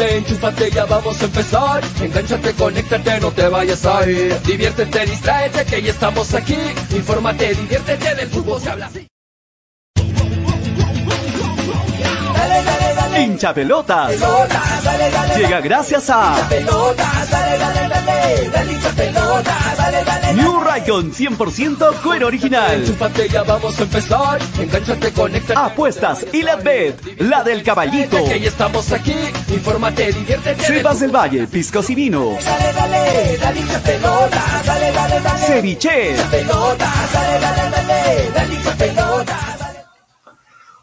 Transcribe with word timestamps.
Enchúfate, 0.00 0.70
ya 0.70 0.84
vamos 0.84 1.20
a 1.20 1.24
empezar. 1.24 1.82
Engánchate, 2.00 2.52
conéctate, 2.52 3.20
no 3.20 3.30
te 3.32 3.48
vayas 3.48 3.84
a 3.84 4.08
ir. 4.08 4.40
Diviértete, 4.42 5.06
distráete, 5.06 5.64
que 5.64 5.82
ya 5.82 5.90
estamos 5.90 6.34
aquí. 6.34 6.56
Infórmate, 6.90 7.54
diviértete, 7.54 8.14
del 8.14 8.28
fútbol 8.28 8.60
se 8.60 8.70
habla 8.70 8.90
Hincha 13.38 13.54
pelotas. 13.54 14.10
Pelota, 14.10 14.62
dale, 14.82 15.10
dale, 15.12 15.36
Llega 15.36 15.60
gracias 15.60 16.10
a 16.10 16.44
pelota, 16.48 17.08
dale, 17.30 17.56
dale, 17.56 17.88
dale, 17.88 18.50
dale 18.50 18.72
hincha 18.72 18.90
pelota, 18.90 19.56
dale, 19.76 20.04
dale, 20.04 20.34
New 20.34 20.60
Raycon 20.60 21.12
100% 21.12 22.00
cuero 22.02 22.26
original. 22.26 22.84
Ya 23.30 23.44
vamos 23.44 23.78
a 23.78 23.82
empezar. 23.84 24.40
Apuestas 25.54 26.26
y 26.32 26.42
la 26.42 26.56
bet, 26.56 27.20
la 27.20 27.44
del 27.44 27.62
caballito. 27.62 28.16
Que 28.24 28.40
ya 28.40 28.48
estamos 28.48 28.90
aquí. 28.90 29.14
Infórmate, 29.50 30.12
diviértete. 30.12 30.64
Sebas 30.64 30.98
del 30.98 31.14
Valle, 31.14 31.46
piscos 31.46 31.88
y 31.90 31.94
vinos. 31.94 32.42
Ceviche. 35.46 36.16
Dale, 36.16 36.42
dale, 36.42 37.70
dale, 37.70 38.30
dale 38.34 38.54
hincha 38.54 38.72
pelota, 38.72 39.22
dale. 39.46 39.57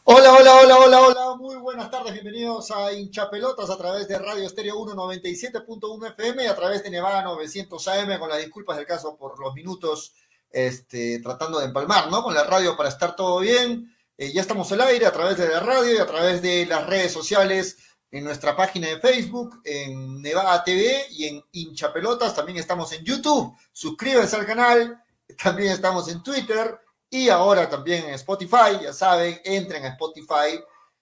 Hola, 0.08 0.34
hola, 0.34 0.56
hola, 0.62 0.78
hola, 0.78 1.02
hola. 1.02 1.36
Muy 1.36 1.56
buenas 1.56 1.90
tardes. 1.90 2.14
Bienvenidos 2.14 2.70
a 2.70 2.94
Hinchapelotas 2.94 3.72
a 3.72 3.76
través 3.76 4.08
de 4.08 4.20
Radio 4.20 4.46
Estéreo 4.46 4.76
197.1 4.76 6.10
FM 6.10 6.44
y 6.44 6.46
a 6.46 6.56
través 6.56 6.84
de 6.84 6.92
Nevada 6.92 7.24
900 7.24 7.88
AM 7.88 8.20
con 8.20 8.30
las 8.30 8.38
disculpas 8.38 8.78
del 8.78 8.86
caso 8.86 9.18
por 9.18 9.40
los 9.40 9.56
minutos 9.56 10.14
este, 10.52 11.20
tratando 11.24 11.58
de 11.58 11.66
empalmar, 11.66 12.12
¿no? 12.12 12.22
Con 12.22 12.36
la 12.36 12.44
radio 12.44 12.78
para 12.78 12.90
estar 12.90 13.16
todo 13.16 13.40
bien. 13.40 13.98
Eh, 14.16 14.32
ya 14.32 14.42
estamos 14.42 14.72
al 14.72 14.82
aire 14.82 15.08
a 15.08 15.12
través 15.12 15.38
de 15.38 15.48
la 15.48 15.60
radio 15.60 15.96
y 15.96 15.98
a 15.98 16.06
través 16.06 16.40
de 16.40 16.68
las 16.68 16.86
redes 16.86 17.12
sociales 17.12 17.78
en 18.12 18.26
nuestra 18.26 18.56
página 18.56 18.88
de 18.90 19.00
Facebook, 19.00 19.60
en 19.64 20.22
Nevada 20.22 20.64
TV 20.64 21.08
y 21.10 21.26
en 21.26 21.44
Hinchapelotas. 21.52 22.36
También 22.36 22.60
estamos 22.60 22.92
en 22.92 23.04
YouTube. 23.04 23.58
Suscríbanse 23.74 24.36
al 24.36 24.46
canal. 24.46 25.04
También 25.42 25.72
estamos 25.72 26.08
en 26.10 26.22
Twitter 26.22 26.80
y 27.16 27.30
ahora 27.30 27.70
también 27.70 28.04
en 28.04 28.14
Spotify. 28.16 28.78
Ya 28.82 28.92
saben, 28.92 29.40
entren 29.46 29.86
a 29.86 29.90
Spotify, 29.90 30.60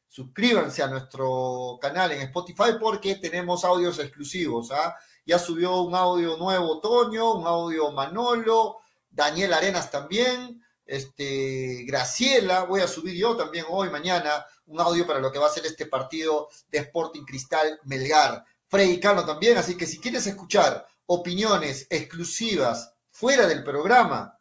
suscríbanse 0.08 0.84
a 0.84 0.88
nuestro 0.88 1.80
canal 1.82 2.12
en 2.12 2.22
Spotify 2.22 2.78
porque 2.80 3.16
tenemos 3.16 3.66
audios 3.66 3.98
exclusivos. 3.98 4.70
¿ah? 4.72 4.96
Ya 5.26 5.40
subió 5.40 5.82
un 5.82 5.96
audio 5.96 6.38
nuevo 6.38 6.80
Toño, 6.80 7.34
un 7.34 7.48
audio 7.48 7.92
Manolo, 7.92 8.78
Daniel 9.10 9.54
Arenas 9.54 9.90
también, 9.90 10.64
este, 10.86 11.84
Graciela, 11.88 12.66
voy 12.66 12.82
a 12.82 12.88
subir 12.88 13.16
yo 13.16 13.36
también 13.36 13.66
hoy, 13.68 13.90
mañana, 13.90 14.46
un 14.68 14.80
audio 14.82 15.08
para 15.08 15.20
lo 15.20 15.32
que 15.32 15.40
va 15.40 15.48
a 15.48 15.52
ser 15.52 15.66
este 15.66 15.88
partido 15.88 16.48
de 16.68 16.78
Sporting 16.78 17.24
Cristal 17.26 17.80
Melgar. 17.86 18.46
Freddy 18.68 19.00
Cano 19.00 19.26
también, 19.26 19.58
así 19.58 19.76
que 19.76 19.88
si 19.88 20.00
quieres 20.00 20.28
escuchar 20.28 20.86
opiniones 21.08 21.88
exclusivas 21.90 22.94
fuera 23.10 23.48
del 23.48 23.64
programa, 23.64 24.33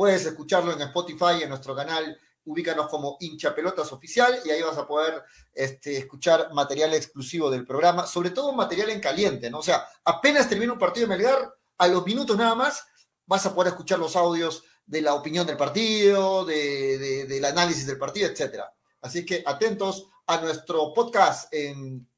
puedes 0.00 0.24
escucharlo 0.24 0.72
en 0.72 0.80
Spotify, 0.80 1.42
en 1.42 1.50
nuestro 1.50 1.76
canal, 1.76 2.18
ubícanos 2.46 2.88
como 2.88 3.18
hincha 3.20 3.54
pelotas 3.54 3.92
oficial 3.92 4.40
y 4.46 4.48
ahí 4.48 4.62
vas 4.62 4.78
a 4.78 4.86
poder 4.86 5.22
este, 5.52 5.98
escuchar 5.98 6.54
material 6.54 6.94
exclusivo 6.94 7.50
del 7.50 7.66
programa, 7.66 8.06
sobre 8.06 8.30
todo 8.30 8.50
material 8.54 8.88
en 8.88 8.98
caliente, 9.00 9.50
¿no? 9.50 9.58
O 9.58 9.62
sea, 9.62 9.86
apenas 10.02 10.48
termina 10.48 10.72
un 10.72 10.78
partido 10.78 11.06
de 11.06 11.14
Melgar, 11.14 11.54
a 11.76 11.86
los 11.86 12.02
minutos 12.06 12.34
nada 12.34 12.54
más, 12.54 12.82
vas 13.26 13.44
a 13.44 13.54
poder 13.54 13.72
escuchar 13.74 13.98
los 13.98 14.16
audios 14.16 14.64
de 14.86 15.02
la 15.02 15.12
opinión 15.12 15.46
del 15.46 15.58
partido, 15.58 16.46
de, 16.46 16.96
de- 16.96 17.24
del 17.26 17.44
análisis 17.44 17.86
del 17.86 17.98
partido, 17.98 18.26
etcétera. 18.30 18.72
Así 19.02 19.26
que 19.26 19.42
atentos 19.44 20.08
a 20.28 20.40
nuestro 20.40 20.94
podcast 20.94 21.52
en 21.52 22.08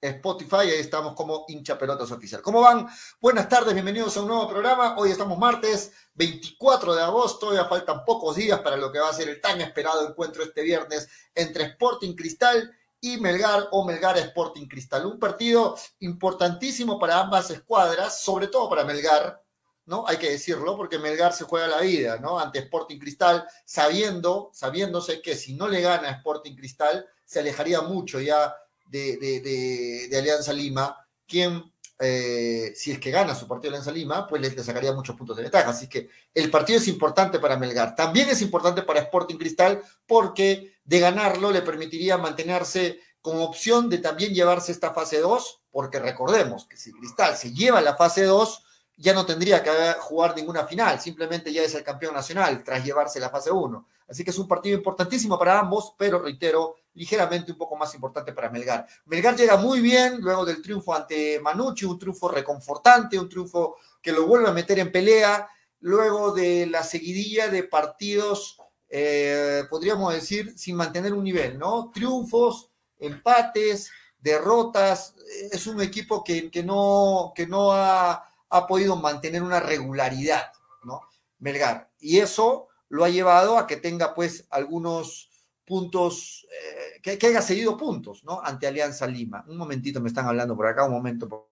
Spotify, 0.00 0.56
ahí 0.56 0.78
estamos 0.78 1.14
como 1.14 1.44
hincha 1.48 1.76
pelotas 1.76 2.10
oficial. 2.12 2.40
¿Cómo 2.40 2.60
van? 2.60 2.88
Buenas 3.20 3.48
tardes, 3.48 3.74
bienvenidos 3.74 4.16
a 4.16 4.20
un 4.20 4.28
nuevo 4.28 4.48
programa. 4.48 4.96
Hoy 4.96 5.10
estamos 5.10 5.36
martes 5.36 5.92
24 6.14 6.94
de 6.94 7.02
agosto, 7.02 7.52
ya 7.52 7.64
faltan 7.64 8.04
pocos 8.04 8.36
días 8.36 8.60
para 8.60 8.76
lo 8.76 8.92
que 8.92 9.00
va 9.00 9.08
a 9.08 9.12
ser 9.12 9.28
el 9.28 9.40
tan 9.40 9.60
esperado 9.60 10.08
encuentro 10.08 10.44
este 10.44 10.62
viernes 10.62 11.08
entre 11.34 11.64
Sporting 11.64 12.14
Cristal 12.14 12.72
y 13.00 13.16
Melgar 13.16 13.68
o 13.72 13.84
Melgar 13.84 14.16
Sporting 14.18 14.68
Cristal. 14.68 15.04
Un 15.04 15.18
partido 15.18 15.76
importantísimo 15.98 16.98
para 16.98 17.18
ambas 17.18 17.50
escuadras, 17.50 18.20
sobre 18.20 18.46
todo 18.46 18.70
para 18.70 18.84
Melgar, 18.84 19.42
¿no? 19.86 20.04
Hay 20.06 20.18
que 20.18 20.30
decirlo, 20.30 20.76
porque 20.76 21.00
Melgar 21.00 21.32
se 21.32 21.42
juega 21.42 21.66
la 21.66 21.80
vida, 21.80 22.18
¿no? 22.18 22.38
Ante 22.38 22.60
Sporting 22.60 23.00
Cristal, 23.00 23.48
sabiendo, 23.64 24.50
sabiéndose 24.52 25.20
que 25.20 25.34
si 25.34 25.54
no 25.54 25.66
le 25.66 25.80
gana 25.80 26.10
Sporting 26.10 26.54
Cristal, 26.54 27.04
se 27.24 27.40
alejaría 27.40 27.80
mucho 27.80 28.20
ya 28.20 28.54
de, 28.88 29.16
de- 29.18 30.08
de- 30.08 30.18
Alianza 30.18 30.52
Lima, 30.52 30.96
quien, 31.26 31.72
eh, 31.98 32.72
si 32.74 32.92
es 32.92 32.98
que 32.98 33.10
gana 33.10 33.34
su 33.34 33.46
partido 33.46 33.70
de 33.72 33.76
Alianza 33.78 33.92
Lima, 33.92 34.26
pues 34.26 34.40
le, 34.42 34.50
le 34.50 34.64
sacaría 34.64 34.92
muchos 34.92 35.16
puntos 35.16 35.36
de 35.36 35.42
ventaja. 35.44 35.70
Así 35.70 35.88
que 35.88 36.08
el 36.34 36.50
partido 36.50 36.78
es 36.78 36.88
importante 36.88 37.38
para 37.38 37.56
Melgar. 37.56 37.94
También 37.94 38.28
es 38.30 38.40
importante 38.42 38.82
para 38.82 39.00
Sporting 39.00 39.36
Cristal, 39.36 39.82
porque 40.06 40.74
de 40.84 41.00
ganarlo 41.00 41.50
le 41.50 41.62
permitiría 41.62 42.16
mantenerse 42.18 43.00
con 43.20 43.40
opción 43.42 43.90
de 43.90 43.98
también 43.98 44.32
llevarse 44.32 44.72
esta 44.72 44.94
fase 44.94 45.18
2, 45.18 45.62
porque 45.70 45.98
recordemos 45.98 46.66
que 46.66 46.76
si 46.76 46.92
Cristal 46.92 47.36
se 47.36 47.52
lleva 47.52 47.80
la 47.80 47.94
fase 47.96 48.22
2, 48.24 48.64
ya 48.96 49.12
no 49.12 49.26
tendría 49.26 49.62
que 49.62 49.70
jugar 50.00 50.34
ninguna 50.34 50.66
final, 50.66 50.98
simplemente 51.00 51.52
ya 51.52 51.62
es 51.62 51.74
el 51.74 51.84
campeón 51.84 52.14
nacional 52.14 52.64
tras 52.64 52.84
llevarse 52.84 53.20
la 53.20 53.28
fase 53.30 53.50
1. 53.50 53.86
Así 54.08 54.24
que 54.24 54.30
es 54.30 54.38
un 54.38 54.48
partido 54.48 54.76
importantísimo 54.76 55.38
para 55.38 55.58
ambos, 55.58 55.92
pero 55.98 56.20
reitero, 56.20 56.76
ligeramente 56.98 57.52
un 57.52 57.58
poco 57.58 57.76
más 57.76 57.94
importante 57.94 58.32
para 58.32 58.50
Melgar. 58.50 58.86
Melgar 59.06 59.36
llega 59.36 59.56
muy 59.56 59.80
bien 59.80 60.18
luego 60.20 60.44
del 60.44 60.60
triunfo 60.60 60.94
ante 60.94 61.40
Manucci, 61.40 61.84
un 61.84 61.98
triunfo 61.98 62.28
reconfortante, 62.28 63.18
un 63.18 63.28
triunfo 63.28 63.76
que 64.02 64.12
lo 64.12 64.26
vuelve 64.26 64.48
a 64.48 64.52
meter 64.52 64.80
en 64.80 64.90
pelea, 64.90 65.48
luego 65.80 66.32
de 66.32 66.66
la 66.66 66.82
seguidilla 66.82 67.48
de 67.48 67.62
partidos, 67.62 68.58
eh, 68.88 69.62
podríamos 69.70 70.12
decir, 70.12 70.58
sin 70.58 70.74
mantener 70.74 71.14
un 71.14 71.22
nivel, 71.22 71.58
¿no? 71.58 71.90
Triunfos, 71.94 72.70
empates, 72.98 73.90
derrotas, 74.18 75.14
es 75.52 75.66
un 75.68 75.80
equipo 75.80 76.24
que, 76.24 76.50
que 76.50 76.64
no, 76.64 77.32
que 77.34 77.46
no 77.46 77.70
ha, 77.72 78.28
ha 78.48 78.66
podido 78.66 78.96
mantener 78.96 79.42
una 79.42 79.60
regularidad, 79.60 80.50
¿no? 80.82 81.02
Melgar. 81.38 81.90
Y 82.00 82.18
eso 82.18 82.66
lo 82.88 83.04
ha 83.04 83.08
llevado 83.08 83.56
a 83.56 83.66
que 83.66 83.76
tenga 83.76 84.14
pues 84.14 84.46
algunos 84.50 85.27
puntos, 85.68 86.46
eh, 86.50 87.00
que, 87.18 87.26
haya 87.26 87.42
seguido 87.42 87.76
puntos, 87.76 88.24
¿no? 88.24 88.40
Ante 88.42 88.66
Alianza 88.66 89.06
Lima. 89.06 89.44
Un 89.48 89.56
momentito, 89.58 90.00
me 90.00 90.08
están 90.08 90.26
hablando 90.26 90.56
por 90.56 90.66
acá, 90.66 90.84
un 90.84 90.92
momento. 90.92 91.50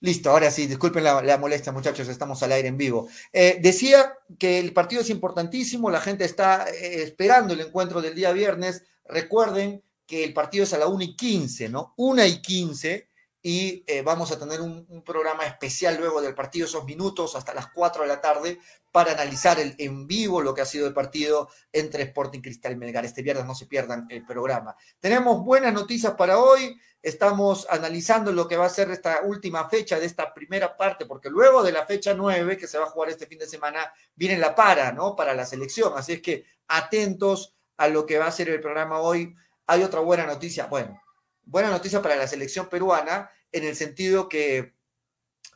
Listo, 0.00 0.30
ahora 0.30 0.50
sí, 0.50 0.66
disculpen 0.66 1.04
la, 1.04 1.22
la 1.22 1.38
molestia, 1.38 1.70
muchachos, 1.70 2.08
estamos 2.08 2.42
al 2.42 2.50
aire 2.52 2.66
en 2.68 2.76
vivo. 2.76 3.08
Eh, 3.32 3.58
decía 3.62 4.14
que 4.36 4.58
el 4.58 4.72
partido 4.72 5.02
es 5.02 5.10
importantísimo, 5.10 5.90
la 5.90 6.00
gente 6.00 6.24
está 6.24 6.68
eh, 6.68 7.04
esperando 7.04 7.54
el 7.54 7.60
encuentro 7.60 8.02
del 8.02 8.14
día 8.16 8.32
viernes. 8.32 8.82
Recuerden 9.04 9.84
que 10.04 10.24
el 10.24 10.32
partido 10.34 10.64
es 10.64 10.72
a 10.72 10.78
la 10.78 10.88
1 10.88 11.04
y 11.04 11.16
15, 11.16 11.68
¿no? 11.68 11.94
1 11.96 12.26
y 12.26 12.42
15, 12.42 13.11
y 13.42 13.82
eh, 13.88 14.02
vamos 14.02 14.30
a 14.30 14.38
tener 14.38 14.60
un, 14.60 15.02
programa 15.04 15.44
especial 15.44 15.96
luego 15.98 16.22
del 16.22 16.34
partido, 16.34 16.66
esos 16.66 16.84
minutos 16.84 17.34
hasta 17.34 17.52
las 17.52 17.66
4 17.72 18.02
de 18.02 18.08
la 18.08 18.20
tarde, 18.20 18.60
para 18.92 19.12
analizar 19.12 19.58
el, 19.58 19.74
en 19.78 20.06
vivo 20.06 20.40
lo 20.40 20.54
que 20.54 20.60
ha 20.60 20.66
sido 20.66 20.86
el 20.86 20.94
partido 20.94 21.48
entre 21.72 22.04
Sporting 22.04 22.40
Cristal 22.40 22.76
Melgar. 22.76 23.04
Este 23.04 23.22
viernes 23.22 23.44
no 23.44 23.54
se 23.54 23.66
pierdan 23.66 24.06
el 24.10 24.24
programa. 24.24 24.76
Tenemos 25.00 25.44
buenas 25.44 25.72
noticias 25.72 26.14
para 26.14 26.38
hoy. 26.38 26.78
Estamos 27.02 27.66
analizando 27.68 28.32
lo 28.32 28.46
que 28.46 28.56
va 28.56 28.66
a 28.66 28.70
ser 28.70 28.92
esta 28.92 29.22
última 29.22 29.68
fecha 29.68 29.98
de 29.98 30.06
esta 30.06 30.32
primera 30.32 30.76
parte, 30.76 31.06
porque 31.06 31.28
luego 31.28 31.64
de 31.64 31.72
la 31.72 31.84
fecha 31.84 32.14
9 32.14 32.56
que 32.56 32.68
se 32.68 32.78
va 32.78 32.84
a 32.84 32.90
jugar 32.90 33.10
este 33.10 33.26
fin 33.26 33.40
de 33.40 33.48
semana, 33.48 33.92
viene 34.14 34.38
la 34.38 34.54
para, 34.54 34.92
¿no? 34.92 35.16
Para 35.16 35.34
la 35.34 35.44
selección. 35.44 35.94
Así 35.96 36.12
es 36.12 36.22
que 36.22 36.44
atentos 36.68 37.56
a 37.76 37.88
lo 37.88 38.06
que 38.06 38.18
va 38.18 38.26
a 38.26 38.32
ser 38.32 38.48
el 38.50 38.60
programa 38.60 39.00
hoy. 39.00 39.34
Hay 39.66 39.82
otra 39.82 40.00
buena 40.00 40.26
noticia, 40.26 40.66
bueno, 40.66 41.01
buena 41.44 41.70
noticia 41.70 42.02
para 42.02 42.16
la 42.16 42.26
selección 42.26 42.68
peruana, 42.68 43.30
en 43.50 43.64
el 43.64 43.76
sentido 43.76 44.28
que 44.28 44.74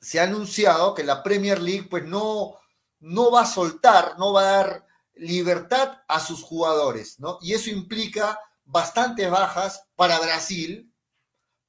se 0.01 0.21
ha 0.21 0.25
anunciado 0.25 0.95
que 0.95 1.05
la 1.05 1.23
Premier 1.23 1.61
League, 1.61 1.89
pues 1.91 2.05
no, 2.05 2.59
no 3.01 3.31
va 3.31 3.43
a 3.43 3.47
soltar, 3.47 4.19
no 4.19 4.33
va 4.33 4.41
a 4.41 4.57
dar 4.57 4.87
libertad 5.15 6.03
a 6.09 6.21
sus 6.21 6.43
jugadores, 6.43 7.19
¿no? 7.19 7.39
Y 7.41 7.55
eso 7.55 7.71
implica 7.71 8.39
bastantes 8.65 9.31
bajas 9.31 9.87
para 9.95 10.19
Brasil, 10.19 10.93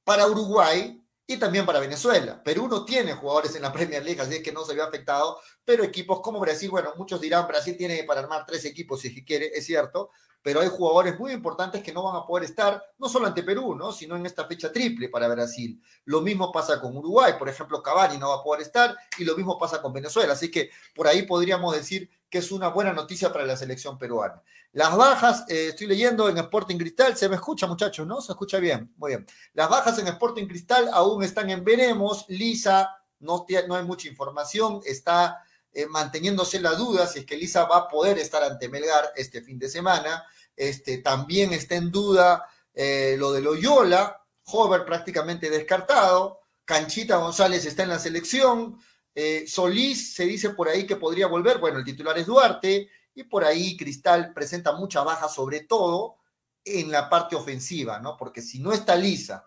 para 0.04 0.26
Uruguay 0.26 1.02
y 1.26 1.36
también 1.38 1.64
para 1.64 1.80
Venezuela. 1.80 2.42
Perú 2.42 2.68
no 2.68 2.84
tiene 2.84 3.14
jugadores 3.14 3.54
en 3.54 3.62
la 3.62 3.72
Premier 3.72 4.04
League, 4.04 4.20
así 4.20 4.34
es 4.34 4.42
que 4.42 4.52
no 4.52 4.64
se 4.64 4.74
ve 4.74 4.82
afectado 4.82 5.40
pero 5.68 5.84
equipos 5.84 6.22
como 6.22 6.40
Brasil, 6.40 6.70
bueno, 6.70 6.94
muchos 6.96 7.20
dirán, 7.20 7.46
Brasil 7.46 7.76
tiene 7.76 8.02
para 8.04 8.20
armar 8.20 8.46
tres 8.46 8.64
equipos 8.64 9.02
si 9.02 9.22
quiere, 9.22 9.50
es 9.52 9.66
cierto, 9.66 10.08
pero 10.42 10.60
hay 10.60 10.68
jugadores 10.68 11.18
muy 11.18 11.32
importantes 11.32 11.82
que 11.82 11.92
no 11.92 12.02
van 12.02 12.16
a 12.16 12.26
poder 12.26 12.44
estar, 12.44 12.82
no 12.98 13.08
solo 13.08 13.26
ante 13.26 13.42
Perú, 13.42 13.74
¿no? 13.74 13.92
sino 13.92 14.16
en 14.16 14.26
esta 14.26 14.46
fecha 14.46 14.72
triple 14.72 15.08
para 15.08 15.28
Brasil. 15.28 15.80
Lo 16.04 16.20
mismo 16.20 16.52
pasa 16.52 16.80
con 16.80 16.96
Uruguay, 16.96 17.34
por 17.38 17.48
ejemplo, 17.48 17.82
Cavani 17.82 18.18
no 18.18 18.30
va 18.30 18.36
a 18.36 18.42
poder 18.42 18.62
estar, 18.62 18.96
y 19.18 19.24
lo 19.24 19.36
mismo 19.36 19.58
pasa 19.58 19.82
con 19.82 19.92
Venezuela. 19.92 20.32
Así 20.32 20.50
que 20.50 20.70
por 20.94 21.06
ahí 21.06 21.22
podríamos 21.22 21.74
decir 21.74 22.08
que 22.30 22.38
es 22.38 22.52
una 22.52 22.68
buena 22.68 22.92
noticia 22.92 23.32
para 23.32 23.44
la 23.44 23.56
selección 23.56 23.98
peruana. 23.98 24.42
Las 24.72 24.96
bajas, 24.96 25.44
eh, 25.48 25.68
estoy 25.68 25.86
leyendo 25.86 26.28
en 26.28 26.38
Sporting 26.38 26.76
Cristal, 26.76 27.16
se 27.16 27.28
me 27.28 27.36
escucha 27.36 27.66
muchachos, 27.66 28.06
¿no? 28.06 28.20
Se 28.20 28.32
escucha 28.32 28.58
bien, 28.58 28.92
muy 28.96 29.10
bien. 29.10 29.26
Las 29.54 29.68
bajas 29.68 29.98
en 29.98 30.06
Sporting 30.08 30.46
Cristal 30.46 30.88
aún 30.92 31.22
están 31.24 31.48
en 31.50 31.64
veremos, 31.64 32.26
Lisa, 32.28 32.90
no, 33.20 33.46
no 33.66 33.74
hay 33.74 33.84
mucha 33.84 34.08
información, 34.08 34.80
está 34.84 35.42
eh, 35.78 35.86
manteniéndose 35.86 36.58
la 36.60 36.74
duda 36.74 37.06
si 37.06 37.20
es 37.20 37.24
que 37.24 37.36
Lisa 37.36 37.64
va 37.66 37.76
a 37.76 37.88
poder 37.88 38.18
estar 38.18 38.42
ante 38.42 38.68
Melgar 38.68 39.12
este 39.14 39.42
fin 39.42 39.60
de 39.60 39.68
semana. 39.68 40.24
Este, 40.56 40.98
también 40.98 41.52
está 41.52 41.76
en 41.76 41.92
duda 41.92 42.44
eh, 42.74 43.14
lo 43.16 43.30
de 43.30 43.42
Loyola, 43.42 44.20
Hover 44.42 44.84
prácticamente 44.84 45.48
descartado, 45.48 46.40
Canchita 46.64 47.18
González 47.18 47.64
está 47.64 47.84
en 47.84 47.90
la 47.90 48.00
selección, 48.00 48.76
eh, 49.14 49.44
Solís 49.46 50.14
se 50.14 50.24
dice 50.24 50.50
por 50.50 50.68
ahí 50.68 50.84
que 50.84 50.96
podría 50.96 51.28
volver, 51.28 51.58
bueno, 51.58 51.78
el 51.78 51.84
titular 51.84 52.18
es 52.18 52.26
Duarte, 52.26 52.88
y 53.14 53.22
por 53.22 53.44
ahí 53.44 53.76
Cristal 53.76 54.34
presenta 54.34 54.72
mucha 54.72 55.04
baja, 55.04 55.28
sobre 55.28 55.60
todo 55.60 56.16
en 56.64 56.90
la 56.90 57.08
parte 57.08 57.36
ofensiva, 57.36 58.00
¿no? 58.00 58.16
Porque 58.16 58.42
si 58.42 58.58
no 58.58 58.72
está 58.72 58.96
Lisa 58.96 59.44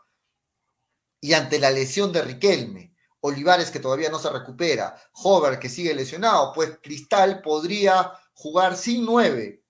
y 1.19 1.33
ante 1.33 1.59
la 1.59 1.71
lesión 1.71 2.13
de 2.13 2.21
Riquelme, 2.21 2.90
Olivares 3.21 3.69
que 3.69 3.79
todavía 3.79 4.09
no 4.09 4.19
se 4.19 4.29
recupera, 4.29 4.95
Hover 5.13 5.59
que 5.59 5.69
sigue 5.69 5.93
lesionado, 5.93 6.51
pues 6.53 6.79
Cristal 6.81 7.41
podría 7.41 8.11
jugar 8.33 8.75
sin 8.75 9.05
nueve, 9.05 9.63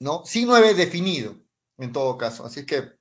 ¿no? 0.00 0.24
Sin 0.24 0.48
nueve 0.48 0.74
definido, 0.74 1.36
en 1.76 1.92
todo 1.92 2.16
caso. 2.16 2.44
Así 2.46 2.64
que 2.64 2.92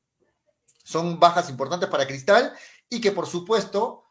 son 0.84 1.20
bajas 1.20 1.50
importantes 1.50 1.90
para 1.90 2.06
Cristal 2.06 2.54
y 2.90 3.00
que 3.00 3.14
por 3.14 3.26
supuesto 3.26 4.04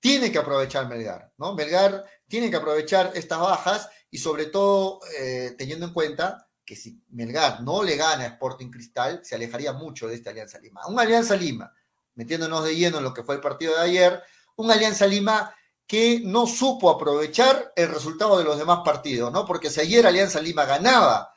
tiene 0.00 0.32
que 0.32 0.38
aprovechar 0.38 0.88
Melgar, 0.88 1.32
¿no? 1.38 1.54
Melgar 1.54 2.04
tiene 2.26 2.50
que 2.50 2.56
aprovechar 2.56 3.12
estas 3.14 3.38
bajas 3.38 3.88
y 4.10 4.18
sobre 4.18 4.46
todo 4.46 4.98
eh, 5.18 5.54
teniendo 5.56 5.86
en 5.86 5.92
cuenta 5.92 6.48
que 6.64 6.74
si 6.74 7.00
Melgar 7.10 7.62
no 7.62 7.84
le 7.84 7.96
gana 7.96 8.24
a 8.24 8.28
Sporting 8.28 8.70
Cristal, 8.70 9.24
se 9.24 9.36
alejaría 9.36 9.72
mucho 9.72 10.08
de 10.08 10.16
esta 10.16 10.30
Alianza 10.30 10.58
Lima. 10.58 10.84
Un 10.88 10.98
Alianza 10.98 11.36
Lima 11.36 11.72
metiéndonos 12.14 12.64
de 12.64 12.76
lleno 12.76 12.98
en 12.98 13.04
lo 13.04 13.14
que 13.14 13.22
fue 13.22 13.36
el 13.36 13.40
partido 13.40 13.74
de 13.74 13.82
ayer, 13.82 14.22
un 14.56 14.70
Alianza 14.70 15.06
Lima 15.06 15.54
que 15.86 16.20
no 16.24 16.46
supo 16.46 16.90
aprovechar 16.90 17.72
el 17.76 17.88
resultado 17.88 18.38
de 18.38 18.44
los 18.44 18.58
demás 18.58 18.80
partidos, 18.84 19.32
¿no? 19.32 19.44
Porque 19.44 19.70
si 19.70 19.80
ayer 19.80 20.06
Alianza 20.06 20.40
Lima 20.40 20.64
ganaba, 20.64 21.34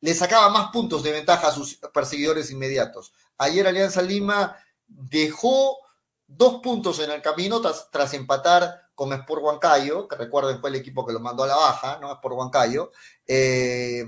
le 0.00 0.14
sacaba 0.14 0.50
más 0.50 0.70
puntos 0.70 1.02
de 1.02 1.12
ventaja 1.12 1.48
a 1.48 1.52
sus 1.52 1.76
perseguidores 1.92 2.50
inmediatos. 2.50 3.12
Ayer 3.38 3.66
Alianza 3.66 4.02
Lima 4.02 4.56
dejó 4.86 5.78
dos 6.26 6.60
puntos 6.62 6.98
en 7.00 7.10
el 7.10 7.22
camino 7.22 7.60
tras, 7.60 8.14
empatar 8.14 8.90
con 8.94 9.12
Sport 9.12 9.42
Huancayo, 9.42 10.06
que 10.06 10.16
recuerden 10.16 10.60
fue 10.60 10.70
el 10.70 10.76
equipo 10.76 11.06
que 11.06 11.12
lo 11.12 11.20
mandó 11.20 11.44
a 11.44 11.48
la 11.48 11.56
baja, 11.56 11.98
¿no? 12.00 12.12
Sport 12.12 12.34
Huancayo. 12.34 12.92
Eh, 13.26 14.04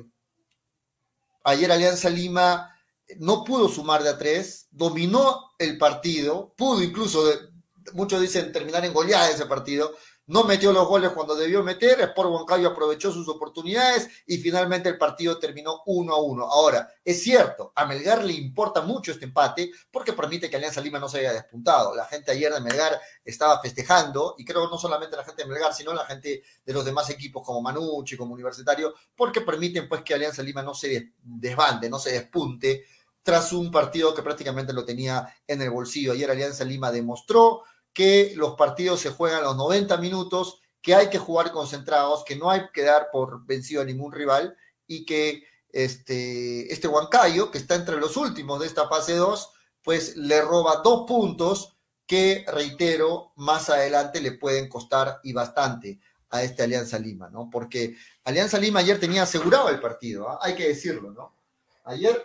ayer 1.45 1.73
Alianza 1.73 2.11
Lima 2.11 2.77
no 3.19 3.45
pudo 3.45 3.69
sumar 3.69 4.03
de 4.03 4.11
a 4.11 4.19
tres, 4.19 4.69
dominó 4.71 5.53
el 5.59 5.79
partido, 5.79 6.53
pudo 6.57 6.83
incluso, 6.83 7.25
muchos 7.95 8.21
dicen 8.21 8.53
terminar 8.53 8.85
en 8.85 8.93
goleada 8.93 9.31
ese 9.31 9.47
partido, 9.47 9.95
no 10.31 10.45
metió 10.45 10.73
los 10.73 10.87
goles 10.87 11.11
cuando 11.11 11.35
debió 11.35 11.65
meter, 11.65 12.01
Sport 12.01 12.31
Huancayo 12.31 12.69
aprovechó 12.69 13.11
sus 13.11 13.29
oportunidades 13.29 14.09
y 14.29 14.39
finalmente 14.39 14.89
el 14.89 14.97
partido 14.97 15.41
terminó 15.41 15.83
uno 15.87 16.15
a 16.15 16.23
uno. 16.23 16.45
Ahora, 16.45 16.89
es 17.05 17.21
cierto, 17.21 17.73
a 17.75 17.85
Melgar 17.85 18.25
le 18.25 18.35
importa 18.35 18.81
mucho 18.83 19.11
este 19.11 19.25
empate 19.25 19.73
porque 19.91 20.13
permite 20.13 20.49
que 20.49 20.55
Alianza 20.55 20.81
Lima 20.81 21.01
no 21.01 21.09
se 21.09 21.19
haya 21.19 21.33
despuntado. 21.33 21.97
La 21.97 22.05
gente 22.05 22.31
ayer 22.31 22.55
de 22.55 22.61
Melgar 22.61 23.01
estaba 23.25 23.61
festejando, 23.61 24.37
y 24.39 24.45
creo 24.45 24.69
no 24.69 24.79
solamente 24.79 25.17
la 25.17 25.25
gente 25.25 25.43
de 25.43 25.49
Melgar, 25.49 25.75
sino 25.75 25.93
la 25.93 26.07
gente 26.07 26.45
de 26.65 26.73
los 26.73 26.85
demás 26.85 27.11
equipos 27.11 27.45
como 27.45 27.61
Manucci, 27.61 28.17
como 28.17 28.33
Universitario, 28.33 28.95
porque 29.17 29.41
permiten 29.41 29.89
pues 29.89 30.03
que 30.03 30.15
Alianza 30.15 30.45
Lima 30.45 30.63
no 30.63 30.75
se 30.75 31.15
desbande, 31.25 31.91
no 31.91 31.99
se 31.99 32.13
despunte 32.13 32.85
tras 33.23 33.53
un 33.53 33.71
partido 33.71 34.15
que 34.15 34.23
prácticamente 34.23 34.73
lo 34.73 34.85
tenía 34.85 35.27
en 35.47 35.61
el 35.61 35.71
bolsillo. 35.71 36.13
Ayer 36.13 36.31
Alianza 36.31 36.65
Lima 36.65 36.93
demostró 36.93 37.65
que 37.93 38.33
los 38.37 38.55
partidos 38.55 39.01
se 39.01 39.11
juegan 39.11 39.43
los 39.43 39.57
90 39.57 39.97
minutos, 39.99 40.61
que 40.83 40.95
hay 40.95 41.11
que 41.11 41.19
jugar 41.19 41.53
concentrados, 41.53 42.25
que 42.25 42.37
no 42.37 42.51
hay 42.51 42.63
que 42.73 42.83
dar 42.83 43.09
por 43.13 43.45
vencido 43.47 43.83
a 43.83 43.85
ningún 43.85 44.13
rival 44.13 44.57
y 44.87 45.05
que 45.05 45.45
este, 45.73 46.73
este 46.73 46.89
Huancayo, 46.89 47.51
que 47.51 47.59
está 47.59 47.75
entre 47.75 47.99
los 47.99 48.17
últimos 48.17 48.61
de 48.61 48.67
esta 48.67 48.89
fase 48.89 49.15
2, 49.15 49.51
pues 49.83 50.17
le 50.17 50.41
roba 50.41 50.83
dos 50.83 51.05
puntos 51.07 51.77
que, 52.07 52.45
reitero, 52.49 53.33
más 53.37 53.71
adelante 53.71 54.21
le 54.21 54.33
pueden 54.33 54.69
costar 54.69 55.21
y 55.23 55.33
bastante 55.33 56.01
a 56.31 56.43
este 56.43 56.63
Alianza 56.63 56.99
Lima, 56.99 57.29
¿no? 57.29 57.49
Porque 57.51 57.97
Alianza 58.25 58.59
Lima 58.59 58.81
ayer 58.81 58.99
tenía 58.99 59.23
asegurado 59.23 59.69
el 59.69 59.81
partido, 59.81 60.29
¿ah? 60.29 60.39
hay 60.43 60.55
que 60.55 60.69
decirlo, 60.69 61.11
¿no? 61.13 61.35
Ayer 61.85 62.25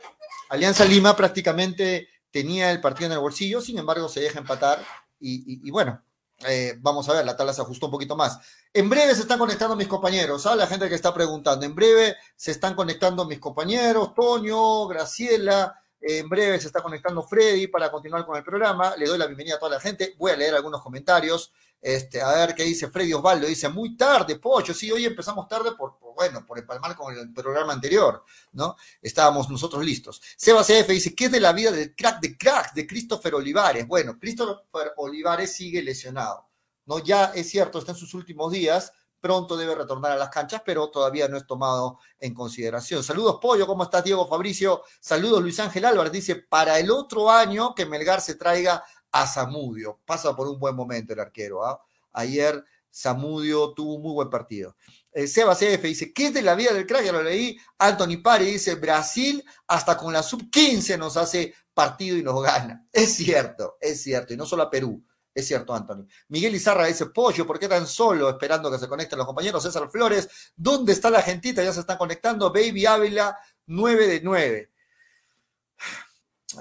Alianza 0.50 0.86
Lima 0.86 1.16
prácticamente 1.16 2.08
tenía 2.30 2.72
el 2.72 2.82
partido 2.82 3.08
en 3.08 3.14
el 3.14 3.20
bolsillo, 3.20 3.62
sin 3.62 3.78
embargo 3.78 4.10
se 4.10 4.20
deja 4.20 4.40
empatar 4.40 4.84
y, 5.20 5.70
bueno, 5.72 6.02
eh, 6.48 6.76
vamos 6.80 7.08
a 7.10 7.14
ver, 7.14 7.26
la 7.26 7.38
tabla 7.38 7.54
se 7.54 7.62
ajustó 7.62 7.88
un 7.88 7.94
poquito 7.94 8.16
más. 8.16 8.40
En 8.74 8.90
breve 8.90 9.16
se 9.16 9.22
están 9.22 9.40
conectando 9.40 9.76
mis 9.76 9.88
compañeros, 9.88 10.42
¿sabes? 10.42 10.60
La 10.60 10.68
gente 10.68 10.90
que 10.90 10.96
está 10.96 11.14
preguntando. 11.14 11.66
En 11.66 11.74
breve 11.74 12.16
se 12.36 12.52
están 12.52 12.76
conectando 12.76 13.26
mis 13.26 13.40
compañeros, 13.40 14.14
Toño, 14.14 14.88
Graciela, 14.88 15.80
en 16.08 16.30
breve 16.30 16.60
se 16.60 16.68
está 16.68 16.84
conectando 16.84 17.24
Freddy 17.24 17.68
para 17.68 17.90
continuar 17.90 18.26
con 18.26 18.38
el 18.38 18.44
programa. 18.44 18.96
Le 18.96 19.08
doy 19.08 19.18
la 19.18 19.26
bienvenida 19.26 19.56
a 19.56 19.60
toda 19.60 19.72
la 19.72 19.80
gente. 19.80 20.14
Voy 20.20 20.32
a 20.32 20.36
leer 20.36 20.54
algunos 20.54 20.84
comentarios. 20.84 21.52
Este, 21.86 22.20
a 22.20 22.32
ver 22.34 22.56
qué 22.56 22.64
dice 22.64 22.90
Freddy 22.90 23.14
Osvaldo. 23.14 23.46
Dice, 23.46 23.70
muy 23.70 23.96
tarde, 23.96 24.40
Pocho. 24.40 24.74
Sí, 24.74 24.92
hoy 24.92 25.06
empezamos 25.06 25.48
tarde 25.48 25.74
por, 25.78 26.00
bueno, 26.16 26.44
por 26.44 26.58
empalmar 26.58 26.96
con 26.96 27.16
el 27.16 27.32
programa 27.32 27.74
anterior, 27.74 28.24
¿no? 28.54 28.76
Estábamos 29.00 29.52
nosotros 29.52 29.86
listos. 29.86 30.20
Seba 30.36 30.64
CF 30.64 30.88
dice, 30.88 31.14
¿qué 31.14 31.26
es 31.26 31.32
de 31.32 31.40
la 31.40 31.54
vida 31.54 31.72
del 31.72 31.96
crack 31.96 32.20
de 32.22 32.36
crack 32.36 32.74
de 32.74 32.88
Christopher 32.88 33.36
Olivares? 33.36 33.88
Bueno, 33.88 34.18
Christopher 34.18 34.94
Olivares 34.98 35.54
sigue 35.54 35.84
lesionado, 35.84 36.50
¿no? 36.88 36.98
Ya 36.98 37.26
es 37.36 37.52
cierto, 37.52 37.78
está 37.78 37.92
en 37.92 38.00
sus 38.00 38.16
últimos 38.16 38.52
días, 38.52 38.92
pronto 39.22 39.56
debe 39.56 39.76
retornar 39.76 40.12
a 40.12 40.18
las 40.18 40.30
canchas, 40.30 40.64
pero 40.66 40.90
todavía 40.90 41.28
no 41.28 41.38
es 41.38 41.46
tomado 41.46 42.00
en 42.20 42.34
consideración. 42.34 43.04
Saludos, 43.04 43.38
Pollo, 43.40 43.68
¿cómo 43.68 43.84
estás, 43.84 44.04
Diego 44.04 44.28
Fabricio? 44.28 44.82
Saludos, 45.00 45.42
Luis 45.44 45.60
Ángel 45.60 45.86
Álvarez, 45.86 46.12
dice, 46.12 46.36
para 46.36 46.80
el 46.80 46.90
otro 46.90 47.30
año 47.30 47.76
que 47.76 47.86
Melgar 47.86 48.22
se 48.22 48.34
traiga 48.34 48.84
a 49.16 49.26
Zamudio. 49.26 50.02
Pasa 50.06 50.36
por 50.36 50.46
un 50.50 50.60
buen 50.60 50.76
momento 50.76 51.14
el 51.14 51.22
arquero. 51.22 51.66
¿ah? 51.66 51.82
Ayer 52.12 52.62
Zamudio 52.94 53.74
tuvo 53.74 53.96
un 53.96 54.02
muy 54.02 54.12
buen 54.12 54.30
partido. 54.30 54.76
Eh, 55.14 55.26
Seba 55.26 55.56
CF 55.56 55.82
dice, 55.84 56.12
¿qué 56.12 56.26
es 56.28 56.34
de 56.34 56.42
la 56.42 56.54
vida 56.54 56.74
del 56.74 56.86
crack? 56.86 57.06
Ya 57.06 57.14
lo 57.14 57.24
leí. 57.24 57.58
Anthony 57.78 58.22
Pari 58.22 58.46
dice, 58.52 58.76
Brasil 58.76 59.42
hasta 59.68 59.96
con 59.96 60.12
la 60.12 60.22
sub-15 60.22 60.98
nos 60.98 61.16
hace 61.16 61.56
partido 61.74 62.18
y 62.18 62.24
nos 62.24 62.44
gana. 62.44 62.86
Es 62.92 63.14
cierto, 63.16 63.78
es 63.80 64.04
cierto, 64.04 64.34
y 64.34 64.38
no 64.38 64.46
solo 64.46 64.64
a 64.64 64.70
Perú. 64.70 65.02
Es 65.34 65.48
cierto, 65.48 65.74
Anthony. 65.74 66.08
Miguel 66.28 66.56
Izarra 66.56 66.86
dice, 66.86 67.06
Pollo, 67.06 67.48
¿por 67.48 67.58
qué 67.58 67.70
tan 67.70 67.88
solo 67.88 68.30
esperando 68.30 68.70
que 68.70 68.80
se 68.80 68.88
conecten 68.90 69.18
los 69.18 69.28
compañeros? 69.28 69.64
César 69.64 69.90
Flores, 69.90 70.28
¿dónde 70.58 70.92
está 70.92 71.10
la 71.10 71.22
gentita? 71.22 71.64
Ya 71.64 71.72
se 71.72 71.82
están 71.82 71.98
conectando. 71.98 72.52
Baby 72.52 72.86
Ávila, 72.86 73.38
9 73.66 74.08
de 74.08 74.22
9. 74.22 74.72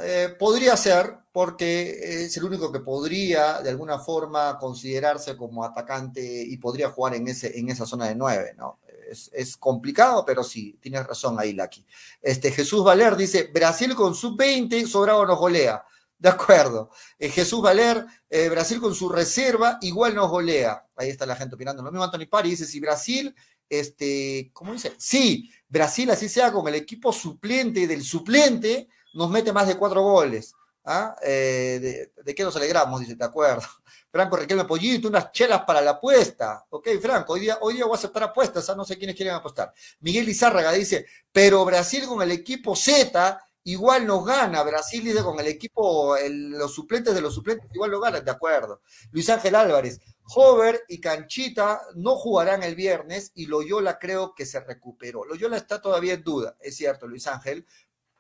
Eh, 0.03 0.37
podría 0.39 0.77
ser, 0.77 1.24
porque 1.35 2.27
es 2.27 2.37
el 2.37 2.45
único 2.45 2.71
que 2.71 2.79
podría 2.79 3.61
de 3.61 3.69
alguna 3.69 3.99
forma 3.99 4.57
considerarse 4.57 5.37
como 5.37 5.65
atacante 5.65 6.23
y 6.23 6.57
podría 6.59 6.91
jugar 6.91 7.17
en, 7.17 7.27
ese, 7.27 7.59
en 7.59 7.71
esa 7.71 7.87
zona 7.87 8.07
de 8.07 8.15
9, 8.15 8.55
¿no? 8.57 8.79
Es, 9.33 9.57
complicado, 9.57 10.25
pero 10.25 10.45
sí, 10.45 10.79
tienes 10.81 11.05
razón 11.05 11.37
ahí, 11.41 11.53
Laki. 11.53 11.85
Este, 12.23 12.53
Jesús 12.53 12.85
Valer 12.85 13.17
dice, 13.17 13.51
Brasil 13.53 13.97
con 13.97 14.15
sub-20, 14.15 14.87
sobrado 14.87 15.27
nos 15.27 15.37
golea. 15.37 15.85
De 16.19 16.29
acuerdo. 16.29 16.91
Eh, 17.19 17.29
Jesús 17.31 17.61
Valer, 17.61 18.07
eh, 18.31 18.49
Brasil 18.49 18.81
con 18.81 18.95
su 18.95 19.09
reserva, 19.09 19.79
igual 19.81 20.15
nos 20.15 20.31
golea. 20.31 20.87
Ahí 20.95 21.11
está 21.11 21.27
la 21.27 21.35
gente 21.35 21.57
opinando. 21.57 21.83
Lo 21.83 21.91
mismo 21.91 22.05
Anthony 22.05 22.29
Pari 22.31 22.51
dice, 22.51 22.65
si 22.65 22.79
Brasil, 22.79 23.35
este, 23.69 24.53
¿cómo 24.53 24.73
dice? 24.73 24.93
Sí, 24.99 25.51
Brasil 25.69 26.09
así 26.13 26.29
sea 26.29 26.53
con 26.53 26.69
el 26.69 26.77
equipo 26.77 27.13
suplente 27.13 27.89
del 27.89 28.05
suplente, 28.05 28.87
nos 29.15 29.31
mete 29.31 29.53
más 29.53 29.67
de 29.67 29.77
cuatro 29.77 30.01
goles. 30.01 30.55
¿Ah? 30.85 31.17
Eh, 31.23 32.11
de, 32.25 32.35
qué 32.35 32.45
nos 32.45 32.57
alegramos? 32.57 33.01
Dice, 33.01 33.17
te 33.17 33.25
acuerdo. 33.25 33.63
Franco 34.13 34.37
Riquelme 34.37 34.65
Pollito, 34.65 35.09
unas 35.09 35.33
chelas 35.33 35.63
para 35.63 35.81
la 35.81 35.93
apuesta. 35.93 36.65
Ok, 36.71 36.89
Franco, 37.01 37.33
hoy 37.33 37.41
día, 37.41 37.59
voy 37.61 37.81
a 37.81 37.95
aceptar 37.95 38.23
apuestas, 38.25 38.69
¿ah? 38.71 38.77
no 38.77 38.85
sé 38.85 38.97
quiénes 38.97 39.17
quieren 39.17 39.35
apostar. 39.35 39.73
Miguel 40.01 40.29
Izárraga 40.29 40.73
dice, 40.73 41.07
pero 41.33 41.65
Brasil 41.65 42.05
con 42.07 42.23
el 42.23 42.31
equipo 42.31 42.77
Z 42.77 43.41
igual 43.65 44.07
nos 44.07 44.25
gana. 44.25 44.63
Brasil 44.63 45.03
dice 45.03 45.23
con 45.23 45.41
el 45.41 45.49
equipo, 45.49 46.17
los 46.29 46.73
suplentes 46.75 47.15
de 47.15 47.21
los 47.21 47.35
suplentes, 47.35 47.69
igual 47.75 47.91
lo 47.91 48.01
ganan, 48.01 48.25
de 48.25 48.31
acuerdo. 48.31 48.83
Luis 49.11 49.29
Ángel 49.31 49.55
Álvarez, 49.55 50.01
Hover 50.35 50.85
y 50.89 51.01
Canchita 51.01 51.83
no 51.97 52.17
jugarán 52.17 52.63
el 52.63 52.75
viernes 52.75 53.33
y 53.35 53.47
Loyola 53.47 53.99
creo 53.99 54.35
que 54.35 54.47
se 54.47 54.61
recuperó. 54.61 55.25
Loyola 55.25 55.57
está 55.57 55.81
todavía 55.83 56.15
en 56.15 56.23
duda, 56.23 56.57
es 56.61 56.77
cierto, 56.77 57.07
Luis 57.07 57.27
Ángel. 57.27 57.67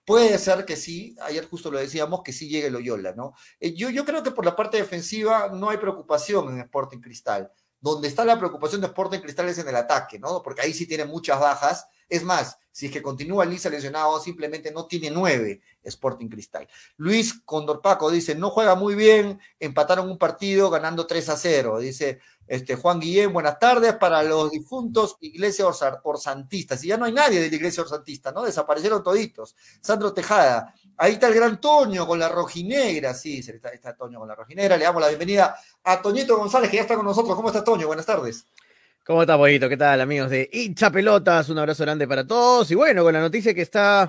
Puede 0.05 0.39
ser 0.39 0.65
que 0.65 0.77
sí, 0.77 1.17
ayer 1.23 1.49
justo 1.49 1.71
lo 1.71 1.79
decíamos, 1.79 2.23
que 2.23 2.33
sí 2.33 2.49
llegue 2.49 2.71
Loyola, 2.71 3.15
¿no? 3.15 3.35
Eh, 3.59 3.75
yo, 3.75 3.91
yo 3.91 4.05
creo 4.05 4.23
que 4.23 4.33
por 4.33 4.45
la 4.45 4.55
parte 4.55 4.77
defensiva 4.77 5.49
no 5.53 5.71
hay 5.71 5.79
preocupación 5.79 6.53
en 6.53 6.61
Sporting 6.61 7.01
Cristal. 7.01 7.51
Donde 7.81 8.09
está 8.09 8.25
la 8.25 8.39
preocupación 8.39 8.81
de 8.81 8.87
Sporting 8.87 9.21
Cristal 9.21 9.49
es 9.49 9.59
en 9.59 9.69
el 9.69 9.77
ataque, 9.77 10.19
¿no? 10.19 10.43
Porque 10.43 10.63
ahí 10.63 10.73
sí 10.73 10.87
tiene 10.87 11.05
muchas 11.05 11.39
bajas 11.39 11.87
es 12.09 12.23
más, 12.23 12.59
si 12.75 12.87
es 12.87 12.93
que 12.93 13.01
continúa 13.01 13.45
Lisa 13.45 13.71
lesionado, 13.71 14.19
simplemente 14.19 14.73
no 14.73 14.87
tiene 14.87 15.09
nueve 15.09 15.61
Sporting 15.85 16.27
Cristal. 16.27 16.67
Luis 16.97 17.41
Condorpaco 17.45 18.11
dice, 18.11 18.35
no 18.35 18.51
juega 18.51 18.75
muy 18.75 18.97
bien, 18.97 19.39
empataron 19.61 20.11
un 20.11 20.19
partido 20.19 20.71
ganando 20.71 21.07
3 21.07 21.29
a 21.29 21.37
0. 21.37 21.79
Dice 21.79 22.19
este, 22.49 22.75
Juan 22.75 22.99
Guillén, 22.99 23.33
buenas 23.33 23.61
tardes 23.61 23.95
para 23.95 24.25
los 24.25 24.51
difuntos 24.51 25.19
Iglesia 25.21 25.67
Orsantistas. 26.03 26.83
Y 26.83 26.89
ya 26.89 26.97
no 26.97 27.05
hay 27.05 27.13
nadie 27.13 27.41
de 27.41 27.49
la 27.49 27.55
Iglesia 27.55 27.85
Orsantista, 27.85 28.33
¿no? 28.33 28.43
Desaparecieron 28.43 29.05
toditos. 29.05 29.55
Sandro 29.81 30.13
Tejada, 30.13 30.75
ahí 30.97 31.13
está 31.13 31.29
el 31.29 31.35
gran 31.35 31.61
Toño 31.61 32.09
con 32.09 32.19
la 32.19 32.29
rojinegra, 32.29 33.15
sí, 33.15 33.39
está 33.39 33.95
Toño 33.95 34.19
con 34.19 34.27
la 34.27 34.35
rojinegra. 34.35 34.77
Le 34.77 34.83
damos 34.83 35.01
la 35.01 35.07
bienvenida 35.07 35.57
a 35.85 36.03
Toñito 36.03 36.37
González, 36.37 36.69
que 36.71 36.79
ya 36.79 36.83
está 36.83 36.97
con 36.97 37.07
nosotros. 37.07 37.37
¿Cómo 37.37 37.51
está 37.51 37.63
Toño? 37.63 37.87
Buenas 37.87 38.07
tardes. 38.07 38.49
¿Cómo 39.07 39.21
está, 39.21 39.37
Pollito? 39.37 39.69
¿Qué 39.69 39.77
tal, 39.77 40.01
amigos 40.01 40.31
de 40.31 40.49
Hincha 40.51 40.91
Pelotas? 40.91 41.51
Un 41.51 41.59
abrazo 41.59 41.85
grande 41.85 42.09
para 42.09 42.27
todos. 42.27 42.71
Y 42.71 42.75
bueno, 42.75 43.03
con 43.03 43.13
la 43.13 43.21
noticia 43.21 43.53
que 43.53 43.61
está 43.61 44.09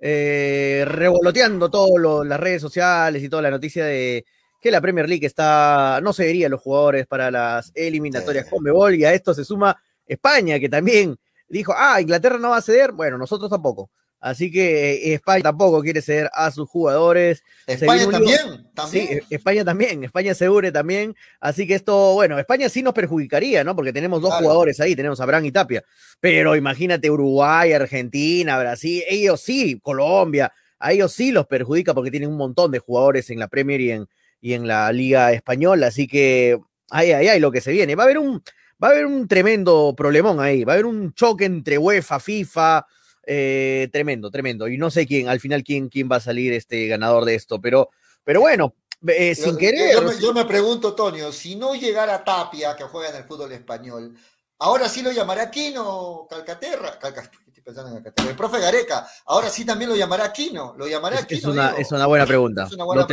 eh, 0.00 0.84
revoloteando 0.84 1.70
todas 1.70 2.26
las 2.26 2.40
redes 2.40 2.60
sociales 2.60 3.22
y 3.22 3.28
toda 3.28 3.42
la 3.42 3.52
noticia 3.52 3.84
de 3.84 4.24
que 4.60 4.72
la 4.72 4.80
Premier 4.80 5.08
League 5.08 5.24
está, 5.24 6.00
no 6.02 6.12
se 6.12 6.48
los 6.48 6.60
jugadores 6.60 7.06
para 7.06 7.30
las 7.30 7.70
eliminatorias 7.72 8.50
con 8.50 8.64
Mebol 8.64 8.96
y 8.96 9.04
a 9.04 9.12
esto 9.14 9.32
se 9.32 9.44
suma 9.44 9.80
España, 10.04 10.58
que 10.58 10.68
también 10.68 11.16
dijo, 11.48 11.72
ah, 11.76 12.00
Inglaterra 12.00 12.36
no 12.36 12.50
va 12.50 12.56
a 12.56 12.62
ceder, 12.62 12.90
bueno, 12.90 13.16
nosotros 13.18 13.48
tampoco. 13.48 13.90
Así 14.22 14.52
que 14.52 14.92
eh, 14.92 15.14
España 15.14 15.42
tampoco 15.42 15.82
quiere 15.82 16.00
ceder 16.00 16.30
a 16.32 16.52
sus 16.52 16.68
jugadores. 16.68 17.42
España 17.66 18.08
también, 18.08 18.38
también. 18.72 19.08
Sí, 19.08 19.20
España 19.30 19.64
también, 19.64 20.04
España 20.04 20.32
segure 20.32 20.70
también. 20.70 21.16
Así 21.40 21.66
que 21.66 21.74
esto, 21.74 22.14
bueno, 22.14 22.38
España 22.38 22.68
sí 22.68 22.84
nos 22.84 22.94
perjudicaría, 22.94 23.64
¿no? 23.64 23.74
Porque 23.74 23.92
tenemos 23.92 24.22
dos 24.22 24.32
jugadores 24.34 24.78
ahí, 24.78 24.94
tenemos 24.94 25.20
a 25.20 25.26
Bran 25.26 25.44
y 25.44 25.50
Tapia. 25.50 25.82
Pero 26.20 26.54
imagínate 26.54 27.10
Uruguay, 27.10 27.72
Argentina, 27.72 28.60
Brasil, 28.60 29.02
ellos 29.08 29.40
sí, 29.40 29.80
Colombia, 29.82 30.52
a 30.78 30.92
ellos 30.92 31.12
sí 31.12 31.32
los 31.32 31.48
perjudica 31.48 31.92
porque 31.92 32.12
tienen 32.12 32.30
un 32.30 32.36
montón 32.36 32.70
de 32.70 32.78
jugadores 32.78 33.28
en 33.28 33.40
la 33.40 33.48
Premier 33.48 33.80
y 33.80 33.90
en, 33.90 34.08
y 34.40 34.52
en 34.52 34.68
la 34.68 34.92
Liga 34.92 35.32
Española. 35.32 35.88
Así 35.88 36.06
que, 36.06 36.60
ay, 36.90 37.10
ay, 37.10 37.26
ay, 37.26 37.40
lo 37.40 37.50
que 37.50 37.60
se 37.60 37.72
viene. 37.72 37.96
Va 37.96 38.04
a 38.04 38.06
haber 38.06 38.18
un, 38.18 38.40
va 38.80 38.86
a 38.86 38.90
haber 38.92 39.06
un 39.06 39.26
tremendo 39.26 39.94
problemón 39.96 40.38
ahí. 40.38 40.62
Va 40.62 40.74
a 40.74 40.76
haber 40.76 40.86
un 40.86 41.12
choque 41.12 41.44
entre 41.44 41.76
UEFA, 41.76 42.20
FIFA 42.20 42.86
eh, 43.24 43.88
tremendo, 43.92 44.30
tremendo. 44.30 44.68
Y 44.68 44.78
no 44.78 44.90
sé 44.90 45.06
quién, 45.06 45.28
al 45.28 45.40
final, 45.40 45.62
quién, 45.62 45.88
quién 45.88 46.08
va 46.10 46.16
a 46.16 46.20
salir 46.20 46.52
este 46.52 46.86
ganador 46.86 47.24
de 47.24 47.34
esto, 47.34 47.60
pero, 47.60 47.90
pero 48.24 48.40
bueno, 48.40 48.74
eh, 49.08 49.34
sin 49.34 49.56
querer. 49.56 49.96
Yo 50.20 50.32
me, 50.32 50.44
pregunto, 50.44 50.94
Tonio, 50.94 51.32
si 51.32 51.56
no 51.56 51.74
llegara 51.74 52.22
Tapia, 52.24 52.76
que 52.76 52.84
juega 52.84 53.10
en 53.10 53.16
el 53.16 53.24
fútbol 53.24 53.52
español, 53.52 54.14
ahora 54.58 54.88
sí 54.88 55.02
lo 55.02 55.12
llamará 55.12 55.50
Quino 55.50 56.26
Calcaterra. 56.28 56.98
estoy 57.46 57.62
pensando 57.64 57.90
en 57.90 57.96
Calcaterra. 57.96 58.30
El 58.30 58.36
profe 58.36 58.60
Gareca, 58.60 59.08
ahora 59.26 59.48
sí 59.48 59.64
también 59.64 59.90
lo 59.90 59.96
llamará 59.96 60.32
Quino. 60.32 60.74
Lo 60.76 60.86
llamará 60.86 61.20
es, 61.20 61.26
Es 61.30 61.44
una, 61.44 61.74
es 61.76 61.90
una 61.92 62.06
buena 62.06 62.26
pregunta. 62.26 62.68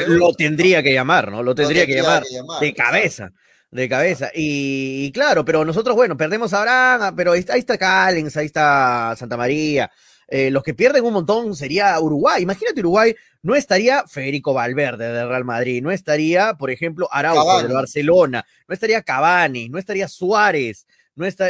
lo, 0.08 0.34
tendría 0.34 0.84
que 0.84 0.94
llamar, 0.94 1.32
¿no? 1.32 1.44
Lo 1.44 1.56
tendría, 1.56 1.86
que, 1.86 1.96
llamar 1.96 2.24
de 2.60 2.74
cabeza 2.74 3.32
de 3.72 3.90
cabeza. 3.90 4.32
Y, 4.34 5.12
claro, 5.12 5.46
pero 5.46 5.64
nosotros, 5.66 5.96
bueno, 5.96 6.18
perdemos 6.18 6.54
a 6.54 6.60
Abraham, 6.60 7.16
pero 7.16 7.34
ahí 7.34 7.40
está, 7.40 7.54
ahí 7.54 7.60
está 7.60 7.78
Callens, 7.78 8.36
ahí 8.38 8.46
está 8.46 9.16
Santa 9.18 9.38
María. 9.38 9.90
Eh, 10.28 10.52
los 10.52 10.64
que 10.64 10.76
pierden 10.76 11.04
un 11.06 11.14
montón 11.14 11.56
sería 11.56 12.00
Uruguay. 12.00 12.44
Imagínate 12.44 12.80
Uruguay, 12.82 13.16
no 13.42 13.56
estaría 13.56 14.06
Federico 14.08 14.54
Valverde 14.54 15.12
del 15.12 15.28
Real 15.28 15.46
Madrid, 15.46 15.82
no 15.82 15.92
estaría, 15.92 16.54
por 16.54 16.70
ejemplo, 16.70 17.08
Araujo 17.12 17.62
del 17.62 17.74
Barcelona, 17.74 18.46
no 18.68 18.74
estaría 18.74 19.02
Cavani, 19.02 19.70
no 19.70 19.80
estaría 19.80 20.08
Suárez, 20.08 20.86
no, 21.16 21.26
está, 21.26 21.50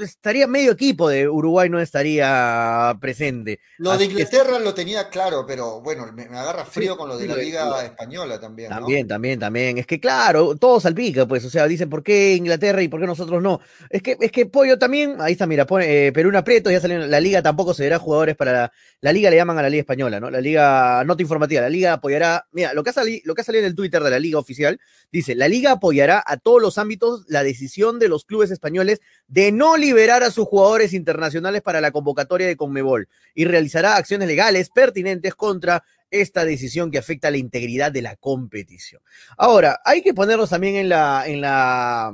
estaría 0.00 0.46
medio 0.46 0.72
equipo 0.72 1.08
de 1.08 1.28
Uruguay 1.28 1.68
no 1.68 1.80
estaría 1.80 2.96
presente. 3.00 3.60
Lo 3.78 3.96
de 3.96 4.06
Inglaterra 4.06 4.58
lo 4.58 4.72
tenía 4.72 5.08
claro, 5.08 5.44
pero 5.46 5.80
bueno, 5.80 6.10
me, 6.12 6.24
agarra 6.24 6.64
frío 6.64 6.96
con 6.96 7.08
lo 7.08 7.18
de 7.18 7.26
la 7.26 7.36
Liga 7.36 7.84
Española 7.84 8.40
también. 8.40 8.70
También, 8.70 9.06
también, 9.06 9.38
también. 9.38 9.78
Es 9.78 9.86
que 9.86 10.00
claro, 10.00 10.56
todo 10.56 10.80
salpica, 10.80 11.26
pues, 11.26 11.44
o 11.44 11.50
sea, 11.50 11.66
dicen 11.66 11.90
por 11.90 12.02
qué 12.02 12.34
Inglaterra 12.34 12.82
y 12.82 12.88
por 12.88 13.00
qué 13.00 13.06
nosotros 13.06 13.42
no. 13.42 13.60
Es 13.90 14.02
que, 14.02 14.16
es 14.18 14.32
que 14.32 14.46
Pollo 14.46 14.78
también, 14.78 15.16
ahí 15.20 15.32
está, 15.32 15.46
mira, 15.46 15.66
pone 15.66 16.06
eh, 16.06 16.12
Perú 16.12 16.30
en 16.30 16.36
aprieto, 16.36 16.70
ya 16.70 16.80
salió, 16.80 16.98
la 17.06 17.20
Liga 17.20 17.42
tampoco 17.42 17.74
se 17.74 17.84
dará 17.84 17.98
jugadores 17.98 18.36
para 18.36 18.52
la, 18.52 18.72
la 19.00 19.12
Liga, 19.12 19.30
le 19.30 19.36
llaman 19.36 19.58
a 19.58 19.62
la 19.62 19.68
Liga 19.68 19.80
Española, 19.80 20.20
¿no? 20.20 20.30
La 20.30 20.40
Liga, 20.40 21.04
nota 21.04 21.22
informativa, 21.22 21.60
la 21.60 21.68
Liga 21.68 21.92
apoyará, 21.94 22.46
mira, 22.52 22.72
lo 22.72 22.82
que 22.82 22.90
ha, 22.90 22.94
salido, 22.94 23.20
lo 23.24 23.34
que 23.34 23.42
ha 23.42 23.44
salido 23.44 23.64
en 23.64 23.68
el 23.68 23.74
Twitter 23.74 24.02
de 24.02 24.10
la 24.10 24.18
Liga 24.18 24.38
oficial, 24.38 24.80
dice, 25.12 25.34
la 25.34 25.48
Liga 25.48 25.72
apoyará 25.72 26.22
a 26.26 26.38
todos 26.38 26.62
los 26.62 26.78
ámbitos 26.78 27.24
la 27.28 27.42
decisión 27.42 27.98
de 27.98 28.08
los 28.08 28.24
clubes 28.24 28.50
españoles 28.50 29.00
de 29.28 29.52
no 29.52 29.65
no 29.66 29.76
liberar 29.76 30.22
a 30.22 30.30
sus 30.30 30.46
jugadores 30.46 30.92
internacionales 30.92 31.60
para 31.60 31.80
la 31.80 31.90
convocatoria 31.90 32.46
de 32.46 32.56
Conmebol 32.56 33.08
y 33.34 33.46
realizará 33.46 33.96
acciones 33.96 34.28
legales 34.28 34.70
pertinentes 34.70 35.34
contra 35.34 35.82
esta 36.08 36.44
decisión 36.44 36.90
que 36.90 36.98
afecta 36.98 37.32
la 37.32 37.36
integridad 37.36 37.90
de 37.90 38.02
la 38.02 38.14
competición. 38.14 39.02
Ahora, 39.36 39.80
hay 39.84 40.02
que 40.02 40.14
ponernos 40.14 40.50
también 40.50 40.76
en 40.76 40.88
la, 40.88 41.24
en 41.26 41.40
la, 41.40 42.12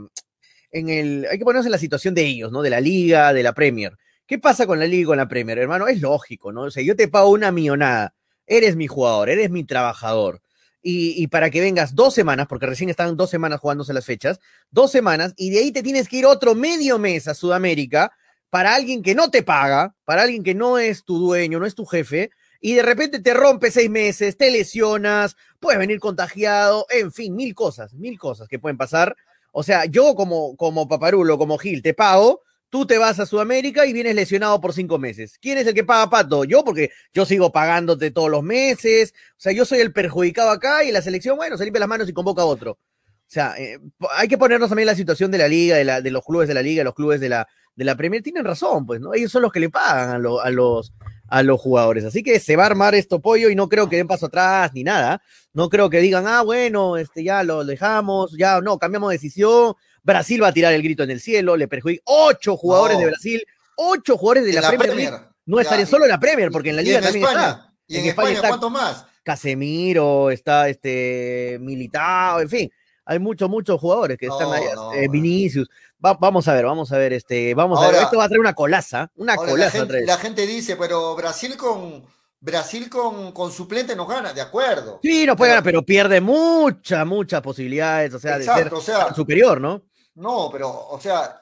en 0.71 0.89
el, 0.89 1.27
hay 1.31 1.39
que 1.39 1.45
ponernos 1.45 1.67
en 1.67 1.73
la 1.73 1.79
situación 1.79 2.15
de 2.15 2.25
ellos, 2.25 2.51
¿no? 2.51 2.63
De 2.63 2.71
la 2.71 2.81
liga, 2.81 3.35
de 3.35 3.43
la 3.43 3.53
Premier. 3.53 3.99
¿Qué 4.27 4.39
pasa 4.39 4.67
con 4.67 4.79
la 4.79 4.87
liga 4.87 5.03
y 5.03 5.07
con 5.07 5.19
la 5.19 5.29
Premier, 5.29 5.59
hermano? 5.59 5.89
Es 5.89 6.01
lógico, 6.01 6.53
¿no? 6.53 6.63
O 6.63 6.71
sea, 6.71 6.83
yo 6.83 6.97
te 6.97 7.09
pago 7.09 7.29
una 7.29 7.53
millonada, 7.53 8.15
eres 8.47 8.77
mi 8.77 8.87
jugador, 8.87 9.29
eres 9.29 9.51
mi 9.51 9.65
trabajador 9.65 10.41
y, 10.83 11.27
para 11.29 11.51
que 11.51 11.61
vengas 11.61 11.95
dos 11.95 12.13
semanas, 12.13 12.47
porque 12.49 12.67
recién 12.67 12.91
están 12.91 13.17
dos 13.17 13.31
semanas 13.31 13.61
jugándose 13.61 13.93
las 13.93 14.05
fechas, 14.05 14.41
dos 14.71 14.91
semanas, 14.91 15.33
y 15.37 15.51
de 15.51 15.61
ahí 15.61 15.73
te 15.73 15.83
tienes 15.83 16.09
que 16.09 16.17
ir 16.17 16.27
otro 16.27 16.55
medio 16.55 16.99
mes 16.99 17.29
a 17.29 17.35
Sudamérica 17.35 18.13
para 18.51 18.75
alguien 18.75 19.03
que 19.03 19.15
no 19.15 19.31
te 19.31 19.43
paga, 19.43 19.95
para 20.05 20.23
alguien 20.23 20.43
que 20.43 20.55
no 20.55 20.79
es 20.79 21.05
tu 21.05 21.19
dueño, 21.19 21.59
no 21.59 21.67
es 21.67 21.75
tu 21.75 21.87
jefe, 21.87 22.31
y 22.61 22.75
de 22.75 22.83
repente 22.83 23.21
te 23.21 23.35
rompe 23.35 23.71
seis 23.71 23.91
meses, 23.91 24.37
te 24.37 24.51
lesionas, 24.51 25.37
puedes 25.59 25.79
venir 25.79 26.01
contagiado, 26.01 26.87
en 26.91 27.13
fin, 27.13 27.35
mil 27.35 27.55
cosas, 27.55 27.95
mil 27.95 28.19
cosas 28.19 28.49
que 28.49 28.59
pueden 28.59 28.77
pasar. 28.77 29.17
O 29.53 29.63
sea, 29.63 29.85
yo 29.85 30.15
como, 30.15 30.57
como 30.57 30.89
paparulo, 30.89 31.39
como 31.39 31.59
Gil, 31.59 31.83
te 31.83 31.93
pago, 31.93 32.43
tú 32.73 32.87
te 32.87 32.97
vas 32.97 33.21
a 33.21 33.27
Sudamérica 33.27 33.85
y 33.85 33.93
vienes 33.93 34.15
lesionado 34.15 34.59
por 34.59 34.73
cinco 34.73 34.99
meses. 34.99 35.37
¿Quién 35.39 35.59
es 35.59 35.67
el 35.67 35.75
que 35.75 35.85
paga 35.85 36.09
pato? 36.09 36.45
Yo, 36.45 36.65
porque 36.65 36.91
yo 37.13 37.27
sigo 37.27 37.53
pagándote 37.53 38.11
todos 38.11 38.31
los 38.31 38.43
meses. 38.43 39.13
O 39.33 39.41
sea, 39.41 39.53
yo 39.53 39.67
soy 39.67 39.81
el 39.81 39.93
perjudicado 39.93 40.49
acá 40.49 40.83
y 40.83 40.91
la 40.91 41.03
selección, 41.03 41.37
bueno, 41.37 41.59
se 41.59 41.65
limpia 41.65 41.81
las 41.81 41.89
manos 41.91 42.09
y 42.09 42.15
convoca 42.15 42.41
a 42.41 42.47
otro. 42.47 42.73
O 42.73 42.79
sea, 43.27 43.55
eh, 43.59 43.79
hay 44.17 44.27
que 44.27 44.39
ponernos 44.39 44.71
también 44.71 44.87
la 44.87 44.95
situación 44.95 45.31
de 45.31 45.37
la 45.37 45.49
liga, 45.49 45.77
de, 45.77 46.01
de 46.01 46.11
los 46.11 46.25
clubes 46.25 46.49
de 46.49 46.55
la 46.55 46.63
liga, 46.63 46.83
los 46.83 46.95
clubes 46.95 47.21
de 47.21 47.29
la, 47.29 47.47
de 47.77 47.85
la 47.85 47.95
Premier. 47.95 48.23
Tienen 48.23 48.43
razón, 48.43 48.87
pues, 48.87 49.03
¿no? 49.03 49.13
Ellos 49.13 49.31
son 49.31 49.43
los 49.43 49.53
que 49.53 49.61
le 49.61 49.69
pagan 49.69 50.09
a, 50.09 50.15
a, 50.15 50.51
los, 50.51 50.95
a 51.29 51.43
los 51.43 51.61
jugadores. 51.61 52.07
Así 52.07 52.23
que 52.23 52.41
se 52.41 52.57
va 52.57 52.63
a 52.63 52.67
armar 52.69 52.95
esto 52.95 53.21
pollo 53.21 53.51
y 53.51 53.55
no 53.55 53.69
creo 53.69 53.91
que 53.91 53.97
den 53.97 54.09
paso 54.09 54.27
atrás 54.27 54.71
ni 54.73 54.83
nada. 54.83 55.21
No 55.53 55.69
creo 55.69 55.91
que 55.91 56.01
digan, 56.01 56.27
ah, 56.27 56.41
bueno, 56.41 56.97
este 56.97 57.23
ya 57.23 57.43
lo 57.43 57.67
dejamos, 57.67 58.35
ya 58.39 58.63
no, 58.63 58.79
cambiamos 58.79 59.11
de 59.11 59.17
decisión 59.17 59.75
Brasil 60.03 60.43
va 60.43 60.49
a 60.49 60.53
tirar 60.53 60.73
el 60.73 60.83
grito 60.83 61.03
en 61.03 61.11
el 61.11 61.21
cielo, 61.21 61.57
le 61.57 61.69
perjudica. 61.69 62.03
Ocho 62.07 62.57
jugadores 62.57 62.99
de 62.99 63.07
Brasil, 63.07 63.43
ocho 63.77 64.17
jugadores 64.17 64.45
de 64.47 64.61
la, 64.61 64.71
Premier, 64.71 65.15
No 65.47 65.61
estarían 65.61 65.87
solo 65.87 66.05
en 66.05 66.11
la 66.11 66.21
Premier, 66.21 66.51
porque 66.51 66.71
en 66.71 66.77
la 66.77 66.83
Liga 66.83 67.01
también 67.01 67.25
está. 67.25 67.73
Y 67.87 67.99
en, 67.99 68.07
España, 68.07 68.41
¿cuántos 68.41 68.71
más? 68.71 69.07
Casemiro, 69.23 70.31
está 70.31 70.69
este 70.69 71.59
Militao, 71.61 72.41
en 72.41 72.49
fin. 72.49 72.73
Hay 73.05 73.19
muchos, 73.19 73.51
muchos 73.51 73.81
jugadores 73.81 74.17
que 74.17 74.27
están 74.27 74.53
ahí. 74.53 74.63
Eh, 74.95 75.09
Vinicius. 75.11 75.69
vamos 75.99 76.47
a 76.49 76.55
ver, 76.55 76.65
vamos 76.65 76.93
a 76.93 76.99
ver, 76.99 77.13
este, 77.13 77.55
vamos 77.55 77.81
a 77.83 77.91
ver. 77.91 78.03
Esto 78.03 78.19
va 78.19 78.25
a 78.25 78.29
traer 78.29 78.41
una 78.41 78.55
colaza, 78.55 79.11
una 79.17 79.37
colaza. 79.37 79.85
la 79.87 80.17
gente 80.19 80.47
dice, 80.47 80.77
pero 80.77 81.15
Brasil 81.17 81.57
con 81.57 82.05
Brasil 82.43 82.91
con, 82.91 83.31
con, 83.31 83.53
suplente 83.53 83.95
nos 83.95 84.09
gana, 84.09 84.33
de 84.33 84.41
acuerdo. 84.41 84.99
Sí, 85.01 85.25
nos 85.27 85.37
puede 85.37 85.51
ganar, 85.51 85.63
pero 85.63 85.83
pierde 85.85 86.21
muchas, 86.21 87.07
muchas 87.07 87.41
posibilidades, 87.41 88.13
o 88.15 88.19
sea, 88.19 88.37
de 88.37 88.45
ser 88.45 88.71
superior, 89.15 89.61
¿no? 89.61 89.83
No, 90.15 90.49
pero, 90.53 90.89
o 90.89 91.01
sea, 91.01 91.41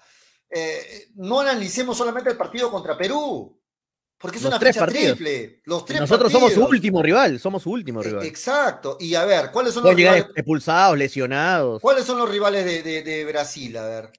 eh, 0.48 1.08
no 1.16 1.40
analicemos 1.40 1.96
solamente 1.96 2.30
el 2.30 2.36
partido 2.36 2.70
contra 2.70 2.96
Perú, 2.96 3.60
porque 4.20 4.36
es 4.36 4.44
una 4.44 4.58
fecha 4.58 4.86
triple. 4.86 5.62
Los 5.64 5.86
tres 5.86 6.00
Nosotros 6.00 6.30
somos 6.30 6.52
su 6.52 6.62
último 6.62 7.02
rival, 7.02 7.40
somos 7.40 7.62
su 7.62 7.70
último 7.70 8.02
rival. 8.02 8.26
Exacto. 8.26 8.98
Y 9.00 9.14
a 9.14 9.24
ver, 9.24 9.50
¿cuáles 9.50 9.72
son 9.72 9.82
los 9.82 9.94
rivales? 9.94 10.26
expulsados, 10.36 10.98
lesionados. 10.98 11.80
¿Cuáles 11.80 12.04
son 12.04 12.18
los 12.18 12.28
rivales 12.28 12.84
de, 12.84 13.24
Brasil? 13.24 13.74
A 13.78 13.86
ver, 13.86 14.12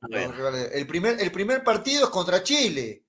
el, 0.74 0.88
primer, 0.88 1.22
el 1.22 1.32
primer 1.32 1.64
partido 1.64 2.06
es 2.06 2.10
contra 2.10 2.42
Chile. 2.42 3.06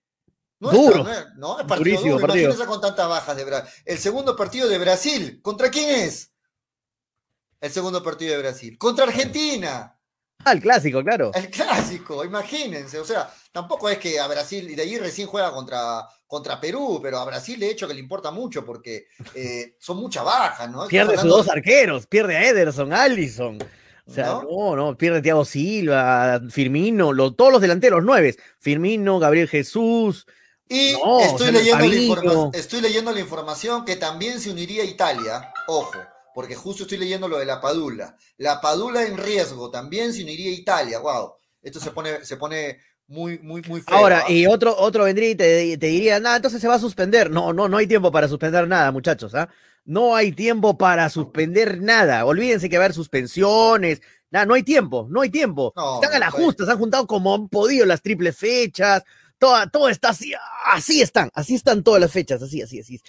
No 0.61 0.71
Duro. 0.71 0.99
Es, 0.99 1.05
no, 1.05 1.13
es, 1.13 1.27
no, 1.37 1.61
es 1.61 1.67
partido 1.67 1.79
Durísimo 1.79 2.13
duro. 2.13 2.27
partido. 2.27 2.45
Imagínense 2.45 2.71
con 2.71 2.81
tantas 2.83 3.09
bajas 3.09 3.37
de 3.37 3.45
Brasil. 3.45 3.73
El 3.87 3.99
segundo 3.99 4.37
partido 4.37 4.69
de 4.69 4.79
Brasil, 4.79 5.41
¿contra 5.43 5.71
quién 5.71 5.89
es? 5.89 6.31
El 7.61 7.71
segundo 7.73 8.03
partido 8.03 8.33
de 8.33 8.43
Brasil. 8.43 8.77
Contra 8.77 9.07
Argentina. 9.07 9.99
Ah, 10.45 10.53
el 10.53 10.61
clásico, 10.61 11.03
claro. 11.03 11.31
El 11.35 11.49
clásico, 11.51 12.25
imagínense. 12.25 12.99
O 12.99 13.05
sea, 13.05 13.33
tampoco 13.53 13.89
es 13.89 13.99
que 13.99 14.19
a 14.19 14.27
Brasil, 14.27 14.71
y 14.71 14.75
de 14.75 14.83
allí 14.83 14.99
recién 14.99 15.29
juega 15.29 15.53
contra, 15.53 16.07
contra 16.27 16.61
Perú, 16.61 16.99
pero 17.03 17.19
a 17.19 17.25
Brasil 17.25 17.59
de 17.61 17.71
hecho 17.71 17.87
que 17.87 17.95
le 17.95 18.01
importa 18.01 18.31
mucho 18.31 18.65
porque 18.65 19.07
eh, 19.35 19.77
son 19.81 19.99
muchas 19.99 20.25
bajas, 20.25 20.71
¿no? 20.71 20.87
Pierde 20.89 21.17
sus 21.19 21.29
dos 21.31 21.49
arqueros, 21.49 22.07
pierde 22.07 22.37
a 22.37 22.49
Ederson, 22.49 22.93
Allison. 22.93 23.59
O 24.05 24.13
sea, 24.13 24.27
¿No? 24.27 24.43
no, 24.43 24.77
no, 24.77 24.99
pierde 24.99 25.23
Thiago 25.23 25.45
Silva, 25.45 26.41
Firmino, 26.51 27.13
lo- 27.13 27.35
todos 27.35 27.53
los 27.53 27.61
delanteros, 27.61 28.03
nueve. 28.03 28.37
Firmino, 28.59 29.21
Gabriel 29.21 29.49
Jesús. 29.49 30.27
Y 30.69 30.93
No, 30.93 31.21
estoy, 31.21 31.53
leyendo 31.53 32.17
la 32.51 32.59
estoy 32.59 32.81
leyendo 32.81 33.13
la 33.13 33.21
información 33.21 33.85
que 33.85 33.97
también 33.97 34.41
se 34.41 34.51
uniría 34.51 34.83
Italia, 34.85 35.53
ojo, 35.69 35.93
porque 36.35 36.55
justo 36.55 36.83
estoy 36.83 36.99
leyendo 36.99 37.29
lo 37.29 37.39
de 37.39 37.45
la 37.45 37.61
Padula. 37.61 38.17
La 38.39 38.61
Padula 38.61 39.05
en 39.05 39.17
riesgo, 39.17 39.71
también 39.71 40.13
se 40.13 40.23
uniría 40.23 40.51
Italia, 40.51 40.99
wow. 40.99 41.35
Esto 41.63 41.79
se 41.81 41.91
pone, 41.91 42.25
se 42.25 42.37
pone 42.37 42.79
muy, 43.07 43.39
muy, 43.39 43.63
muy 43.63 43.81
feo. 43.81 43.97
Ahora, 43.97 44.25
¿ah? 44.27 44.31
y 44.31 44.47
otro, 44.47 44.77
otro 44.77 45.05
vendría 45.05 45.31
y 45.31 45.35
te, 45.35 45.77
te 45.77 45.87
diría, 45.87 46.19
nada, 46.19 46.37
entonces 46.37 46.61
se 46.61 46.69
va 46.69 46.75
a 46.75 46.81
suspender. 46.81 47.31
No, 47.31 47.53
no, 47.53 47.69
no 47.69 47.77
hay 47.77 47.87
tiempo 47.87 48.11
para 48.11 48.29
suspender 48.29 48.67
nada, 48.67 48.91
muchachos, 48.91 49.35
¿ah? 49.35 49.49
No 49.85 50.15
hay 50.15 50.33
tiempo 50.33 50.79
para 50.79 51.09
suspender 51.11 51.81
nada. 51.81 52.25
Olvídense 52.25 52.69
que 52.69 52.79
va 52.79 52.85
a 52.85 52.87
haber 52.87 52.95
suspensiones. 52.95 54.01
Nada, 54.31 54.47
no 54.47 54.55
hay 54.55 54.63
tiempo, 54.63 55.07
no 55.11 55.21
hay 55.21 55.31
tiempo. 55.31 55.73
No, 55.77 55.97
Están 55.97 56.15
a 56.15 56.19
la 56.19 56.31
no 56.31 56.33
justa, 56.33 56.65
se 56.65 56.71
han 56.71 56.79
juntado 56.79 57.07
como 57.07 57.35
han 57.35 57.49
podido 57.49 57.85
las 57.85 58.01
triples 58.01 58.37
fechas. 58.37 59.03
Toda, 59.43 59.67
todo 59.67 59.89
está 59.89 60.11
así, 60.11 60.33
así 60.67 61.03
están, 61.03 61.29
así 61.35 61.57
están 61.57 61.83
todas 61.83 62.01
las 62.01 62.13
fechas, 62.13 62.41
así, 62.41 62.63
así, 62.63 62.79
así. 62.79 63.01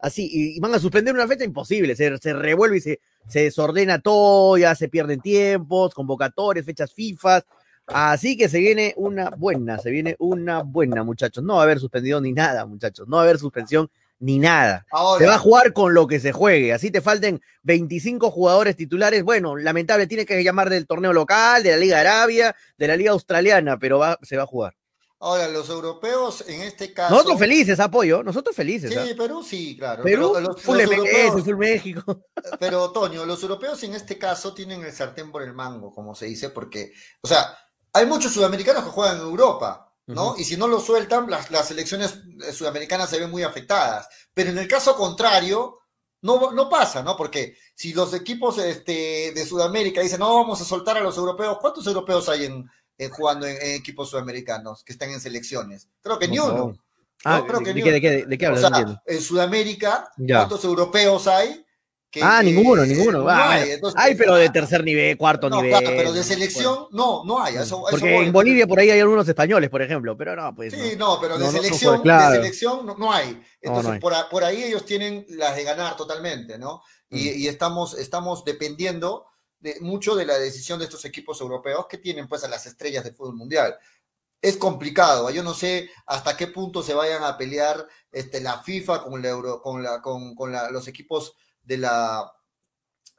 Así, 0.00 0.26
y, 0.32 0.56
y 0.56 0.58
van 0.58 0.74
a 0.74 0.78
suspender 0.78 1.12
una 1.12 1.28
fecha 1.28 1.44
imposible, 1.44 1.94
se, 1.94 2.16
se 2.16 2.32
revuelve 2.32 2.78
y 2.78 2.80
se, 2.80 3.00
se 3.28 3.40
desordena 3.40 4.00
todo, 4.00 4.56
ya 4.56 4.74
se 4.74 4.88
pierden 4.88 5.20
tiempos, 5.20 5.92
convocatorias, 5.92 6.64
fechas 6.64 6.94
FIFA. 6.94 7.42
Así 7.88 8.38
que 8.38 8.48
se 8.48 8.60
viene 8.60 8.94
una 8.96 9.28
buena, 9.36 9.76
se 9.80 9.90
viene 9.90 10.16
una 10.18 10.62
buena, 10.62 11.04
muchachos. 11.04 11.44
No 11.44 11.56
va 11.56 11.60
a 11.60 11.64
haber 11.64 11.78
suspendido 11.78 12.22
ni 12.22 12.32
nada, 12.32 12.64
muchachos. 12.64 13.06
No 13.06 13.16
va 13.16 13.24
a 13.24 13.24
haber 13.26 13.38
suspensión 13.38 13.90
ni 14.18 14.38
nada. 14.38 14.86
Ahora, 14.92 15.18
Se 15.18 15.26
va 15.26 15.34
a 15.34 15.38
jugar 15.38 15.74
con 15.74 15.92
lo 15.92 16.06
que 16.06 16.20
se 16.20 16.32
juegue. 16.32 16.72
Así 16.72 16.90
te 16.90 17.02
falten 17.02 17.42
25 17.64 18.30
jugadores 18.30 18.76
titulares. 18.76 19.24
Bueno, 19.24 19.58
lamentable, 19.58 20.06
tiene 20.06 20.24
que 20.24 20.42
llamar 20.42 20.70
del 20.70 20.86
torneo 20.86 21.12
local, 21.12 21.62
de 21.62 21.72
la 21.72 21.76
Liga 21.76 22.00
Arabia, 22.00 22.56
de 22.78 22.88
la 22.88 22.96
Liga 22.96 23.10
Australiana, 23.10 23.78
pero 23.78 23.98
va, 23.98 24.18
se 24.22 24.38
va 24.38 24.44
a 24.44 24.46
jugar. 24.46 24.74
Ahora, 25.22 25.48
los 25.48 25.68
europeos 25.70 26.44
en 26.46 26.62
este 26.62 26.92
caso. 26.92 27.14
Nosotros 27.14 27.38
felices, 27.38 27.80
apoyo, 27.80 28.22
nosotros 28.22 28.54
felices. 28.54 28.90
Sí, 28.92 28.98
¿ah? 28.98 29.14
Perú 29.16 29.42
sí, 29.42 29.76
claro. 29.78 30.02
Perú, 30.02 30.32
pero 30.34 30.48
los- 30.48 30.60
full 30.62 30.76
los 30.78 30.86
MLS, 30.90 30.98
europeos- 30.98 31.44
full 31.44 31.56
México. 31.56 32.24
Pero, 32.60 32.90
Toño, 32.90 33.24
los 33.24 33.42
europeos 33.42 33.82
en 33.84 33.94
este 33.94 34.18
caso 34.18 34.52
tienen 34.52 34.84
el 34.84 34.92
sartén 34.92 35.30
por 35.32 35.42
el 35.42 35.54
mango, 35.54 35.92
como 35.94 36.14
se 36.14 36.26
dice, 36.26 36.50
porque, 36.50 36.92
o 37.22 37.28
sea, 37.28 37.56
hay 37.92 38.04
muchos 38.06 38.32
sudamericanos 38.32 38.84
que 38.84 38.90
juegan 38.90 39.16
en 39.16 39.22
Europa, 39.22 39.92
¿no? 40.06 40.34
Y 40.36 40.44
si 40.44 40.56
no 40.56 40.66
lo 40.66 40.80
sueltan, 40.80 41.30
las, 41.30 41.50
las 41.50 41.68
selecciones 41.68 42.18
eh, 42.46 42.52
sudamericanas 42.52 43.08
se 43.08 43.20
ven 43.20 43.30
muy 43.30 43.44
afectadas. 43.44 44.08
Pero 44.34 44.50
en 44.50 44.58
el 44.58 44.66
caso 44.68 44.96
contrario, 44.96 45.78
no, 46.22 46.50
no 46.52 46.68
pasa, 46.68 47.02
¿no? 47.02 47.16
Porque 47.16 47.56
si 47.74 47.92
los 47.92 48.12
equipos 48.14 48.58
este, 48.58 49.32
de 49.34 49.46
Sudamérica 49.46 50.00
dicen, 50.00 50.20
no, 50.20 50.34
vamos 50.34 50.60
a 50.60 50.64
soltar 50.64 50.96
a 50.96 51.00
los 51.00 51.16
europeos, 51.16 51.58
¿cuántos 51.60 51.86
europeos 51.86 52.28
hay 52.28 52.44
en, 52.46 52.64
en 53.04 53.10
jugando 53.10 53.46
en, 53.46 53.56
en 53.60 53.74
equipos 53.76 54.10
sudamericanos 54.10 54.82
que 54.84 54.92
están 54.92 55.10
en 55.10 55.20
selecciones? 55.20 55.88
Creo 56.02 56.18
que 56.18 56.28
ni 56.28 56.36
No, 56.36 56.46
uno. 56.46 56.78
Ah, 57.24 57.44
creo 57.46 57.60
¿de, 57.60 57.72
que 58.00 58.26
de 58.26 58.38
qué, 58.38 58.46
O 58.46 58.48
hablas? 58.48 58.62
No 58.70 58.76
sea, 58.78 59.02
en 59.06 59.20
Sudamérica, 59.22 60.10
Ya. 60.16 60.38
¿cuántos 60.38 60.64
europeos 60.64 61.26
hay? 61.28 61.64
que- 62.10 62.20
Ah, 62.22 62.42
ninguno, 62.42 62.84
ninguno. 62.84 63.22
no 63.22 63.28
Ah, 63.30 63.52
hay, 63.52 63.70
entonces- 63.70 63.98
Hay, 63.98 64.14
pero 64.16 64.34
de 64.34 64.50
tercer 64.50 64.84
nivel, 64.84 65.16
cuarto 65.16 65.48
no, 65.48 65.62
nivel. 65.62 65.80
claro, 65.80 65.96
pero 65.96 66.12
de 66.12 66.22
selección 66.22 66.88
no, 66.90 67.24
no 67.24 67.42
hay. 67.42 67.54
eso- 67.54 67.62
eso 67.64 67.86
Porque 67.90 68.12
voy. 68.16 68.26
en 68.26 68.32
Bolivia 68.32 68.66
por 68.66 68.78
ahí 68.80 68.90
hay 68.90 69.00
algunos 69.00 69.26
españoles, 69.26 69.70
por 69.70 69.80
ejemplo, 69.80 70.14
pero 70.14 70.36
no, 70.36 70.54
pues. 70.54 70.74
Sí, 70.74 70.94
no. 70.98 71.14
no, 71.14 71.20
pero 71.22 71.38
de 71.38 71.48
selección, 71.50 72.02
claro. 72.02 72.32
de 72.32 72.36
selección 72.38 72.84
no, 72.98 73.10
hay. 73.12 73.40
Entonces, 73.62 73.92
hay. 73.92 73.98
Por, 74.00 74.12
por 74.30 74.44
ahí 74.44 74.62
ellos 74.62 74.84
tienen 74.84 75.24
las 75.30 75.56
de 75.56 75.64
ganar 75.64 75.96
totalmente, 75.96 76.58
¿no? 76.58 76.82
Y, 77.08 77.30
Mm. 77.30 77.38
y 77.38 77.48
estamos, 77.48 77.94
estamos 77.98 78.44
dependiendo 78.44 79.24
de, 79.62 79.80
mucho 79.80 80.14
de 80.14 80.26
la 80.26 80.38
decisión 80.38 80.78
de 80.78 80.84
estos 80.86 81.04
equipos 81.04 81.40
europeos 81.40 81.86
que 81.88 81.98
tienen 81.98 82.28
pues 82.28 82.44
a 82.44 82.48
las 82.48 82.66
estrellas 82.66 83.04
del 83.04 83.14
fútbol 83.14 83.36
mundial. 83.36 83.78
Es 84.40 84.56
complicado, 84.56 85.30
yo 85.30 85.42
no 85.42 85.54
sé 85.54 85.90
hasta 86.06 86.36
qué 86.36 86.48
punto 86.48 86.82
se 86.82 86.94
vayan 86.94 87.22
a 87.22 87.38
pelear 87.38 87.86
este, 88.10 88.40
la 88.40 88.62
FIFA 88.62 89.04
con, 89.04 89.22
la 89.22 89.28
Euro, 89.28 89.62
con, 89.62 89.82
la, 89.82 90.02
con, 90.02 90.34
con 90.34 90.52
los 90.72 90.88
equipos 90.88 91.34
de 91.62 91.78
la, 91.78 92.32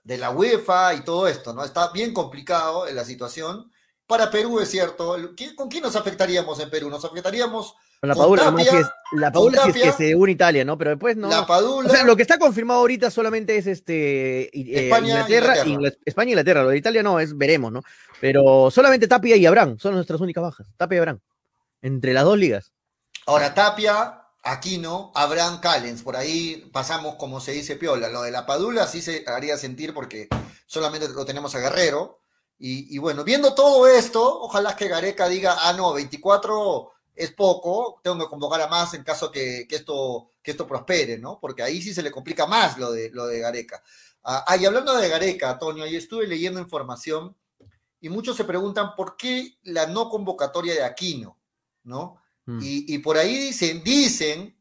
de 0.03 0.17
la 0.17 0.32
UEFA 0.32 0.93
y 0.95 1.01
todo 1.06 1.27
esto, 1.27 1.53
¿no? 1.53 1.63
Está 1.63 1.91
bien 1.91 2.13
complicado 2.13 2.86
la 2.91 3.06
situación. 3.06 3.71
Para 4.06 4.29
Perú 4.29 4.60
es 4.60 4.69
cierto. 4.69 5.15
¿Quién- 5.36 5.56
¿Con 5.56 5.69
quién 5.69 5.82
nos 5.84 5.95
afectaríamos 5.95 6.60
en 6.60 6.69
Perú? 6.69 6.89
Nos 6.89 7.06
afectaríamos 7.06 7.73
Con 8.04 8.10
la 8.10 8.16
Padula, 8.16 8.44
Tapia- 8.44 8.70
si 8.70 8.76
es, 8.76 8.88
la 9.13 9.32
Padula 9.32 9.63
si 9.63 9.70
es 9.70 9.76
que 9.78 9.92
se 9.94 10.13
une 10.13 10.34
Italia, 10.34 10.66
¿no? 10.66 10.78
Pero 10.78 10.89
después 10.89 11.16
no. 11.16 11.30
la 11.30 11.48
Padula. 11.48 11.88
O 11.88 11.92
sea, 11.94 12.04
lo 12.04 12.18
que 12.18 12.22
está 12.24 12.38
confirmado 12.38 12.82
ahorita 12.82 13.10
solamente 13.10 13.56
es 13.56 13.66
este 13.66 14.50
eh, 14.54 14.88
España, 14.88 15.22
Inglaterra, 15.22 15.46
Inglaterra. 15.66 15.70
Ingla- 15.70 15.98
España 16.04 16.28
e 16.28 16.32
Inglaterra. 16.32 16.63
Lo 16.63 16.70
de 16.72 16.78
Italia 16.80 17.02
no, 17.02 17.22
es 17.22 17.38
veremos, 17.38 17.72
¿no? 17.72 17.82
Pero 18.20 18.70
solamente 18.72 19.08
Tapia 19.08 19.38
y 19.38 19.46
Abraham 19.46 19.78
son 19.80 19.96
nuestras 19.96 20.20
únicas 20.20 20.42
bajas. 20.44 20.68
Tapia 20.76 20.98
y 20.98 21.00
Abraham. 21.00 21.20
Entre 21.82 22.12
las 22.12 22.26
dos 22.26 22.38
ligas. 22.38 22.74
Ahora 23.26 23.54
Tapia, 23.54 24.20
Aquino, 24.44 25.13
Abraham 25.16 25.62
Callens, 25.62 26.02
por 26.04 26.18
ahí 26.18 26.70
pasamos 26.74 27.16
como 27.16 27.39
se 27.39 27.54
dice 27.54 27.78
piola. 27.78 28.10
Lo 28.10 28.24
de 28.24 28.32
la 28.32 28.46
Padula 28.46 28.86
sí 28.86 29.02
se 29.02 29.24
haría 29.28 29.56
sentir 29.56 29.94
porque 29.94 30.28
solamente 30.66 31.08
lo 31.08 31.24
tenemos 31.24 31.56
a 31.56 31.60
Guerrero. 31.60 32.20
Y, 32.60 32.94
y 32.94 32.98
bueno, 32.98 33.24
viendo 33.24 33.56
todo 33.56 33.88
esto, 33.88 34.42
ojalá 34.42 34.76
que 34.76 34.89
Gareca 34.89 35.30
diga, 35.30 35.56
ah, 35.62 35.72
no, 35.72 35.94
24 35.94 36.92
es 37.15 37.32
poco, 37.32 37.99
tengo 38.04 38.17
que 38.19 38.30
convocar 38.30 38.62
a 38.62 38.67
más 38.67 38.93
en 38.93 39.04
caso 39.04 39.32
que, 39.32 39.67
que 39.67 39.76
esto, 39.76 40.30
que 40.41 40.52
esto 40.52 40.67
prospere, 40.67 41.17
¿no? 41.17 41.39
Porque 41.39 41.63
ahí 41.63 41.82
sí 41.82 41.93
se 41.93 42.02
le 42.02 42.12
complica 42.12 42.47
más 42.47 42.78
lo 42.78 42.91
de, 42.91 43.12
lo 43.12 43.28
de 43.28 43.39
Gareca. 43.39 43.84
Ah, 44.23 44.43
ah, 44.47 44.58
y 44.58 44.65
hablando 44.65 44.95
de 44.95 45.10
Gareca, 45.10 45.52
Antonio, 45.52 45.84
ahí 45.84 45.95
estuve 45.95 46.26
leyendo 46.28 46.60
información 46.60 47.36
y 47.99 48.10
muchos 48.10 48.36
se 48.36 48.45
preguntan 48.45 48.95
por 48.95 49.15
qué 49.15 49.58
la 49.63 49.86
no 49.88 50.10
convocatoria 50.10 50.73
de 50.73 50.84
Aquino, 50.84 51.38
¿no? 51.84 52.21
Mm. 52.45 52.60
Y, 52.62 52.95
y 52.95 52.97
por 52.99 53.17
ahí 53.17 53.38
dicen, 53.38 53.84
dicen 53.84 54.58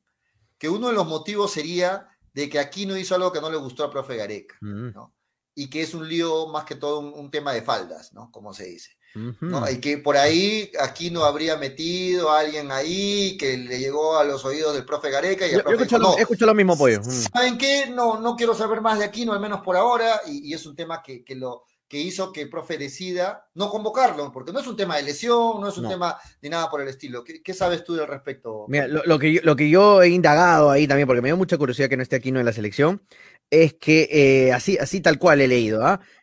que 0.59 0.69
uno 0.69 0.89
de 0.89 0.95
los 0.95 1.07
motivos 1.07 1.53
sería 1.53 2.09
de 2.35 2.49
que 2.49 2.59
Aquino 2.59 2.97
hizo 2.97 3.15
algo 3.15 3.33
que 3.33 3.41
no 3.41 3.51
le 3.51 3.57
gustó 3.57 3.85
al 3.85 3.91
profe 3.91 4.17
Gareca, 4.17 4.57
Mm. 4.61 4.93
¿no? 4.93 5.15
Y 5.55 5.69
que 5.69 5.83
es 5.83 5.93
un 5.93 6.09
lío 6.09 6.47
más 6.49 6.65
que 6.65 6.77
todo 6.77 7.01
un, 7.01 7.13
un 7.13 7.31
tema 7.31 7.53
de 7.53 7.63
faldas, 7.63 8.13
¿no? 8.13 8.31
Como 8.31 8.55
se 8.55 8.65
dice. 8.65 8.97
¿No? 9.15 9.69
Y 9.71 9.79
que 9.79 9.99
por 9.99 10.17
ahí 10.17 10.71
Aquino 10.81 11.25
habría 11.25 11.57
metido 11.57 12.31
a 12.31 12.41
alguien 12.41 12.71
ahí 12.73 13.37
que 13.37 13.57
le 13.57 13.79
llegó 13.79 14.17
a 14.19 14.25
los 14.25 14.45
oídos 14.45 14.75
del 14.75 14.85
profe 14.85 15.11
Gareca 15.11 15.47
y 15.47 15.51
Yo, 15.53 15.59
el 15.59 15.65
yo 15.65 15.65
profe 15.65 15.85
escucho, 15.85 15.99
dijo, 15.99 16.09
lo, 16.11 16.17
no, 16.17 16.19
escucho 16.19 16.47
lo 16.47 16.55
mismo, 16.55 16.77
pollo. 16.79 17.01
Mm. 17.01 17.11
¿Saben 17.33 17.59
qué? 17.59 17.87
No, 17.91 18.21
no 18.21 18.37
quiero 18.37 18.55
saber 18.55 18.81
más 18.81 18.99
de 18.99 19.05
Aquino, 19.05 19.33
al 19.33 19.41
menos 19.41 19.61
por 19.61 19.77
ahora, 19.77 20.21
y, 20.27 20.49
y 20.51 20.55
es 20.55 20.65
un 20.67 20.75
tema 20.75 21.03
que, 21.03 21.25
que 21.25 21.35
lo 21.35 21.65
que 21.89 22.01
hizo 22.01 22.33
que 22.33 22.41
el 22.41 22.49
profe 22.49 22.79
decida 22.79 23.51
no 23.53 23.69
convocarlo, 23.69 24.33
porque 24.33 24.51
no 24.51 24.61
es 24.61 24.67
un 24.67 24.77
tema 24.79 24.97
de 24.97 25.03
lesión, 25.03 25.61
no 25.61 25.69
es 25.69 25.77
un 25.77 25.83
No. 25.85 25.91
tema 25.91 26.17
de 26.41 26.49
nada 26.49 26.71
por 26.71 26.81
el 26.81 26.89
estilo. 26.89 27.23
¿Qué, 27.23 27.43
qué 27.43 27.53
sabes 27.53 27.85
tú 27.85 28.01
al 28.01 28.09
respecto? 28.09 28.65
Mira, 28.67 28.89
lo, 28.89 29.03
lo 29.05 29.19
que 29.19 29.31
yo, 29.31 29.41
lo 29.45 29.55
que 29.57 29.69
yo 29.69 30.03
he 30.03 30.09
indagado 30.09 30.71
ahí 30.71 30.87
también, 30.89 31.07
porque 31.07 31.21
me 31.21 31.29
dio 31.29 31.37
mucha 31.37 31.59
curiosidad 31.59 31.91
que 31.91 31.99
no 31.99 32.03
esté 32.03 32.17
Aquino 32.17 32.41
en 32.41 32.47
la 32.47 32.55
selección, 32.55 33.03
es 33.51 33.75
que 33.75 34.09
eh, 34.11 34.53
así, 34.55 34.79
así 34.79 35.03
tal 35.03 35.19
cual 35.19 35.43
he 35.43 35.49
leído, 35.49 35.85
¿ah? 35.85 36.01
Eh, 36.01 36.22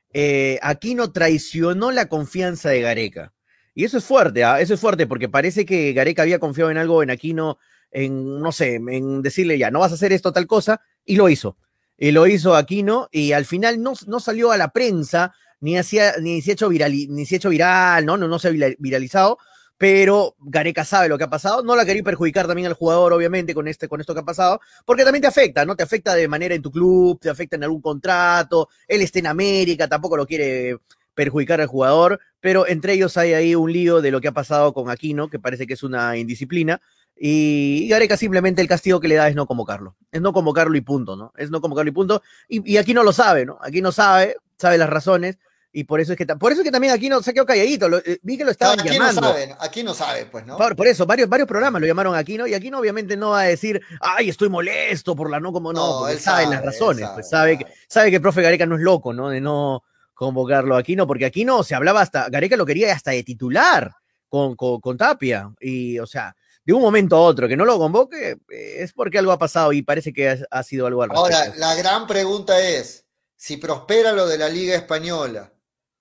Aquino 0.61 1.11
traicionó 1.11 1.91
la 1.91 2.07
confianza 2.07 2.69
de 2.69 2.81
Gareca. 2.81 3.33
Y 3.75 3.85
eso 3.85 3.97
es 3.97 4.03
fuerte, 4.03 4.43
¿ah? 4.43 4.59
Eso 4.59 4.73
es 4.73 4.79
fuerte, 4.79 5.07
porque 5.07 5.29
parece 5.29 5.65
que 5.65 5.93
Gareca 5.93 6.23
había 6.23 6.39
confiado 6.39 6.71
en 6.71 6.77
algo 6.77 7.01
en 7.03 7.11
Aquino, 7.11 7.59
en, 7.91 8.39
no 8.39 8.51
sé, 8.51 8.75
en 8.75 9.21
decirle 9.21 9.57
ya, 9.57 9.71
no 9.71 9.79
vas 9.79 9.91
a 9.91 9.95
hacer 9.95 10.11
esto, 10.11 10.33
tal 10.33 10.47
cosa, 10.47 10.81
y 11.05 11.15
lo 11.15 11.29
hizo. 11.29 11.57
Y 11.97 12.11
lo 12.11 12.27
hizo 12.27 12.55
Aquino, 12.55 13.07
y 13.11 13.31
al 13.33 13.45
final 13.45 13.81
no, 13.81 13.93
no 14.07 14.19
salió 14.19 14.51
a 14.51 14.57
la 14.57 14.71
prensa, 14.71 15.33
ni, 15.61 15.77
hacía, 15.77 16.13
ni 16.21 16.41
se 16.41 16.51
ha 16.51 16.53
hecho 16.53 16.69
viral, 16.69 16.91
ni 16.91 17.25
se 17.25 17.35
ha 17.35 17.37
hecho 17.37 17.49
viral, 17.49 18.05
¿no? 18.05 18.17
No, 18.17 18.27
no 18.27 18.39
se 18.39 18.47
ha 18.47 18.51
vira- 18.51 18.75
viralizado, 18.79 19.37
pero 19.79 20.35
Gareca 20.41 20.83
sabe 20.83 21.07
lo 21.07 21.17
que 21.17 21.23
ha 21.23 21.29
pasado. 21.29 21.63
No 21.63 21.73
la 21.73 21.85
quería 21.85 22.03
perjudicar 22.03 22.45
también 22.45 22.67
al 22.67 22.73
jugador, 22.73 23.13
obviamente, 23.13 23.55
con, 23.55 23.65
este, 23.65 23.87
con 23.87 24.01
esto 24.01 24.13
que 24.13 24.19
ha 24.19 24.25
pasado, 24.25 24.59
porque 24.85 25.05
también 25.05 25.21
te 25.21 25.29
afecta, 25.29 25.65
¿no? 25.65 25.77
Te 25.77 25.83
afecta 25.83 26.13
de 26.15 26.27
manera 26.27 26.53
en 26.53 26.61
tu 26.61 26.69
club, 26.69 27.17
te 27.17 27.29
afecta 27.29 27.55
en 27.55 27.63
algún 27.63 27.81
contrato, 27.81 28.67
él 28.89 29.01
está 29.01 29.19
en 29.19 29.27
América, 29.27 29.87
tampoco 29.87 30.17
lo 30.17 30.27
quiere 30.27 30.79
perjudicar 31.15 31.61
al 31.61 31.67
jugador, 31.67 32.19
pero 32.41 32.67
entre 32.67 32.91
ellos 32.91 33.15
hay 33.15 33.33
ahí 33.33 33.55
un 33.55 33.71
lío 33.71 34.01
de 34.01 34.11
lo 34.11 34.19
que 34.19 34.27
ha 34.27 34.33
pasado 34.33 34.73
con 34.73 34.89
Aquino, 34.89 35.29
que 35.29 35.39
parece 35.39 35.65
que 35.65 35.75
es 35.75 35.83
una 35.83 36.17
indisciplina, 36.17 36.81
y 37.17 37.87
Gareca 37.89 38.17
simplemente 38.17 38.61
el 38.61 38.67
castigo 38.67 38.99
que 38.99 39.07
le 39.07 39.15
da 39.15 39.29
es 39.29 39.35
no 39.35 39.45
convocarlo, 39.45 39.95
es 40.11 40.21
no 40.21 40.33
convocarlo 40.33 40.75
y 40.75 40.81
punto, 40.81 41.15
¿no? 41.15 41.31
Es 41.37 41.51
no 41.51 41.61
convocarlo 41.61 41.89
y 41.89 41.93
punto, 41.93 42.21
y, 42.49 42.73
y 42.73 42.75
aquí 42.75 42.93
no 42.93 43.03
lo 43.03 43.13
sabe, 43.13 43.45
¿no? 43.45 43.59
Aquí 43.61 43.81
no 43.81 43.93
sabe, 43.93 44.35
sabe 44.57 44.77
las 44.77 44.89
razones, 44.89 45.37
y 45.71 45.83
por 45.83 45.99
eso 45.99 46.13
es 46.13 46.17
que 46.17 46.25
por 46.25 46.51
eso 46.51 46.61
es 46.61 46.65
que 46.65 46.71
también 46.71 46.93
aquí 46.93 47.09
no 47.09 47.21
se 47.21 47.33
quedó 47.33 47.45
calladito, 47.45 47.87
lo, 47.87 47.99
eh, 47.99 48.19
vi 48.23 48.37
que 48.37 48.43
lo 48.43 48.51
estaban 48.51 48.79
aquí 48.79 48.89
llamando. 48.89 49.21
No 49.21 49.27
saben, 49.27 49.55
aquí 49.59 49.83
no 49.83 49.93
sabe, 49.93 50.25
pues, 50.25 50.45
¿no? 50.45 50.57
Por, 50.57 50.75
por, 50.75 50.87
eso, 50.87 51.05
varios, 51.05 51.29
varios 51.29 51.47
programas 51.47 51.79
lo 51.79 51.87
llamaron 51.87 52.15
aquí, 52.15 52.37
¿no? 52.37 52.47
Y 52.47 52.53
aquí 52.55 52.71
no, 52.71 52.79
obviamente 52.79 53.15
no 53.15 53.31
va 53.31 53.41
a 53.41 53.43
decir, 53.43 53.81
ay, 54.01 54.29
estoy 54.29 54.49
molesto 54.49 55.15
por 55.15 55.29
la 55.29 55.39
no, 55.39 55.53
como 55.53 55.71
no, 55.71 55.79
No, 55.79 55.99
porque 55.99 56.13
él 56.13 56.19
sabe, 56.19 56.43
sabe, 56.43 56.55
las 56.55 56.65
razones, 56.65 57.05
él 57.05 57.11
pues 57.13 57.29
sabe, 57.29 57.53
sabe 57.53 57.57
que, 57.57 57.73
sabe 57.87 58.09
que 58.09 58.15
el 58.15 58.21
profe 58.21 58.41
Gareca 58.41 58.65
no 58.65 58.75
es 58.75 58.81
loco, 58.81 59.13
¿no? 59.13 59.29
De 59.29 59.41
no 59.41 59.83
convocarlo 60.15 60.75
aquí, 60.75 60.95
no, 60.95 61.05
porque 61.05 61.25
aquí 61.25 61.45
no 61.45 61.63
se 61.63 61.75
hablaba 61.75 62.01
hasta, 62.01 62.29
Gareca 62.29 62.57
lo 62.57 62.65
quería 62.65 62.91
hasta 62.93 63.11
de 63.11 63.23
titular 63.23 63.91
con, 64.27 64.55
con, 64.55 64.81
con 64.81 64.97
Tapia, 64.97 65.51
y 65.59 65.99
o 65.99 66.07
sea, 66.07 66.35
de 66.65 66.73
un 66.73 66.81
momento 66.81 67.15
a 67.15 67.21
otro 67.21 67.47
que 67.47 67.55
no 67.55 67.65
lo 67.65 67.77
convoque, 67.77 68.37
eh, 68.49 68.75
es 68.79 68.91
porque 68.93 69.19
algo 69.19 69.31
ha 69.31 69.39
pasado 69.39 69.71
y 69.71 69.83
parece 69.83 70.11
que 70.11 70.29
ha, 70.29 70.37
ha 70.49 70.63
sido 70.63 70.87
algo 70.87 71.03
al 71.03 71.09
respecto. 71.09 71.37
Ahora, 71.37 71.55
la 71.57 71.75
gran 71.75 72.07
pregunta 72.07 72.59
es, 72.59 73.05
si 73.35 73.57
prospera 73.57 74.11
lo 74.11 74.27
de 74.27 74.37
la 74.37 74.49
Liga 74.49 74.75
Española, 74.75 75.53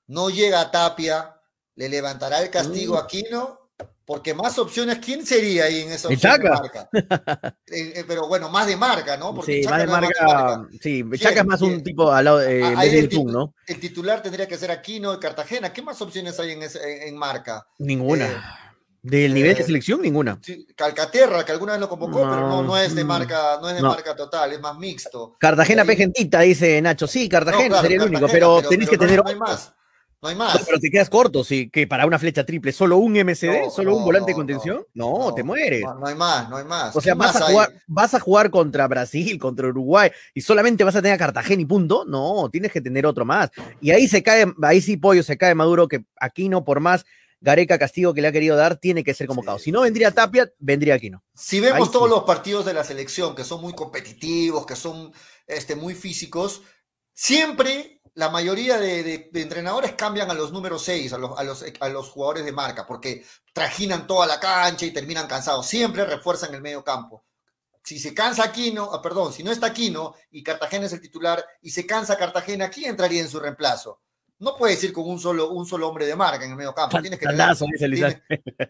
no 0.08 0.28
llega 0.30 0.60
a 0.60 0.70
Tapia, 0.70 1.34
¿le 1.76 1.88
levantará 1.88 2.42
el 2.42 2.50
castigo 2.50 2.94
Mm. 2.94 2.96
a 2.96 3.00
Aquino? 3.00 3.58
Porque 4.04 4.32
más 4.32 4.58
opciones, 4.58 4.98
¿quién 5.04 5.24
sería 5.26 5.64
ahí 5.64 5.82
en 5.82 5.92
esa 5.92 6.08
opción 6.08 6.40
de 6.40 6.48
marca? 6.48 6.88
Eh, 7.70 7.92
eh, 7.96 8.04
pero 8.08 8.26
bueno, 8.26 8.48
más 8.48 8.66
de 8.66 8.74
marca, 8.74 9.18
¿no? 9.18 9.34
Porque 9.34 9.56
Sí, 9.56 9.62
Chaca 9.62 9.70
más 9.70 9.80
de 9.80 9.86
no 9.86 9.92
marca, 9.92 10.68
sí, 10.80 11.04
Chaca 11.18 11.40
es 11.40 11.46
más 11.46 11.60
un 11.60 11.82
tipo 11.82 12.10
al 12.10 12.24
lado 12.24 12.38
de, 12.38 12.64
Ah, 12.64 12.72
en 12.72 12.78
ahí 12.78 12.96
el 12.96 13.08
Tun, 13.10 13.26
titu- 13.28 13.32
¿no? 13.32 13.54
El 13.66 13.78
titular 13.78 14.22
tendría 14.22 14.48
que 14.48 14.56
ser 14.56 14.70
Aquino 14.70 15.12
de 15.12 15.18
Cartagena. 15.18 15.70
¿Qué 15.74 15.82
más 15.82 16.00
opciones 16.00 16.40
hay 16.40 16.52
en, 16.52 16.62
ese- 16.62 16.80
en, 17.02 17.08
en 17.08 17.16
marca? 17.18 17.66
Ninguna. 17.78 18.26
Eh, 18.26 18.36
Del 19.02 19.34
nivel 19.34 19.54
de 19.54 19.62
eh, 19.62 19.66
selección, 19.66 20.00
ninguna. 20.00 20.38
Sí, 20.42 20.66
Calcaterra, 20.74 21.44
que 21.44 21.52
alguna 21.52 21.72
vez 21.72 21.80
lo 21.82 21.88
convocó, 21.90 22.24
No, 22.24 22.30
pero 22.30 22.48
no, 22.48 22.62
no 22.62 22.78
es 22.78 22.94
de 22.94 23.04
mm, 23.04 23.06
marca, 23.06 23.58
no 23.60 23.68
es 23.68 23.76
de 23.76 23.82
no. 23.82 23.90
marca 23.90 24.16
total, 24.16 24.50
es 24.54 24.60
más 24.60 24.76
mixto. 24.78 25.36
Cartagena 25.38 25.84
Pegentita, 25.84 26.40
dice 26.40 26.80
Nacho. 26.80 27.06
Sí, 27.06 27.28
Cartagena 27.28 27.68
claro, 27.68 27.82
sería 27.82 27.96
el 27.98 28.02
único, 28.04 28.20
Cartagena, 28.22 28.46
pero, 28.60 28.68
tenés 28.70 28.88
pero 28.88 28.90
que 28.90 28.96
no- 28.96 29.06
tener 29.06 29.22
no 29.24 29.28
hay 29.30 29.36
más. 29.36 29.72
No 30.20 30.28
hay 30.28 30.34
No, 30.34 30.44
más. 30.44 30.64
pero 30.66 30.80
te 30.80 30.90
quedas 30.90 31.08
corto, 31.08 31.44
sí, 31.44 31.70
que 31.70 31.86
para 31.86 32.04
una 32.04 32.18
flecha 32.18 32.44
triple, 32.44 32.72
solo 32.72 32.96
un 32.96 33.12
MCD, 33.16 33.64
No, 33.64 33.70
solo 33.70 33.96
un 33.96 34.04
volante 34.04 34.32
de 34.32 34.34
contención, 34.34 34.84
no, 34.94 35.32
te 35.34 35.44
mueres. 35.44 35.82
No, 35.82 36.06
hay 36.06 36.14
más, 36.16 36.48
no 36.50 36.56
hay 36.56 36.64
más. 36.64 36.96
o 36.96 37.00
sea, 37.00 37.12
¿Quién 37.12 37.18
vas 37.18 37.36
a, 37.36 37.46
jugar, 37.46 37.72
vas 37.86 38.14
a 38.14 38.20
jugar 38.20 38.50
contra 38.50 38.88
Brasil, 38.88 39.38
contra 39.38 39.68
Uruguay, 39.68 40.10
y 40.34 40.40
solamente 40.40 40.82
vas 40.82 40.96
a 40.96 41.02
tener 41.02 41.14
a 41.14 41.18
Cartagena 41.18 41.62
y 41.62 41.66
punto. 41.66 42.04
No, 42.04 42.48
tienes 42.50 42.72
que 42.72 42.80
tener 42.80 43.06
otro 43.06 43.24
más. 43.24 43.50
Y 43.80 43.92
ahí 43.92 44.08
se 44.08 44.22
cae, 44.22 44.46
ahí 44.62 44.80
sí, 44.80 44.96
Pollo, 44.96 45.22
se 45.22 45.38
cae 45.38 45.54
Maduro, 45.54 45.86
que 45.86 46.04
aquí 46.20 46.48
no, 46.48 46.64
por 46.64 46.80
más 46.80 47.04
Gareca 47.40 47.78
castigo 47.78 48.12
que 48.14 48.20
le 48.20 48.28
ha 48.28 48.32
querido 48.32 48.56
dar, 48.56 48.76
tiene 48.76 49.04
que 49.04 49.14
ser 49.14 49.28
convocado. 49.28 49.58
Sí. 49.58 49.64
Si 49.66 49.72
no 49.72 49.82
vendría 49.82 50.10
Tapia, 50.10 50.50
vendría 50.58 50.94
Aquino. 50.94 51.22
Si 51.34 51.60
vemos 51.60 51.88
Ahí 51.88 51.92
todos 51.92 52.08
sí. 52.08 52.14
los 52.14 52.24
partidos 52.24 52.66
de 52.66 52.74
la 52.74 52.82
selección, 52.82 53.36
que 53.36 53.44
son 53.44 53.60
muy 53.60 53.74
competitivos, 53.74 54.66
que 54.66 54.74
son 54.74 55.12
este, 55.46 55.76
muy 55.76 55.94
físicos, 55.94 56.62
siempre 57.14 57.97
la 58.18 58.30
mayoría 58.30 58.78
de, 58.78 59.02
de- 59.04 59.28
de 59.32 59.42
entrenadores 59.42 59.92
cambian 59.92 60.28
a 60.30 60.34
los 60.34 60.52
números 60.52 60.82
6, 60.84 61.12
a 61.12 61.18
los, 61.18 61.38
a, 61.38 61.44
los, 61.44 61.64
a 61.80 61.88
los 61.88 62.08
jugadores 62.10 62.44
de 62.44 62.50
marca, 62.52 62.84
porque 62.86 63.24
trajinan 63.52 64.06
toda 64.08 64.26
la 64.26 64.40
cancha 64.40 64.84
y 64.86 64.90
terminan 64.92 65.28
cansados. 65.28 65.66
Siempre 65.66 66.04
refuerzan 66.04 66.52
el 66.54 66.60
medio 66.60 66.82
campo. 66.82 67.24
Si 67.84 67.98
se 67.98 68.12
cansa 68.12 68.42
Aquino, 68.44 68.90
ah, 68.92 69.00
perdón, 69.00 69.32
si 69.32 69.42
no 69.44 69.50
está 69.52 69.68
Aquino 69.68 70.14
y 70.32 70.42
Cartagena 70.42 70.86
es 70.86 70.92
el 70.92 71.00
titular 71.00 71.44
y 71.62 71.70
se 71.70 71.86
cansa 71.86 72.16
Cartagena, 72.18 72.68
¿quién 72.70 72.90
entraría 72.90 73.22
en 73.22 73.28
su 73.28 73.38
reemplazo? 73.40 74.00
No 74.40 74.56
puedes 74.56 74.82
ir 74.84 74.92
con 74.92 75.08
un 75.08 75.18
solo, 75.18 75.50
un 75.50 75.64
solo 75.66 75.88
hombre 75.88 76.04
de 76.06 76.14
marca 76.16 76.44
en 76.44 76.50
el 76.50 76.56
medio 76.56 76.74
campo. 76.74 77.00
Tienes 77.00 77.18
que 77.18 77.26
tener- 77.26 77.38
Tandazo, 77.38 77.66
dice 77.72 78.04
Ángel. 78.04 78.22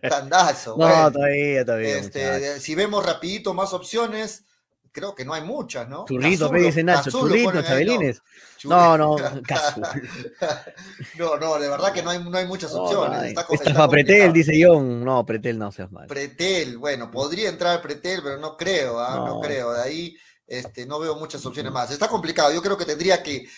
Tandazo. 0.09 0.71
No, 0.73 0.77
bueno. 0.87 1.11
todavía, 1.13 1.65
todavía. 1.65 1.99
Este, 1.99 2.61
si 2.61 2.75
vemos 2.75 3.05
rapidito 3.05 3.55
más 3.55 3.73
opciones, 3.73 4.45
creo 4.93 5.15
que 5.15 5.25
no 5.25 5.35
hay 5.35 5.43
muchas, 5.43 5.89
¿no? 5.89 6.05
Churrito, 6.07 6.51
pe, 6.51 6.59
dice 6.61 6.83
Nacho, 6.83 7.11
churrito, 7.11 7.63
chabelines. 7.63 8.23
No, 8.65 8.99
no, 8.99 9.17
Cazulo. 9.47 9.89
no, 11.19 11.37
no, 11.37 11.59
de 11.59 11.69
verdad 11.69 11.93
que 11.93 12.03
no 12.03 12.11
hay, 12.11 12.23
no 12.23 12.37
hay 12.37 12.47
muchas 12.47 12.73
No, 12.73 12.83
opciones. 12.83 13.19
no 13.19 13.25
está 13.25 13.47
Esta 13.51 13.89
Pretel, 13.89 14.33
dice 14.33 14.53
John. 14.61 15.05
No, 15.05 15.25
Pretel 15.25 15.59
no 15.59 15.71
seas 15.71 15.91
mal. 15.93 16.07
Pretel, 16.07 16.79
bueno, 16.79 17.11
podría 17.11 17.49
entrar 17.49 17.81
Pretel, 17.81 18.21
pero 18.23 18.39
no 18.39 18.57
creo, 18.57 18.99
¿ah? 18.99 19.17
no. 19.17 19.27
No. 19.27 19.41
creo. 19.41 19.73
De 19.73 19.83
ahí 19.83 20.17
este, 20.47 20.87
no 20.87 20.99
veo 20.99 21.15
muchas 21.17 21.45
opciones 21.45 21.71
más. 21.73 21.91
Está 21.91 22.09
complicado. 22.09 22.53
Yo 22.53 22.63
creo 22.63 22.77
que 22.77 22.87
tendría 22.87 23.23
que 23.23 23.37
eh, 23.37 23.49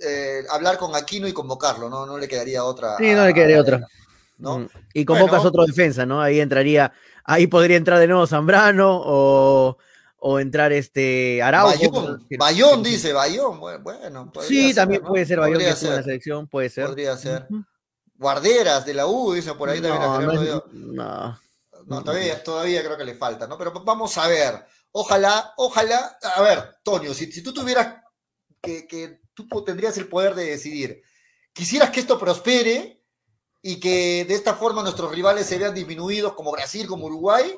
eh, 0.00 0.42
hablar 0.50 0.76
con 0.76 0.94
Aquino 0.94 1.28
y 1.28 1.32
convocarlo, 1.32 1.88
¿no? 1.88 2.04
No 2.04 2.18
le 2.18 2.28
quedaría 2.28 2.64
otra. 2.64 2.96
Sí, 2.98 3.12
no 3.14 3.24
le 3.24 3.32
quedaría 3.32 3.60
otra. 3.60 3.80
¿no? 4.38 4.60
Mm. 4.60 4.68
Y 4.94 5.04
convocas 5.04 5.42
Bueno. 5.42 5.48
otro 5.48 5.66
defensa, 5.66 6.06
¿no? 6.06 6.20
Ahí 6.20 6.40
entraría, 6.40 6.92
ahí 7.24 7.46
podría 7.46 7.76
entrar 7.76 7.98
de 7.98 8.06
nuevo 8.06 8.26
Zambrano 8.26 9.00
o, 9.04 9.78
o 10.20 10.40
entrar 10.40 10.72
este 10.72 11.40
Araujo. 11.42 11.90
Bayón, 11.90 12.26
que- 12.28 12.36
Bayón 12.36 12.82
que- 12.82 12.90
dice, 12.90 13.12
Bayón, 13.12 13.60
bu- 13.60 13.82
bueno. 13.82 14.32
Sí, 14.46 14.66
ser, 14.68 14.74
también 14.76 15.02
¿no? 15.02 15.08
puede 15.08 15.26
ser 15.26 15.38
Bayón 15.38 15.58
que 15.58 15.64
en 15.64 15.70
la 15.70 15.76
ser. 15.76 16.04
selección, 16.04 16.46
puede 16.48 16.68
ser. 16.70 16.86
Podría 16.86 17.16
ser. 17.16 17.46
Guarderas 18.16 18.84
de 18.84 18.94
la 18.94 19.06
U, 19.06 19.32
dicen 19.32 19.56
por 19.56 19.68
ahí 19.68 19.80
también 19.80 20.02
a 20.02 20.06
No, 20.18 20.20
no, 20.32 20.42
es- 20.42 20.62
no. 20.72 21.40
No, 21.86 22.04
todavía, 22.04 22.42
todavía 22.42 22.82
creo 22.84 22.96
que 22.98 23.04
le 23.04 23.14
falta, 23.14 23.46
¿no? 23.46 23.56
Pero 23.56 23.72
vamos 23.84 24.18
a 24.18 24.28
ver. 24.28 24.64
Ojalá, 24.92 25.54
ojalá. 25.56 26.18
A 26.36 26.42
ver, 26.42 26.76
Tonio, 26.82 27.14
si, 27.14 27.30
si 27.32 27.42
tú 27.42 27.54
tuvieras 27.54 28.02
que, 28.60 28.86
que 28.86 29.20
tú 29.34 29.46
tendrías 29.64 29.96
el 29.98 30.08
poder 30.08 30.34
de 30.34 30.44
decidir, 30.46 31.00
¿quisieras 31.52 31.90
que 31.90 32.00
esto 32.00 32.18
prospere 32.18 33.02
y 33.62 33.78
que 33.80 34.24
de 34.26 34.34
esta 34.34 34.54
forma 34.54 34.82
nuestros 34.82 35.10
rivales 35.12 35.46
se 35.46 35.58
vean 35.58 35.74
disminuidos 35.74 36.34
como 36.34 36.50
Brasil, 36.52 36.86
como 36.88 37.06
Uruguay? 37.06 37.56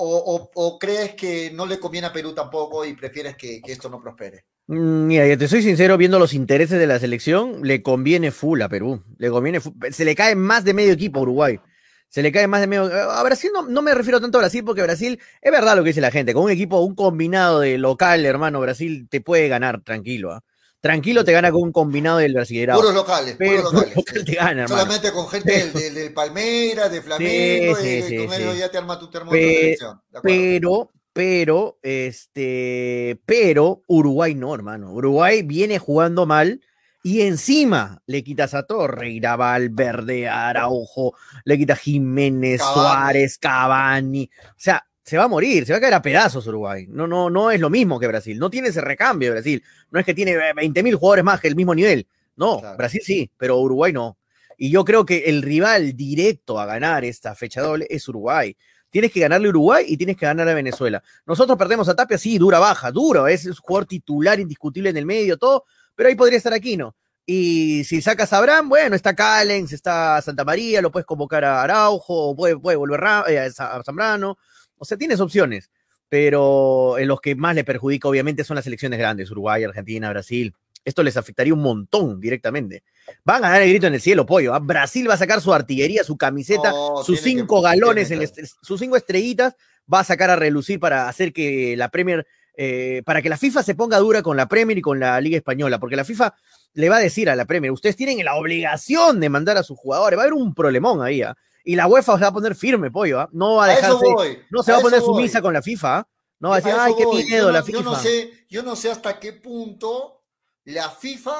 ¿O, 0.00 0.78
crees 0.78 1.14
que 1.14 1.50
no 1.52 1.66
le 1.66 1.80
conviene 1.80 2.06
a 2.06 2.12
Perú 2.12 2.32
tampoco 2.32 2.84
y 2.84 2.94
prefieres 2.94 3.36
que, 3.36 3.60
esto 3.66 3.88
no 3.88 4.00
prospere? 4.00 4.44
Mm, 4.68 5.06
Mira, 5.06 5.36
te 5.36 5.48
soy 5.48 5.62
sincero, 5.62 5.96
viendo 5.96 6.18
los 6.18 6.34
intereses 6.34 6.78
de 6.78 6.86
la 6.86 7.00
selección, 7.00 7.62
le 7.62 7.82
conviene 7.82 8.30
full 8.30 8.62
a 8.62 8.68
Perú. 8.68 9.02
Le 9.18 9.30
conviene. 9.30 9.60
Se 9.90 10.04
le 10.04 10.14
cae 10.14 10.36
más 10.36 10.64
de 10.64 10.74
medio 10.74 10.92
equipo 10.92 11.18
a 11.18 11.22
Uruguay. 11.22 11.60
Se 12.08 12.22
le 12.22 12.30
cae 12.30 12.46
más 12.46 12.60
de 12.60 12.68
medio. 12.68 12.84
A 12.84 13.22
Brasil 13.24 13.50
no, 13.52 13.62
no 13.62 13.82
me 13.82 13.92
refiero 13.92 14.20
tanto 14.20 14.38
a 14.38 14.42
Brasil, 14.42 14.62
porque 14.64 14.82
Brasil, 14.82 15.20
es 15.42 15.52
verdad 15.52 15.76
lo 15.76 15.82
que 15.82 15.90
dice 15.90 16.00
la 16.00 16.10
gente, 16.10 16.32
con 16.32 16.44
un 16.44 16.50
equipo, 16.50 16.80
un 16.80 16.94
combinado 16.94 17.60
de 17.60 17.76
local, 17.76 18.24
hermano, 18.24 18.60
Brasil 18.60 19.08
te 19.10 19.20
puede 19.20 19.48
ganar 19.48 19.82
tranquilo. 19.82 20.32
¿ah? 20.32 20.44
Tranquilo 20.80 21.24
te 21.24 21.32
gana 21.32 21.50
con 21.50 21.62
un 21.62 21.72
combinado 21.72 22.18
del 22.18 22.34
Brasileirao. 22.34 22.78
Puros 22.78 22.94
locales, 22.94 23.34
Pero 23.38 23.62
puros 23.62 23.72
locales. 23.72 23.96
local 23.96 24.24
te 24.24 24.32
gana, 24.34 24.62
hermano. 24.62 24.68
Solamente 24.68 25.12
con 25.12 25.28
gente 25.28 25.52
del, 25.72 25.94
del, 25.94 26.12
Palmeiras, 26.14 26.90
de 26.92 27.02
Flamengo, 27.02 27.76
Sí, 27.76 27.86
y 27.88 28.02
sí, 28.02 28.16
con 28.16 28.30
sí, 28.34 28.42
ellos 28.42 28.54
sí. 28.54 28.60
ya 28.60 28.70
te 28.70 28.78
arma 28.78 28.98
tu 28.98 29.10
termo 29.10 29.30
Pe- 29.32 29.38
de 29.38 29.54
selección. 29.54 30.00
¿de 30.10 30.18
acuerdo? 30.18 30.22
Pero, 30.22 30.90
pero, 31.12 31.78
este, 31.82 33.20
pero 33.26 33.82
Uruguay 33.88 34.34
no, 34.34 34.54
hermano. 34.54 34.92
Uruguay 34.92 35.42
viene 35.42 35.78
jugando 35.80 36.26
mal 36.26 36.60
y 37.02 37.22
encima 37.22 38.02
le 38.06 38.22
quitas 38.22 38.54
a 38.54 38.64
Torreira, 38.64 39.34
Valverde, 39.36 40.28
Araujo, 40.28 41.14
le 41.44 41.58
quitas 41.58 41.78
Jiménez, 41.80 42.60
Cavani. 42.60 42.74
Suárez, 42.74 43.38
Cavani. 43.38 44.30
O 44.50 44.54
sea, 44.56 44.84
se 45.08 45.16
va 45.16 45.24
a 45.24 45.28
morir, 45.28 45.66
se 45.66 45.72
va 45.72 45.78
a 45.78 45.80
caer 45.80 45.94
a 45.94 46.02
pedazos 46.02 46.46
Uruguay. 46.46 46.86
No, 46.88 47.06
no, 47.06 47.30
no 47.30 47.50
es 47.50 47.58
lo 47.60 47.70
mismo 47.70 47.98
que 47.98 48.06
Brasil. 48.06 48.38
No 48.38 48.50
tiene 48.50 48.68
ese 48.68 48.80
recambio 48.80 49.32
Brasil. 49.32 49.62
No 49.90 49.98
es 49.98 50.06
que 50.06 50.14
tiene 50.14 50.36
20 50.54 50.82
mil 50.82 50.94
jugadores 50.96 51.24
más 51.24 51.40
que 51.40 51.48
el 51.48 51.56
mismo 51.56 51.74
nivel. 51.74 52.06
No, 52.36 52.60
Claro. 52.60 52.76
Brasil 52.76 53.00
sí, 53.02 53.30
pero 53.36 53.58
Uruguay 53.58 53.92
no. 53.92 54.18
Y 54.56 54.70
yo 54.70 54.84
creo 54.84 55.06
que 55.06 55.24
el 55.26 55.42
rival 55.42 55.96
directo 55.96 56.60
a 56.60 56.66
ganar 56.66 57.04
esta 57.04 57.34
fecha 57.34 57.62
doble 57.62 57.86
es 57.88 58.06
Uruguay. 58.08 58.56
Tienes 58.90 59.12
que 59.12 59.20
ganarle 59.20 59.48
a 59.48 59.50
Uruguay 59.50 59.84
y 59.88 59.96
tienes 59.96 60.16
que 60.16 60.26
ganarle 60.26 60.52
a 60.52 60.56
Venezuela. 60.56 61.02
Nosotros 61.26 61.56
perdemos 61.58 61.88
a 61.88 61.94
Tapia, 61.94 62.18
sí, 62.18 62.38
dura 62.38 62.58
baja, 62.58 62.90
duro, 62.90 63.26
es 63.28 63.46
un 63.46 63.54
jugador 63.54 63.86
titular 63.86 64.40
indiscutible 64.40 64.90
en 64.90 64.96
el 64.96 65.06
medio, 65.06 65.36
todo, 65.36 65.64
pero 65.94 66.08
ahí 66.08 66.14
podría 66.14 66.38
estar 66.38 66.52
Aquino. 66.52 66.96
Y 67.30 67.84
si 67.84 68.00
sacas 68.00 68.32
a 68.32 68.38
Abraham, 68.38 68.70
bueno, 68.70 68.96
está 68.96 69.14
Callens, 69.14 69.72
está 69.72 70.22
Santa 70.22 70.44
María, 70.44 70.80
lo 70.80 70.90
puedes 70.90 71.04
convocar 71.04 71.44
a 71.44 71.62
Araujo, 71.62 72.34
puede, 72.34 72.56
puede 72.58 72.78
volver 72.78 73.00
eh, 73.28 73.38
a 73.38 73.76
a 73.76 73.82
Zambrano. 73.84 74.38
O 74.78 74.84
sea, 74.84 74.96
tienes 74.96 75.20
opciones, 75.20 75.70
pero 76.08 76.98
en 76.98 77.08
los 77.08 77.20
que 77.20 77.34
más 77.34 77.54
le 77.54 77.64
perjudica, 77.64 78.08
obviamente, 78.08 78.44
son 78.44 78.54
las 78.56 78.64
selecciones 78.64 78.98
grandes, 78.98 79.30
Uruguay, 79.30 79.64
Argentina, 79.64 80.10
Brasil. 80.10 80.54
Esto 80.84 81.02
les 81.02 81.16
afectaría 81.16 81.52
un 81.52 81.60
montón 81.60 82.18
directamente. 82.20 82.82
Van 83.24 83.44
a 83.44 83.50
dar 83.50 83.60
el 83.62 83.68
grito 83.68 83.86
en 83.88 83.94
el 83.94 84.00
cielo, 84.00 84.24
pollo. 84.24 84.54
¿ah? 84.54 84.58
Brasil 84.58 85.08
va 85.08 85.14
a 85.14 85.18
sacar 85.18 85.40
su 85.40 85.52
artillería, 85.52 86.02
su 86.04 86.16
camiseta, 86.16 86.70
No, 86.70 87.02
sus 87.04 87.18
que- 87.20 87.24
cinco 87.30 87.60
galones, 87.60 88.10
en 88.10 88.26
sus 88.62 88.80
cinco 88.80 88.96
estrellitas, 88.96 89.54
va 89.92 90.00
a 90.00 90.04
sacar 90.04 90.30
a 90.30 90.36
relucir 90.36 90.80
para 90.80 91.08
hacer 91.08 91.32
que 91.32 91.76
la 91.76 91.90
Premier, 91.90 92.26
eh, 92.56 93.02
para 93.04 93.20
que 93.20 93.28
la 93.28 93.36
FIFA 93.36 93.62
se 93.62 93.74
ponga 93.74 93.98
dura 93.98 94.22
con 94.22 94.36
la 94.36 94.48
Premier 94.48 94.78
y 94.78 94.82
con 94.82 94.98
la 94.98 95.20
Liga 95.20 95.36
Española, 95.36 95.78
porque 95.78 95.96
la 95.96 96.04
FIFA 96.04 96.34
le 96.74 96.88
va 96.88 96.96
a 96.96 97.00
decir 97.00 97.28
a 97.28 97.36
la 97.36 97.44
Premier, 97.44 97.72
ustedes 97.72 97.96
tienen 97.96 98.24
la 98.24 98.36
obligación 98.36 99.20
de 99.20 99.28
mandar 99.28 99.56
a 99.58 99.62
sus 99.62 99.76
jugadores, 99.78 100.16
va 100.18 100.22
a 100.22 100.26
haber 100.26 100.34
un 100.34 100.54
problemón 100.54 101.02
ahí, 101.02 101.22
¿ah? 101.22 101.34
Y 101.70 101.76
la 101.76 101.86
UEFA 101.86 102.14
se 102.14 102.22
va 102.22 102.28
a 102.28 102.32
poner 102.32 102.54
firme, 102.54 102.90
pollo, 102.90 103.20
¿ah? 103.20 103.28
no 103.30 103.56
va 103.56 103.66
a 103.66 103.68
A 103.68 103.74
dejarse, 103.74 104.04
voy, 104.14 104.38
no 104.50 104.62
se 104.62 104.72
va 104.72 104.78
a 104.78 104.80
poner 104.80 105.00
voy. 105.00 105.06
sumisa 105.06 105.42
con 105.42 105.52
la 105.52 105.60
FIFA, 105.60 105.98
¿ah? 105.98 106.08
no 106.40 106.48
va 106.48 106.54
a 106.56 106.58
decir, 106.60 106.72
A 106.72 106.84
ay, 106.84 106.90
eso 106.92 106.98
qué 106.98 107.04
voy. 107.04 107.24
miedo 107.24 107.52
la 107.52 107.62
FIFA. 107.62 107.78
Yo 107.78 107.84
no, 107.84 107.94
sé, 107.96 108.46
yo 108.48 108.62
no 108.62 108.74
sé 108.74 108.90
hasta 108.90 109.18
qué 109.20 109.34
punto 109.34 110.22
la 110.64 110.88
FIFA 110.88 111.34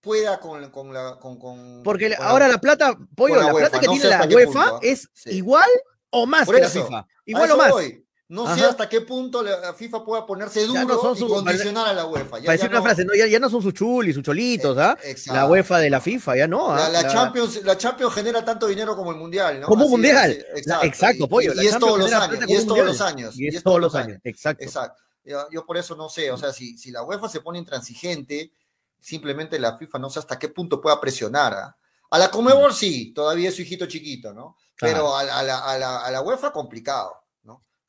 pueda 0.00 0.40
con, 0.40 0.70
con 0.70 0.94
la. 0.94 1.18
Con, 1.20 1.38
con- 1.38 1.82
Porque 1.82 2.16
con 2.16 2.26
ahora 2.26 2.48
la 2.48 2.56
plata, 2.58 2.96
pollo, 3.14 3.36
la 3.36 3.42
la 3.48 3.54
UEFA, 3.54 3.68
plata 3.68 3.80
que 3.80 3.86
no 3.86 3.92
tiene 3.92 4.08
la 4.08 4.24
UEFA 4.26 4.44
punto, 4.46 4.76
¿ah? 4.76 4.80
es 4.82 5.10
Sí. 5.12 5.30
igual 5.32 5.68
o 6.10 6.24
más 6.24 6.46
Por 6.46 6.54
que 6.56 6.62
eso, 6.62 6.78
la 6.78 6.84
FIFA. 6.86 6.98
a 7.00 7.06
Igual 7.26 7.50
o 7.50 7.56
más. 7.58 7.70
voy. 7.72 8.03
No 8.34 8.54
sé 8.54 8.64
hasta 8.64 8.88
qué 8.88 9.00
punto 9.00 9.42
la 9.42 9.72
FIFA 9.72 10.04
pueda 10.04 10.26
ponerse 10.26 10.66
duro 10.66 11.14
y 11.16 11.28
condicionar 11.28 11.88
a 11.88 11.92
la 11.92 12.06
UEFA. 12.06 12.40
Ya, 12.40 12.52
decir 12.52 12.68
una 12.68 12.82
frase, 12.82 13.06
ya, 13.16 13.38
no 13.38 13.48
son 13.48 13.62
sus 13.62 13.72
chulis, 13.72 14.14
sus 14.14 14.24
cholitos, 14.24 14.76
¿ah? 14.76 14.98
La 15.26 15.46
UEFA 15.46 15.78
de 15.78 15.90
la 15.90 16.00
FIFA, 16.00 16.36
ya 16.36 16.48
no. 16.48 16.72
¿ah? 16.72 16.88
La, 16.88 17.06
Champions, 17.06 17.62
la 17.62 17.78
Champions 17.78 18.12
genera 18.12 18.44
tanto 18.44 18.66
dinero 18.66 18.96
como 18.96 19.12
el 19.12 19.16
Mundial, 19.16 19.60
¿no? 19.60 19.66
Como 19.66 19.84
un 19.84 19.92
Mundial. 19.92 20.32
exacto, 20.54 20.86
exacto, 20.86 21.28
pollo. 21.28 21.52
Y, 21.54 21.66
es 21.66 21.78
todos 21.78 21.98
los 21.98 22.12
años. 22.12 22.38
Y 22.48 22.54
es 22.54 22.66
todos 22.66 22.84
los 22.84 23.00
años. 23.00 23.38
Y 23.38 23.48
es 23.48 23.62
todos 23.62 23.80
los 23.80 23.94
años, 23.94 24.18
exacto. 24.24 24.64
Exacto. 24.64 25.02
Yo, 25.50 25.64
por 25.64 25.76
eso 25.76 25.94
no 25.94 26.08
sé, 26.08 26.30
o 26.30 26.36
sea, 26.36 26.52
si, 26.52 26.76
si 26.76 26.90
la 26.90 27.02
UEFA 27.02 27.28
se 27.28 27.40
pone 27.40 27.58
intransigente, 27.58 28.52
simplemente 29.00 29.58
la 29.58 29.78
FIFA 29.78 29.98
no 29.98 30.10
sé 30.10 30.18
hasta 30.18 30.38
qué 30.38 30.48
punto 30.48 30.80
pueda 30.80 31.00
presionar. 31.00 31.54
¿ah? 31.54 31.76
A 32.10 32.18
la 32.18 32.30
Comebol 32.30 32.74
sí, 32.74 33.12
todavía 33.14 33.48
es 33.48 33.56
su 33.56 33.62
hijito 33.62 33.86
chiquito, 33.86 34.32
¿no? 34.34 34.56
Pero 34.78 35.16
a, 35.16 35.24
la, 35.24 35.38
a, 35.38 35.78
la, 35.78 35.98
a, 35.98 36.10
la, 36.10 36.20
UEFA 36.20 36.52
complicado, 36.52 37.12
¿no? 37.12 37.12
Mm. 37.12 37.23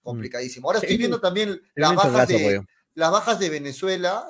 Complicadísimo. 0.05 0.67
Ahora 0.67 0.79
estoy 0.79 0.97
viendo 0.97 1.19
también 1.19 1.59
las 1.73 1.95
bajas, 1.95 2.27
de, 2.27 2.63
las 2.93 3.11
bajas 3.11 3.39
de 3.39 3.49
Venezuela, 3.49 4.27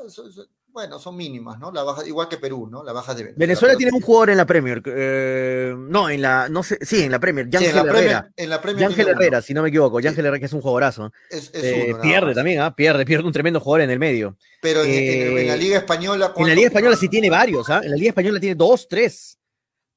bueno, 0.70 1.00
son 1.00 1.18
mínimas, 1.18 1.60
¿no? 1.60 1.70
La 1.70 1.84
baja, 1.84 2.08
igual 2.08 2.30
que 2.30 2.38
Perú, 2.38 2.70
¿no? 2.72 2.82
Las 2.82 2.94
bajas 2.94 3.18
de 3.18 3.24
Venezuela. 3.24 3.46
Venezuela 3.46 3.76
tiene 3.76 3.92
un 3.94 4.02
jugador 4.02 4.30
en 4.30 4.38
la 4.38 4.46
Premier, 4.46 4.82
eh, 4.86 5.76
no, 5.78 6.10
en 6.10 6.22
la, 6.22 6.48
no 6.48 6.64
sé, 6.64 6.78
sí, 6.82 7.04
en 7.04 7.12
la 7.12 7.20
Premier, 7.20 7.50
Yángel 7.50 7.74
sí, 7.74 7.78
Herrera. 7.78 8.32
en 8.38 8.50
la 8.50 8.62
Premier 8.62 8.88
Yángel 8.88 9.10
Herrera, 9.10 9.42
si 9.42 9.54
no 9.54 9.64
me 9.64 9.70
equivoco, 9.70 10.00
Yángel 10.00 10.26
Herrera 10.26 10.40
que 10.40 10.46
es 10.46 10.54
un 10.54 10.62
jugadorazo. 10.62 11.12
Es, 11.30 11.52
es 11.54 11.64
eh, 11.64 11.88
uno, 11.90 12.02
pierde 12.02 12.34
también, 12.34 12.62
¿ah? 12.62 12.74
Pierde, 12.74 13.06
pierde 13.06 13.26
un 13.26 13.34
tremendo 13.34 13.60
jugador 13.60 13.82
en 13.82 13.90
el 13.90 14.00
medio. 14.00 14.38
Pero 14.62 14.84
en, 14.84 14.92
en 14.92 15.48
la 15.48 15.56
eh, 15.56 15.58
Liga 15.58 15.78
Española. 15.80 16.34
En 16.38 16.48
la 16.48 16.56
Liga 16.56 16.68
Española 16.68 16.96
sí 16.96 17.10
tiene 17.10 17.30
varios, 17.30 17.70
¿ah? 17.70 17.82
En 17.84 17.92
la 17.92 17.98
Liga 17.98 18.10
Española 18.10 18.40
tiene 18.40 18.56
dos, 18.56 18.88
tres. 18.88 19.40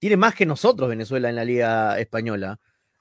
Tiene 0.01 0.17
más 0.17 0.35
que 0.35 0.45
nosotros 0.45 0.89
Venezuela 0.89 1.29
en 1.29 1.37
la 1.37 1.45
Liga 1.45 1.99
Española. 1.99 2.59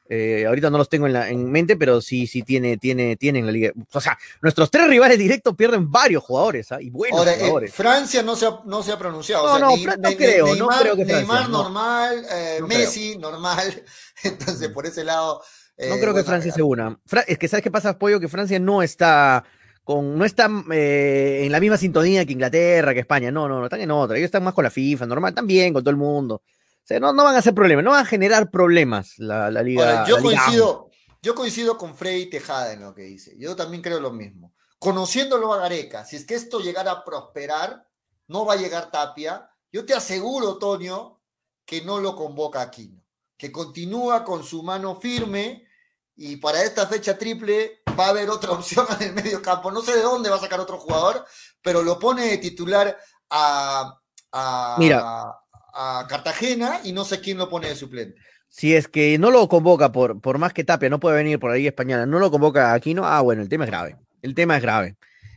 Eh, 0.09 0.45
ahorita 0.47 0.69
no 0.69 0.77
los 0.77 0.87
tengo 0.87 1.05
en, 1.05 1.13
la, 1.13 1.29
en, 1.29 1.51
mente, 1.51 1.75
pero 1.75 1.99
sí, 1.99 2.27
sí 2.27 2.41
tiene, 2.41 2.77
tiene, 2.77 3.17
tiene 3.17 3.39
en 3.39 3.45
la 3.45 3.51
liga. 3.51 3.71
O 3.91 3.99
sea, 3.99 4.17
nuestros 4.41 4.71
tres 4.71 4.87
rivales 4.87 5.17
directos 5.17 5.53
pierden 5.55 5.91
varios 5.91 6.23
jugadores, 6.23 6.71
¿ah? 6.71 6.81
y 6.81 6.89
buenos 6.89 7.19
Ahora, 7.19 7.33
jugadores. 7.33 7.73
Francia 7.73 8.23
no 8.23 8.35
se 8.35 8.45
ha, 8.45 8.59
no 8.65 8.81
se 8.83 8.93
ha 8.93 8.97
pronunciado. 8.97 9.45
No, 9.45 9.59
no, 9.59 9.75
no, 9.75 10.09
creo, 10.15 10.45
Neymar, 10.45 10.57
no 10.57 10.67
creo 10.79 10.95
que 10.95 11.05
Francia, 11.05 11.17
Neymar 11.17 11.49
normal, 11.49 12.25
eh, 12.31 12.59
Messi 12.65 13.17
normal. 13.17 13.83
Entonces, 14.23 14.69
por 14.69 14.85
ese 14.85 15.03
lado. 15.03 15.41
Eh, 15.75 15.89
no 15.89 15.97
creo 15.97 16.13
que 16.13 16.23
Francia 16.23 16.53
se 16.53 16.63
una. 16.63 16.97
es 17.27 17.37
que, 17.37 17.47
¿sabes 17.47 17.63
qué 17.63 17.71
pasa, 17.71 17.99
Pollo? 17.99 18.19
Que 18.19 18.29
Francia 18.29 18.59
no 18.59 18.81
está. 18.81 19.43
Con, 19.83 20.17
no 20.17 20.25
está 20.25 20.49
en 20.69 21.51
la 21.51 21.61
misma 21.61 21.77
sintonía 21.77 22.25
que 22.25 22.33
Inglaterra, 22.33 22.93
que 22.93 22.99
España, 22.99 23.31
no, 23.31 23.47
no, 23.47 23.59
no, 23.59 23.65
están 23.65 23.79
en 23.79 23.91
otra, 23.91 24.17
ellos 24.17 24.25
están 24.25 24.43
más 24.43 24.53
con 24.53 24.65
la 24.65 24.69
FIFA, 24.69 25.05
normal, 25.05 25.33
también 25.33 25.71
con 25.73 25.81
todo 25.81 25.91
el 25.91 25.95
mundo 25.95 26.41
no, 26.89 27.13
no 27.13 27.23
van 27.23 27.35
a 27.35 27.39
hacer 27.39 27.53
problemas, 27.53 27.83
no 27.83 27.91
van 27.91 28.05
a 28.05 28.07
generar 28.07 28.49
problemas 28.49 29.13
la, 29.17 29.49
liga. 29.61 30.05
yo, 30.07 30.21
coincido, 30.21 30.89
yo 31.21 31.35
coincido 31.35 31.77
con 31.77 31.95
Freddy 31.95 32.29
Tejada 32.29 32.73
en 32.73 32.81
lo 32.81 32.93
que 32.93 33.03
dice. 33.03 33.35
Yo 33.37 33.55
también 33.55 33.83
creo 33.83 33.99
lo 33.99 34.11
mismo. 34.11 34.53
Conociéndolo 34.79 35.53
a 35.53 35.57
Gareca, 35.57 36.05
si 36.05 36.15
es 36.15 36.25
que 36.25 36.35
esto 36.35 36.59
llegara 36.59 36.91
a 36.91 37.03
prosperar, 37.03 37.87
no 38.27 38.45
va 38.45 38.53
a 38.53 38.57
llegar 38.57 38.89
Tapia. 38.89 39.49
Yo 39.71 39.85
te 39.85 39.93
aseguro, 39.93 40.57
Toño, 40.57 41.19
que 41.65 41.81
no 41.81 41.99
lo 41.99 42.15
convoca 42.15 42.61
Aquino, 42.61 43.03
que 43.37 43.51
continúa 43.51 44.23
con 44.23 44.43
su 44.43 44.63
mano 44.63 44.95
firme 44.95 45.67
y 46.15 46.37
para 46.37 46.63
esta 46.63 46.87
fecha 46.87 47.17
triple 47.17 47.81
va 47.99 48.05
a 48.05 48.09
haber 48.09 48.29
otra 48.29 48.51
opción 48.53 48.87
en 48.99 49.09
el 49.09 49.13
medio 49.13 49.41
campo. 49.41 49.71
No 49.71 49.81
sé 49.81 49.95
de 49.95 50.03
dónde 50.03 50.29
va 50.29 50.37
a 50.37 50.41
sacar 50.41 50.59
otro 50.59 50.77
jugador, 50.77 51.25
pero 51.61 51.81
lo 51.83 51.99
pone 51.99 52.27
de 52.27 52.37
titular 52.37 52.97
a, 53.29 53.99
a, 54.31 54.75
Mira 54.79 55.33
a 55.77 56.07
Cartagena 56.09 56.81
y 56.83 56.91
no 56.91 57.05
sé 57.05 57.21
quién 57.21 57.37
lo 57.37 57.49
pone 57.49 57.69
de 57.69 57.75
suplente. 57.75 58.19
Si 58.49 58.73
es 58.73 58.87
que 58.87 59.17
no 59.19 59.29
lo 59.29 59.47
convoca, 59.47 59.91
por, 59.91 60.19
por 60.19 60.39
más 60.39 60.51
que 60.51 60.63
Tapia 60.63 60.89
no 60.89 60.99
puede 60.99 61.17
venir 61.17 61.39
por 61.39 61.53
Liga 61.53 61.69
Española, 61.69 62.05
no 62.05 62.17
lo 62.17 62.31
convoca 62.31 62.73
aquí, 62.73 62.93
no, 62.93 63.05
ah, 63.05 63.21
bueno, 63.21 63.43
el 63.43 63.49
tema 63.49 63.65
es 63.65 63.69
grave. 63.69 63.97
El 64.23 64.33
tema 64.33 64.55
es 64.55 64.63
grave. 64.63 64.95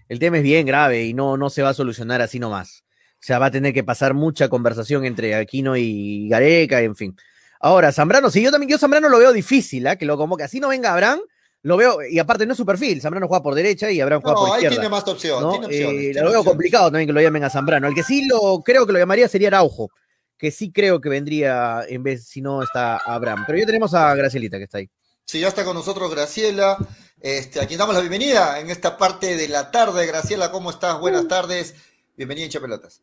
El 0.09 0.19
tema 0.19 0.39
es 0.39 0.43
bien 0.43 0.67
grave 0.67 1.05
y 1.05 1.13
no, 1.13 1.37
no 1.37 1.51
se 1.51 1.63
va 1.63 1.69
a 1.69 1.75
solucionar 1.75 2.23
así 2.23 2.39
nomás. 2.39 2.85
O 3.15 3.23
sea, 3.23 3.39
va 3.39 3.47
a 3.47 3.51
tener 3.51 3.75
que 3.75 3.85
pasar 3.85 4.15
mucha 4.15 4.49
conversación 4.49 5.05
entre 5.05 5.35
Aquino 5.35 5.77
y 5.77 6.29
Gareca, 6.29 6.81
en 6.81 6.97
fin. 6.97 7.17
Ahora, 7.61 7.93
Zambrano, 7.93 8.31
si 8.31 8.43
yo 8.43 8.51
también, 8.51 8.71
yo 8.71 8.79
Zambrano 8.79 9.11
lo 9.11 9.19
veo 9.19 9.33
difícil, 9.35 9.87
¿eh? 9.87 9.99
que 9.99 10.07
lo 10.07 10.17
convoque. 10.17 10.45
Así 10.45 10.59
no 10.59 10.69
venga 10.69 10.95
Abraham, 10.95 11.21
lo 11.63 11.77
veo, 11.77 11.99
y 12.03 12.19
aparte 12.19 12.47
no 12.47 12.53
es 12.53 12.57
su 12.57 12.65
perfil, 12.65 13.03
Zambrano 13.03 13.29
juega 13.29 13.43
por 13.43 13.55
derecha 13.55 13.91
y 13.91 14.01
Abraham 14.01 14.23
juega 14.23 14.37
por 14.39 14.49
izquierda. 14.49 14.77
tiene 14.77 14.89
más 14.89 15.07
opción. 15.07 15.65
Eh, 15.71 16.13
lo 16.15 16.31
veo 16.31 16.43
complicado 16.43 16.87
también 16.87 17.07
que 17.07 17.13
lo 17.13 17.21
llamen 17.21 17.45
a 17.45 17.51
Zambrano. 17.51 17.89
El 17.89 17.95
que 17.95 18.03
sí 18.03 18.27
lo 18.27 18.63
creo 18.65 18.87
que 18.87 18.95
lo 18.95 18.99
llamaría 18.99 19.29
sería 19.29 19.49
Araujo 19.49 19.91
que 20.41 20.51
sí 20.51 20.73
creo 20.73 21.03
que 21.03 21.11
vendría 21.11 21.83
en 21.87 22.03
vez, 22.03 22.27
si 22.27 22.41
no 22.41 22.63
está 22.63 22.97
Abraham. 22.97 23.45
Pero 23.47 23.59
ya 23.59 23.67
tenemos 23.67 23.93
a 23.93 24.15
Gracielita 24.15 24.57
que 24.57 24.65
está 24.65 24.79
ahí. 24.79 24.89
Sí, 25.27 25.39
ya 25.39 25.49
está 25.49 25.65
con 25.65 25.75
nosotros 25.75 26.11
Graciela, 26.11 26.79
este, 27.21 27.61
a 27.61 27.67
quien 27.67 27.79
damos 27.79 27.95
la 27.95 28.01
bienvenida 28.01 28.59
en 28.59 28.71
esta 28.71 28.97
parte 28.97 29.37
de 29.37 29.49
la 29.49 29.71
tarde. 29.71 30.07
Graciela, 30.07 30.51
¿cómo 30.51 30.71
estás? 30.71 30.99
Buenas 30.99 31.29
tardes. 31.29 31.75
Bienvenida 32.17 32.47
en 32.47 32.51
Chapelotas. 32.51 33.03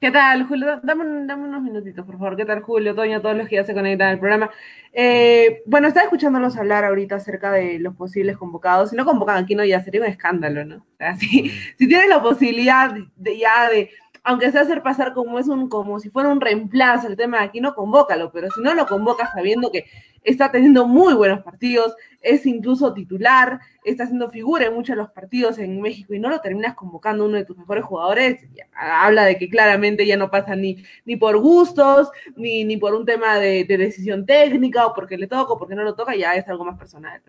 ¿Qué 0.00 0.10
tal, 0.10 0.46
Julio? 0.46 0.80
Dame, 0.82 1.04
unos 1.04 1.62
minutitos, 1.62 2.04
por 2.04 2.18
favor. 2.18 2.36
¿Qué 2.36 2.44
tal, 2.44 2.60
Julio, 2.60 2.94
Toño, 2.94 3.22
todos 3.22 3.36
los 3.36 3.48
que 3.48 3.56
ya 3.56 3.64
se 3.64 3.72
conectan 3.72 4.08
al 4.08 4.18
programa? 4.18 4.50
Eh, 4.92 5.62
bueno, 5.64 5.88
estaba 5.88 6.04
escuchándolos 6.04 6.56
hablar 6.56 6.84
ahorita 6.84 7.14
acerca 7.14 7.52
de 7.52 7.78
los 7.78 7.94
posibles 7.94 8.36
convocados. 8.36 8.90
Si 8.90 8.96
no 8.96 9.06
convocan 9.06 9.42
aquí, 9.42 9.54
no, 9.54 9.64
ya 9.64 9.82
sería 9.82 10.02
un 10.02 10.08
escándalo, 10.08 10.64
¿no? 10.64 10.76
O 10.76 10.96
sea, 10.98 11.16
si, 11.16 11.48
si 11.78 11.88
tienes 11.88 12.08
la 12.08 12.20
posibilidad 12.20 12.94
de, 13.16 13.38
ya 13.38 13.70
de 13.70 13.90
aunque 14.24 14.50
sea 14.50 14.62
hacer 14.62 14.82
pasar 14.82 15.12
como 15.12 15.38
es 15.38 15.48
un, 15.48 15.68
como 15.68 16.00
si 16.00 16.08
fuera 16.08 16.30
un 16.30 16.40
reemplazo 16.40 17.06
el 17.06 17.16
tema 17.16 17.38
de 17.38 17.44
aquí, 17.44 17.60
no 17.60 17.74
convócalo, 17.74 18.32
pero 18.32 18.50
si 18.50 18.62
no 18.62 18.74
lo 18.74 18.86
convocas 18.86 19.30
sabiendo 19.32 19.70
que 19.70 19.84
está 20.22 20.50
teniendo 20.50 20.88
muy 20.88 21.12
buenos 21.12 21.42
partidos, 21.42 21.94
es 22.22 22.46
incluso 22.46 22.94
titular, 22.94 23.60
está 23.84 24.04
haciendo 24.04 24.30
figura 24.30 24.64
en 24.64 24.72
muchos 24.72 24.96
de 24.96 25.02
los 25.02 25.10
partidos 25.10 25.58
en 25.58 25.78
México 25.78 26.14
y 26.14 26.18
no 26.18 26.30
lo 26.30 26.40
terminas 26.40 26.74
convocando 26.74 27.26
uno 27.26 27.36
de 27.36 27.44
tus 27.44 27.58
mejores 27.58 27.84
jugadores, 27.84 28.42
habla 28.74 29.26
de 29.26 29.36
que 29.36 29.50
claramente 29.50 30.06
ya 30.06 30.16
no 30.16 30.30
pasa 30.30 30.56
ni, 30.56 30.82
ni 31.04 31.16
por 31.16 31.38
gustos, 31.38 32.10
ni, 32.34 32.64
ni 32.64 32.78
por 32.78 32.94
un 32.94 33.04
tema 33.04 33.38
de, 33.38 33.64
de 33.64 33.76
decisión 33.76 34.24
técnica, 34.24 34.86
o 34.86 34.94
porque 34.94 35.18
le 35.18 35.26
toca 35.26 35.52
o 35.52 35.58
porque 35.58 35.74
no 35.74 35.82
lo 35.82 35.94
toca, 35.94 36.16
ya 36.16 36.32
es 36.32 36.48
algo 36.48 36.64
más 36.64 36.78
personal. 36.78 37.20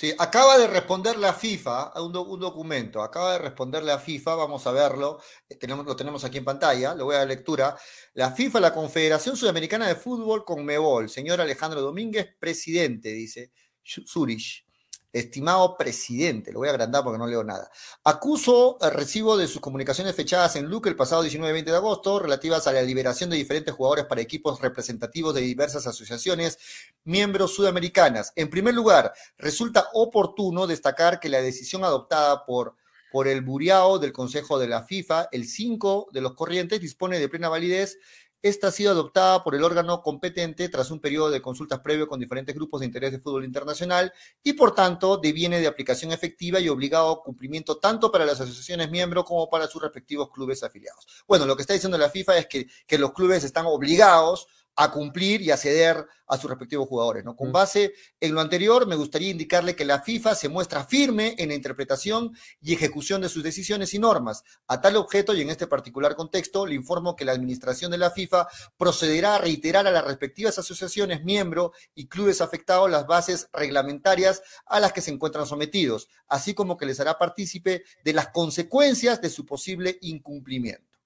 Sí, 0.00 0.14
acaba 0.18 0.56
de 0.56 0.66
responder 0.66 1.18
la 1.18 1.34
FIFA 1.34 1.88
a 1.88 2.00
un, 2.00 2.10
documento, 2.10 3.02
acaba 3.02 3.32
de 3.32 3.38
responderle 3.38 3.92
a 3.92 3.98
FIFA, 3.98 4.34
vamos 4.34 4.66
a 4.66 4.72
verlo, 4.72 5.20
eh, 5.46 5.56
tenemos, 5.56 5.84
lo 5.84 5.94
tenemos 5.94 6.24
aquí 6.24 6.38
en 6.38 6.44
pantalla, 6.46 6.94
lo 6.94 7.04
voy 7.04 7.16
a 7.16 7.18
dar 7.18 7.28
lectura. 7.28 7.76
La 8.14 8.30
FIFA, 8.32 8.60
la 8.60 8.72
Confederación 8.72 9.36
Sudamericana 9.36 9.86
de 9.86 9.96
Fútbol 9.96 10.46
con 10.46 10.64
Mebol, 10.64 11.10
señor 11.10 11.42
Alejandro 11.42 11.82
Domínguez, 11.82 12.34
presidente, 12.38 13.10
dice 13.10 13.52
Zurich 13.84 14.64
estimado 15.12 15.76
presidente, 15.76 16.52
lo 16.52 16.60
voy 16.60 16.68
a 16.68 16.72
agrandar 16.72 17.02
porque 17.02 17.18
no 17.18 17.26
leo 17.26 17.42
nada, 17.42 17.70
acuso 18.04 18.78
el 18.80 18.92
recibo 18.92 19.36
de 19.36 19.48
sus 19.48 19.60
comunicaciones 19.60 20.14
fechadas 20.14 20.56
en 20.56 20.66
Luque 20.66 20.88
el 20.88 20.96
pasado 20.96 21.22
19 21.22 21.50
y 21.50 21.52
20 21.54 21.70
de 21.70 21.76
agosto 21.76 22.18
relativas 22.18 22.66
a 22.66 22.72
la 22.72 22.82
liberación 22.82 23.30
de 23.30 23.36
diferentes 23.36 23.74
jugadores 23.74 24.06
para 24.06 24.20
equipos 24.20 24.60
representativos 24.60 25.34
de 25.34 25.40
diversas 25.40 25.86
asociaciones 25.86 26.58
miembros 27.04 27.54
sudamericanas. 27.54 28.32
En 28.36 28.50
primer 28.50 28.74
lugar, 28.74 29.12
resulta 29.38 29.88
oportuno 29.94 30.66
destacar 30.66 31.20
que 31.20 31.28
la 31.28 31.42
decisión 31.42 31.84
adoptada 31.84 32.44
por 32.44 32.76
por 33.10 33.28
el 33.28 33.42
Buriao 33.42 33.98
del 33.98 34.12
Consejo 34.12 34.58
de 34.58 34.68
la 34.68 34.84
FIFA, 34.84 35.28
el 35.32 35.46
5 35.46 36.08
de 36.12 36.20
los 36.20 36.34
corrientes 36.34 36.80
dispone 36.80 37.18
de 37.18 37.28
plena 37.28 37.48
validez 37.48 37.98
esta 38.42 38.68
ha 38.68 38.70
sido 38.70 38.92
adoptada 38.92 39.44
por 39.44 39.54
el 39.54 39.64
órgano 39.64 40.02
competente 40.02 40.68
tras 40.68 40.90
un 40.90 41.00
periodo 41.00 41.30
de 41.30 41.42
consultas 41.42 41.80
previo 41.80 42.08
con 42.08 42.20
diferentes 42.20 42.54
grupos 42.54 42.80
de 42.80 42.86
interés 42.86 43.12
de 43.12 43.20
fútbol 43.20 43.44
internacional 43.44 44.12
y, 44.42 44.54
por 44.54 44.74
tanto, 44.74 45.18
deviene 45.18 45.60
de 45.60 45.66
aplicación 45.66 46.12
efectiva 46.12 46.60
y 46.60 46.68
obligado 46.68 47.22
cumplimiento 47.22 47.78
tanto 47.78 48.10
para 48.10 48.24
las 48.24 48.40
asociaciones 48.40 48.90
miembros 48.90 49.24
como 49.24 49.48
para 49.50 49.66
sus 49.66 49.82
respectivos 49.82 50.30
clubes 50.30 50.62
afiliados. 50.62 51.06
Bueno, 51.26 51.46
lo 51.46 51.56
que 51.56 51.62
está 51.62 51.74
diciendo 51.74 51.98
la 51.98 52.10
FIFA 52.10 52.38
es 52.38 52.46
que, 52.46 52.66
que 52.86 52.98
los 52.98 53.12
clubes 53.12 53.44
están 53.44 53.66
obligados 53.66 54.46
a 54.76 54.90
cumplir 54.90 55.42
y 55.42 55.50
a 55.50 55.56
ceder 55.56 56.06
a 56.26 56.36
sus 56.38 56.48
respectivos 56.48 56.88
jugadores. 56.88 57.24
¿no? 57.24 57.36
Con 57.36 57.52
base 57.52 57.92
en 58.20 58.34
lo 58.34 58.40
anterior, 58.40 58.86
me 58.86 58.96
gustaría 58.96 59.30
indicarle 59.30 59.76
que 59.76 59.84
la 59.84 60.00
FIFA 60.00 60.34
se 60.34 60.48
muestra 60.48 60.84
firme 60.84 61.34
en 61.38 61.48
la 61.48 61.54
interpretación 61.54 62.34
y 62.60 62.72
ejecución 62.72 63.20
de 63.20 63.28
sus 63.28 63.42
decisiones 63.42 63.92
y 63.94 63.98
normas. 63.98 64.44
A 64.68 64.80
tal 64.80 64.96
objeto 64.96 65.34
y 65.34 65.42
en 65.42 65.50
este 65.50 65.66
particular 65.66 66.14
contexto, 66.14 66.66
le 66.66 66.74
informo 66.74 67.16
que 67.16 67.24
la 67.24 67.32
administración 67.32 67.90
de 67.90 67.98
la 67.98 68.10
FIFA 68.10 68.48
procederá 68.76 69.34
a 69.34 69.38
reiterar 69.38 69.86
a 69.86 69.90
las 69.90 70.04
respectivas 70.04 70.58
asociaciones, 70.58 71.24
miembros 71.24 71.72
y 71.94 72.06
clubes 72.06 72.40
afectados 72.40 72.90
las 72.90 73.06
bases 73.06 73.48
reglamentarias 73.52 74.42
a 74.66 74.80
las 74.80 74.92
que 74.92 75.00
se 75.00 75.10
encuentran 75.10 75.46
sometidos, 75.46 76.08
así 76.28 76.54
como 76.54 76.76
que 76.76 76.86
les 76.86 77.00
hará 77.00 77.18
partícipe 77.18 77.82
de 78.04 78.12
las 78.12 78.28
consecuencias 78.28 79.20
de 79.20 79.30
su 79.30 79.44
posible 79.44 79.98
incumplimiento. 80.00 80.98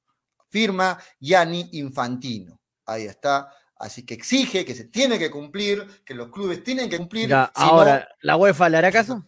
Firma 0.49 0.99
Gianni 1.19 1.69
Infantino. 1.73 2.61
Ahí 2.87 3.05
está. 3.05 3.51
Así 3.77 4.07
que 4.07 4.15
exige 4.15 4.65
que 4.65 4.75
se 4.75 4.85
tiene 4.85 5.19
que 5.19 5.31
cumplir, 5.31 6.03
que 6.05 6.15
los 6.15 6.31
clubes 6.31 6.63
tienen 6.63 6.89
que 6.89 6.97
cumplir. 6.97 7.35
ahora, 7.55 8.09
¿la 8.21 8.37
UEFA 8.37 8.69
le 8.69 8.77
hará 8.79 8.93
caso? 8.93 9.27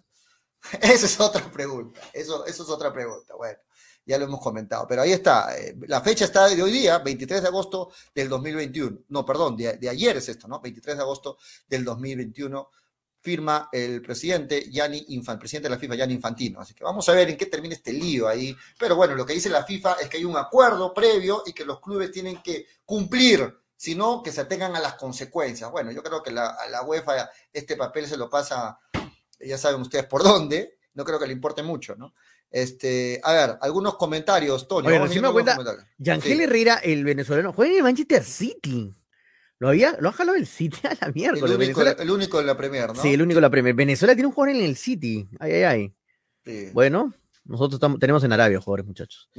Esa 0.81 1.07
es 1.07 1.21
otra 1.21 1.51
pregunta. 1.51 2.01
Eso, 2.13 2.47
eso 2.47 2.63
es 2.63 2.69
otra 2.69 2.93
pregunta. 2.93 3.35
Bueno, 3.37 3.59
ya 4.05 4.19
lo 4.19 4.25
hemos 4.25 4.41
comentado. 4.41 4.87
Pero 4.89 5.03
ahí 5.03 5.13
está. 5.13 5.57
Eh, 5.59 5.77
la 5.89 6.01
fecha 6.01 6.25
está 6.25 6.49
de 6.49 6.63
hoy 6.63 6.71
día, 6.71 6.99
23 6.99 7.43
de 7.43 7.49
agosto 7.49 7.93
del 8.15 8.29
2021. 8.29 8.99
No, 9.09 9.25
perdón, 9.27 9.57
de, 9.57 9.77
de 9.77 9.89
ayer 9.89 10.17
es 10.17 10.29
esto, 10.29 10.49
¿no? 10.49 10.61
23 10.61 10.97
de 10.97 11.03
agosto 11.03 11.39
del 11.69 11.85
2021 11.85 12.71
firma 13.27 13.69
el 13.73 14.01
presidente 14.01 14.71
Gianni 14.71 15.05
Infant, 15.09 15.41
presidente 15.41 15.69
de 15.69 15.75
la 15.75 15.81
FIFA, 15.81 15.97
Gianni 15.97 16.15
Infantino. 16.15 16.61
Así 16.61 16.75
que 16.75 16.85
vamos 16.85 17.09
a 17.09 17.13
ver 17.13 17.29
en 17.29 17.37
qué 17.37 17.47
termina 17.47 17.75
este 17.75 17.93
lío 17.93 18.29
ahí. 18.29 18.57
Pero 18.79 18.95
bueno, 18.95 19.17
lo 19.17 19.27
que 19.27 19.33
dice 19.33 19.51
la 19.51 19.65
FIFA 19.65 19.95
es 19.95 20.09
que 20.09 20.19
hay 20.19 20.25
un 20.25 20.37
acuerdo 20.37 20.95
previo 20.95 21.43
y 21.45 21.53
que 21.53 21.65
los 21.65 21.81
clubes 21.81 22.13
tienen 22.13 22.41
que 22.41 22.67
cumplir, 22.85 23.53
sino 23.77 24.23
que 24.23 24.31
se 24.31 24.43
atengan 24.43 24.77
a 24.77 24.81
las 24.81 24.95
consecuencias. 24.95 25.69
Bueno, 25.73 25.91
yo 25.91 26.05
creo 26.05 26.23
que 26.23 26.31
la, 26.31 26.51
a 26.51 26.69
la 26.69 26.83
UEFA 26.83 27.29
este 27.53 27.75
papel 27.75 28.07
se 28.07 28.17
lo 28.17 28.31
pasa, 28.31 28.79
ya 29.41 29.59
saben 29.59 29.81
ustedes 29.81 30.07
por 30.07 30.23
dónde, 30.23 30.79
no 30.95 31.05
creo 31.05 31.19
que 31.19 31.27
le 31.27 31.33
importe 31.33 31.65
mucho, 31.65 31.97
¿no? 31.97 32.15
Este, 32.49 33.21
a 33.25 33.33
ver, 33.33 33.59
algunos 33.61 33.97
comentarios, 33.97 34.69
Tony. 34.69 34.87
Vamos 34.87 35.09
recién 35.09 35.25
me 35.25 35.33
cuenta. 35.33 35.59
Yangel 35.99 36.37
Sí. 36.39 36.43
Herrera, 36.45 36.77
el 36.77 37.03
venezolano, 37.03 37.53
juega 37.53 37.73
en 37.73 37.79
el 37.79 37.83
Manchester 37.83 38.23
City. 38.23 38.95
Lo 39.59 39.69
había, 39.69 39.97
lo 40.01 40.11
ha 40.11 40.13
jalado 40.13 40.37
el 40.37 40.47
City 40.47 40.77
a 40.85 40.95
la 41.01 41.07
El 41.09 41.15
miércoles. 41.15 41.43
único, 41.45 41.59
Venezuela- 41.59 41.97
el 41.99 42.11
único 42.11 42.41
en 42.41 42.47
la 42.47 42.57
Premier, 42.57 42.89
¿no? 42.89 43.01
Sí, 43.01 43.15
el 43.15 43.23
único 43.23 43.37
de 43.39 43.43
la 43.43 43.51
Premier. 43.51 43.75
Venezuela 43.75 44.15
tiene 44.15 44.27
un 44.29 44.35
jugador 44.35 44.57
en 44.57 44.63
el 44.63 44.77
City. 44.77 45.27
Ay, 45.39 45.53
ay, 45.53 45.63
ay. 45.63 45.95
Sí. 46.45 46.71
Bueno, 46.73 47.13
nosotros 47.45 47.75
estamos, 47.79 47.99
tenemos 47.99 48.23
en 48.25 48.33
Arabia 48.33 48.61
jugadores, 48.61 48.87
muchachos. 48.87 49.31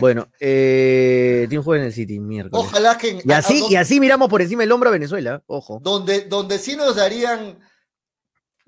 Bueno, 0.00 0.28
eh, 0.40 1.46
tiene 1.48 1.58
un 1.58 1.64
jugador 1.64 1.80
en 1.82 1.86
el 1.88 1.92
City, 1.92 2.18
miércoles. 2.20 2.66
Ojalá 2.66 2.96
que 2.96 3.10
en- 3.10 3.20
Y 3.24 3.32
así, 3.32 3.62
a- 3.62 3.66
a- 3.66 3.70
y 3.72 3.76
así 3.76 4.00
miramos 4.00 4.28
por 4.28 4.40
encima 4.42 4.62
del 4.62 4.72
hombro 4.72 4.88
a 4.88 4.92
Venezuela, 4.92 5.42
ojo. 5.46 5.80
donde, 5.82 6.22
donde 6.22 6.58
sí 6.58 6.76
nos 6.76 6.96
darían 6.96 7.58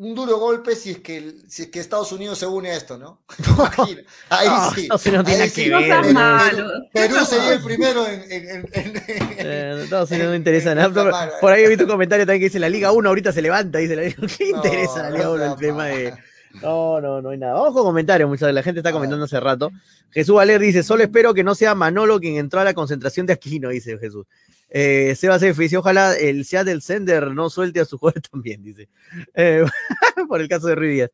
un 0.03 0.15
duro 0.15 0.39
golpe 0.39 0.75
si 0.75 0.93
es 0.93 0.99
que, 1.01 1.35
si 1.47 1.65
es 1.65 1.69
que 1.69 1.79
Estados 1.79 2.11
Unidos 2.13 2.39
se 2.39 2.47
une 2.47 2.71
a 2.71 2.75
esto, 2.77 2.97
¿no? 2.97 3.21
Ahí 4.31 4.49
No, 4.49 4.75
sí. 4.75 4.81
Estados 4.83 5.07
Unidos 5.07 5.25
no 5.25 5.29
tiene 5.29 5.43
ahí 5.45 5.51
que 5.51 5.63
sí. 5.65 5.69
No 5.71 5.79
ver, 5.81 5.91
Perú- 5.91 6.07
no. 6.07 6.13
malo. 6.21 6.71
Perú 6.93 7.15
No 7.17 7.25
seas 7.25 7.29
sería 7.29 7.53
el 7.53 7.63
primero 7.63 8.07
en, 8.07 8.23
en- 8.33 8.49
en- 8.49 8.69
en- 8.73 9.03
Eh, 9.39 9.81
Estados 9.85 10.11
Unidos 10.11 10.29
no 10.31 10.35
interesa 10.37 10.75
nada. 10.75 10.89
Por, 10.89 11.05
reclamar, 11.05 11.33
por 11.41 11.53
ahí 11.53 11.65
he 11.65 11.69
visto 11.69 11.85
un 11.85 11.91
comentario 11.91 12.25
también 12.25 12.41
que 12.41 12.47
dice 12.47 12.59
la 12.59 12.69
Liga 12.71 12.93
1 12.93 13.09
ahorita 13.09 13.33
se 13.33 13.43
levanta, 13.43 13.79
dice 13.79 13.97
la 13.97 14.03
Liga. 14.03 14.17
¿Qué 14.39 14.51
No, 14.53 14.57
interesa 14.57 15.03
la 15.03 15.11
Liga 15.11 15.25
no 15.25 15.33
1 15.33 15.45
el 15.53 15.57
tema 15.57 15.77
mal. 15.77 15.91
de. 15.95 16.15
No, 16.63 17.01
no, 17.01 17.23
no 17.23 17.31
hay 17.31 17.39
nada. 17.39 17.57
Ojo 17.57 17.85
comentarios, 17.85 18.29
muchachos. 18.29 18.55
La 18.55 18.63
gente 18.63 18.81
está 18.81 18.93
comentando 18.93 19.25
hace 19.25 19.39
rato. 19.39 19.71
Jesús 20.11 20.35
Valer 20.35 20.61
dice: 20.61 20.83
Solo 20.83 21.03
espero 21.03 21.33
que 21.33 21.45
no 21.45 21.55
sea 21.55 21.75
Manolo 21.75 22.19
quien 22.19 22.37
entró 22.37 22.61
a 22.61 22.65
la 22.65 22.75
concentración 22.75 23.27
de 23.27 23.33
Aquino, 23.33 23.69
dice 23.69 23.99
Jesús. 23.99 24.27
Eh, 24.69 25.15
Sebas 25.17 25.43
F 25.43 25.63
dice: 25.63 25.77
Ojalá 25.77 26.17
el 26.17 26.45
Seattle 26.45 26.81
Sender 26.81 27.31
no 27.33 27.51
suelte 27.51 27.81
a 27.81 27.85
su 27.85 27.99
jugador 27.99 28.23
también, 28.31 28.63
dice. 28.63 28.89
Eh, 29.35 29.65
por 30.29 30.41
el 30.41 30.49
caso 30.49 30.67
de 30.67 30.75
Ruiz 30.75 30.93
Díaz. 30.93 31.11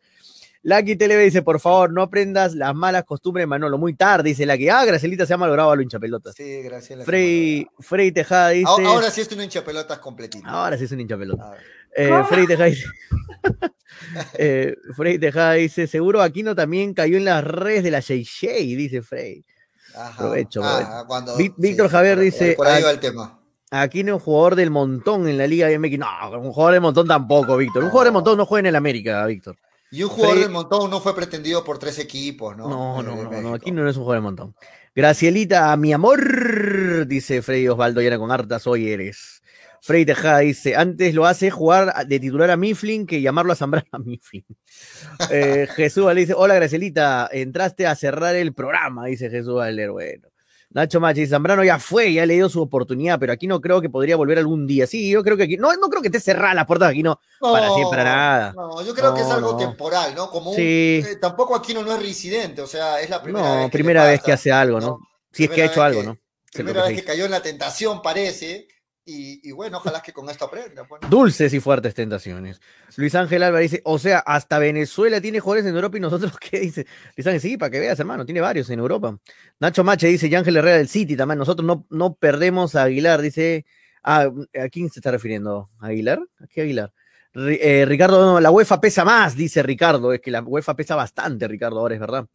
Lucky 0.62 0.96
Televe 0.96 1.24
dice: 1.24 1.42
Por 1.42 1.60
favor, 1.60 1.92
no 1.92 2.02
aprendas 2.02 2.54
las 2.54 2.74
malas 2.74 3.04
costumbres 3.04 3.42
de 3.42 3.46
Manolo. 3.46 3.78
Muy 3.78 3.94
tarde, 3.94 4.30
dice 4.30 4.46
Lucky. 4.46 4.68
Ah, 4.68 4.84
Gracelita 4.84 5.26
se 5.26 5.34
ha 5.34 5.36
malogrado 5.36 5.70
a 5.70 5.76
lo 5.76 5.82
hincha 5.82 5.98
pelotas. 5.98 6.34
Sí, 6.34 6.62
gracias. 6.62 7.04
Frey, 7.04 7.66
Frey 7.78 8.10
Tejada 8.10 8.48
dice: 8.50 8.66
Ahora, 8.68 8.88
ahora 8.88 9.10
sí 9.10 9.20
estoy 9.20 9.36
un 9.38 9.44
hincha 9.44 9.64
pelotas 9.64 9.98
completito. 9.98 10.48
Ahora 10.48 10.76
sí 10.76 10.84
es 10.84 10.92
un 10.92 11.00
hincha 11.00 11.16
pelota. 11.16 11.46
A 11.46 11.50
ver. 11.50 11.75
Eh. 11.96 12.10
Frey 12.28 12.46
Tejada 12.46 12.68
dice. 12.68 12.84
eh, 14.38 14.76
Frey 14.96 15.18
Tejada 15.18 15.52
dice: 15.54 15.86
Seguro 15.86 16.22
Aquino 16.22 16.54
también 16.54 16.94
cayó 16.94 17.16
en 17.16 17.24
las 17.24 17.42
redes 17.44 17.82
de 17.84 17.90
la 17.90 18.00
Shay 18.00 18.22
Shay, 18.24 18.74
dice 18.74 19.02
Frey. 19.02 19.44
Ajá. 19.94 20.16
Provecho, 20.18 20.60
Ah, 20.62 20.76
provecho. 20.78 21.06
cuando- 21.06 21.36
Ví- 21.38 21.54
Víctor 21.56 21.86
sí, 21.88 21.92
Javier 21.92 22.18
dice, 22.18 22.52
Por 22.56 22.66
ahí 22.66 22.82
ah, 22.82 22.86
va 22.86 22.90
el 22.92 23.00
tema. 23.00 23.40
Aquino 23.70 24.10
es 24.14 24.20
un 24.20 24.24
jugador 24.24 24.54
del 24.54 24.70
montón 24.70 25.26
en 25.28 25.38
la 25.38 25.46
Liga 25.46 25.68
MX. 25.70 25.98
No, 25.98 26.06
un 26.38 26.52
jugador 26.52 26.74
del 26.74 26.82
montón 26.82 27.08
tampoco, 27.08 27.56
Víctor. 27.56 27.82
Un 27.82 27.90
jugador 27.90 28.06
del 28.08 28.12
montón 28.12 28.36
no 28.38 28.46
juega 28.46 28.60
en 28.60 28.66
el 28.66 28.76
América, 28.76 29.24
Víctor. 29.26 29.56
Y 29.90 30.02
un 30.02 30.10
jugador 30.10 30.34
Frey- 30.34 30.42
del 30.44 30.52
montón 30.52 30.90
no 30.90 31.00
fue 31.00 31.14
pretendido 31.14 31.64
por 31.64 31.78
tres 31.78 31.98
equipos, 31.98 32.56
¿no? 32.56 32.68
No, 32.68 33.00
Eh, 33.00 33.04
no, 33.04 33.16
de 33.30 33.36
no, 33.36 33.48
no, 33.50 33.54
aquí 33.54 33.70
no 33.72 33.88
es 33.88 33.96
un 33.96 34.02
jugador 34.02 34.18
del 34.22 34.24
montón. 34.24 34.54
Gracielita, 34.94 35.76
mi 35.76 35.92
amor, 35.92 37.06
dice 37.06 37.42
Freddy 37.42 37.68
Osvaldo, 37.68 38.00
y 38.02 38.06
era 38.06 38.18
con 38.18 38.30
hartas 38.30 38.66
hoy 38.66 38.90
eres. 38.90 39.42
Freddy 39.86 40.04
Tejada 40.04 40.40
dice, 40.40 40.74
antes 40.74 41.14
lo 41.14 41.26
hace 41.26 41.48
jugar 41.48 42.06
de 42.08 42.18
titular 42.18 42.50
a 42.50 42.56
Mifflin 42.56 43.06
que 43.06 43.20
llamarlo 43.20 43.52
a 43.52 43.56
Zambrano 43.56 43.86
a 43.92 43.98
Mifflin. 43.98 44.44
Eh, 45.30 45.68
Jesús 45.74 46.04
Valer 46.04 46.22
dice, 46.26 46.34
hola 46.36 46.54
Gracielita, 46.56 47.28
entraste 47.32 47.86
a 47.86 47.94
cerrar 47.94 48.34
el 48.34 48.52
programa, 48.52 49.06
dice 49.06 49.30
Jesús 49.30 49.54
Valer, 49.54 49.90
bueno. 49.90 50.28
Nacho 50.70 51.00
Machi, 51.00 51.20
dice, 51.20 51.30
Zambrano 51.30 51.62
ya 51.64 51.78
fue, 51.78 52.12
ya 52.12 52.26
le 52.26 52.34
dio 52.34 52.48
su 52.48 52.60
oportunidad, 52.60 53.18
pero 53.18 53.32
aquí 53.32 53.46
no 53.46 53.60
creo 53.60 53.80
que 53.80 53.88
podría 53.88 54.16
volver 54.16 54.38
algún 54.38 54.66
día. 54.66 54.86
Sí, 54.86 55.08
yo 55.08 55.22
creo 55.22 55.36
que 55.36 55.44
aquí, 55.44 55.56
no, 55.56 55.74
no 55.76 55.88
creo 55.88 56.02
que 56.02 56.08
esté 56.08 56.20
cerrada 56.20 56.52
la 56.52 56.66
puerta 56.66 56.88
aquí, 56.88 57.02
no, 57.02 57.18
para 57.40 57.72
siempre, 57.72 58.02
nada. 58.04 58.52
No, 58.54 58.84
yo 58.84 58.92
creo 58.92 59.14
que 59.14 59.20
es 59.22 59.30
algo 59.30 59.52
no. 59.52 59.56
temporal, 59.56 60.14
¿no? 60.14 60.28
Como 60.28 60.50
un, 60.50 60.56
eh, 60.58 61.16
tampoco 61.20 61.54
Aquino 61.54 61.82
no 61.82 61.92
es 61.92 62.00
reincidente, 62.00 62.60
o 62.60 62.66
sea, 62.66 63.00
es 63.00 63.08
la 63.08 63.22
primera 63.22 63.48
vez 63.48 63.56
No, 63.62 63.66
que 63.66 63.72
primera 63.72 64.04
le 64.04 64.10
vez 64.10 64.22
que 64.22 64.32
hace 64.32 64.50
algo, 64.52 64.80
¿no? 64.80 64.98
Si 65.32 65.44
es 65.44 65.50
que 65.50 65.62
ha 65.62 65.66
hecho 65.66 65.82
algo, 65.82 66.00
que- 66.00 66.06
¿no? 66.08 66.18
Primera 66.52 66.84
vez 66.84 66.96
que 66.96 67.04
cayó 67.04 67.24
en 67.26 67.30
la 67.30 67.40
tentación, 67.42 68.02
parece, 68.02 68.66
y, 69.08 69.52
bueno, 69.52 69.78
ojalá 69.78 70.02
que 70.02 70.12
con 70.12 70.28
esto 70.28 70.46
aprenda. 70.46 70.84
pues. 70.84 71.00
Dulces 71.08 71.54
y 71.54 71.60
fuertes 71.60 71.94
tentaciones. 71.94 72.60
Luis 72.96 73.14
Ángel 73.14 73.44
Álvarez 73.44 73.70
dice, 73.70 73.82
o 73.84 74.00
sea, 74.00 74.18
hasta 74.18 74.58
Venezuela 74.58 75.20
tiene 75.20 75.38
jugadores 75.38 75.64
en 75.70 75.76
Europa 75.76 75.96
y 75.96 76.00
nosotros 76.00 76.36
qué 76.40 76.58
dice. 76.58 76.86
Luis 77.16 77.26
Ángel, 77.26 77.40
sí, 77.40 77.56
para 77.56 77.70
que 77.70 77.78
veas, 77.78 78.00
hermano, 78.00 78.24
tiene 78.24 78.40
varios 78.40 78.68
en 78.70 78.80
Europa. 78.80 79.16
Nacho 79.60 79.84
Mache 79.84 80.08
dice, 80.08 80.26
y 80.26 80.34
Ángel 80.34 80.56
Herrera 80.56 80.78
del 80.78 80.88
City 80.88 81.16
también, 81.16 81.38
nosotros 81.38 81.64
no, 81.64 81.86
no 81.88 82.14
perdemos 82.14 82.74
a 82.74 82.82
Aguilar, 82.82 83.22
dice, 83.22 83.64
ah, 84.02 84.28
¿a 84.60 84.68
quién 84.70 84.90
se 84.90 84.98
está 84.98 85.12
refiriendo? 85.12 85.70
¿A 85.78 85.86
¿Aguilar? 85.86 86.20
¿A 86.40 86.48
qué 86.48 86.62
Aguilar? 86.62 86.92
Eh, 87.34 87.84
Ricardo, 87.86 88.24
no, 88.24 88.40
la 88.40 88.50
UEFA 88.50 88.80
pesa 88.80 89.04
más, 89.04 89.36
dice 89.36 89.62
Ricardo, 89.62 90.12
es 90.12 90.20
que 90.20 90.32
la 90.32 90.42
UEFA 90.42 90.74
pesa 90.74 90.96
bastante, 90.96 91.46
Ricardo, 91.46 91.78
ahora 91.78 91.94
es 91.94 92.00
verdad. 92.00 92.26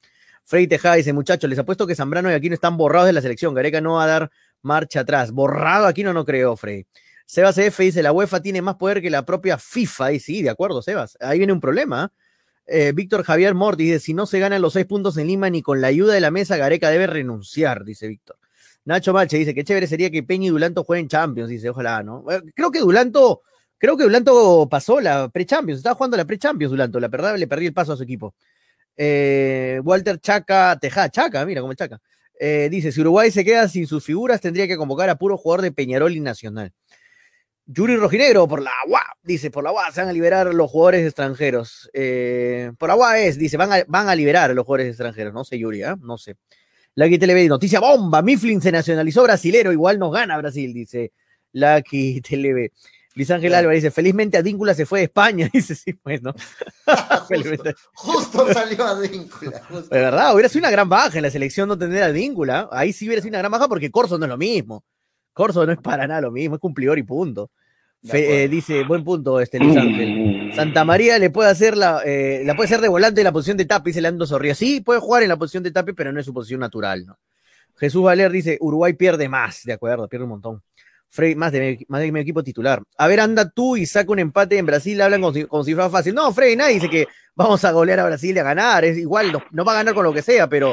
Frey 0.44 0.68
Tejada 0.68 0.96
dice, 0.96 1.12
muchachos, 1.12 1.50
les 1.50 1.60
apuesto 1.60 1.88
que 1.88 1.96
Zambrano 1.96 2.30
y 2.30 2.34
Aquino 2.34 2.54
están 2.54 2.78
borrados 2.78 3.08
de 3.08 3.14
la 3.14 3.22
selección, 3.22 3.54
Gareca 3.54 3.82
no 3.82 3.96
va 3.96 4.04
a 4.04 4.08
dar 4.08 4.32
marcha 4.62 5.02
atrás. 5.02 5.32
Borrado 5.32 5.86
Aquino 5.86 6.14
no 6.14 6.26
creo, 6.26 6.56
Frey. 6.56 6.86
Sebas 7.26 7.58
F 7.58 7.84
dice, 7.84 8.04
la 8.04 8.12
UEFA 8.12 8.42
tiene 8.42 8.62
más 8.62 8.76
poder 8.76 9.02
que 9.02 9.10
la 9.10 9.26
propia 9.26 9.58
FIFA. 9.58 10.12
Y 10.14 10.20
sí, 10.20 10.42
de 10.42 10.50
acuerdo, 10.50 10.82
Sebas. 10.82 11.18
Ahí 11.22 11.38
viene 11.38 11.54
un 11.54 11.62
problema. 11.62 12.12
Eh, 12.68 12.92
Víctor 12.94 13.24
Javier 13.24 13.54
Morti 13.54 13.84
dice, 13.84 14.00
si 14.00 14.14
no 14.14 14.26
se 14.26 14.40
ganan 14.40 14.62
los 14.62 14.74
seis 14.74 14.86
puntos 14.86 15.18
en 15.18 15.28
Lima 15.28 15.50
ni 15.50 15.62
con 15.62 15.82
la 15.82 15.88
ayuda 15.88 16.14
de 16.14 16.22
la 16.22 16.32
mesa, 16.32 16.58
Gareca 16.58 16.90
debe 16.90 17.08
renunciar, 17.08 17.84
dice 17.84 18.08
Víctor. 18.08 18.38
Nacho 18.86 19.14
Mache 19.14 19.38
dice, 19.38 19.54
que 19.54 19.64
chévere 19.64 19.88
sería 19.88 20.10
que 20.10 20.24
Peña 20.24 20.48
y 20.48 20.50
Dulanto 20.50 20.84
jueguen 20.84 21.08
Champions, 21.08 21.50
dice, 21.50 21.70
ojalá, 21.70 22.02
¿no? 22.04 22.24
Eh, 22.32 22.42
creo 22.56 22.72
que 22.72 22.80
Dulanto, 22.80 23.42
creo 23.78 23.96
que 23.96 24.04
Dulanto 24.04 24.68
pasó 24.70 25.00
la 25.02 25.30
pre-Champions, 25.30 25.80
estaba 25.80 25.96
jugando 25.96 26.18
la 26.18 26.26
pre-Champions 26.26 26.72
Dulanto, 26.72 27.00
la 27.00 27.08
verdad 27.08 27.38
le 27.38 27.48
perdí 27.48 27.68
el 27.68 27.74
paso 27.74 27.94
a 27.94 27.98
su 27.98 28.04
equipo. 28.04 28.36
Eh, 28.98 29.80
Walter 29.84 30.20
Chaca, 30.20 30.78
Tejada, 30.80 31.10
Chaca, 31.10 31.46
mira 31.46 31.62
cómo 31.62 31.74
es 31.74 31.78
Chaca. 31.78 32.02
Eh, 32.44 32.70
dice, 32.72 32.92
si 32.92 33.00
Uruguay 33.02 33.30
se 33.30 33.46
queda 33.46 33.68
sin 33.68 33.86
sus 33.86 34.04
figuras, 34.04 34.42
tendría 34.42 34.68
que 34.68 34.76
convocar 34.76 35.08
a 35.12 35.16
puro 35.16 35.38
jugador 35.38 35.62
de 35.62 35.72
Peñarol 35.72 36.16
y 36.16 36.22
Nacional. 36.22 36.74
Yuri 37.68 37.98
Rojinegro, 37.98 38.48
por 38.48 38.64
la 38.64 38.72
UA, 38.88 39.00
dice, 39.22 39.52
por 39.52 39.64
la 39.64 39.72
UA 39.72 39.92
se 39.92 40.02
van 40.02 40.10
a 40.10 40.14
liberar 40.14 40.52
los 40.52 40.72
jugadores 40.72 41.06
extranjeros. 41.06 41.88
Eh, 41.94 42.72
por 42.80 42.90
la 42.90 42.96
UA 42.96 43.20
es, 43.20 43.38
dice, 43.38 43.58
van 43.58 43.72
a, 43.72 43.84
van 43.88 44.10
a 44.10 44.16
liberar 44.16 44.50
a 44.50 44.54
los 44.56 44.66
jugadores 44.66 44.88
extranjeros. 44.88 45.36
No 45.36 45.44
sé, 45.44 45.60
Yuri, 45.60 45.84
¿ah? 45.84 45.96
no 46.02 46.18
sé. 46.18 46.36
Lucky 46.96 47.20
TV, 47.20 47.48
noticia 47.48 47.80
bomba, 47.80 48.24
Mifflin 48.24 48.60
se 48.60 48.72
nacionalizó 48.72 49.22
brasilero, 49.22 49.72
igual 49.72 50.00
nos 50.00 50.12
gana 50.12 50.36
Brasil, 50.40 50.74
dice 50.74 51.14
Lucky. 51.54 52.22
Luis 53.16 53.30
Ángel. 53.32 53.54
Álvarez 53.54 53.84
dice, 53.84 53.92
felizmente 53.92 54.38
Adíncula 54.38 54.74
se 54.74 54.86
fue 54.86 55.00
de 55.00 55.06
España, 55.06 55.50
dice, 55.54 55.76
sí, 55.76 55.94
pues, 55.94 56.22
¿no? 56.22 56.34
justo, 57.94 58.54
salió 58.54 58.86
Advíncula. 58.86 59.62
justo. 59.70 59.94
De 59.94 60.02
verdad, 60.02 60.34
hubiera 60.34 60.50
sido 60.50 60.62
una 60.62 60.72
gran 60.72 60.90
baja 60.90 61.18
en 61.18 61.24
la 61.24 61.30
selección 61.32 61.68
no 61.68 61.78
tener 61.78 62.04
a 62.04 62.10
Víncula. 62.10 62.70
Ahí 62.72 62.94
sí 62.94 63.06
hubiera 63.08 63.22
sido 63.22 63.32
una 63.32 63.40
gran 63.40 63.52
baja 63.52 63.68
porque 63.68 63.92
Corso 63.92 64.18
no 64.18 64.26
es 64.26 64.30
lo 64.30 64.38
mismo. 64.38 64.84
Corso 65.34 65.66
no 65.66 65.72
es 65.72 65.80
para 65.80 66.08
nada 66.08 66.22
lo 66.22 66.32
mismo, 66.32 66.56
es 66.56 66.62
cumplidor 66.62 66.98
y 67.00 67.04
punto. 67.04 67.52
Fe- 68.04 68.44
eh, 68.44 68.48
dice, 68.50 68.84
buen 68.84 69.04
punto 69.04 69.40
este 69.40 69.60
Luis 69.60 69.78
Ángel. 69.78 70.52
Santa 70.56 70.84
María 70.84 71.20
le 71.20 71.30
puede 71.30 71.50
hacer 71.52 71.78
la, 71.78 72.02
eh, 72.04 72.42
la 72.46 72.56
puede 72.56 72.66
hacer 72.66 72.82
de 72.82 72.88
volante 72.90 73.22
en 73.22 73.26
la 73.26 73.32
posición 73.32 73.58
de 73.58 73.66
Tapi, 73.66 73.92
dice 73.92 74.02
Leandro 74.02 74.26
Zorrilla. 74.26 74.56
Sí, 74.56 74.82
puede 74.82 75.00
jugar 75.00 75.22
en 75.24 75.30
la 75.30 75.38
posición 75.38 75.64
de 75.64 75.72
Tapi, 75.72 75.94
pero 75.94 76.12
no 76.12 76.20
es 76.20 76.26
su 76.26 76.34
posición 76.34 76.60
natural, 76.62 77.06
¿no? 77.06 77.18
Jesús 77.78 78.04
Valer 78.04 78.32
dice, 78.32 78.58
Uruguay 78.60 78.94
pierde 78.94 79.30
más, 79.30 79.64
de 79.64 79.74
acuerdo, 79.74 80.08
pierde 80.08 80.24
un 80.26 80.32
montón. 80.32 80.64
Frey, 81.14 81.36
más 81.36 81.52
de, 81.52 81.84
más 81.90 82.00
de 82.02 82.12
mi 82.12 82.22
equipo 82.22 82.42
titular. 82.42 82.82
A 82.98 83.08
ver, 83.08 83.20
anda 83.20 83.50
tú 83.50 83.76
y 83.76 83.86
saca 83.86 84.12
un 84.12 84.20
empate 84.20 84.58
en 84.58 84.66
Brasil, 84.66 85.00
hablan 85.02 85.20
como 85.22 85.34
si, 85.34 85.44
como 85.46 85.64
si 85.64 85.74
fuera 85.74 85.90
fácil. 85.90 86.16
No, 86.16 86.32
Frey, 86.34 86.56
nadie 86.56 86.76
dice 86.76 86.90
que 86.90 87.08
vamos 87.36 87.64
a 87.66 87.72
golear 87.72 88.00
a 88.00 88.06
Brasil 88.06 88.36
y 88.36 88.40
a 88.40 88.44
ganar. 88.44 88.86
Es 88.86 88.98
igual, 88.98 89.32
no, 89.32 89.44
no 89.52 89.66
va 89.66 89.74
a 89.74 89.76
ganar 89.76 89.94
con 89.94 90.06
lo 90.06 90.14
que 90.14 90.22
sea, 90.22 90.48
pero, 90.48 90.72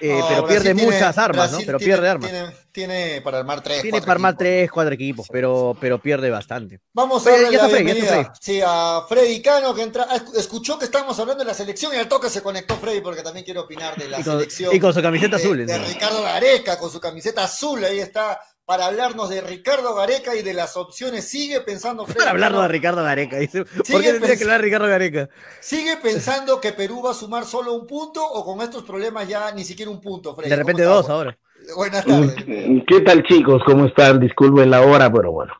eh, 0.00 0.16
No, 0.16 0.28
pero 0.28 0.42
Brasil 0.42 0.46
pierde 0.46 0.74
tiene- 0.74 0.84
muchas 0.92 1.18
armas, 1.18 1.50
Brasil 1.50 1.58
¿no? 1.58 1.66
Pero 1.66 1.78
tiene- 1.78 1.92
pierde 1.92 2.08
armas. 2.08 2.30
Tiene, 2.30 2.46
tiene 2.70 3.20
para 3.22 3.38
armar 3.38 3.62
tres. 3.62 3.82
Tiene 3.82 3.98
para 4.00 4.12
armar 4.12 4.30
equipos. 4.34 4.38
tres, 4.44 4.70
cuatro 4.70 4.94
equipos, 4.94 5.26
pero, 5.32 5.76
pero 5.80 6.00
pierde 6.00 6.30
bastante. 6.30 6.78
Vamos 6.92 7.26
a 7.26 7.30
darle 7.30 7.50
ya 7.52 7.68
Freddy, 7.68 8.00
ya 8.00 8.32
sí, 8.40 8.60
a 8.64 9.00
Freddy 9.08 9.42
Cano, 9.42 9.74
que 9.74 9.82
entra, 9.82 10.06
escu- 10.08 10.36
escuchó 10.36 10.78
que 10.78 10.84
estábamos 10.84 11.18
hablando 11.18 11.42
de 11.42 11.48
la 11.48 11.54
selección 11.54 11.92
y 11.94 11.96
al 11.98 12.06
toque 12.08 12.30
se 12.30 12.42
conectó 12.42 12.76
Freddy, 12.76 13.00
porque 13.00 13.22
también 13.22 13.44
quiero 13.44 13.62
opinar 13.62 13.96
de 13.96 14.08
la 14.08 14.20
Y 14.20 14.22
con, 14.22 14.34
selección. 14.38 14.74
y 14.74 14.78
con 14.78 14.94
su 14.94 15.02
camiseta 15.02 15.36
de, 15.36 15.42
azul. 15.42 15.66
de. 15.66 15.78
Ricardo 15.78 16.22
Gareca, 16.22 16.78
con 16.78 16.90
su 16.92 17.00
camiseta 17.00 17.42
azul, 17.44 17.84
ahí 17.84 17.98
está, 17.98 18.40
para 18.66 18.86
hablarnos 18.86 19.28
de 19.28 19.40
Ricardo 19.42 19.94
Gareca 19.94 20.34
y 20.36 20.42
de 20.42 20.54
las 20.54 20.76
opciones. 20.76 21.28
Sigue 21.28 21.60
pensando 21.60 22.06
Para 22.06 22.30
hablarnos 22.30 22.62
de 22.62 22.68
Ricardo 22.68 23.02
Gareca. 23.02 23.36
Dice, 23.38 23.64
¿Por 23.64 23.84
Sigue 23.86 24.00
qué 24.00 24.12
tendría 24.12 24.34
pens- 24.34 24.38
que 24.38 24.44
hablar 24.44 24.60
de 24.60 24.64
Ricardo 24.64 24.86
Gareca? 24.88 25.28
¿Sigue 25.60 25.96
pensando 26.02 26.60
que 26.60 26.72
Perú 26.72 27.02
va 27.04 27.10
a 27.10 27.14
sumar 27.14 27.44
solo 27.44 27.74
un 27.74 27.86
punto 27.86 28.24
o 28.26 28.44
con 28.44 28.60
estos 28.62 28.82
problemas 28.84 29.28
ya 29.28 29.52
ni 29.52 29.64
siquiera 29.64 29.90
un 29.90 30.00
punto, 30.00 30.34
Freddy? 30.34 30.50
De 30.50 30.56
repente 30.56 30.82
¿Cómo 30.82 30.94
dos 30.94 31.02
estás? 31.04 31.14
ahora. 31.16 31.38
Buenas 31.76 32.04
tardes. 32.04 32.34
¿Qué 32.86 33.00
tal 33.00 33.22
chicos? 33.24 33.62
¿Cómo 33.64 33.86
están? 33.86 34.20
Disculpen 34.20 34.70
la 34.70 34.82
hora, 34.82 35.10
pero 35.12 35.32
bueno. 35.32 35.52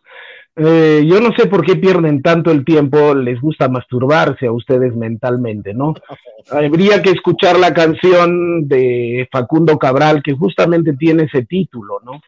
Eh, 0.56 1.02
yo 1.04 1.18
no 1.20 1.30
sé 1.36 1.46
por 1.46 1.66
qué 1.66 1.74
pierden 1.76 2.22
tanto 2.22 2.52
el 2.52 2.64
tiempo, 2.64 3.12
les 3.14 3.40
gusta 3.40 3.68
masturbarse 3.68 4.46
a 4.46 4.52
ustedes 4.52 4.94
mentalmente, 4.94 5.74
¿no? 5.74 5.94
Habría 6.50 7.02
que 7.02 7.10
escuchar 7.10 7.58
la 7.58 7.74
canción 7.74 8.68
de 8.68 9.28
Facundo 9.32 9.78
Cabral, 9.78 10.22
que 10.22 10.34
justamente 10.34 10.92
tiene 10.92 11.24
ese 11.24 11.44
título, 11.44 12.00
¿no? 12.04 12.20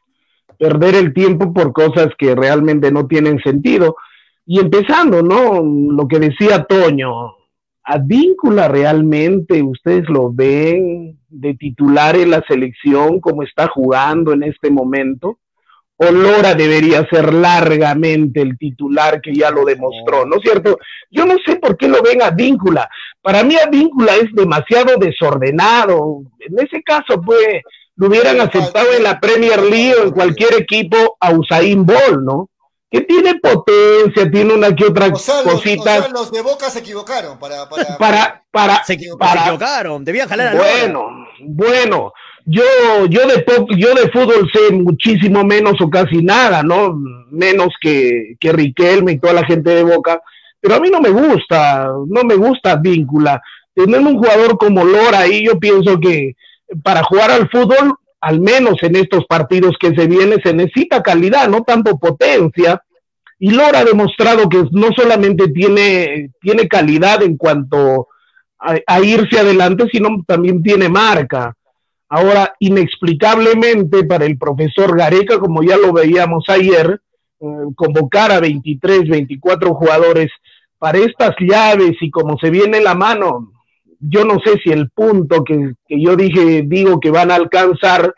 Perder 0.59 0.95
el 0.95 1.15
tiempo 1.15 1.53
por 1.53 1.73
cosas 1.73 2.09
que 2.19 2.35
realmente 2.35 2.91
no 2.91 3.07
tienen 3.07 3.39
sentido. 3.41 3.97
Y 4.45 4.61
empezando, 4.61 5.23
¿no? 5.23 5.63
Lo 5.63 6.07
que 6.09 6.19
decía 6.19 6.65
Toño, 6.65 7.35
Advíncula 7.83 8.69
realmente, 8.69 9.63
ustedes 9.63 10.09
lo 10.09 10.33
ven 10.33 11.19
de 11.29 11.55
titular 11.55 12.17
en 12.17 12.31
la 12.31 12.43
selección, 12.49 13.21
como 13.21 13.43
está 13.43 13.69
jugando 13.69 14.33
en 14.33 14.43
este 14.43 14.71
momento 14.71 15.39
o 15.99 16.11
Lora 16.11 16.55
debería 16.55 17.07
ser 17.09 17.33
largamente 17.33 18.43
el 18.43 18.59
titular 18.59 19.21
que 19.21 19.35
ya 19.35 19.51
lo 19.51 19.65
demostró, 19.65 20.27
¿no 20.27 20.37
es 20.37 20.43
cierto? 20.43 20.79
Yo 21.11 21.25
no 21.25 21.37
sé 21.45 21.57
por 21.57 21.77
qué 21.77 21.89
lo 21.89 22.03
ven 22.03 22.23
a 22.23 22.31
Víncula. 22.31 22.89
Para 23.23 23.43
mí 23.43 23.57
a 23.57 23.69
Víncula 23.69 24.15
es 24.17 24.33
demasiado 24.35 24.97
desordenado. 24.99 26.23
En 26.41 26.59
ese 26.59 26.83
caso, 26.83 27.21
pues, 27.23 27.63
lo 27.97 28.09
hubieran 28.09 28.41
aceptado 28.41 28.93
en 28.93 29.03
la 29.03 29.19
Premier 29.21 29.63
League 29.63 29.95
o 29.95 30.05
en 30.05 30.11
cualquier 30.11 30.55
equipo 30.55 31.17
a 31.21 31.33
Usain 31.33 31.85
Bolt, 31.85 32.21
¿no? 32.23 32.51
Que 32.91 33.01
tiene 33.01 33.35
potencia, 33.41 34.31
tiene 34.31 34.55
una 34.55 34.75
que 34.75 34.85
otra 34.85 35.11
cosita. 35.11 36.09
Los, 36.09 36.31
de 36.31 36.41
Boca 36.41 36.71
se 36.71 36.81
equivocaron 36.81 37.39
para... 37.39 37.69
Para, 37.69 37.99
para, 37.99 38.45
para, 38.51 38.85
se, 38.85 38.95
equivocaron, 38.95 40.05
debían 40.05 40.29
jalar 40.29 40.49
a 40.49 40.59
Bueno, 40.59 41.27
bueno 41.41 42.13
yo, 42.47 42.63
yo, 43.11 43.27
de 43.27 43.45
yo 43.77 43.95
de 43.95 44.09
fútbol 44.13 44.49
sé 44.53 44.73
muchísimo 44.73 45.43
menos 45.43 45.81
o 45.81 45.91
casi 45.91 46.23
nada, 46.23 46.63
¿no? 46.63 46.95
Menos 47.29 47.75
que, 47.81 48.37
que 48.39 48.53
Riquelme 48.53 49.13
y 49.13 49.19
toda 49.19 49.33
la 49.33 49.45
gente 49.45 49.71
de 49.71 49.83
Boca, 49.83 50.23
pero 50.61 50.77
a 50.77 50.81
mí 50.81 50.89
no 50.89 51.01
me 51.01 51.11
gusta, 51.11 51.89
no 52.07 52.23
me 52.23 52.37
gusta 52.37 52.77
víncula. 52.77 53.43
Tener 53.75 54.01
un 54.01 54.17
jugador 54.17 54.57
como 54.59 54.85
Lora 54.85 55.21
ahí, 55.21 55.45
yo 55.45 55.59
pienso 55.59 55.99
que 55.99 56.37
para 56.83 57.03
jugar 57.05 57.31
al 57.31 57.49
fútbol, 57.51 57.95
al 58.21 58.41
menos 58.41 58.83
en 58.83 58.97
estos 58.97 59.25
partidos 59.27 59.77
que 59.79 59.95
se 59.95 60.07
vienen, 60.07 60.41
se 60.43 60.53
necesita 60.53 61.03
calidad, 61.03 61.49
no 61.49 61.63
tanto 61.63 61.99
potencia. 61.99 62.83
Y 63.39 63.51
Lora 63.51 63.81
ha 63.81 63.85
demostrado 63.85 64.49
que 64.49 64.65
no 64.73 64.89
solamente 64.97 65.49
tiene, 65.49 66.31
tiene 66.41 66.69
calidad 66.69 67.23
en 67.23 67.37
cuanto 67.37 68.09
a 68.59 69.01
irse 69.01 69.39
adelante, 69.39 69.87
sino 69.93 70.25
también 70.27 70.63
tiene 70.63 70.89
marca 70.89 71.55
Ahora, 72.09 72.55
inexplicablemente 72.61 74.05
para 74.05 74.27
el 74.27 74.39
profesor 74.39 74.97
Gareca, 74.97 75.41
como 75.41 75.63
ya 75.63 75.77
lo 75.77 75.93
veíamos 75.93 76.45
ayer, 76.49 77.01
eh, 77.41 77.47
convocar 77.75 78.31
a 78.31 78.41
23, 78.41 79.09
24 79.09 79.75
jugadores 79.75 80.31
para 80.79 80.99
estas 80.99 81.35
llaves 81.41 81.97
y 82.01 82.11
como 82.11 82.39
se 82.39 82.51
viene 82.51 82.81
la 82.81 82.95
mano, 82.95 83.53
yo 84.01 84.25
no 84.25 84.39
sé 84.45 84.59
si 84.63 84.71
el 84.71 84.91
punto 84.91 85.45
que, 85.45 85.73
yo 85.89 86.17
dije, 86.17 86.63
digo 86.67 87.01
que 87.01 87.11
van 87.11 87.31
a 87.31 87.37
alcanzar 87.37 88.15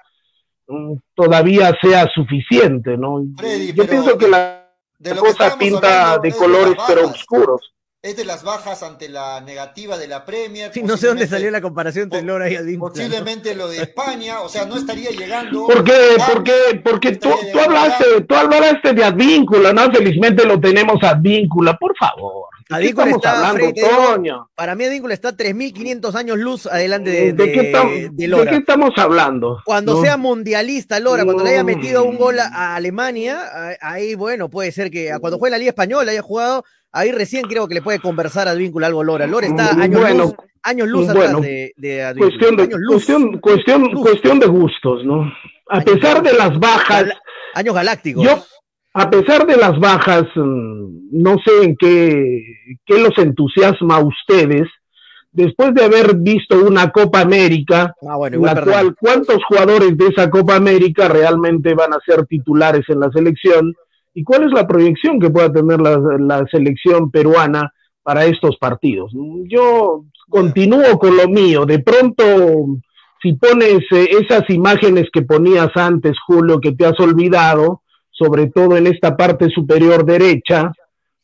mm, 0.67 0.95
todavía 1.15 1.77
sea 1.81 2.07
suficiente, 2.15 2.97
¿no? 2.97 3.23
yo 3.75 3.87
pienso 3.87 4.19
que 4.19 4.29
la, 4.29 4.65
cosa 5.19 5.57
pinta 5.57 6.19
de 6.19 6.33
colores 6.33 6.77
pero 6.87 7.07
oscuros 7.07 7.73
es 8.01 8.17
de 8.17 8.25
las 8.25 8.45
bajas 8.45 8.85
ante 8.85 9.09
la 9.09 9.41
negativa 9.41 9.99
de 9.99 10.07
la 10.07 10.25
Premier. 10.25 10.71
Sí, 10.73 10.83
no 10.85 10.97
sé 10.97 11.09
dónde 11.09 11.27
salió 11.27 11.51
la 11.51 11.61
comparación 11.61 12.05
entre 12.05 12.23
Lora 12.23 12.49
y 12.49 12.55
Advíncula. 12.55 12.93
Posiblemente 12.93 13.57
lo 13.57 13.69
de 13.69 13.83
España, 13.83 14.41
o 14.41 14.49
sea, 14.49 14.67
no 14.67 14.77
estaría 14.77 15.11
llegando. 15.11 15.67
¿Por 15.67 15.83
qué? 15.83 16.17
Porque, 16.33 16.81
porque 16.85 17.17
tú, 17.17 17.29
tú, 17.53 17.59
hablaste, 17.59 18.21
tú 18.21 18.35
hablaste 18.37 18.93
de 18.93 19.03
Advíncula, 19.03 19.73
¿no? 19.73 19.91
Felizmente 19.91 20.47
lo 20.47 20.61
tenemos 20.61 21.03
Advíncula, 21.03 21.77
por 21.77 21.97
favor. 21.97 22.47
Advíncula 22.71 23.11
está, 23.11 23.49
hablando, 23.49 23.73
Toño? 23.73 24.51
Para 24.55 24.77
mí 24.77 24.85
Advíncula 24.85 25.15
está 25.15 25.37
3.500 25.37 26.15
años 26.15 26.39
luz 26.39 26.67
adelante 26.67 27.11
de, 27.11 27.33
¿De, 27.33 27.53
qué 27.53 27.61
estamos, 27.63 27.93
Lora. 28.17 28.45
¿De 28.45 28.51
qué 28.51 28.57
estamos 28.59 28.91
hablando? 28.97 29.63
Cuando 29.65 30.01
sea 30.03 30.17
mundialista 30.17 31.01
Lora, 31.01 31.25
cuando 31.25 31.43
le 31.43 31.51
haya 31.51 31.65
metido 31.65 32.05
un 32.05 32.17
gol 32.17 32.39
a 32.39 32.77
Alemania, 32.77 33.77
ahí, 33.81 34.15
bueno, 34.15 34.49
puede 34.51 34.71
ser 34.71 34.91
que 34.91 35.11
cuando 35.19 35.39
juegue 35.39 35.53
la 35.53 35.59
Liga 35.59 35.71
Española 35.71 36.13
haya 36.13 36.23
jugado 36.23 36.65
Ahí 36.93 37.13
recién 37.13 37.43
creo 37.43 37.69
que 37.69 37.75
le 37.75 37.83
puede 37.83 38.01
conversar 38.01 38.49
a 38.49 38.53
Advíncula 38.53 38.87
algo 38.87 39.05
Lora. 39.05 39.27
Lora 39.27 39.47
está 39.47 39.75
mm, 39.75 39.81
años 39.81 40.15
luz, 40.15 40.35
años 40.63 40.89
luz 40.89 41.09
atrás 41.09 41.41
de, 41.41 41.73
de 41.77 42.15
Cuestión 42.17 42.57
de, 42.57 42.69
cuestión, 42.69 43.41
cuestión, 43.41 43.93
cuestión 43.93 44.39
de 44.39 44.47
gustos, 44.47 45.05
¿no? 45.05 45.31
A 45.69 45.81
pesar 45.83 46.23
de 46.23 46.33
las 46.33 46.59
bajas. 46.59 47.07
Años 47.55 47.75
galácticos. 47.75 48.25
Yo, 48.25 48.43
a 48.95 49.11
pesar 49.11 49.47
de 49.47 49.57
las 49.57 49.79
bajas, 49.79 50.25
mm, 50.35 51.09
no 51.13 51.37
sé 51.45 51.65
en 51.65 51.77
qué, 51.77 52.43
qué 52.87 52.99
los 52.99 53.17
entusiasma 53.19 53.97
a 53.97 54.05
ustedes, 54.05 54.69
después 55.31 55.75
de 55.75 55.85
haber 55.85 56.17
visto 56.17 56.59
una 56.65 56.91
Copa 56.91 57.21
América, 57.21 57.95
ah, 58.03 58.17
la 58.31 58.65
cual, 58.65 58.97
¿cuántos 58.99 59.39
jugadores 59.45 59.97
de 59.97 60.07
esa 60.07 60.31
Copa 60.31 60.57
América 60.57 61.09
realmente 61.09 61.75
van 61.75 61.93
a 61.93 62.01
ser 62.05 62.27
titulares 62.27 62.85
en 62.89 63.01
la 63.01 63.11
selección? 63.11 63.75
¿Y 64.19 64.25
cuál 64.25 64.43
es 64.43 64.51
la 64.51 64.67
proyección 64.67 65.21
que 65.21 65.31
pueda 65.31 65.53
tener 65.53 65.81
la, 65.81 66.45
selección 66.51 67.09
peruana 67.09 67.73
para 68.03 68.25
estos 68.25 68.57
partidos? 68.57 69.13
Yo 69.45 70.07
continúo 70.29 70.99
con 70.99 71.17
lo 71.17 71.29
mío. 71.29 71.65
De 71.65 71.79
pronto, 71.79 72.25
si 73.23 73.35
pones 73.35 73.79
eh, 73.93 74.09
esas 74.21 74.51
imágenes 74.51 75.07
que 75.13 75.23
ponías 75.23 75.71
antes, 75.77 76.17
Julio, 76.27 76.59
que 76.59 76.73
te 76.73 76.85
has 76.85 76.99
olvidado, 76.99 77.83
sobre 78.11 78.49
todo 78.49 78.77
en 78.77 78.89
esta 78.89 79.17
parte 79.17 79.51
superior 79.51 80.05
derecha, 80.05 80.73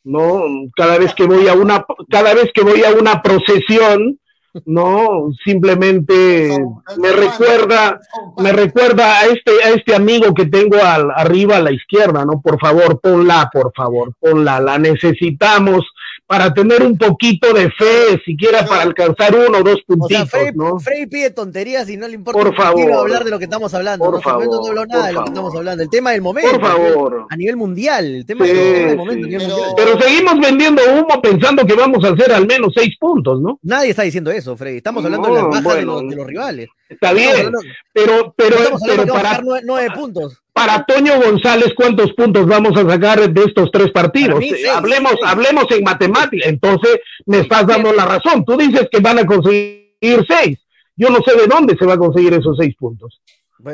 ¿no? 0.05 0.43
Cada 0.73 0.97
vez 0.97 1.13
que 1.13 1.25
voy 1.25 1.49
a 1.49 1.53
una, 1.53 1.85
cada 2.09 2.33
vez 2.33 2.49
que 2.53 2.63
voy 2.63 2.81
a 2.85 2.93
una 2.97 3.21
procesión, 3.21 4.17
no 4.65 5.29
simplemente 5.43 6.57
me 6.97 7.11
recuerda 7.11 7.99
me 8.37 8.53
recuerda 8.53 9.19
a 9.19 9.25
este 9.25 9.51
a 9.63 9.71
este 9.71 9.95
amigo 9.95 10.33
que 10.33 10.45
tengo 10.45 10.77
al, 10.81 11.11
arriba 11.11 11.57
a 11.57 11.61
la 11.61 11.71
izquierda 11.71 12.25
no 12.25 12.41
por 12.41 12.59
favor 12.59 12.99
ponla 13.01 13.49
por 13.51 13.73
favor 13.75 14.13
ponla 14.19 14.59
la 14.59 14.77
necesitamos 14.77 15.85
para 16.27 16.53
tener 16.53 16.81
un 16.81 16.97
poquito 16.97 17.53
de 17.53 17.69
fe, 17.71 18.21
siquiera 18.25 18.65
para 18.65 18.81
alcanzar 18.81 19.35
uno 19.35 19.59
o 19.59 19.63
dos 19.63 19.81
puntitos, 19.85 20.29
Frey, 20.29 20.51
¿no? 20.55 20.79
Frey 20.79 21.05
pide 21.05 21.29
tonterías 21.29 21.87
y 21.89 21.97
no 21.97 22.07
le 22.07 22.15
importa. 22.15 22.39
Por 22.39 22.55
favor. 22.55 22.91
hablar 22.91 23.23
de 23.23 23.29
lo 23.29 23.37
que 23.37 23.43
estamos 23.45 23.73
hablando. 23.73 24.05
Por 24.05 24.21
favor. 24.21 24.45
No 24.47 24.67
habló 24.67 24.85
nada 24.87 25.07
de 25.07 25.13
lo 25.13 25.23
que 25.23 25.29
estamos 25.29 25.55
hablando. 25.55 25.83
El 25.83 25.89
tema 25.89 26.11
del 26.11 26.21
momento. 26.21 26.51
Por 26.51 26.61
favor. 26.61 27.27
A 27.29 27.35
nivel 27.35 27.57
mundial. 27.57 28.05
El 28.05 28.25
tema 28.25 28.45
del 28.45 28.97
momento. 28.97 29.27
Pero, 29.27 29.57
pero, 29.77 30.01
seguimos 30.01 30.39
vendiendo 30.39 30.81
humo 30.93 31.21
pensando 31.21 31.65
que 31.65 31.75
vamos 31.75 32.03
a 32.03 32.09
hacer 32.09 32.31
al 32.31 32.47
menos 32.47 32.73
seis 32.75 32.95
puntos, 32.99 33.39
¿no? 33.41 33.59
Nadie 33.61 33.91
está 33.91 34.01
diciendo 34.01 34.31
eso, 34.31 34.57
Frey. 34.57 34.77
Estamos 34.77 35.05
hablando 35.05 35.27
de 35.27 35.33
las 35.35 35.43
bajas 35.45 35.75
de, 35.75 35.85
los, 35.85 36.01
de, 36.09 36.15
los, 36.15 36.25
rivales. 36.25 36.69
Está 36.95 37.13
bien. 37.13 37.51
pero, 37.93 38.33
pero, 38.35 38.57
pero 38.85 39.05
para 39.07 39.41
nueve 39.63 39.89
puntos 39.93 40.41
para 40.55 40.85
Toño 40.85 41.19
González, 41.21 41.73
¿cuántos 41.75 42.13
puntos 42.13 42.47
vamos 42.47 42.77
a 42.77 42.89
sacar 42.89 43.29
de 43.29 43.43
estos 43.43 43.69
tres 43.71 43.91
partidos? 43.91 44.41
hablemos, 44.73 45.15
hablemos 45.25 45.65
en 45.69 45.83
matemáticas. 45.83 46.47
Entonces, 46.47 46.97
me 47.25 47.39
estás 47.39 47.67
dando 47.67 47.91
la 47.91 48.05
razón. 48.05 48.45
Tú 48.45 48.55
dices 48.55 48.87
que 48.89 49.01
van 49.01 49.19
a 49.19 49.25
conseguir 49.25 50.25
seis. 50.25 50.57
Yo 50.95 51.09
no 51.09 51.17
sé 51.25 51.35
de 51.35 51.47
dónde 51.47 51.75
se 51.77 51.85
va 51.85 51.95
a 51.95 51.97
conseguir 51.97 52.33
esos 52.35 52.55
seis 52.57 52.73
puntos. 52.79 53.19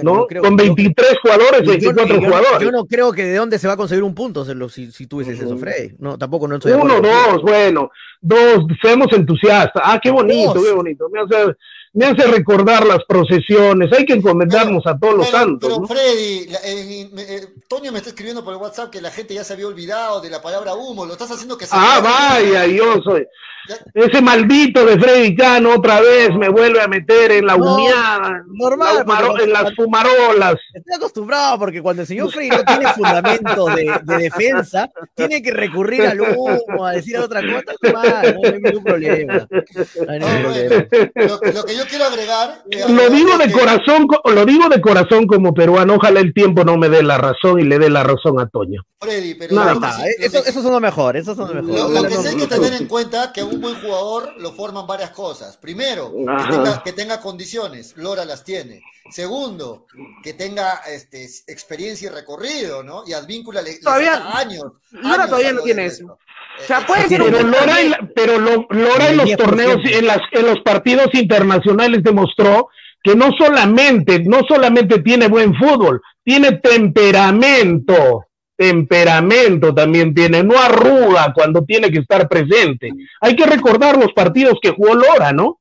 ¿no? 0.02 0.26
Con 0.42 0.56
23 0.56 1.20
jugadores, 1.22 1.68
24 1.68 2.20
jugadores. 2.20 2.62
Yo 2.62 2.72
no 2.72 2.86
creo 2.86 3.12
que 3.12 3.26
de 3.26 3.36
dónde 3.36 3.60
se 3.60 3.68
va 3.68 3.74
a 3.74 3.78
conseguir 3.78 4.04
un 4.04 4.16
punto 4.16 4.44
si, 4.70 4.92
si 4.92 5.06
tú 5.06 5.20
dices 5.20 5.40
eso, 5.40 5.58
Frey. 5.58 5.94
No, 6.00 6.18
tampoco 6.18 6.48
no 6.48 6.56
estoy 6.56 6.72
Uno, 6.72 7.00
dos, 7.00 7.44
bueno. 7.44 7.92
Dos, 8.22 8.66
seamos 8.82 9.14
entusiastas. 9.14 9.84
Ah, 9.86 10.00
qué 10.02 10.10
bonito, 10.10 10.56
qué 10.64 10.72
bonito. 10.72 11.10
Me 11.10 11.20
hace, 11.22 11.54
me 11.94 12.06
hace 12.06 12.26
recordar 12.28 12.86
las 12.86 13.04
procesiones, 13.06 13.92
hay 13.92 14.06
que 14.06 14.14
encomendarnos 14.14 14.86
a 14.88 14.98
todos 14.98 15.16
los 15.16 15.30
santos. 15.30 15.70
Pero 15.70 15.88
Freddy, 15.88 16.48
eh, 16.64 17.10
eh, 17.18 17.48
Toño 17.68 17.92
me 17.92 17.98
está 17.98 18.10
escribiendo 18.10 18.44
por 18.44 18.54
el 18.54 18.62
WhatsApp 18.62 18.90
que 18.90 19.02
la 19.02 19.12
gente 19.12 19.34
ya 19.34 19.44
se 19.44 19.54
había 19.54 19.68
olvidado 19.68 20.22
de 20.22 20.30
la 20.30 20.42
palabra 20.42 20.74
humo, 20.74 21.06
lo 21.06 21.14
estás 21.14 21.32
haciendo 21.32 21.58
que 21.58 21.66
se 21.66 21.76
Ah, 21.76 22.00
vaya, 22.02 22.66
yo 22.66 23.02
soy. 23.04 23.28
Ese 23.94 24.22
maldito 24.22 24.86
de 24.86 25.00
Freddy 25.00 25.36
Cano 25.36 25.76
otra 25.76 26.02
vez 26.02 26.36
me 26.36 26.50
vuelve 26.50 26.82
a 26.82 26.88
meter 26.88 27.32
en 27.32 27.46
la 27.46 27.56
no, 27.58 27.78
normal, 28.48 29.06
en 29.42 29.54
las 29.54 29.76
fumarolas. 29.76 30.56
Estoy 30.74 30.96
acostumbrado 30.96 31.60
porque 31.60 31.82
cuando 31.82 32.02
el 32.02 32.08
señor 32.08 32.32
Freddy 32.32 32.50
no 32.50 32.64
tiene 32.64 32.88
fundamento 32.94 33.66
de, 33.68 34.18
defensa, 34.18 34.90
tiene 35.14 35.42
que 35.42 35.52
recurrir 35.52 36.02
al 36.04 36.22
humo, 36.22 36.86
a 36.86 36.94
decir 36.94 37.18
otra 37.18 37.42
cosa, 37.42 37.76
no, 37.94 38.02
hay 38.44 38.62
ningún 38.62 38.84
problema. 38.84 39.48
No 39.52 40.12
hay 40.12 40.20
ningún 40.20 40.42
problema. 40.42 40.88
Lo, 41.54 41.64
que 41.64 41.76
yo 41.76 41.81
yo 41.82 41.90
quiero 41.90 42.06
agregar. 42.06 42.64
Eh, 42.70 42.84
lo 42.88 43.10
digo 43.10 43.38
de 43.38 43.52
corazón, 43.52 44.08
lo 44.24 44.46
digo 44.46 44.70
de 44.70 44.82
corazón 44.82 45.26
como 45.28 45.54
peruano. 45.54 45.96
Ojalá 45.96 46.20
el 46.20 46.34
tiempo 46.34 46.64
no 46.64 46.78
me 46.78 46.90
dé 46.90 47.04
la 47.04 47.18
razón 47.18 47.60
y 47.60 47.64
le 47.64 47.80
dé 47.80 47.90
la 47.90 48.04
razón 48.04 48.40
a 48.40 48.48
Toño. 48.48 48.84
Freddy, 49.00 49.34
pero 49.36 49.56
no, 49.56 49.72
está. 49.72 49.98
Eso, 50.20 50.62
son 50.62 50.72
lo 50.72 50.80
mejor. 50.80 51.18
Eso 51.18 51.36
son 51.36 51.56
lo 51.56 51.64
mejor. 51.64 51.90
Lo, 51.90 52.04
que 52.04 52.16
sí 52.16 52.28
hay 52.28 52.38
que 52.38 52.48
tener 52.48 52.74
en 52.74 52.88
cuenta 52.88 53.32
que 53.34 53.42
a 53.42 53.46
un 53.46 53.60
buen 53.60 53.76
jugador 53.82 54.34
lo 54.38 54.54
forman 54.54 54.86
varias 54.86 55.12
cosas. 55.12 55.58
Primero, 55.58 56.14
que 56.84 56.94
tenga, 56.94 57.20
condiciones. 57.20 57.96
Lora 57.98 58.26
las 58.26 58.44
tiene. 58.44 58.82
Segundo, 59.10 59.88
que 60.24 60.34
tenga 60.34 60.82
este, 60.88 61.24
experiencia 61.48 62.10
y 62.10 62.14
recorrido, 62.14 62.84
¿no? 62.84 63.04
Y 63.06 63.14
Advíncula 63.14 63.62
le, 63.62 63.80
todavía, 63.80 64.38
años. 64.38 64.64
Lora 64.92 65.26
todavía 65.26 65.54
no 65.54 65.62
tiene 65.62 65.86
eso. 65.86 66.18
O 66.60 66.64
sea, 66.64 66.86
puede 66.86 67.08
ser 67.08 67.24
pero 67.24 67.42
Lora, 67.42 67.76
pero 68.16 68.40
Lora 68.40 69.10
en 69.10 69.18
los 69.18 69.36
torneos, 69.36 69.80
en, 69.86 70.06
las, 70.06 70.20
en 70.32 70.46
los 70.46 70.60
partidos 70.62 71.08
internacionales 71.14 72.04
demostró 72.04 72.70
que 73.04 73.16
no 73.16 73.32
solamente, 73.38 74.20
no 74.20 74.42
solamente 74.48 75.00
tiene 75.02 75.28
buen 75.28 75.56
fútbol, 75.56 76.02
tiene 76.24 76.54
temperamento, 76.54 78.28
temperamento 78.56 79.74
también 79.74 80.14
tiene, 80.14 80.44
no 80.44 80.60
arruga 80.60 81.34
cuando 81.34 81.64
tiene 81.64 81.90
que 81.90 82.00
estar 82.00 82.30
presente. 82.30 82.92
Hay 83.22 83.36
que 83.36 83.46
recordar 83.46 83.98
los 83.98 84.14
partidos 84.14 84.60
que 84.62 84.70
jugó 84.72 84.94
Lora, 84.94 85.34
¿no? 85.34 85.60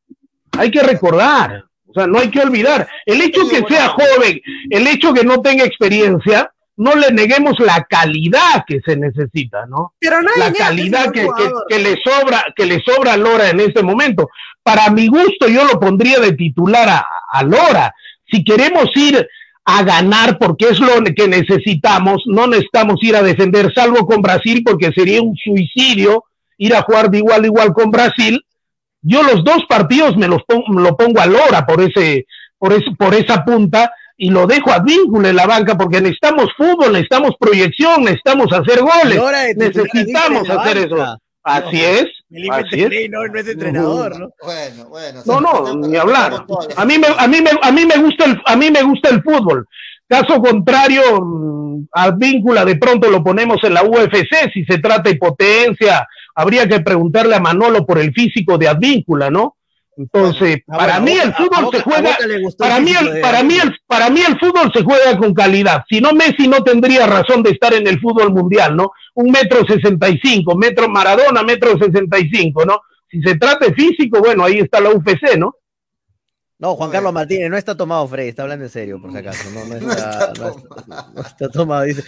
Hay 0.59 0.71
que 0.71 0.83
recordar, 0.83 1.65
o 1.91 1.95
sea, 1.95 2.07
no 2.07 2.21
hay 2.21 2.31
que 2.31 2.41
olvidar. 2.41 2.89
El 3.05 3.21
hecho 3.21 3.49
que 3.49 3.63
sea 3.69 3.89
joven, 3.89 4.41
el 4.71 4.87
hecho 4.87 5.13
que 5.13 5.25
no 5.25 5.41
tenga 5.43 5.65
experiencia, 5.65 6.51
no 6.77 6.95
le 6.95 7.11
neguemos 7.13 7.59
la 7.59 7.85
calidad 7.89 8.65
que 8.67 8.81
se 8.81 8.97
necesita, 8.97 9.67
¿no? 9.67 9.93
Pero 9.99 10.23
no 10.23 10.31
la 10.39 10.53
calidad 10.53 11.13
que, 11.13 11.29
que, 11.69 11.79
le 11.79 11.97
sobra, 12.03 12.45
que 12.57 12.65
le 12.65 12.81
sobra 12.81 13.15
a 13.15 13.17
Lora 13.17 13.51
en 13.51 13.61
este 13.61 13.83
momento. 13.83 14.29
Para 14.63 14.89
mi 14.91 15.09
gusto, 15.09 15.49
yo 15.49 15.65
lo 15.65 15.79
pondría 15.79 16.21
de 16.21 16.33
titular 16.33 16.89
a, 16.89 17.07
a 17.33 17.43
Lora. 17.43 17.93
Si 18.31 18.43
queremos 18.45 18.89
ir 18.95 19.29
a 19.65 19.83
ganar, 19.83 20.39
porque 20.39 20.69
es 20.71 20.81
lo 20.81 21.03
que 21.15 21.29
necesitamos, 21.29 22.23
no 22.27 22.47
necesitamos 22.47 22.97
ir 23.03 23.15
a 23.15 23.23
defender, 23.23 23.73
salvo 23.75 24.07
con 24.07 24.23
Brasil, 24.23 24.63
porque 24.65 24.91
sería 24.93 25.21
un 25.21 25.37
suicidio 25.37 26.25
ir 26.57 26.75
a 26.75 26.83
jugar 26.83 27.11
de 27.11 27.19
igual 27.19 27.45
a 27.45 27.47
igual 27.47 27.73
con 27.73 27.91
Brasil. 27.91 28.43
Yo 29.03 29.23
los 29.23 29.45
dos 29.45 29.65
partidos 29.69 30.17
me 30.17 30.29
los 30.29 30.43
pongo, 30.47 30.81
lo 30.81 30.97
pongo 30.97 31.21
a 31.21 31.27
Lora 31.27 31.67
por 31.67 31.81
ese, 31.81 32.27
por 32.59 32.73
ese, 32.73 32.91
por 32.99 33.15
esa 33.15 33.45
punta 33.45 33.93
y 34.17 34.31
lo 34.31 34.47
dejo 34.47 34.71
a 34.71 34.81
vínculo 34.81 35.29
en 35.29 35.37
la 35.37 35.47
banca 35.47 35.77
porque 35.79 36.01
necesitamos 36.01 36.49
fútbol, 36.57 36.93
necesitamos 36.93 37.33
proyección, 37.41 38.05
necesitamos 38.05 38.53
hacer 38.53 38.81
goles, 38.81 39.57
necesitamos 39.57 40.49
hacer 40.51 40.77
eso. 40.79 41.17
Así 41.43 41.83
es. 41.83 42.05
Así 42.51 42.83
es. 42.83 43.11
No, 43.11 43.27
no 43.27 43.41
es 43.41 43.49
entrenador, 43.49 44.21
¿no? 44.21 44.31
Bueno, 44.43 44.89
bueno. 44.89 45.23
No, 45.25 45.41
no, 45.41 45.75
ni 45.89 45.97
hablar. 45.97 46.45
A 46.77 46.85
mí 46.85 46.99
me, 46.99 47.07
a 47.17 47.27
mí 47.27 47.41
me, 47.41 47.51
a 47.63 47.73
mí 47.73 47.87
me 47.87 47.97
gusta 47.97 48.27
el, 48.27 48.41
a 48.45 48.57
mí 48.57 48.71
me 48.71 48.83
gusta 48.83 49.09
el 49.09 49.23
fútbol. 49.23 49.67
Caso 50.07 50.41
contrario, 50.43 51.03
mm, 51.23 51.89
a 51.93 52.11
víncula 52.11 52.65
de 52.65 52.77
pronto 52.77 53.09
lo 53.11 53.23
ponemos 53.25 53.59
en 53.63 53.75
la 53.75 53.85
UFC 53.85 54.53
si 54.53 54.65
se 54.65 54.79
trata 54.79 55.09
de 55.09 55.17
potencia. 55.17 56.07
Habría 56.41 56.67
que 56.69 56.81
preguntarle 56.81 57.37
a 57.37 57.41
Manolo 57.41 57.85
por 57.85 57.99
el 57.99 58.13
físico 58.13 58.57
de 58.57 58.69
Advíncula, 58.69 59.31
¿no? 59.31 59.57
Entonces, 59.97 60.63
para 60.67 60.99
mí 60.99 61.13
el 61.13 61.35
fútbol 61.35 61.69
se 61.71 61.83
juega, 61.83 62.17
para 62.57 62.81
mí 62.81 62.93
el, 62.93 63.21
para 63.21 63.43
mí 63.43 63.55
el, 63.63 63.77
para 63.87 64.09
mí 64.09 64.21
el 64.27 64.39
fútbol 64.39 64.73
se 64.73 64.83
juega 64.83 65.19
con 65.19 65.35
calidad. 65.35 65.83
Si 65.91 66.01
no, 66.01 66.13
Messi 66.13 66.49
no 66.49 66.63
tendría 66.63 67.07
razón 67.07 67.43
de 67.43 67.51
estar 67.51 67.75
en 67.75 67.87
el 67.87 68.01
fútbol 68.01 68.33
mundial, 68.33 68.75
¿no? 68.77 68.93
Un 69.15 69.31
metro 69.31 69.67
sesenta 69.67 70.09
y 70.09 70.19
cinco, 70.23 70.57
metro 70.57 70.89
Maradona, 70.89 71.43
metro 71.43 71.79
sesenta 71.79 72.19
y 72.19 72.31
cinco, 72.31 72.65
¿no? 72.65 72.81
Si 73.11 73.21
se 73.21 73.35
trata 73.37 73.67
de 73.67 73.75
físico, 73.75 74.21
bueno, 74.21 74.45
ahí 74.45 74.61
está 74.61 74.81
la 74.81 74.91
UFC, 74.91 75.37
¿no? 75.37 75.57
No, 76.61 76.77
Juan 76.77 76.91
Carlos 76.91 77.15
Martínez, 77.15 77.49
no 77.49 77.57
está 77.57 77.75
tomado 77.75 78.07
Frey, 78.07 78.29
está 78.29 78.43
hablando 78.43 78.67
en 78.67 78.71
serio, 78.71 79.01
por 79.01 79.11
si 79.11 79.17
acaso. 79.17 79.49
No, 79.51 79.65
no, 79.65 79.91
está, 79.91 80.33
no, 80.39 81.23
está, 81.23 81.49
tomado, 81.49 81.85
dice. 81.85 82.05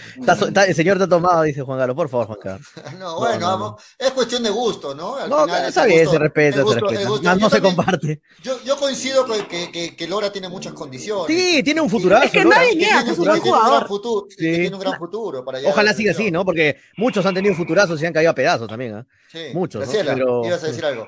el 0.67 0.75
señor 0.75 0.97
está 0.97 1.09
tomado, 1.09 1.41
dice 1.41 1.63
Juan 1.63 1.79
Carlos, 1.79 1.95
por 1.95 2.07
favor, 2.07 2.27
Juan 2.27 2.39
Carlos. 2.39 2.67
No, 2.99 3.17
bueno, 3.17 3.47
vamos, 3.47 3.83
es 3.97 4.11
cuestión 4.11 4.43
de 4.43 4.51
gusto, 4.51 4.93
¿no? 4.93 5.15
Al 5.15 5.27
no, 5.27 5.45
final, 5.45 5.67
está 5.67 5.85
bien, 5.85 6.07
se 6.07 6.19
respeta, 6.19 6.63
se 6.63 6.79
respeta. 6.79 7.35
no, 7.35 7.49
se 7.49 7.61
comparte. 7.61 8.21
Yo, 8.43 8.61
yo 8.63 8.77
coincido 8.77 9.25
con 9.25 9.43
que, 9.47 9.71
que, 9.71 9.95
que, 9.95 10.07
Lora 10.07 10.31
tiene 10.31 10.47
muchas 10.49 10.73
condiciones. 10.73 11.25
Sí, 11.35 11.63
tiene 11.63 11.81
un 11.81 11.89
futurazo. 11.89 12.25
Es 12.25 12.31
que 12.31 12.45
nadie 12.45 12.75
niega 12.75 13.03
que 13.03 13.09
es 13.09 13.17
un 13.17 13.25
gran 13.25 13.39
jugador. 13.39 13.87
Futuro, 13.87 14.27
sí. 14.29 14.37
Tiene 14.37 14.75
un 14.75 14.81
gran 14.81 14.99
futuro. 14.99 15.43
Para 15.43 15.59
Ojalá 15.65 15.93
siga 15.95 16.11
así, 16.11 16.29
¿no? 16.29 16.45
Porque 16.45 16.77
muchos 16.97 17.25
han 17.25 17.33
tenido 17.33 17.55
futurazos 17.55 17.99
y 18.01 18.05
han 18.05 18.13
caído 18.13 18.29
a 18.29 18.35
pedazos 18.35 18.67
también, 18.67 18.99
¿eh? 18.99 19.03
Sí. 19.31 19.39
Muchos. 19.53 19.89
Pero... 19.91 20.45
ibas 20.45 20.63
a 20.63 20.67
decir 20.67 20.85
algo. 20.85 21.07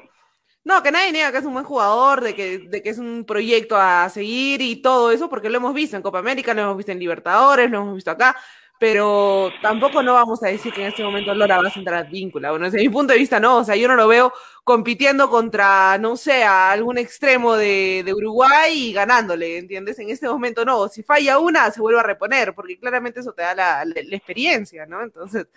No, 0.66 0.82
que 0.82 0.92
nadie 0.92 1.12
niega 1.12 1.32
que 1.32 1.38
es 1.38 1.46
un 1.46 1.54
buen 1.54 1.64
jugador, 1.66 2.22
de 2.22 2.34
que, 2.34 2.58
de 2.58 2.82
que 2.82 2.90
es 2.90 2.98
un 2.98 3.24
proyecto 3.24 3.78
a 3.78 4.10
seguir 4.10 4.62
y 4.62 4.78
todo 4.78 5.12
eso, 5.12 5.30
porque 5.30 5.48
lo 5.50 5.58
hemos 5.58 5.76
visto 5.76 5.96
en 5.96 6.02
Copa 6.02 6.18
América, 6.20 6.56
lo 6.56 6.64
hemos 6.64 6.78
visto 6.78 6.92
en 6.92 6.98
Libertadores, 7.00 7.70
lo 7.70 7.78
hemos 7.82 7.94
visto 7.96 8.10
acá, 8.10 8.36
pero 8.80 9.52
tampoco 9.62 10.02
no 10.02 10.16
vamos 10.16 10.42
a 10.42 10.48
decir 10.48 10.74
que 10.74 10.82
en 10.82 10.88
este 10.88 11.04
momento 11.04 11.36
Lora 11.36 11.62
va 11.62 11.68
a 11.68 11.72
centrar 11.72 12.10
víncula. 12.10 12.50
Bueno, 12.50 12.66
desde 12.66 12.80
mi 12.80 12.90
punto 12.90 13.14
de 13.14 13.20
vista, 13.20 13.40
no, 13.40 13.58
o 13.58 13.64
sea, 13.64 13.76
yo 13.76 13.88
no 13.88 13.96
lo 13.96 14.08
veo 14.08 14.34
compitiendo 14.64 15.30
contra, 15.30 16.00
no 16.00 16.18
sé, 16.18 16.44
a 16.44 16.72
algún 16.72 16.98
extremo 16.98 17.56
de, 17.56 18.02
de 18.04 18.14
Uruguay 18.16 18.90
y 18.90 18.94
ganándole, 18.94 19.60
¿entiendes? 19.60 20.00
En 20.00 20.10
este 20.10 20.28
momento 20.28 20.66
no, 20.66 20.88
si 20.88 21.04
falla 21.04 21.38
una, 21.38 21.70
se 21.70 21.80
vuelve 21.80 22.00
a 22.00 22.04
reponer, 22.04 22.56
porque 22.56 22.80
claramente 22.80 23.20
eso 23.20 23.34
te 23.34 23.44
da 23.44 23.54
la, 23.54 23.86
la 23.86 24.16
experiencia, 24.16 24.88
¿no? 24.88 25.04
Entonces, 25.04 25.48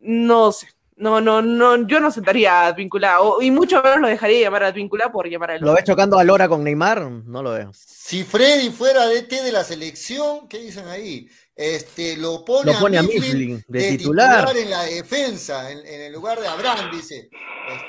no 0.00 0.52
sé. 0.52 0.68
No, 0.96 1.20
no, 1.20 1.42
no, 1.42 1.88
yo 1.88 1.98
no 1.98 2.10
sentaría 2.12 2.70
vinculado, 2.72 3.42
y 3.42 3.50
mucho 3.50 3.82
menos 3.82 4.00
lo 4.00 4.08
dejaría 4.08 4.42
llamar 4.42 4.64
a 4.64 4.70
vinculado 4.70 5.10
por 5.10 5.28
llamar 5.28 5.52
a 5.52 5.58
¿Lo 5.58 5.74
ves 5.74 5.82
chocando 5.82 6.18
a 6.18 6.24
Lora 6.24 6.48
con 6.48 6.62
Neymar? 6.62 7.10
No 7.10 7.42
lo 7.42 7.50
veo. 7.50 7.72
Si 7.74 8.22
Freddy 8.22 8.70
fuera 8.70 9.06
DT 9.06 9.42
de 9.42 9.50
la 9.50 9.64
selección, 9.64 10.46
¿qué 10.48 10.58
dicen 10.58 10.86
ahí? 10.86 11.28
Este, 11.56 12.16
lo 12.16 12.44
pone, 12.44 12.72
lo 12.72 12.78
pone 12.78 12.98
a, 12.98 13.02
Mifflin, 13.02 13.64
de, 13.66 13.96
titular. 13.96 14.56
en 14.56 14.70
la 14.70 14.82
defensa, 14.84 15.70
en, 15.70 15.84
el 15.86 16.12
lugar 16.12 16.40
de 16.40 16.46
Abraham, 16.46 16.90
dice. 16.92 17.28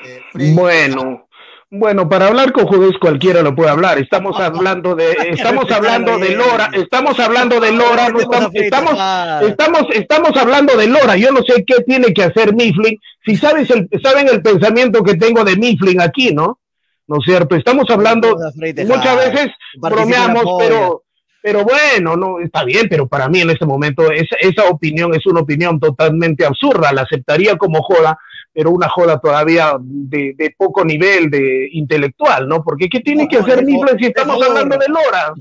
Este, 0.04 0.54
bueno, 0.54 1.28
bueno, 1.72 2.08
para 2.08 2.28
hablar 2.28 2.52
con 2.54 2.68
judíos 2.68 2.96
cualquiera 3.00 3.42
lo 3.42 3.56
puede 3.56 3.70
hablar. 3.70 3.98
Estamos 3.98 4.40
hablando 4.40 4.96
de, 4.96 5.12
estamos 5.30 5.70
hablando 5.72 6.18
de 6.18 6.36
Lora, 6.36 6.70
estamos 6.74 7.20
hablando 7.20 7.60
de 7.60 7.72
Lora, 7.72 8.10
no 8.10 8.20
estamos, 8.20 8.52
estamos, 8.54 8.94
estamos, 9.42 9.82
estamos 9.92 10.38
hablando 10.38 10.78
de 10.78 10.88
Lora. 10.88 11.18
Yo 11.18 11.32
no 11.32 11.42
sé 11.44 11.64
qué 11.66 11.84
tiene 11.86 12.14
que 12.14 12.24
hacer 12.24 12.54
Mifflin. 12.54 13.00
Si 13.26 13.36
sabes 13.36 13.70
el, 13.72 13.90
saben 14.02 14.28
el 14.30 14.42
pensamiento 14.42 15.04
que 15.04 15.16
tengo 15.16 15.44
de 15.44 15.56
Mifflin 15.56 16.02
aquí, 16.02 16.34
¿no? 16.34 16.60
¿No 17.08 17.18
es 17.18 17.26
cierto? 17.26 17.56
Estamos 17.56 17.86
hablando, 17.90 18.36
muchas 18.36 19.16
veces 19.18 19.52
bromeamos, 19.78 20.44
pero, 20.58 21.04
pero 21.40 21.64
bueno, 21.64 22.16
no, 22.16 22.40
está 22.40 22.64
bien, 22.64 22.88
pero 22.90 23.08
para 23.08 23.30
mí 23.30 23.42
en 23.42 23.52
este 23.52 23.66
momento 23.66 24.12
esa, 24.12 24.36
esa 24.40 24.66
opinión 24.66 25.14
es 25.14 25.24
una 25.28 25.42
opinión 25.42 25.80
totalmente 25.80 26.46
absurda. 26.46 26.92
La 26.94 27.04
aceptaría 27.04 27.58
como 27.58 27.84
joda 27.84 28.18
pero 28.56 28.72
una 28.72 28.88
joda 28.88 29.20
todavía 29.20 29.74
de, 29.78 30.56
poco 30.58 30.86
nivel 30.86 31.30
de 31.30 31.68
intelectual, 31.74 32.48
¿no? 32.48 32.64
Porque 32.64 32.88
¿qué 32.88 33.02
tiene 33.02 33.28
que 33.28 33.40
hacer 33.40 33.66
Mifflin 33.66 34.00
si 34.00 34.06
estamos 34.06 34.42
hablando 34.42 34.78
de 34.78 34.88
Lora? 34.88 35.34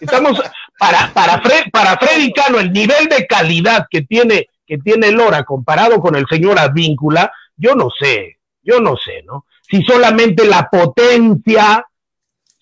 Estamos, 0.00 0.40
para, 0.78 1.12
para, 1.12 1.42
para 1.70 1.98
Freddy 1.98 2.32
Cano, 2.32 2.58
el 2.58 2.72
nivel 2.72 3.08
de 3.10 3.26
calidad 3.26 3.86
que 3.90 4.02
tiene, 4.02 4.46
que 4.66 4.78
tiene 4.78 5.12
Lora 5.12 5.44
comparado 5.44 6.00
con 6.00 6.16
el 6.16 6.24
señor 6.30 6.58
Advíncula, 6.58 7.30
yo 7.58 7.74
no 7.74 7.88
sé, 7.90 8.38
yo 8.62 8.80
no 8.80 8.96
sé, 8.96 9.22
¿no? 9.26 9.44
Si 9.70 9.82
solamente 9.82 10.46
la 10.46 10.66
potencia 10.70 11.84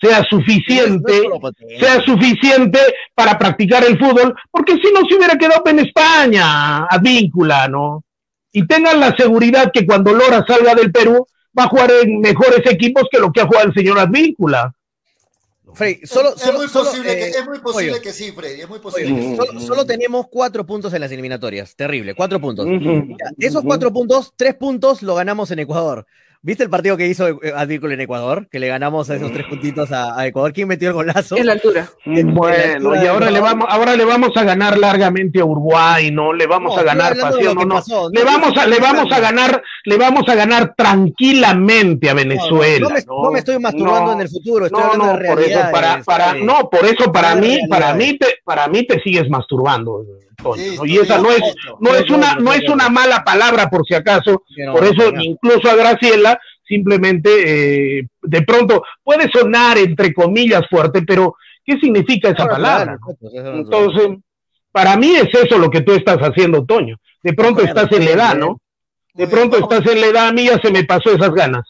sea 0.00 0.24
suficiente, 0.28 1.22
sea 1.78 2.00
suficiente 2.04 2.80
para 3.14 3.38
practicar 3.38 3.84
el 3.84 3.96
fútbol, 3.96 4.34
porque 4.50 4.72
si 4.72 4.92
no 4.92 5.06
se 5.08 5.14
hubiera 5.14 5.36
quedado 5.36 5.62
en 5.66 5.78
España, 5.78 6.84
Advíncula, 6.86 7.68
¿no? 7.68 8.02
Y 8.58 8.66
tengan 8.66 8.98
la 8.98 9.14
seguridad 9.16 9.70
que 9.72 9.86
cuando 9.86 10.12
Lora 10.12 10.44
salga 10.44 10.74
del 10.74 10.90
Perú 10.90 11.28
va 11.56 11.64
a 11.64 11.68
jugar 11.68 11.92
en 12.02 12.18
mejores 12.18 12.60
equipos 12.66 13.04
que 13.08 13.20
lo 13.20 13.30
que 13.30 13.40
ha 13.40 13.46
jugado 13.46 13.68
el 13.68 13.74
señor 13.74 14.00
Advíncula. 14.00 14.74
solo, 16.02 16.34
es, 16.34 16.54
muy 16.54 16.66
posible 16.66 17.14
que, 17.14 17.28
es 17.28 17.46
muy 17.46 17.60
posible 17.60 18.00
que 18.00 18.12
sí, 18.12 18.32
Freddy, 18.32 18.62
es 18.62 18.68
muy 18.68 18.80
posible. 18.80 19.36
solo, 19.60 19.86
tenemos 19.86 20.26
cuatro 20.28 20.66
puntos 20.66 20.92
en 20.92 21.02
las 21.02 21.12
eliminatorias, 21.12 21.76
terrible, 21.76 22.16
cuatro 22.16 22.40
puntos. 22.40 22.66
esos 23.38 23.62
cuatro 23.62 23.92
puntos, 23.92 24.32
tres 24.34 24.56
puntos 24.56 25.04
lo 25.04 25.14
ganamos 25.14 25.52
en 25.52 25.60
Ecuador. 25.60 26.04
¿Viste 26.40 26.62
el 26.62 26.70
partido 26.70 26.96
que 26.96 27.08
hizo 27.08 27.40
Advíncula 27.56 27.94
en 27.94 28.00
Ecuador? 28.00 28.46
Que 28.48 28.60
le 28.60 28.68
ganamos 28.68 29.10
a 29.10 29.16
esos 29.16 29.32
tres 29.32 29.46
puntitos 29.46 29.90
a, 29.90 30.24
Ecuador. 30.24 30.52
¿Quién 30.52 30.68
metió 30.68 30.88
el 30.88 30.94
golazo? 30.94 31.36
En 31.36 31.46
la 31.46 31.52
altura. 31.52 31.90
Bueno, 32.04 32.94
y 32.94 33.06
ahora 33.06 33.30
le 33.30 33.40
vamos, 33.40 33.66
ahora 33.68 33.96
le 33.96 34.04
vamos 34.04 34.30
a 34.36 34.44
ganar 34.44 34.78
largamente 34.78 35.40
a 35.40 35.44
Uruguay, 35.44 36.12
¿no? 36.12 36.32
Le 36.32 36.46
vamos 36.46 36.78
a 36.78 36.84
ganar 36.84 37.16
pasión, 37.18 37.56
no, 37.56 37.64
no. 37.64 38.10
Le 38.10 38.24
vamos 38.24 38.56
a, 38.56 38.66
le 38.66 38.78
vamos 38.78 39.12
a 39.12 39.18
ganar, 39.18 39.62
le 39.84 39.96
vamos 39.96 40.28
a 40.28 40.34
ganar 40.36 40.74
tranquilamente 40.76 42.08
a 42.08 42.14
Venezuela. 42.14 42.88
No, 43.06 43.30
me, 43.32 43.40
estoy 43.40 43.58
masturbando 43.58 44.12
en 44.12 44.20
el 44.20 44.28
futuro, 44.28 44.66
estoy 44.66 44.80
no, 44.80 45.12
no, 45.12 45.18
por 45.18 45.40
eso 45.40 45.60
para, 45.72 46.02
para, 46.02 46.34
no, 46.34 46.70
por 46.70 46.84
eso 46.86 47.10
para 47.12 47.34
mí, 47.34 47.58
para 47.68 47.94
mí 47.94 48.16
te, 48.16 48.26
para 48.44 48.68
mí 48.68 48.86
te 48.86 49.00
sigues 49.00 49.28
masturbando 49.28 50.04
y 50.84 50.98
esa 50.98 51.18
no 51.18 51.30
es, 51.30 51.42
no 51.80 51.94
es 51.94 52.08
una, 52.10 52.36
no 52.36 52.52
es 52.52 52.68
una 52.68 52.88
mala 52.88 53.24
palabra 53.24 53.68
por 53.68 53.84
si 53.86 53.94
acaso, 53.94 54.44
por 54.72 54.84
eso 54.84 55.12
incluso 55.20 55.68
a 55.68 55.74
Graciela 55.74 56.38
simplemente 56.66 57.98
eh, 57.98 58.08
de 58.22 58.42
pronto 58.42 58.82
puede 59.02 59.28
sonar 59.30 59.78
entre 59.78 60.12
comillas 60.12 60.62
fuerte, 60.70 61.02
pero 61.02 61.34
¿qué 61.64 61.78
significa 61.78 62.30
esa 62.30 62.46
palabra? 62.46 62.98
Entonces, 63.32 64.18
para 64.70 64.96
mí 64.96 65.16
es 65.16 65.28
eso 65.34 65.58
lo 65.58 65.70
que 65.70 65.80
tú 65.80 65.92
estás 65.92 66.18
haciendo, 66.18 66.64
Toño. 66.64 66.96
De 67.22 67.32
pronto 67.32 67.62
estás 67.62 67.90
en 67.92 68.04
la 68.04 68.10
edad, 68.10 68.34
¿no? 68.36 68.60
De 69.14 69.26
pronto 69.26 69.56
estás 69.56 69.84
en 69.86 70.00
la 70.00 70.06
edad, 70.06 70.28
a 70.28 70.32
mí 70.32 70.44
ya 70.44 70.60
se 70.60 70.70
me 70.70 70.84
pasó 70.84 71.10
esas 71.10 71.32
ganas. 71.32 71.64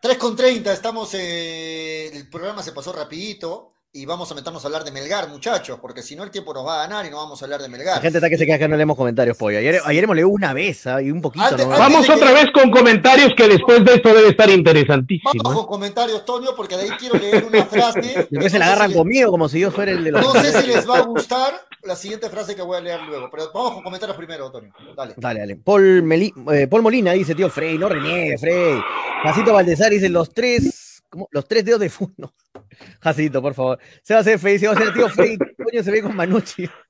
3 0.00 0.16
con 0.16 0.36
30, 0.36 0.72
estamos, 0.72 1.12
eh, 1.14 2.10
el 2.14 2.28
programa 2.28 2.62
se 2.62 2.72
pasó 2.72 2.92
rapidito 2.92 3.73
y 3.96 4.06
vamos 4.06 4.28
a 4.32 4.34
meternos 4.34 4.64
a 4.64 4.66
hablar 4.66 4.82
de 4.82 4.90
Melgar, 4.90 5.28
muchachos, 5.28 5.78
porque 5.80 6.02
si 6.02 6.16
no 6.16 6.24
el 6.24 6.30
tiempo 6.32 6.52
nos 6.52 6.66
va 6.66 6.82
a 6.82 6.86
ganar 6.88 7.06
y 7.06 7.10
no 7.10 7.16
vamos 7.18 7.40
a 7.40 7.44
hablar 7.44 7.62
de 7.62 7.68
Melgar. 7.68 7.94
La 7.94 8.02
gente 8.02 8.18
está 8.18 8.28
que 8.28 8.36
se 8.36 8.44
queda 8.44 8.58
que 8.58 8.66
no 8.66 8.76
leemos 8.76 8.96
comentarios, 8.96 9.36
pollo. 9.36 9.56
Ayer, 9.58 9.80
ayer 9.84 10.02
hemos 10.02 10.16
leído 10.16 10.30
una 10.30 10.52
vez 10.52 10.84
¿ah? 10.88 11.00
y 11.00 11.12
un 11.12 11.22
poquito. 11.22 11.44
Antes- 11.44 11.64
¿no? 11.64 11.72
antes- 11.74 11.78
Vamos 11.92 12.10
otra 12.10 12.32
vez 12.32 12.46
con 12.52 12.72
comentarios 12.72 13.32
que 13.36 13.46
después 13.46 13.84
de 13.84 13.94
esto 13.94 14.12
debe 14.12 14.30
estar 14.30 14.50
interesantísimo. 14.50 15.30
Vamos 15.44 15.52
¿eh? 15.52 15.56
con 15.58 15.66
comentarios, 15.66 16.24
Toño, 16.24 16.50
porque 16.56 16.76
de 16.76 16.82
ahí 16.82 16.90
quiero 16.98 17.18
leer 17.20 17.44
una 17.44 17.64
frase. 17.66 18.26
Después 18.30 18.50
se 18.50 18.58
la 18.58 18.64
No 18.66 18.70
sé 18.72 18.72
agarran 18.72 18.88
si 18.88 18.94
les- 18.94 18.98
conmigo 18.98 19.30
como 19.30 19.48
si 19.48 19.60
yo 19.60 19.70
fuera 19.70 19.92
el 19.92 20.02
de 20.02 20.10
los. 20.10 20.22
No 20.22 20.42
sé 20.42 20.60
si 20.60 20.66
les 20.66 20.90
va 20.90 20.98
a 20.98 21.02
gustar 21.02 21.52
la 21.84 21.94
siguiente 21.94 22.28
frase 22.30 22.56
que 22.56 22.62
voy 22.62 22.76
a 22.78 22.80
leer 22.80 23.00
luego, 23.02 23.28
pero 23.30 23.52
vamos 23.54 23.74
con 23.74 23.84
comentarios 23.84 24.16
primero, 24.16 24.50
Toño. 24.50 24.72
Dale. 24.96 25.14
Dale, 25.16 25.38
dale. 25.38 25.56
Paul, 25.56 26.02
Meli- 26.02 26.32
eh, 26.52 26.66
Paul 26.66 26.82
Molina 26.82 27.12
dice, 27.12 27.36
tío 27.36 27.48
Frey, 27.48 27.78
no 27.78 27.88
reniegue, 27.88 28.38
Frey. 28.38 28.76
Jacito 29.22 29.52
Valdezar 29.52 29.90
dice, 29.92 30.08
los 30.08 30.30
tres, 30.34 30.93
Los 31.30 31.46
tres 31.46 31.64
dedos 31.64 31.80
de 31.80 31.90
funo. 31.90 32.34
Jacito, 33.00 33.40
por 33.42 33.54
favor. 33.54 33.78
Se 34.02 34.14
va 34.14 34.18
a 34.18 34.20
hacer 34.20 34.38
Frey, 34.38 34.54
dice, 34.54 34.68
o 34.68 34.74
sea, 34.74 34.92
tío 34.92 35.08
Frey, 35.08 35.36
coño 35.38 35.82
se 35.82 35.90
ve 35.90 36.02
con 36.02 36.14
Manucci. 36.16 36.62
Manu. 36.62 36.74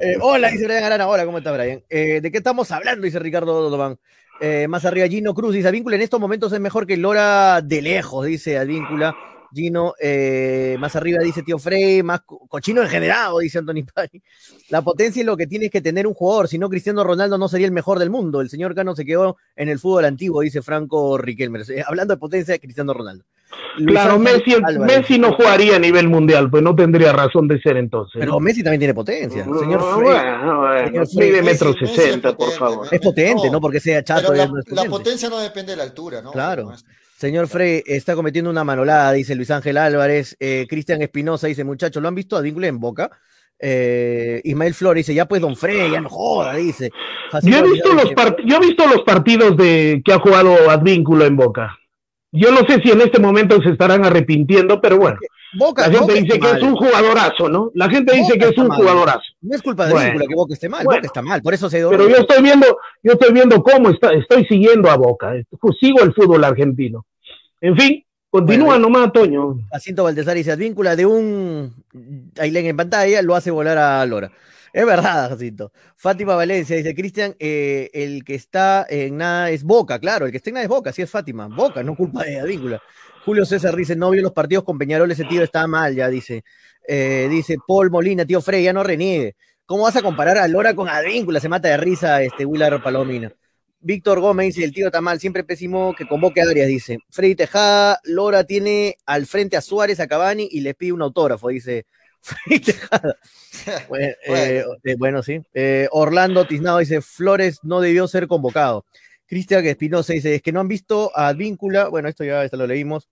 Eh, 0.00 0.16
hola, 0.20 0.50
dice 0.50 0.64
Brian 0.64 0.84
Arana. 0.84 1.06
Hola, 1.08 1.24
¿cómo 1.24 1.38
está 1.38 1.52
Brian? 1.52 1.82
Eh, 1.88 2.20
¿De 2.20 2.30
qué 2.30 2.38
estamos 2.38 2.70
hablando? 2.70 3.04
Dice 3.04 3.18
Ricardo 3.18 3.52
Dodován. 3.52 3.98
Eh, 4.40 4.66
más 4.68 4.84
arriba, 4.84 5.06
Gino 5.08 5.34
Cruz 5.34 5.54
dice, 5.54 5.68
Advíncula 5.68 5.96
en 5.96 6.02
estos 6.02 6.20
momentos 6.20 6.52
es 6.52 6.60
mejor 6.60 6.86
que 6.86 6.96
Lora 6.96 7.60
de 7.60 7.82
lejos, 7.82 8.26
dice 8.26 8.58
Advíncula. 8.58 9.16
Gino, 9.52 9.94
eh, 10.00 10.76
más 10.78 10.94
arriba 10.96 11.18
dice 11.22 11.42
Tío 11.42 11.58
Frey, 11.58 12.02
más 12.02 12.20
co- 12.22 12.46
cochino 12.48 12.82
engendrado, 12.82 13.38
dice 13.38 13.58
Anthony 13.58 13.84
Pai. 13.94 14.08
La 14.70 14.82
potencia 14.82 15.20
es 15.20 15.26
lo 15.26 15.36
que 15.36 15.46
tienes 15.46 15.70
que 15.70 15.80
tener 15.80 16.06
un 16.06 16.14
jugador, 16.14 16.48
si 16.48 16.58
no 16.58 16.68
Cristiano 16.68 17.02
Ronaldo 17.04 17.38
no 17.38 17.48
sería 17.48 17.66
el 17.66 17.72
mejor 17.72 17.98
del 17.98 18.10
mundo. 18.10 18.40
El 18.40 18.50
señor 18.50 18.74
Cano 18.74 18.94
se 18.94 19.04
quedó 19.04 19.36
en 19.56 19.68
el 19.68 19.78
fútbol 19.78 20.04
antiguo, 20.04 20.42
dice 20.42 20.62
Franco 20.62 21.18
Riquelme. 21.18 21.60
Eh, 21.68 21.82
hablando 21.86 22.14
de 22.14 22.18
potencia 22.18 22.52
de 22.52 22.60
Cristiano 22.60 22.92
Ronaldo. 22.94 23.24
Luis 23.78 23.92
Claro, 23.92 24.14
Ángel 24.14 24.34
Messi, 24.36 24.54
Álvarez. 24.62 24.96
Messi 24.98 25.18
no 25.18 25.32
jugaría 25.34 25.76
a 25.76 25.78
nivel 25.78 26.08
mundial, 26.08 26.50
pues 26.50 26.62
no 26.62 26.74
tendría 26.76 27.12
razón 27.12 27.48
de 27.48 27.58
ser 27.60 27.76
entonces. 27.78 28.18
Pero 28.18 28.32
¿no? 28.32 28.40
Messi 28.40 28.62
también 28.62 28.80
tiene 28.80 28.92
potencia. 28.94 29.42
Señor 29.44 29.80
Frey 29.80 30.02
bueno, 30.02 30.60
bueno, 30.60 30.86
Señor 30.88 31.06
Frey, 31.08 31.28
mide 31.30 31.40
Messi- 31.42 31.44
metro 31.44 31.72
sesenta, 31.74 32.28
por 32.36 32.38
potente, 32.48 32.58
favor. 32.58 32.88
es 32.90 33.00
potente, 33.00 33.46
No, 33.46 33.52
no 33.52 33.60
porque 33.60 33.80
sea 33.80 34.04
chato. 34.04 34.34
La, 34.34 34.46
no 34.46 34.58
es 34.58 34.70
la 34.70 34.84
potencia 34.84 35.30
no 35.30 35.38
depende 35.38 35.72
de 35.72 35.76
la 35.76 35.84
altura, 35.84 36.20
¿no? 36.20 36.32
Claro. 36.32 36.72
Señor 37.18 37.48
Frey 37.48 37.82
está 37.84 38.14
cometiendo 38.14 38.48
una 38.48 38.62
manolada, 38.62 39.10
dice 39.10 39.34
Luis 39.34 39.50
Ángel 39.50 39.76
Álvarez. 39.76 40.36
Eh, 40.38 40.66
Cristian 40.68 41.02
Espinosa 41.02 41.48
dice, 41.48 41.64
muchachos, 41.64 42.00
¿lo 42.00 42.06
han 42.06 42.14
visto 42.14 42.36
a 42.36 42.38
Advíncula 42.38 42.68
en 42.68 42.78
Boca? 42.78 43.10
Eh, 43.58 44.40
Ismael 44.44 44.72
Flores 44.72 45.04
dice, 45.04 45.16
ya 45.16 45.26
pues 45.26 45.42
Don 45.42 45.56
Frey, 45.56 45.90
ya 45.90 46.00
no 46.00 46.08
joda, 46.08 46.54
dice. 46.54 46.92
Yo 47.42 47.58
he, 47.58 47.62
visto 47.64 47.92
los 47.92 48.14
yo 48.46 48.56
he 48.58 48.60
visto 48.60 48.86
los 48.86 49.02
partidos 49.02 49.56
de 49.56 50.00
que 50.04 50.12
ha 50.12 50.20
jugado 50.20 50.70
Advínculo 50.70 51.24
en 51.26 51.34
Boca. 51.34 51.76
Yo 52.30 52.52
no 52.52 52.60
sé 52.68 52.80
si 52.82 52.92
en 52.92 53.00
este 53.00 53.18
momento 53.18 53.60
se 53.62 53.70
estarán 53.70 54.04
arrepintiendo, 54.04 54.80
pero 54.80 54.98
bueno, 54.98 55.18
Boca, 55.54 55.82
la 55.82 55.88
gente 55.88 56.00
Boca 56.00 56.14
dice 56.14 56.38
que 56.38 56.50
es 56.50 56.62
un 56.62 56.76
jugadorazo, 56.76 57.48
¿no? 57.48 57.70
La 57.74 57.88
gente 57.88 58.14
dice 58.14 58.38
que 58.38 58.48
es 58.48 58.58
un 58.58 58.68
mal. 58.68 58.78
jugadorazo. 58.78 59.22
No 59.40 59.54
es 59.56 59.62
culpa 59.62 59.86
de 59.86 59.92
Bueno. 59.92 60.06
Advíncula 60.06 60.28
que 60.28 60.34
Boca 60.34 60.54
esté 60.54 60.68
mal, 60.68 60.84
Bueno. 60.84 60.98
Boca 60.98 61.06
está 61.06 61.22
mal, 61.22 61.42
por 61.42 61.54
eso 61.54 61.70
se. 61.70 61.86
Pero 61.88 62.08
yo 62.08 62.16
estoy 62.16 62.42
viendo, 62.42 62.66
yo 63.02 63.12
estoy 63.12 63.32
viendo 63.32 63.62
cómo 63.62 63.90
está, 63.90 64.12
estoy 64.12 64.44
siguiendo 64.46 64.90
a 64.90 64.96
Boca, 64.96 65.34
eh, 65.36 65.44
sigo 65.80 66.02
el 66.02 66.12
fútbol 66.12 66.44
argentino. 66.44 67.06
En 67.60 67.76
fin, 67.76 68.04
continúa 68.30 68.76
Bueno, 68.76 68.88
nomás, 68.88 69.12
Toño. 69.12 69.58
Jacinto 69.72 70.04
Valdezar 70.04 70.36
dice, 70.36 70.52
Advíncula 70.52 70.96
de 70.96 71.06
un 71.06 71.74
Ailén 72.38 72.66
en 72.66 72.76
pantalla 72.76 73.22
lo 73.22 73.34
hace 73.34 73.50
volar 73.50 73.78
a 73.78 74.04
Lora. 74.06 74.30
Es 74.72 74.84
verdad, 74.84 75.30
Jacinto. 75.30 75.72
Fátima 75.96 76.34
Valencia 76.36 76.76
dice, 76.76 76.94
Cristian, 76.94 77.34
eh, 77.38 77.90
el 77.94 78.22
que 78.22 78.34
está 78.34 78.86
en 78.88 79.16
nada 79.16 79.50
es 79.50 79.64
Boca, 79.64 79.98
claro, 79.98 80.26
el 80.26 80.30
que 80.30 80.36
está 80.36 80.50
en 80.50 80.54
nada 80.54 80.64
es 80.64 80.68
Boca, 80.68 80.92
sí 80.92 81.02
es 81.02 81.10
Fátima. 81.10 81.48
Boca, 81.48 81.82
no 81.82 81.96
culpa 81.96 82.22
de 82.22 82.38
Advíncula. 82.38 82.80
Julio 83.28 83.44
César 83.44 83.76
dice, 83.76 83.94
no 83.94 84.08
vio 84.08 84.22
los 84.22 84.32
partidos 84.32 84.64
con 84.64 84.78
Peñarol, 84.78 85.10
ese 85.10 85.26
tío 85.26 85.42
está 85.42 85.66
mal, 85.66 85.94
ya 85.94 86.08
dice. 86.08 86.44
Eh, 86.86 87.28
dice 87.30 87.58
Paul 87.66 87.90
Molina, 87.90 88.24
tío 88.24 88.40
Frey, 88.40 88.64
ya 88.64 88.72
no 88.72 88.82
reniegue. 88.82 89.36
¿Cómo 89.66 89.82
vas 89.82 89.96
a 89.96 90.00
comparar 90.00 90.38
a 90.38 90.48
Lora 90.48 90.72
con 90.72 90.88
Advíncula? 90.88 91.38
Se 91.38 91.50
mata 91.50 91.68
de 91.68 91.76
risa 91.76 92.22
este 92.22 92.46
Willard 92.46 92.82
Palomina. 92.82 93.30
Víctor 93.80 94.20
Gómez 94.20 94.54
dice, 94.54 94.64
el 94.64 94.72
tío 94.72 94.86
está 94.86 95.02
mal, 95.02 95.20
siempre 95.20 95.44
pésimo 95.44 95.94
que 95.94 96.08
convoque 96.08 96.40
a 96.40 96.44
Arias, 96.44 96.68
dice. 96.68 97.00
Freddy 97.10 97.34
Tejada, 97.34 98.00
Lora 98.04 98.44
tiene 98.44 98.96
al 99.04 99.26
frente 99.26 99.58
a 99.58 99.60
Suárez, 99.60 100.00
a 100.00 100.06
Cavani 100.06 100.48
y 100.50 100.60
les 100.62 100.74
pide 100.74 100.92
un 100.92 101.02
autógrafo, 101.02 101.48
dice 101.48 101.84
Freddy 102.22 102.60
Tejada. 102.60 103.14
Bueno, 103.90 104.14
eh, 104.26 104.64
eh, 104.84 104.94
bueno, 104.96 105.22
sí. 105.22 105.42
Eh, 105.52 105.86
Orlando 105.90 106.46
Tiznado 106.46 106.78
dice, 106.78 107.02
Flores 107.02 107.58
no 107.62 107.82
debió 107.82 108.08
ser 108.08 108.26
convocado. 108.26 108.86
Cristian 109.26 109.66
Espinosa 109.66 110.14
dice, 110.14 110.36
es 110.36 110.40
que 110.40 110.52
no 110.52 110.60
han 110.60 110.68
visto 110.68 111.12
a 111.14 111.28
Advíncula, 111.28 111.88
bueno, 111.88 112.08
esto 112.08 112.24
ya 112.24 112.42
esto 112.42 112.56
lo 112.56 112.66
leímos. 112.66 113.10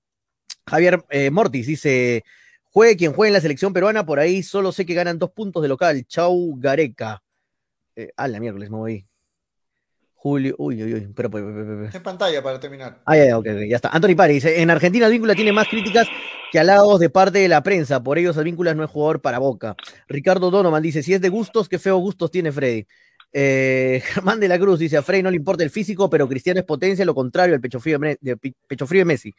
Javier 0.69 1.05
eh, 1.11 1.31
Mortis 1.31 1.67
dice, 1.67 2.25
juegue 2.65 2.97
quien 2.97 3.13
juegue 3.13 3.29
en 3.29 3.35
la 3.35 3.41
selección 3.41 3.73
peruana, 3.73 4.05
por 4.05 4.19
ahí 4.19 4.43
solo 4.43 4.73
sé 4.73 4.85
que 4.85 4.95
ganan 4.95 5.19
dos 5.19 5.31
puntos 5.31 5.63
de 5.63 5.69
local. 5.69 6.05
Chau 6.07 6.57
Gareca. 6.59 7.23
Eh, 7.95 8.11
a 8.17 8.27
la 8.29 8.41
miércoles 8.41 8.69
me 8.71 8.77
voy. 8.77 9.07
Julio, 10.15 10.57
uy, 10.59 10.83
uy, 10.83 10.95
uy, 10.95 11.09
pero. 11.15 11.31
En 11.39 12.03
pantalla 12.03 12.43
para 12.43 12.59
terminar. 12.59 13.01
Ah, 13.07 13.17
ya, 13.17 13.39
ok, 13.39 13.47
ya 13.69 13.77
está. 13.77 13.91
Anthony 13.91 14.17
Pari 14.17 14.35
dice, 14.35 14.61
en 14.61 14.71
Argentina 14.71 15.07
Advíncula 15.07 15.37
tiene 15.37 15.53
más 15.53 15.69
críticas 15.69 16.09
que 16.51 16.59
halagos 16.59 16.99
de 16.99 17.11
parte 17.11 17.39
de 17.39 17.49
la 17.49 17.63
prensa, 17.63 18.03
por 18.03 18.19
ello 18.19 18.31
Advíncula 18.31 18.75
no 18.75 18.83
es 18.83 18.91
jugador 18.91 19.21
para 19.21 19.39
Boca. 19.39 19.77
Ricardo 20.09 20.51
Donovan 20.51 20.83
dice, 20.83 21.03
si 21.05 21.15
es 21.15 21.21
de 21.21 21.29
gustos, 21.29 21.69
qué 21.69 21.79
feo 21.79 21.99
gustos 21.99 22.33
tiene 22.33 22.51
Freddy. 22.51 22.87
Eh, 23.33 24.03
Germán 24.15 24.41
de 24.41 24.49
la 24.49 24.59
Cruz 24.59 24.81
dice, 24.81 24.97
a 24.97 25.03
Freddy 25.03 25.23
no 25.23 25.31
le 25.31 25.37
importa 25.37 25.63
el 25.63 25.71
físico, 25.71 26.11
pero 26.11 26.27
Cristiano 26.29 26.59
es 26.59 26.67
potencia, 26.67 27.05
lo 27.05 27.15
contrario 27.15 27.55
al 27.55 27.61
pecho 27.61 27.79
frío 27.79 27.95
de, 27.95 27.99
Me- 28.01 28.19
de 28.21 28.37
Pi- 28.37 28.55
pecho 28.67 28.87
frío 28.87 29.03
de 29.03 29.05
Messi. 29.05 29.33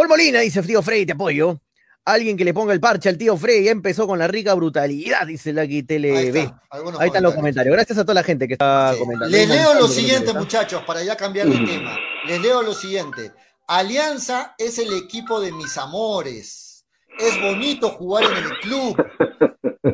Paul 0.00 0.08
Molina 0.08 0.40
dice, 0.40 0.62
tío 0.62 0.80
Freddy, 0.80 1.04
te 1.04 1.12
apoyo. 1.12 1.60
Alguien 2.06 2.34
que 2.34 2.42
le 2.42 2.54
ponga 2.54 2.72
el 2.72 2.80
parche 2.80 3.10
al 3.10 3.18
tío 3.18 3.36
Freddy, 3.36 3.64
ya 3.64 3.70
empezó 3.70 4.06
con 4.06 4.18
la 4.18 4.26
rica 4.26 4.54
brutalidad, 4.54 5.26
dice 5.26 5.52
TLB. 5.52 6.36
está, 6.38 6.62
algunos 6.70 6.98
Ahí 6.98 7.08
están 7.08 7.22
los 7.22 7.34
comentarios. 7.34 7.74
Gracias 7.74 7.98
a 7.98 8.02
toda 8.02 8.14
la 8.14 8.22
gente 8.22 8.48
que 8.48 8.54
está 8.54 8.94
Sí. 8.94 8.98
comentando. 9.00 9.28
Les 9.28 9.46
leo 9.46 9.74
lo 9.74 9.86
siguiente, 9.86 10.32
muchachos, 10.32 10.82
para 10.86 11.04
ya 11.04 11.18
cambiar 11.18 11.48
de 11.48 11.66
tema. 11.66 11.98
Les 12.26 12.40
leo 12.40 12.62
lo 12.62 12.72
siguiente. 12.72 13.32
Alianza 13.66 14.54
es 14.56 14.78
el 14.78 14.90
equipo 14.94 15.38
de 15.38 15.52
mis 15.52 15.76
amores. 15.76 16.86
Es 17.18 17.38
bonito 17.38 17.90
jugar 17.90 18.24
en 18.24 18.36
el 18.38 18.58
club. 18.60 18.96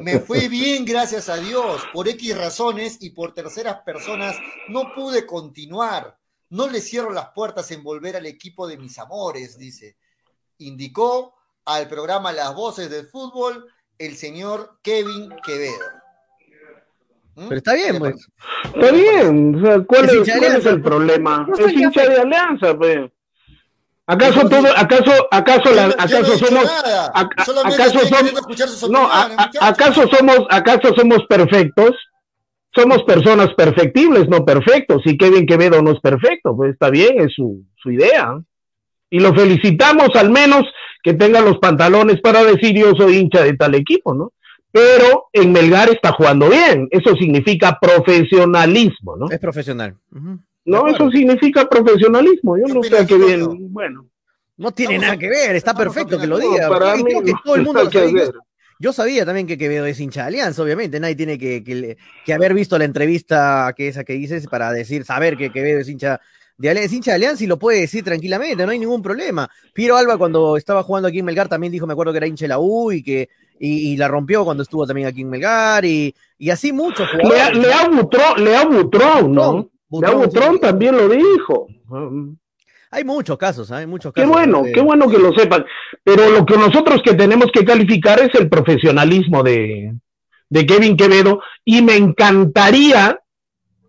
Me 0.03 0.21
fue 0.21 0.47
bien, 0.47 0.85
gracias 0.85 1.29
a 1.29 1.39
Dios. 1.39 1.83
Por 1.93 2.07
X 2.07 2.39
razones 2.39 2.99
y 3.01 3.11
por 3.11 3.35
terceras 3.35 3.79
personas 3.85 4.37
no 4.69 4.93
pude 4.95 5.27
continuar. 5.27 6.17
No 6.51 6.69
le 6.69 6.81
cierro 6.81 7.13
las 7.13 7.31
puertas 7.35 7.71
en 7.73 7.83
volver 7.83 8.17
al 8.17 8.27
equipo 8.27 8.67
de 8.69 8.79
mis 8.79 8.99
amores, 8.99 9.59
dice. 9.59 9.97
Indicó 10.59 11.35
al 11.65 11.89
programa 11.89 12.33
Las 12.33 12.55
Voces 12.55 12.89
del 12.91 13.07
Fútbol 13.09 13.67
el 13.99 14.17
señor 14.17 14.79
Kevin 14.83 15.35
Quevedo. 15.45 15.85
¿Mm? 17.35 17.49
Pero 17.49 17.57
está 17.57 17.75
bien, 17.75 17.87
¿Qué 17.87 17.93
le 17.93 17.99
pues. 17.99 18.29
Está 18.75 18.91
bien, 18.93 19.55
o 19.57 19.61
sea, 19.61 19.81
¿cuál, 19.85 20.05
Es 20.07 20.11
es, 20.13 20.17
hincha 20.19 20.35
de 20.35 20.39
cuál 20.41 20.57
es 20.57 20.67
el 20.67 20.83
problema? 20.83 21.47
No 21.49 21.67
es 21.67 21.73
hincha 21.73 22.03
de 22.09 22.21
alianza, 22.21 22.77
pues. 22.77 23.11
¿Acaso 24.09 24.49
todo, 24.49 24.69
acaso, 24.77 25.13
acaso, 25.33 25.71
la- 25.75 25.87
acaso 25.99 26.39
somos, 26.39 26.65
ac- 26.65 27.45
Solamente 27.45 27.83
acaso 27.83 28.07
somos, 28.09 28.91
no, 28.91 29.11
a- 29.13 29.23
a- 29.25 29.69
acaso 29.69 30.07
somos, 30.07 30.47
acaso 30.49 30.95
somos 30.95 31.19
perfectos? 31.29 31.91
Somos 32.77 33.03
personas 33.05 33.55
perfectibles, 33.55 34.29
no 34.29 34.45
perfectos. 34.45 35.03
Y 35.07 35.17
Kevin 35.17 35.47
Quevedo 35.47 35.81
no 35.83 35.93
es 35.93 36.01
perfecto, 36.01 36.55
pues 36.55 36.73
está 36.73 36.91
bien, 36.91 37.21
es 37.21 37.33
su, 37.33 37.65
su 37.77 37.91
idea. 37.91 38.39
Y 39.09 39.21
lo 39.21 39.33
felicitamos 39.35 40.11
al 40.15 40.31
menos 40.31 40.65
que 41.03 41.15
tenga 41.15 41.41
los 41.41 41.59
pantalones 41.59 42.21
para 42.21 42.45
decir 42.45 42.77
yo 42.77 42.93
soy 42.97 43.17
hincha 43.17 43.43
de 43.45 43.55
tal 43.55 43.75
equipo, 43.75 44.13
¿no? 44.15 44.33
Pero 44.73 45.29
en 45.33 45.53
Melgar 45.53 45.89
está 45.89 46.13
jugando 46.13 46.51
bien. 46.51 46.87
Eso 46.91 47.15
significa 47.15 47.79
profesionalismo, 47.81 49.17
¿no? 49.17 49.31
Es 49.31 49.39
profesional. 49.39 49.97
No, 50.67 50.87
eso 50.89 51.11
significa 51.11 51.67
profesionalismo. 51.67 52.59
Yo 52.59 52.65
¿Qué 52.67 52.75
no 52.75 52.83
sé 52.83 52.99
a 52.99 53.07
qué 53.07 53.17
bien. 53.17 53.73
Bueno, 53.73 54.07
No 54.59 54.73
tiene 54.73 54.99
nada 54.99 55.17
que 55.17 55.31
ver, 55.31 55.57
está 55.57 55.73
perfecto 55.73 56.19
que 56.19 56.27
lo 56.27 56.39
diga. 56.39 56.69
para 56.69 56.97
mí 56.97 57.05
creo 57.05 57.23
que 57.23 57.33
todo 57.43 57.55
el 57.55 57.63
mundo 57.63 57.85
lo 57.85 57.91
sabe. 57.91 58.31
Yo, 58.79 58.93
sabía 58.93 59.25
también 59.25 59.47
que 59.47 59.59
Quevedo 59.59 59.87
es 59.87 60.01
hincha 60.01 60.23
de 60.23 60.27
Alianza, 60.29 60.63
obviamente. 60.63 61.01
Nadie 61.01 61.17
tiene 61.17 61.39
que, 61.39 61.65
que, 61.65 61.97
que 62.25 62.33
haber 62.33 62.55
visto 62.55 62.79
la 62.79 62.85
entrevista 62.85 63.73
que 63.77 63.89
esa 63.89 64.05
que 64.05 64.15
dices 64.15 64.47
para 64.47 64.73
decir, 64.73 65.05
saber 65.05 65.37
que 65.37 65.51
Quevedo 65.51 65.81
es 65.81 65.89
hincha 65.89 66.21
de 66.59 66.71
Alianza. 66.71 66.87
Es 66.87 66.93
hincha 66.93 67.11
de 67.13 67.15
Alianza 67.17 67.45
y 67.45 67.47
lo 67.47 67.59
puede 67.59 67.81
decir 67.81 68.05
tranquilamente, 68.05 68.65
no 68.65 68.73
hay 68.73 68.79
ningún 68.79 69.03
problema. 69.03 69.49
Piero 69.73 69.97
Alba, 69.97 70.19
cuando 70.19 70.57
estaba 70.57 70.83
jugando 70.83 71.09
aquí 71.09 71.21
en 71.21 71.25
Melgar, 71.25 71.49
también 71.49 71.73
dijo, 71.73 71.87
me 71.87 71.93
acuerdo 71.93 72.13
que 72.13 72.19
era 72.19 72.27
hincha 72.27 72.45
de 72.45 72.49
la 72.49 72.59
U 72.59 72.93
y 72.93 73.03
que 73.03 73.29
y, 73.59 73.93
y 73.93 73.97
la 73.97 74.09
rompió 74.09 74.45
cuando 74.45 74.63
estuvo 74.63 74.87
también 74.87 75.09
aquí 75.09 75.23
en 75.23 75.31
Melgar 75.31 75.85
y, 75.85 76.15
y 76.39 76.51
así 76.51 76.73
muchos 76.73 77.09
jugadores. 77.09 77.57
Lea 77.57 77.89
Butrón, 77.89 78.45
Lea 78.45 78.65
Butrón, 78.65 79.33
¿no? 79.33 79.71
Butrón, 79.89 80.19
Lea 80.19 80.27
Butrón 80.27 80.55
sí. 80.55 80.61
también 80.61 80.97
lo 80.97 81.09
dijo. 81.09 81.67
Hay 82.91 83.05
muchos 83.05 83.37
casos, 83.37 83.71
¿ah? 83.73 83.79
hay 83.79 83.87
muchos 83.87 84.13
Qué 84.13 84.23
casos. 84.23 84.35
bueno, 84.37 84.63
de- 84.63 84.73
qué 84.73 84.81
bueno 84.81 85.09
que 85.09 85.19
lo 85.19 85.33
sepan. 85.33 85.65
Pero 86.05 86.31
lo 86.31 86.47
que 86.47 86.57
nosotros 86.57 87.01
que 87.05 87.15
tenemos 87.15 87.47
que 87.53 87.65
calificar 87.65 88.21
es 88.21 88.35
el 88.35 88.49
profesionalismo 88.49 89.43
de, 89.43 89.93
de 90.49 90.67
Kevin 90.67 90.97
Quevedo 90.97 91.41
y 91.65 91.83
me 91.83 91.97
encantaría 91.97 93.21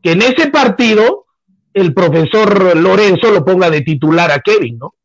que 0.01 0.11
en 0.13 0.21
ese 0.21 0.49
partido 0.49 1.25
el 1.73 1.93
profesor 1.93 2.75
Lorenzo 2.75 3.31
lo 3.31 3.45
ponga 3.45 3.69
de 3.69 3.81
titular 3.81 4.31
a 4.31 4.39
Kevin, 4.39 4.77
¿no? 4.79 4.95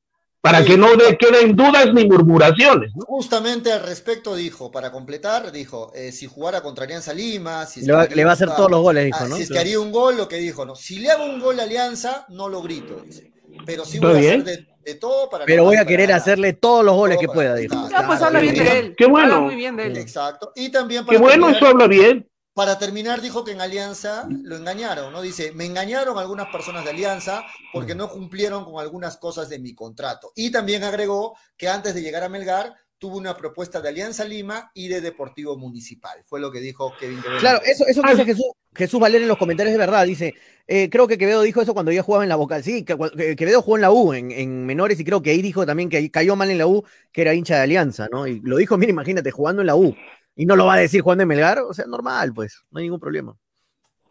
Para 0.40 0.61
Sí. 0.61 0.72
que 0.72 0.76
no 0.78 0.97
de- 0.97 1.16
queden 1.18 1.55
dudas 1.55 1.93
ni 1.95 2.05
murmuraciones, 2.07 2.90
¿no? 2.97 3.05
Justamente 3.07 3.70
al 3.72 3.82
respecto 3.84 4.34
dijo, 4.34 4.72
para 4.72 4.90
completar, 4.90 5.53
dijo, 5.53 5.93
eh, 5.95 6.11
si 6.11 6.26
jugara 6.26 6.62
contra 6.62 6.84
Alianza 6.84 7.12
Lima, 7.14 7.64
si 7.66 7.82
Le 7.86 7.93
va, 7.93 8.07
le 8.07 8.24
va 8.24 8.30
a 8.30 8.34
hacer 8.34 8.49
todos 8.57 8.70
los 8.70 8.80
goles, 8.80 9.05
dijo, 9.05 9.18
Ah, 9.20 9.28
¿no? 9.28 9.36
si 9.36 9.43
es 9.43 9.51
que 9.51 9.59
haría 9.59 9.78
un 9.78 9.93
gol, 9.93 10.16
lo 10.16 10.26
que 10.26 10.36
dijo, 10.36 10.64
¿no? 10.64 10.74
Si 10.74 10.99
le 10.99 11.11
hago 11.11 11.24
un 11.26 11.40
gol 11.40 11.61
a 11.61 11.64
Alianza, 11.64 12.26
no 12.30 12.49
lo 12.49 12.61
grito, 12.62 13.03
dice. 13.05 13.31
Pero 13.64 13.84
sí 13.84 13.98
voy 13.98 14.14
a 14.16 14.18
bien. 14.18 14.40
hacer 14.42 14.66
de, 14.66 14.68
de 14.92 14.94
todo 14.98 15.28
para 15.30 15.44
Pero 15.46 15.64
voy 15.64 15.76
a 15.76 15.84
querer 15.86 16.09
ganar. 16.09 16.20
hacerle 16.22 16.53
todos 16.55 16.84
los 16.84 16.94
goles 16.94 17.18
Todo 17.18 17.28
que 17.28 17.28
pueda, 17.28 17.55
dijo. 17.55 17.74
Ya, 17.90 18.07
pues 18.07 18.20
habla 18.22 18.40
bien 18.40 18.55
de 18.55 18.78
él. 18.78 18.94
Qué 18.96 19.07
bueno. 19.07 19.34
Habla 19.34 19.46
muy 19.46 19.55
bien 19.57 19.76
de 19.76 19.86
él. 19.86 19.96
Exacto. 19.96 20.53
Y 20.55 20.70
también 20.70 21.05
para 21.07 21.16
Qué 21.18 21.22
bueno, 21.22 21.46
terminar, 21.46 21.57
eso 21.57 21.66
habla 21.66 21.86
bien. 21.86 22.28
para 22.55 22.78
terminar, 22.78 23.20
dijo 23.20 23.44
que 23.44 23.53
en 23.53 23.61
Alianza 23.61 24.26
lo 24.42 24.57
engañaron, 24.57 25.12
¿no? 25.12 25.22
Dice, 25.22 25.53
me 25.53 25.64
engañaron 25.66 26.18
algunas 26.18 26.48
personas 26.48 26.84
de 26.84 26.90
Alianza 26.90 27.44
porque 27.72 27.94
no 27.94 28.09
cumplieron 28.11 28.64
con 28.64 28.80
algunas 28.80 29.16
cosas 29.16 29.48
de 29.48 29.59
mi 29.59 29.74
contrato. 29.74 30.32
Y 30.34 30.50
también 30.50 30.84
agregó 30.84 31.36
que 31.57 31.68
antes 31.68 31.94
de 31.94 32.03
llegar 32.03 32.22
a 32.24 32.28
Melgar 32.28 32.74
tuvo 33.03 33.16
una 33.16 33.36
propuesta 33.36 33.80
de 33.80 33.88
Alianza 33.88 34.24
Lima 34.24 34.70
y 34.74 34.86
de 34.86 35.00
Deportivo 35.00 35.57
Municipal. 35.57 36.22
Fue 36.24 36.38
lo 36.38 36.53
que 36.53 36.61
dijo 36.61 36.92
Kevin 37.00 37.20
Quevedo. 37.20 37.40
Claro, 37.40 37.61
eso, 37.64 37.84
eso 37.84 38.00
que 38.00 38.11
dice 38.12 38.24
Jesús, 38.24 38.46
Jesús 38.72 39.00
Valer 39.00 39.22
en 39.22 39.26
los 39.26 39.38
comentarios 39.38 39.72
es 39.72 39.78
verdad. 39.78 40.07
Dice, 40.07 40.34
eh, 40.68 40.88
creo 40.88 41.09
que 41.09 41.18
Quevedo 41.18 41.42
dijo 41.42 41.61
eso 41.61 41.74
cuando 41.74 41.90
ya 41.90 42.05
jugaba 42.05 42.22
en 42.22 42.28
la 42.28 42.36
Boca. 42.36 42.62
Sí, 42.62 42.84
que- 42.84 42.96
que- 43.16 43.34
Quevedo 43.34 43.61
jugó 43.61 43.76
en 43.76 43.80
la 43.82 43.90
U, 43.90 44.12
en, 44.14 44.30
en 44.30 44.64
menores, 44.64 45.00
y 45.00 45.05
creo 45.05 45.20
que 45.20 45.30
ahí 45.30 45.42
dijo 45.42 45.66
también 45.66 45.88
que 45.88 46.12
cayó 46.12 46.36
mal 46.36 46.48
en 46.48 46.59
la 46.59 46.68
U, 46.68 46.84
que 47.11 47.22
era 47.22 47.34
hincha 47.34 47.57
de 47.57 47.62
Alianza, 47.62 48.07
¿no? 48.12 48.24
Y 48.28 48.38
lo 48.38 48.57
dijo, 48.57 48.76
mira, 48.78 48.90
imagínate, 48.90 49.32
jugando 49.32 49.62
en 49.62 49.66
la 49.66 49.74
U. 49.74 49.96
Y 50.36 50.46
no 50.46 50.55
lo 50.55 50.66
va 50.66 50.74
a 50.74 50.78
decir 50.78 51.00
jugando 51.00 51.22
en 51.22 51.28
Melgar, 51.28 51.59
o 51.59 51.74
sea, 51.74 51.86
normal, 51.86 52.32
pues, 52.32 52.62
no 52.70 52.78
hay 52.78 52.84
ningún 52.84 53.00
problema. 53.00 53.36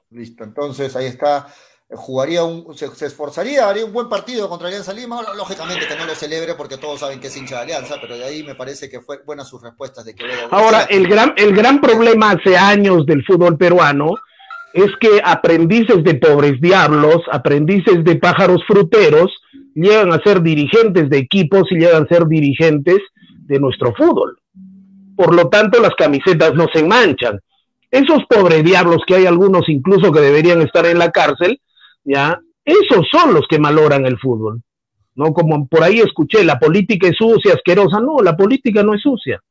Listo, 0.09 0.43
entonces 0.43 0.93
ahí 0.97 1.05
está. 1.05 1.47
Jugaría 1.93 2.43
un, 2.43 2.75
se, 2.75 2.87
se 2.95 3.07
esforzaría, 3.07 3.67
haría 3.67 3.85
un 3.85 3.91
buen 3.91 4.07
partido 4.07 4.47
contra 4.47 4.67
Alianza 4.67 4.93
Lima. 4.93 5.21
Lógicamente 5.35 5.87
que 5.87 5.95
no 5.95 6.05
lo 6.05 6.15
celebre 6.15 6.55
porque 6.55 6.77
todos 6.77 6.99
saben 7.01 7.19
que 7.19 7.27
es 7.27 7.35
hincha 7.35 7.57
de 7.57 7.61
Alianza, 7.63 7.95
pero 8.01 8.17
de 8.17 8.23
ahí 8.23 8.43
me 8.43 8.55
parece 8.55 8.89
que 8.89 9.01
fue 9.01 9.19
buenas 9.25 9.47
sus 9.47 9.61
respuestas 9.61 10.05
de 10.05 10.15
Quevedo. 10.15 10.47
Ahora, 10.51 10.83
el 10.83 11.07
gran, 11.07 11.33
el 11.35 11.53
gran 11.53 11.81
problema 11.81 12.31
hace 12.31 12.57
años 12.57 13.05
del 13.05 13.23
fútbol 13.25 13.57
peruano 13.57 14.13
es 14.73 14.89
que 14.99 15.21
aprendices 15.23 16.03
de 16.03 16.15
pobres 16.15 16.61
diablos, 16.61 17.17
aprendices 17.31 18.03
de 18.03 18.15
pájaros 18.15 18.63
fruteros, 18.65 19.31
llegan 19.75 20.13
a 20.13 20.21
ser 20.21 20.41
dirigentes 20.41 21.09
de 21.09 21.17
equipos 21.17 21.63
y 21.71 21.75
llegan 21.75 22.03
a 22.03 22.07
ser 22.07 22.25
dirigentes 22.27 22.99
de 23.47 23.59
nuestro 23.59 23.93
fútbol. 23.95 24.37
Por 25.15 25.35
lo 25.35 25.49
tanto, 25.49 25.81
las 25.81 25.93
camisetas 25.95 26.53
no 26.53 26.67
se 26.73 26.83
manchan. 26.83 27.39
Esos 27.89 28.19
pobres 28.29 28.63
diablos 28.63 28.99
que 29.05 29.15
hay 29.15 29.25
algunos 29.25 29.67
incluso 29.67 30.11
que 30.11 30.21
deberían 30.21 30.61
estar 30.61 30.85
en 30.85 30.97
la 30.97 31.11
cárcel, 31.11 31.59
ya, 32.03 32.39
esos 32.63 33.07
son 33.11 33.33
los 33.33 33.47
que 33.47 33.59
maloran 33.59 34.05
el 34.05 34.19
fútbol. 34.19 34.61
No 35.15 35.33
como 35.33 35.67
por 35.67 35.83
ahí 35.83 35.99
escuché, 35.99 36.43
la 36.43 36.59
política 36.59 37.07
es 37.07 37.17
sucia, 37.17 37.53
asquerosa. 37.53 37.99
No, 37.99 38.21
la 38.21 38.35
política 38.35 38.83
no 38.83 38.93
es 38.93 39.01
sucia. 39.01 39.41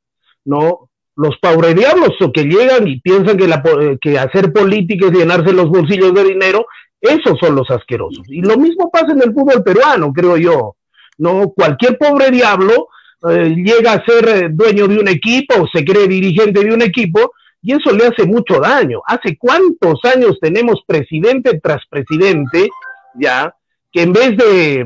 No, 0.45 0.91
los 1.17 1.37
pobres 1.39 1.75
diablos 1.75 2.11
que 2.33 2.45
llegan 2.45 2.89
y 2.89 3.01
piensan 3.01 3.37
que, 3.37 3.47
la, 3.47 3.63
eh, 3.81 3.99
que 4.01 4.19
hacer 4.19 4.53
política 4.53 5.07
es 5.07 5.13
llenarse 5.13 5.53
los 5.53 5.69
bolsillos 5.69 6.15
de 6.15 6.25
dinero, 6.25 6.67
esos 7.01 7.39
son 7.39 7.55
los 7.55 7.71
asquerosos. 7.71 8.25
Y 8.29 8.43
lo 8.43 8.57
mismo 8.57 8.91
pasa 8.91 9.13
en 9.13 9.23
el 9.23 9.33
fútbol 9.35 9.63
peruano, 9.63 10.13
creo 10.13 10.37
yo. 10.37 10.77
No, 11.19 11.51
cualquier 11.51 11.99
pobre 11.99 12.31
diablo 12.31 12.89
eh, 13.29 13.55
llega 13.55 13.93
a 13.93 14.05
ser 14.05 14.29
eh, 14.29 14.49
dueño 14.51 14.89
de 14.89 14.99
un 14.99 15.09
equipo 15.09 15.63
o 15.63 15.67
se 15.67 15.85
cree 15.85 16.09
dirigente 16.09 16.65
de 16.65 16.73
un 16.73 16.81
equipo 16.81 17.33
y 17.63 17.73
eso 17.73 17.93
le 17.93 18.07
hace 18.07 18.25
mucho 18.27 18.61
daño. 18.61 19.01
¿Hace 19.07 19.37
cuántos 19.37 20.01
años 20.05 20.39
tenemos 20.41 20.83
presidente 20.87 21.61
tras 21.63 21.85
presidente, 21.89 22.69
ya, 23.15 23.55
que 23.93 24.03
en 24.03 24.13
vez 24.13 24.37
de 24.37 24.85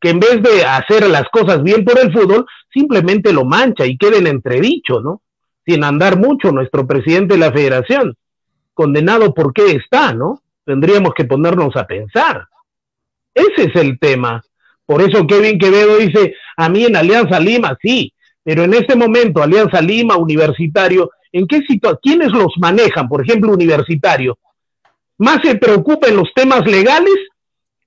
que 0.00 0.10
en 0.10 0.20
vez 0.20 0.42
de 0.42 0.64
hacer 0.64 1.08
las 1.08 1.24
cosas 1.30 1.62
bien 1.62 1.82
por 1.82 1.98
el 1.98 2.12
fútbol, 2.12 2.44
simplemente 2.70 3.32
lo 3.32 3.44
mancha 3.46 3.86
y 3.86 3.96
queda 3.96 4.18
en 4.18 4.26
entredicho, 4.26 5.00
¿no? 5.00 5.22
Sin 5.66 5.82
andar 5.82 6.18
mucho 6.18 6.52
nuestro 6.52 6.86
presidente 6.86 7.34
de 7.34 7.40
la 7.40 7.52
federación. 7.52 8.14
Condenado 8.74 9.32
por 9.32 9.54
qué 9.54 9.72
está, 9.72 10.12
¿no? 10.12 10.42
Tendríamos 10.64 11.14
que 11.14 11.24
ponernos 11.24 11.74
a 11.76 11.86
pensar. 11.86 12.46
Ese 13.32 13.70
es 13.70 13.76
el 13.76 13.98
tema. 13.98 14.42
Por 14.84 15.00
eso 15.00 15.26
Kevin 15.26 15.58
Quevedo 15.58 15.96
dice, 15.96 16.34
a 16.56 16.68
mí 16.68 16.84
en 16.84 16.96
Alianza 16.96 17.40
Lima, 17.40 17.76
sí, 17.80 18.12
pero 18.42 18.64
en 18.64 18.74
este 18.74 18.94
momento 18.94 19.42
Alianza 19.42 19.80
Lima, 19.80 20.16
Universitario, 20.16 21.10
¿en 21.32 21.46
qué 21.46 21.60
situación? 21.62 21.98
¿Quiénes 22.02 22.32
los 22.32 22.52
manejan? 22.58 23.08
Por 23.08 23.22
ejemplo, 23.22 23.52
Universitario. 23.52 24.38
Más 25.18 25.38
se 25.42 25.56
preocupa 25.56 26.08
en 26.08 26.16
los 26.16 26.32
temas 26.34 26.64
legales 26.66 27.14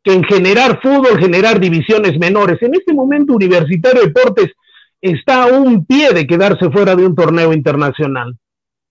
que 0.04 0.14
en 0.14 0.24
generar 0.24 0.82
fútbol, 0.82 1.20
generar 1.20 1.60
divisiones 1.60 2.18
menores. 2.18 2.62
En 2.62 2.74
este 2.76 2.94
momento 2.94 3.34
Universitario 3.34 4.02
Deportes 4.02 4.52
está 5.00 5.44
a 5.44 5.48
un 5.48 5.86
pie 5.86 6.12
de 6.14 6.28
quedarse 6.28 6.70
fuera 6.70 6.96
de 6.96 7.06
un 7.06 7.16
torneo 7.16 7.54
internacional. 7.54 8.38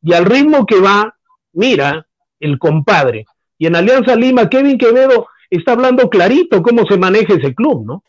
Y 0.03 0.13
al 0.15 0.25
ritmo 0.25 0.67
que 0.67 0.81
va, 0.81 1.15
mira, 1.53 2.07
el 2.39 2.59
compadre. 2.59 3.27
Y 3.59 3.67
en 3.67 3.77
Alianza 3.77 4.17
Lima, 4.17 4.49
Kevin 4.49 4.79
Quevedo 4.79 5.29
está 5.51 5.73
hablando 5.73 6.09
clarito 6.09 6.63
cómo 6.63 6.87
se 6.87 6.97
maneja 6.97 7.35
ese 7.35 7.55
club, 7.55 7.85
¿no? 7.87 8.05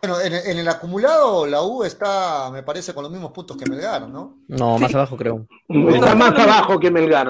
Bueno, 0.00 0.20
en, 0.20 0.32
en 0.32 0.58
el 0.58 0.68
acumulado 0.68 1.46
la 1.46 1.62
U 1.62 1.82
está, 1.82 2.50
me 2.52 2.62
parece, 2.62 2.94
con 2.94 3.02
los 3.02 3.10
mismos 3.10 3.32
puntos 3.32 3.56
que 3.56 3.68
Melgar, 3.68 4.08
¿no? 4.08 4.38
No, 4.46 4.78
más 4.78 4.94
abajo 4.94 5.16
creo. 5.16 5.46
Está 5.68 6.14
más 6.14 6.38
abajo 6.38 6.78
que 6.78 6.90
Melgar. 6.90 7.26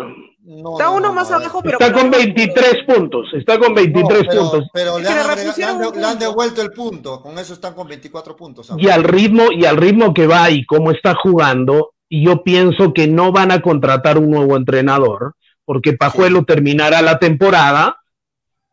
No, 0.51 0.73
Está 0.73 0.85
no, 0.85 0.93
uno 0.97 1.09
no, 1.09 1.13
más 1.15 1.31
abajo, 1.31 1.61
pero. 1.63 1.79
Está 1.79 1.93
con 1.93 2.11
23 2.11 2.85
puntos. 2.87 3.27
Está 3.35 3.59
con 3.59 3.75
23 3.75 4.21
No, 4.23 4.29
pero, 4.29 4.41
puntos. 4.43 4.69
pero 4.73 4.99
le, 4.99 5.09
han 5.09 5.19
agrega- 5.19 5.93
le 5.95 6.01
le 6.01 6.17
devuelto 6.17 6.63
el 6.63 6.71
punto. 6.73 7.21
Con 7.23 7.39
eso 7.39 7.55
están 7.55 7.75
con 7.75 7.87
24 7.89 8.37
puntos. 8.37 8.71
ahora. 8.71 8.83
Y 8.83 8.89
al 8.89 9.03
ritmo, 9.05 9.51
y 9.51 9.65
al 9.65 9.77
ritmo 9.77 10.13
que 10.15 10.27
va 10.27 10.51
y 10.51 10.65
cómo 10.67 10.91
está 10.91 11.15
jugando, 11.15 11.93
y 12.09 12.25
yo 12.25 12.43
pienso 12.43 12.93
que 12.93 13.09
no 13.09 13.33
van 13.33 13.51
a 13.51 13.61
contratar 13.63 14.17
un 14.19 14.31
nuevo 14.31 14.57
entrenador, 14.57 15.35
porque 15.65 15.95
Pajuelo 15.95 16.45
terminará 16.45 17.01
la 17.03 17.19
temporada. 17.19 17.99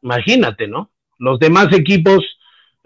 Imagínate, 0.01 0.67
¿no? 0.67 0.91
Los 1.17 1.39
demás 1.39 1.67
equipos 1.73 2.19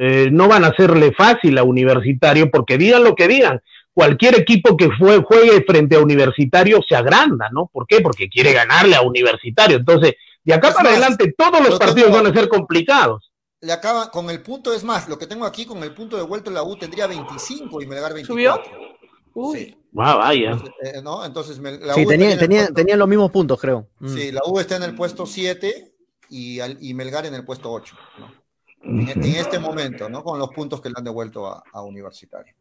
eh, 0.02 0.30
no 0.32 0.48
van 0.48 0.64
a 0.64 0.70
hacerle 0.70 1.12
fácil 1.12 1.58
a 1.58 1.64
Universitario, 1.64 2.50
porque 2.50 2.78
digan 2.78 3.04
lo 3.04 3.14
que 3.16 3.28
digan. 3.28 3.62
Cualquier 3.94 4.40
equipo 4.40 4.78
que 4.78 4.90
fue, 4.98 5.18
juegue 5.22 5.62
frente 5.68 5.98
a 5.98 6.00
Universitario 6.00 6.80
se 6.88 6.96
agranda, 6.96 7.50
¿no? 7.52 7.70
¿Por 7.72 7.86
qué? 7.86 8.00
Porque 8.00 8.30
quiere 8.30 8.54
ganarle 8.54 8.96
a 8.96 9.02
Universitario. 9.02 9.76
Entonces, 9.78 10.14
de 10.46 10.54
acá 10.54 10.70
Es 10.70 10.76
para 10.76 10.90
más, 10.90 10.98
adelante, 11.00 11.34
todos 11.38 11.60
los 11.60 11.70
lo 11.72 11.80
partidos 11.80 12.10
tengo- 12.12 12.24
van 12.24 12.28
a 12.28 12.34
ser 12.40 12.48
complicados. 12.50 13.32
Le 13.62 13.74
acaba 13.74 14.10
con 14.10 14.30
el 14.30 14.42
punto, 14.42 14.74
es 14.74 14.86
más, 14.86 15.10
lo 15.10 15.18
que 15.20 15.28
tengo 15.28 15.46
aquí 15.46 15.66
con 15.66 15.84
el 15.84 15.94
punto 15.94 16.16
devuelto 16.16 16.50
la 16.50 16.64
U 16.64 16.78
tendría 16.78 17.08
25 17.08 17.82
y 17.82 17.88
Melgar 17.88 18.14
24. 18.14 18.64
¿Subió? 18.64 18.98
Uy. 19.34 19.58
Sí. 19.58 19.78
Ah, 19.98 20.16
vaya. 20.16 20.58
Eh, 20.82 21.02
¿no? 21.04 21.26
Entonces, 21.26 21.60
la 21.60 21.94
Sí, 21.94 22.06
U 22.06 22.12
en 22.12 22.22
el 22.22 22.38
tenían, 22.40 22.62
puesto- 22.68 22.74
tenían 22.74 23.00
los 23.00 23.08
mismos 23.10 23.32
puntos, 23.32 23.60
creo. 23.60 23.88
Mm. 24.00 24.08
Sí, 24.16 24.32
la 24.32 24.42
U 24.46 24.60
está 24.62 24.78
en 24.78 24.84
el 24.84 24.96
puesto 24.96 25.26
7 25.26 25.92
y, 26.30 26.60
y 26.80 26.94
Melgar 26.94 27.26
en 27.26 27.34
el 27.34 27.44
puesto 27.44 27.70
8. 27.70 27.96
¿no? 28.18 28.32
En, 28.84 29.10
en 29.10 29.24
este 29.36 29.60
momento, 29.60 30.10
¿no? 30.10 30.24
Con 30.24 30.40
los 30.40 30.50
puntos 30.50 30.80
que 30.82 30.90
le 30.90 30.96
han 30.98 31.04
devuelto 31.04 31.48
a, 31.48 31.64
a 31.74 31.82
Universitario. 31.82 32.54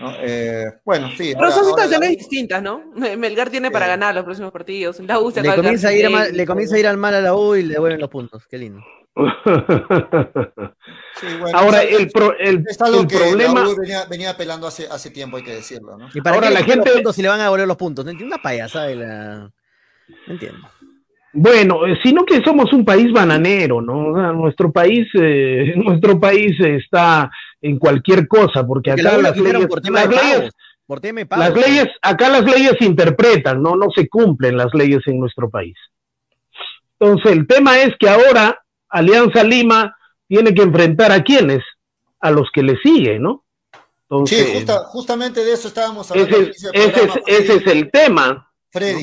¿no? 0.00 0.12
Eh, 0.20 0.64
bueno, 0.84 1.08
sí. 1.10 1.32
Pero 1.34 1.44
ahora- 1.44 1.50
son 1.54 1.64
la 1.64 1.70
situaciones 1.70 2.10
distintas, 2.10 2.62
¿no? 2.62 2.82
Melgar 3.16 3.50
tiene 3.50 3.70
para 3.70 3.84
Sí. 3.86 3.90
ganar 3.90 4.14
los 4.14 4.24
próximos 4.24 4.50
partidos. 4.50 4.98
La 5.00 5.20
U 5.20 5.30
se 5.30 5.42
Le 5.42 5.54
comienza, 5.54 5.88
a 5.88 5.92
ir 5.92 6.06
a 6.06 6.10
mal, 6.10 6.32
le 6.36 6.46
comienza 6.46 6.74
a 6.76 6.78
ir 6.78 6.86
al 6.86 6.96
mal 6.96 7.14
a 7.14 7.20
la 7.20 7.34
U 7.34 7.54
y 7.54 7.62
le 7.62 7.74
devuelven 7.74 8.00
los 8.00 8.08
puntos. 8.10 8.46
Qué 8.48 8.58
lindo. 8.58 8.80
sí, 11.20 11.26
bueno, 11.40 11.58
Ahora, 11.58 11.82
es- 11.82 11.98
el, 12.00 12.10
pro- 12.10 12.36
el, 12.38 12.64
es 12.68 12.80
algo 12.80 13.00
el 13.02 13.06
que 13.06 13.18
problema... 13.18 13.62
la 13.62 13.68
U 13.68 13.76
venía, 13.76 14.04
venía 14.06 14.30
apelando 14.30 14.66
hace, 14.66 14.86
hace 14.90 15.10
tiempo, 15.10 15.36
hay 15.36 15.44
que 15.44 15.54
decirlo, 15.54 15.96
¿no? 15.98 16.08
¿Y 16.12 16.20
para 16.20 16.36
Ahora 16.36 16.48
qué 16.48 16.54
la 16.54 16.60
los 16.60 16.68
gente- 16.68 16.90
puntos 16.92 17.14
si 17.16 17.22
le 17.22 17.28
van 17.28 17.40
a 17.40 17.44
devolver 17.44 17.68
los 17.68 17.76
puntos? 17.76 18.04
No 18.04 18.10
entiendo. 18.10 18.34
Una 18.34 18.42
payasada 18.42 18.86
de 18.86 18.96
la. 18.96 19.50
No 20.26 20.32
entiendo. 20.32 20.68
Bueno, 21.34 21.86
eh, 21.86 21.98
sino 22.02 22.24
que 22.26 22.42
somos 22.42 22.72
un 22.72 22.84
país 22.84 23.10
bananero, 23.12 23.80
¿no? 23.80 24.08
O 24.08 24.14
sea, 24.14 24.32
nuestro 24.32 24.70
país, 24.70 25.08
eh, 25.14 25.72
nuestro 25.76 26.20
país 26.20 26.58
está 26.60 27.30
en 27.60 27.78
cualquier 27.78 28.28
cosa, 28.28 28.66
porque 28.66 28.94
Que 28.94 29.00
acá 29.00 29.16
la 29.16 29.22
las 29.30 29.36
leyes, 29.38 29.66
por 29.66 29.80
tema 29.80 30.00
las 30.00 30.08
de 30.10 30.16
leyes, 30.16 30.36
pagos. 30.36 30.50
Por 30.86 31.00
tema 31.00 31.20
de 31.20 31.26
pagos. 31.26 31.44
las 31.56 31.66
leyes, 31.68 31.86
acá 32.02 32.28
las 32.28 32.44
leyes 32.44 32.72
se 32.78 32.84
interpretan, 32.84 33.62
no, 33.62 33.76
no 33.76 33.86
se 33.94 34.08
cumplen 34.08 34.56
las 34.56 34.74
leyes 34.74 35.00
en 35.06 35.20
nuestro 35.20 35.48
país. 35.48 35.76
Entonces 37.00 37.32
el 37.32 37.46
tema 37.46 37.80
es 37.80 37.94
que 37.98 38.08
ahora 38.08 38.62
Alianza 38.88 39.42
Lima 39.42 39.96
tiene 40.28 40.54
que 40.54 40.62
enfrentar 40.62 41.12
a 41.12 41.22
quienes, 41.22 41.62
a 42.20 42.30
los 42.30 42.50
que 42.52 42.62
le 42.62 42.76
siguen, 42.78 43.22
¿no? 43.22 43.44
Sí, 44.26 44.36
justa- 44.52 44.84
justamente 44.84 45.42
de 45.42 45.54
eso 45.54 45.68
estábamos 45.68 46.10
hablando. 46.10 46.36
ese, 46.36 46.50
es, 46.74 47.10
ese 47.26 47.54
es 47.56 47.66
el 47.66 47.90
tema. 47.90 48.51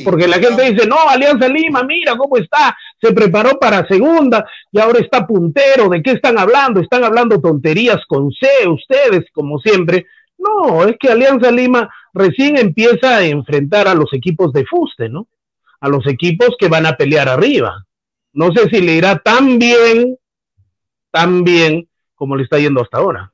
Porque 0.04 0.28
la 0.28 0.40
gente 0.40 0.72
dice, 0.72 0.88
no, 0.88 0.98
Alianza 1.08 1.48
Lima, 1.48 1.84
mira 1.84 2.18
cómo 2.18 2.38
está, 2.38 2.76
se 3.00 3.14
preparó 3.14 3.60
para 3.60 3.88
segunda 3.88 4.44
y 4.72 4.80
ahora 4.80 5.00
está 5.00 5.28
puntero, 5.28 5.90
¿de 5.90 6.02
qué 6.02 6.12
están 6.12 6.40
hablando? 6.40 6.80
Están 6.80 7.04
hablando 7.04 7.40
tonterías 7.40 8.00
con 8.08 8.32
C, 8.32 8.68
ustedes, 8.68 9.26
como 9.32 9.60
siempre. 9.60 10.08
No, 10.40 10.86
es 10.86 10.96
que 11.00 11.12
Alianza 11.12 11.52
Lima 11.52 11.88
recién 12.14 12.58
empieza 12.58 13.18
a 13.18 13.26
enfrentar 13.26 13.88
a 13.88 13.94
los 13.94 14.12
equipos 14.14 14.52
de 14.54 14.66
fuste, 14.66 15.08
¿no? 15.08 15.28
A 15.82 15.88
los 15.88 16.08
equipos 16.08 16.56
que 16.58 16.68
van 16.68 16.88
a 16.88 16.98
pelear 16.98 17.30
arriba. 17.30 17.86
No 18.34 18.52
sé 18.52 18.70
si 18.70 18.82
le 18.82 18.94
irá 18.94 19.20
tan 19.20 19.60
bien, 19.60 20.18
tan 21.12 21.44
bien 21.44 21.88
como 22.16 22.36
le 22.36 22.44
está 22.44 22.58
yendo 22.58 22.82
hasta 22.82 22.98
ahora. 22.98 23.32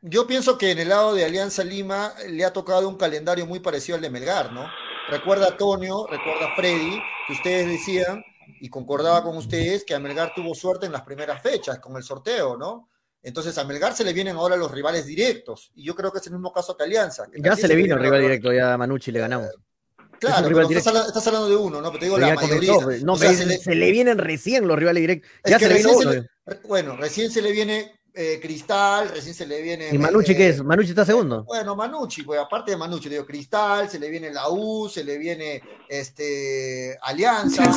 Yo 0.00 0.26
pienso 0.26 0.56
que 0.58 0.70
en 0.70 0.78
el 0.78 0.90
lado 0.90 1.14
de 1.14 1.24
Alianza 1.24 1.64
Lima 1.64 2.14
le 2.28 2.44
ha 2.44 2.52
tocado 2.52 2.88
un 2.88 2.96
calendario 2.96 3.46
muy 3.46 3.58
parecido 3.58 3.96
al 3.96 4.02
de 4.02 4.10
Melgar, 4.10 4.52
¿no? 4.52 4.68
Recuerda 5.08 5.48
Antonio, 5.48 6.06
recuerda 6.06 6.54
Freddy, 6.54 7.00
que 7.26 7.32
ustedes 7.32 7.66
decían, 7.66 8.22
y 8.60 8.68
concordaba 8.68 9.24
con 9.24 9.36
ustedes, 9.36 9.84
que 9.84 9.94
a 9.94 9.98
Melgar 9.98 10.32
tuvo 10.34 10.54
suerte 10.54 10.86
en 10.86 10.92
las 10.92 11.02
primeras 11.02 11.42
fechas 11.42 11.80
con 11.80 11.96
el 11.96 12.04
sorteo, 12.04 12.56
¿no? 12.56 12.90
Entonces 13.22 13.58
a 13.58 13.64
Melgar 13.64 13.94
se 13.94 14.04
le 14.04 14.12
vienen 14.12 14.36
ahora 14.36 14.56
los 14.56 14.70
rivales 14.70 15.04
directos, 15.04 15.72
y 15.74 15.84
yo 15.84 15.96
creo 15.96 16.12
que 16.12 16.18
es 16.18 16.26
el 16.26 16.34
mismo 16.34 16.52
caso 16.52 16.76
que 16.76 16.84
Alianza. 16.84 17.26
ya 17.36 17.56
se, 17.56 17.66
le 17.66 17.74
vino 17.74 17.96
el 17.96 18.02
rival 18.02 18.20
directo, 18.20 18.52
ya 18.52 18.74
a 18.74 18.78
Manucci 18.78 19.10
le 19.10 19.20
ganamos. 19.20 19.48
Claro, 20.20 20.48
pero 20.48 20.68
estás, 20.68 21.26
hablando, 21.26 21.48
de 21.48 21.56
uno, 21.56 21.80
¿no? 21.80 21.88
Pero 21.90 21.98
te 22.00 22.06
digo 22.06 22.18
la 22.18 22.34
mayoría. 22.34 22.72
no, 23.02 23.16
se, 23.16 23.74
le... 23.74 23.90
vienen 23.90 24.18
recién 24.18 24.66
los 24.66 24.78
rivales 24.78 25.00
directos. 25.00 25.30
Ya 25.44 25.58
se 25.58 25.68
le 25.68 25.76
vino 25.76 25.92
uno. 25.92 26.12
bueno, 26.66 26.96
recién 26.96 27.30
se 27.30 27.40
le 27.40 27.52
viene 27.52 27.97
eh, 28.20 28.40
Cristal, 28.42 29.10
recién 29.10 29.32
se 29.32 29.46
le 29.46 29.62
viene. 29.62 29.90
¿Y 29.92 29.98
Manucci 29.98 30.34
qué 30.34 30.48
es? 30.48 30.64
¿Manucci 30.64 30.90
está 30.90 31.04
segundo? 31.04 31.44
Bueno, 31.44 31.76
Manucci, 31.76 32.22
pues 32.22 32.40
aparte 32.40 32.72
de 32.72 32.76
Manucci, 32.76 33.08
digo, 33.08 33.24
Cristal, 33.24 33.88
se 33.88 34.00
le 34.00 34.10
viene 34.10 34.32
la 34.32 34.50
U, 34.50 34.88
se 34.88 35.04
le 35.04 35.18
viene 35.18 35.62
este 35.88 36.98
Alianza. 37.00 37.72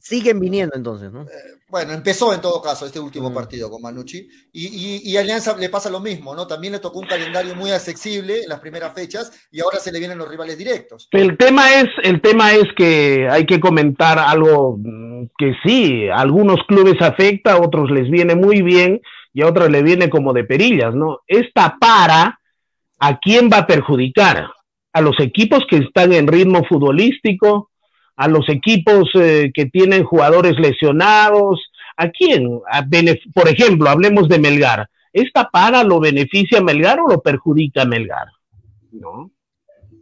siguen 0.00 0.40
viniendo 0.40 0.74
entonces, 0.74 1.12
¿no? 1.12 1.22
Eh, 1.22 1.60
bueno, 1.68 1.92
empezó 1.92 2.34
en 2.34 2.40
todo 2.40 2.60
caso 2.60 2.86
este 2.86 2.98
último 2.98 3.30
mm. 3.30 3.34
partido 3.34 3.70
con 3.70 3.80
Manucci. 3.80 4.28
Y, 4.52 5.08
y, 5.08 5.16
Alianza 5.16 5.56
le 5.56 5.68
pasa 5.68 5.88
lo 5.88 6.00
mismo, 6.00 6.34
¿no? 6.34 6.44
También 6.48 6.72
le 6.72 6.80
tocó 6.80 6.98
un 6.98 7.06
calendario 7.06 7.54
muy 7.54 7.70
accesible 7.70 8.42
en 8.42 8.48
las 8.48 8.58
primeras 8.58 8.92
fechas 8.94 9.30
y 9.52 9.60
ahora 9.60 9.78
se 9.78 9.92
le 9.92 10.00
vienen 10.00 10.18
los 10.18 10.28
rivales 10.28 10.58
directos. 10.58 11.06
El 11.12 11.38
tema 11.38 11.72
es, 11.74 11.86
el 12.02 12.20
tema 12.20 12.52
es 12.52 12.64
que 12.76 13.28
hay 13.30 13.46
que 13.46 13.60
comentar 13.60 14.18
algo 14.18 14.76
mm, 14.76 15.26
que 15.38 15.54
sí, 15.64 16.08
a 16.08 16.16
algunos 16.16 16.58
clubes 16.66 17.00
afecta, 17.00 17.52
a 17.52 17.60
otros 17.60 17.92
les 17.92 18.10
viene 18.10 18.34
muy 18.34 18.60
bien 18.60 19.00
y 19.32 19.42
a 19.42 19.48
otros 19.48 19.70
le 19.70 19.82
viene 19.82 20.10
como 20.10 20.32
de 20.32 20.44
perillas, 20.44 20.94
¿no? 20.94 21.20
Esta 21.26 21.76
para, 21.80 22.38
¿a 22.98 23.18
quién 23.18 23.48
va 23.52 23.58
a 23.58 23.66
perjudicar? 23.66 24.50
A 24.92 25.00
los 25.00 25.18
equipos 25.20 25.64
que 25.68 25.78
están 25.78 26.12
en 26.12 26.26
ritmo 26.26 26.64
futbolístico, 26.64 27.70
a 28.16 28.28
los 28.28 28.48
equipos 28.48 29.08
eh, 29.14 29.50
que 29.54 29.66
tienen 29.66 30.04
jugadores 30.04 30.58
lesionados, 30.58 31.60
¿a 31.96 32.08
quién? 32.10 32.60
por 33.34 33.48
ejemplo, 33.48 33.88
hablemos 33.88 34.28
de 34.28 34.38
Melgar. 34.38 34.88
¿Esta 35.12 35.50
para 35.50 35.82
lo 35.82 36.00
beneficia 36.00 36.60
Melgar 36.62 37.00
o 37.00 37.08
lo 37.08 37.20
perjudica 37.20 37.84
Melgar? 37.84 38.28
¿No? 38.92 39.30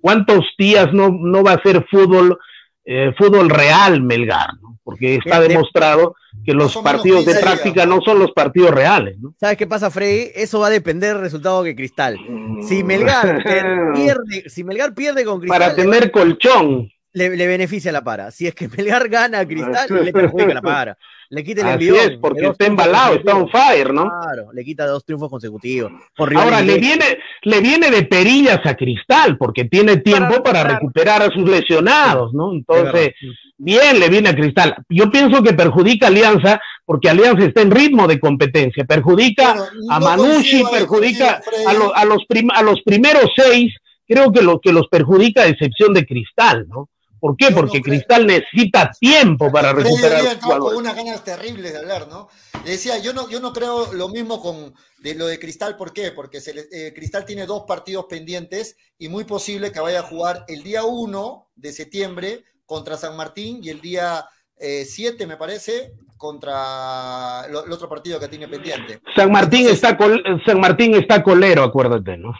¿Cuántos 0.01 0.45
días 0.59 0.93
no, 0.93 1.11
no 1.11 1.43
va 1.43 1.53
a 1.53 1.63
ser 1.63 1.87
fútbol, 1.91 2.39
eh, 2.85 3.13
fútbol 3.17 3.51
real 3.51 4.03
Melgar? 4.03 4.51
Porque 4.91 5.17
está 5.17 5.41
demostrado 5.41 6.15
que 6.45 6.53
los 6.53 6.77
partidos 6.77 7.25
de 7.25 7.35
práctica 7.37 7.87
no 7.87 8.01
son 8.01 8.19
los 8.19 8.33
partidos 8.33 8.71
reales. 8.71 9.19
¿no? 9.19 9.35
¿Sabes 9.39 9.57
qué 9.57 9.67
pasa, 9.67 9.91
Freddy? 9.91 10.31
Eso 10.35 10.61
va 10.61 10.69
a 10.69 10.71
depender 10.71 11.15
del 11.15 11.23
resultado 11.23 11.63
que 11.63 11.75
Cristal. 11.75 12.19
Si 12.67 12.83
Melgar 12.83 13.43
pierde, 13.95 14.49
si 14.49 14.65
Melgar 14.65 14.95
pierde 14.95 15.25
con 15.25 15.41
Cristal. 15.41 15.59
Para 15.59 15.75
tener 15.75 16.11
colchón. 16.11 16.91
Le, 17.13 17.29
beneficia 17.29 17.91
la 17.93 18.03
para. 18.03 18.31
Si 18.31 18.47
es 18.47 18.55
que 18.55 18.69
Melgar 18.77 19.09
gana 19.09 19.41
a 19.41 19.47
Cristal, 19.47 20.05
le 20.05 20.13
perjudica 20.13 20.55
la 20.55 20.63
para. 20.63 20.99
Le 21.33 21.45
quita 21.45 21.61
el 21.61 21.75
envío. 21.75 21.95
es, 21.95 22.19
porque 22.21 22.45
está 22.45 22.67
embalado, 22.67 23.15
está 23.15 23.37
on 23.37 23.49
fire, 23.49 23.95
¿no? 23.95 24.03
Claro, 24.03 24.53
le 24.53 24.65
quita 24.65 24.85
dos 24.87 25.05
triunfos 25.05 25.31
consecutivos. 25.31 25.93
Ahora, 26.17 26.61
le 26.61 26.77
viene, 26.79 27.05
le 27.43 27.61
viene 27.61 27.89
de 27.89 28.03
perillas 28.03 28.59
a 28.65 28.75
Cristal, 28.75 29.39
porque 29.39 29.67
tiene 29.67 29.99
tiempo 29.99 30.43
para, 30.43 30.65
recuperar 30.65 31.23
a 31.23 31.31
sus 31.31 31.49
lesionados, 31.49 32.35
¿no? 32.35 32.53
Entonces, 32.53 33.11
bien 33.57 34.01
le 34.01 34.09
viene 34.09 34.31
a 34.31 34.35
Cristal. 34.35 34.75
Yo 34.89 35.09
pienso 35.09 35.41
que 35.41 35.55
perjudica 35.55 36.07
a 36.07 36.09
Alianza, 36.09 36.61
porque 36.85 37.09
Alianza 37.09 37.45
está 37.45 37.63
en 37.63 37.71
ritmo 37.71 38.09
de 38.09 38.19
competencia. 38.19 38.85
Perjudica 38.85 39.55
a 39.89 40.01
Manucci, 40.01 40.65
perjudica 40.69 41.41
a, 41.65 41.75
los, 41.75 41.93
a, 41.95 42.05
los 42.07 42.27
a 42.57 42.63
los 42.65 42.83
primeros 42.83 43.31
seis, 43.37 43.73
creo 44.05 44.33
que, 44.33 44.43
lo, 44.43 44.61
que 44.61 44.73
los 44.73 44.89
perjudica 44.89 45.43
a 45.43 45.47
excepción 45.47 45.95
de 45.95 46.05
Cristal, 46.05 46.67
¿no? 46.67 46.89
¿Por 47.21 47.37
qué? 47.37 47.51
Porque 47.51 47.81
Cristal 47.81 48.27
necesita 48.27 48.91
tiempo 48.99 49.53
para 49.53 49.73
recuperar. 49.73 50.39
con 50.41 50.77
unas 50.77 50.97
ganas 50.97 51.23
terribles 51.23 51.73
de 51.73 51.79
hablar, 51.79 52.09
¿no? 52.09 52.29
Le 52.65 52.73
decía, 52.73 52.99
yo 52.99 53.13
no, 53.13 53.29
yo 53.29 53.41
no 53.41 53.53
creo 53.53 53.93
lo 53.93 54.09
mismo 54.09 54.41
con 54.41 54.75
de 54.99 55.15
lo 55.15 55.27
de 55.27 55.39
Cristal, 55.39 55.77
¿por 55.77 55.93
qué? 55.93 56.13
Porque 56.13 56.41
se 56.41 56.69
eh, 56.73 56.93
Cristal 56.95 57.25
tiene 57.25 57.47
dos 57.47 57.65
partidos 57.67 58.07
pendientes 58.09 58.77
y 58.99 59.09
muy 59.09 59.25
posible 59.25 59.73
que 59.73 59.81
vaya 59.81 60.01
a 60.01 60.05
jugar 60.05 60.45
el 60.49 60.63
día 60.63 60.85
1 60.85 61.51
de 61.57 61.73
septiembre 61.73 62.45
contra 62.65 62.97
San 62.97 63.17
Martín 63.17 63.61
y 63.63 63.71
el 63.71 63.81
día 63.81 64.27
7, 64.59 65.25
eh, 65.25 65.27
me 65.27 65.37
parece, 65.37 65.93
contra 66.17 67.47
el 67.49 67.73
otro 67.73 67.89
partido 67.89 68.21
que 68.21 68.29
tiene 68.29 68.47
pendiente. 68.47 69.01
San 69.17 69.33
Martín, 69.33 69.69
está 69.69 69.97
San 70.45 70.61
Martín 70.61 70.95
está 70.95 71.23
colero, 71.23 71.65
acuérdate, 71.65 72.19
¿no? 72.19 72.35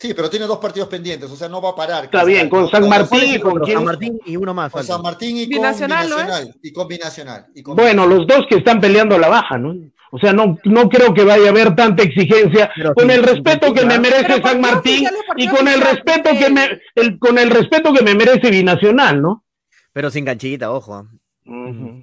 Sí, 0.00 0.14
pero 0.14 0.30
tiene 0.30 0.46
dos 0.46 0.58
partidos 0.58 0.88
pendientes, 0.88 1.28
o 1.28 1.34
sea, 1.34 1.48
no 1.48 1.60
va 1.60 1.70
a 1.70 1.74
parar. 1.74 2.04
Está 2.04 2.22
bien, 2.22 2.48
con 2.48 2.70
San 2.70 2.88
Martín 2.88 3.34
y 3.34 3.38
con, 3.40 3.66
San 3.66 3.84
Martín 3.84 4.20
y 4.24 4.36
uno 4.36 4.54
más. 4.54 4.70
Con 4.70 4.84
San 4.84 5.02
Martín 5.02 5.36
y 5.36 5.42
con 5.42 5.56
Binacional, 5.56 6.54
y 6.62 6.72
con 6.72 6.86
Binacional. 6.86 7.46
bueno, 7.64 8.06
los 8.06 8.26
dos 8.26 8.46
que 8.48 8.56
están 8.56 8.80
peleando 8.80 9.18
la 9.18 9.28
baja, 9.28 9.58
¿no? 9.58 9.74
O 10.10 10.18
sea, 10.18 10.32
no, 10.32 10.56
no 10.64 10.88
creo 10.88 11.12
que 11.12 11.24
vaya 11.24 11.46
a 11.46 11.50
haber 11.50 11.74
tanta 11.74 12.02
exigencia 12.02 12.70
con 12.94 13.10
el 13.10 13.22
respeto 13.22 13.74
que 13.74 13.84
me 13.84 13.98
merece 13.98 14.40
San 14.40 14.60
Martín 14.60 15.06
y 15.36 15.48
con 15.48 15.66
el 15.68 15.80
respeto 15.80 16.30
que 16.38 16.48
me 16.48 16.80
el, 16.94 17.18
con 17.18 17.36
el 17.36 17.50
respeto 17.50 17.92
que 17.92 18.02
me 18.02 18.14
merece 18.14 18.50
Binacional, 18.50 19.20
¿no? 19.20 19.44
Pero 19.92 20.10
sin 20.10 20.24
ganchita, 20.24 20.70
ojo. 20.70 21.08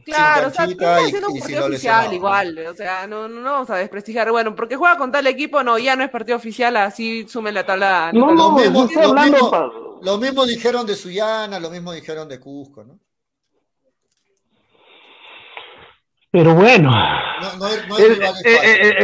Claro, 0.04 0.48
o 0.48 0.52
sea, 0.52 0.66
está 0.66 0.98
haciendo 0.98 1.30
un 1.30 1.40
partido 1.40 1.66
oficial 1.68 2.14
igual, 2.14 2.58
o 2.68 2.74
sea, 2.74 3.06
no, 3.06 3.28
no, 3.28 3.44
vamos 3.44 3.70
a 3.70 3.76
desprestigiar, 3.76 4.32
bueno, 4.32 4.56
porque 4.56 4.76
juega 4.76 4.98
con 4.98 5.12
tal 5.12 5.28
equipo, 5.28 5.62
no, 5.62 5.78
ya 5.78 5.96
no 5.96 6.04
es 6.04 6.10
partido 6.10 6.36
oficial, 6.36 6.76
así 6.78 7.28
sume 7.28 7.52
la 7.52 7.64
tabla. 7.64 8.12
No, 8.12 8.32
no, 8.32 8.34
lo, 8.34 8.52
mismo, 8.54 8.90
lo, 8.96 9.14
mismo, 9.14 10.00
lo 10.02 10.18
mismo 10.18 10.46
dijeron 10.46 10.88
de 10.88 10.96
Suyana, 10.96 11.60
lo 11.60 11.70
mismo 11.70 11.94
dijeron 11.94 12.28
de 12.28 12.40
Cusco, 12.40 12.84
¿no? 12.84 13.00
Pero 16.36 16.54
bueno, 16.54 16.92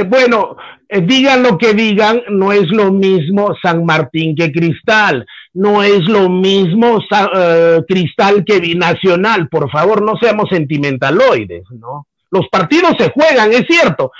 bueno, 0.07 0.57
digan 0.89 1.43
lo 1.43 1.57
que 1.57 1.73
digan, 1.73 2.21
no 2.27 2.51
es 2.51 2.67
lo 2.71 2.91
mismo 2.91 3.55
San 3.63 3.85
Martín 3.85 4.35
que 4.35 4.51
Cristal, 4.51 5.25
no 5.53 5.81
es 5.81 6.01
lo 6.09 6.27
mismo 6.27 6.99
eh, 7.33 7.79
Cristal 7.87 8.43
que 8.43 8.59
Binacional, 8.59 9.47
por 9.47 9.71
favor, 9.71 10.01
no 10.01 10.17
seamos 10.17 10.49
sentimentaloides, 10.49 11.63
¿no? 11.79 12.05
Los 12.31 12.49
partidos 12.49 12.95
se 12.99 13.11
juegan, 13.11 13.53
es 13.53 13.63
cierto, 13.65 14.11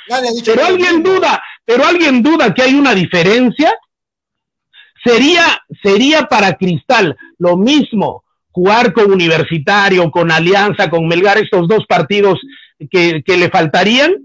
pero 0.46 0.66
alguien 0.68 1.04
duda, 1.04 1.44
pero 1.66 1.86
alguien 1.86 2.24
duda 2.24 2.54
que 2.54 2.62
hay 2.62 2.76
una 2.76 2.96
diferencia. 2.96 3.74
Sería, 5.04 5.44
sería 5.84 6.28
para 6.28 6.54
Cristal 6.54 7.18
lo 7.40 7.58
mismo 7.58 8.24
jugar 8.52 8.94
con 8.94 9.12
Universitario, 9.12 10.10
con 10.12 10.32
Alianza, 10.32 10.90
con 10.90 11.08
Melgar, 11.08 11.40
estos 11.40 11.68
dos 11.68 11.86
partidos 11.88 12.40
que, 12.90 13.24
le 13.38 13.50
faltarían? 13.50 14.16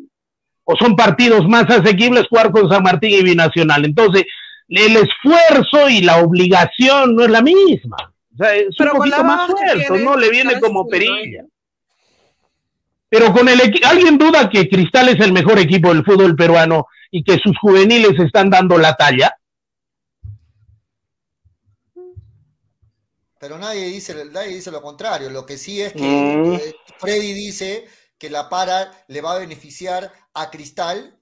¿O 0.65 0.75
son 0.77 0.97
partidos 0.97 1.47
más 1.49 1.65
asequibles 1.71 2.27
jugar 2.29 2.51
con 2.51 2.69
San 2.69 2.83
Martín 2.83 3.11
y 3.11 3.23
Binacional? 3.23 3.85
Entonces, 3.85 4.25
el 4.69 4.97
esfuerzo 4.97 5.89
y 5.89 6.01
la 6.01 6.19
obligación 6.19 7.15
no 7.15 7.25
es 7.25 7.31
la 7.31 7.43
misma. 7.43 7.97
O 8.35 8.37
sea, 8.37 8.55
es 8.55 8.79
un 8.79 8.89
poquito 8.89 9.23
más 9.23 9.51
fuerte, 9.51 9.99
¿no? 10.03 10.17
Le 10.17 10.31
viene 10.31 10.61
como 10.61 10.87
perilla. 10.89 11.45
Pero 13.09 13.33
con 13.33 13.49
el 13.49 13.61
¿alguien 13.85 14.19
duda 14.19 14.51
que 14.51 14.69
Cristal 14.69 15.09
es 15.09 15.21
el 15.21 15.33
mejor 15.33 15.59
equipo 15.59 15.95
del 15.95 16.05
fútbol 16.05 16.35
peruano 16.35 16.87
y 17.11 17.23
que 17.23 17.39
sus 17.39 17.57
juveniles 17.59 18.19
están 18.19 18.51
dando 18.51 18.77
la 18.79 18.95
talla? 18.95 19.33
Pero 23.39 23.59
nadie 23.59 23.87
dice, 23.87 24.25
nadie 24.33 24.57
dice 24.57 24.71
lo 24.73 24.83
contrario. 24.83 25.31
Lo 25.31 25.47
que 25.47 25.57
sí 25.57 25.81
es 25.81 25.93
que 25.93 26.03
mm. 26.03 26.55
eh, 26.55 26.75
Freddy 26.99 27.33
dice 27.33 27.87
que 28.19 28.31
la 28.31 28.49
para 28.49 28.91
le 29.09 29.21
va 29.21 29.35
a 29.35 29.39
beneficiar 29.39 30.13
a 30.35 30.51
Cristal. 30.51 31.13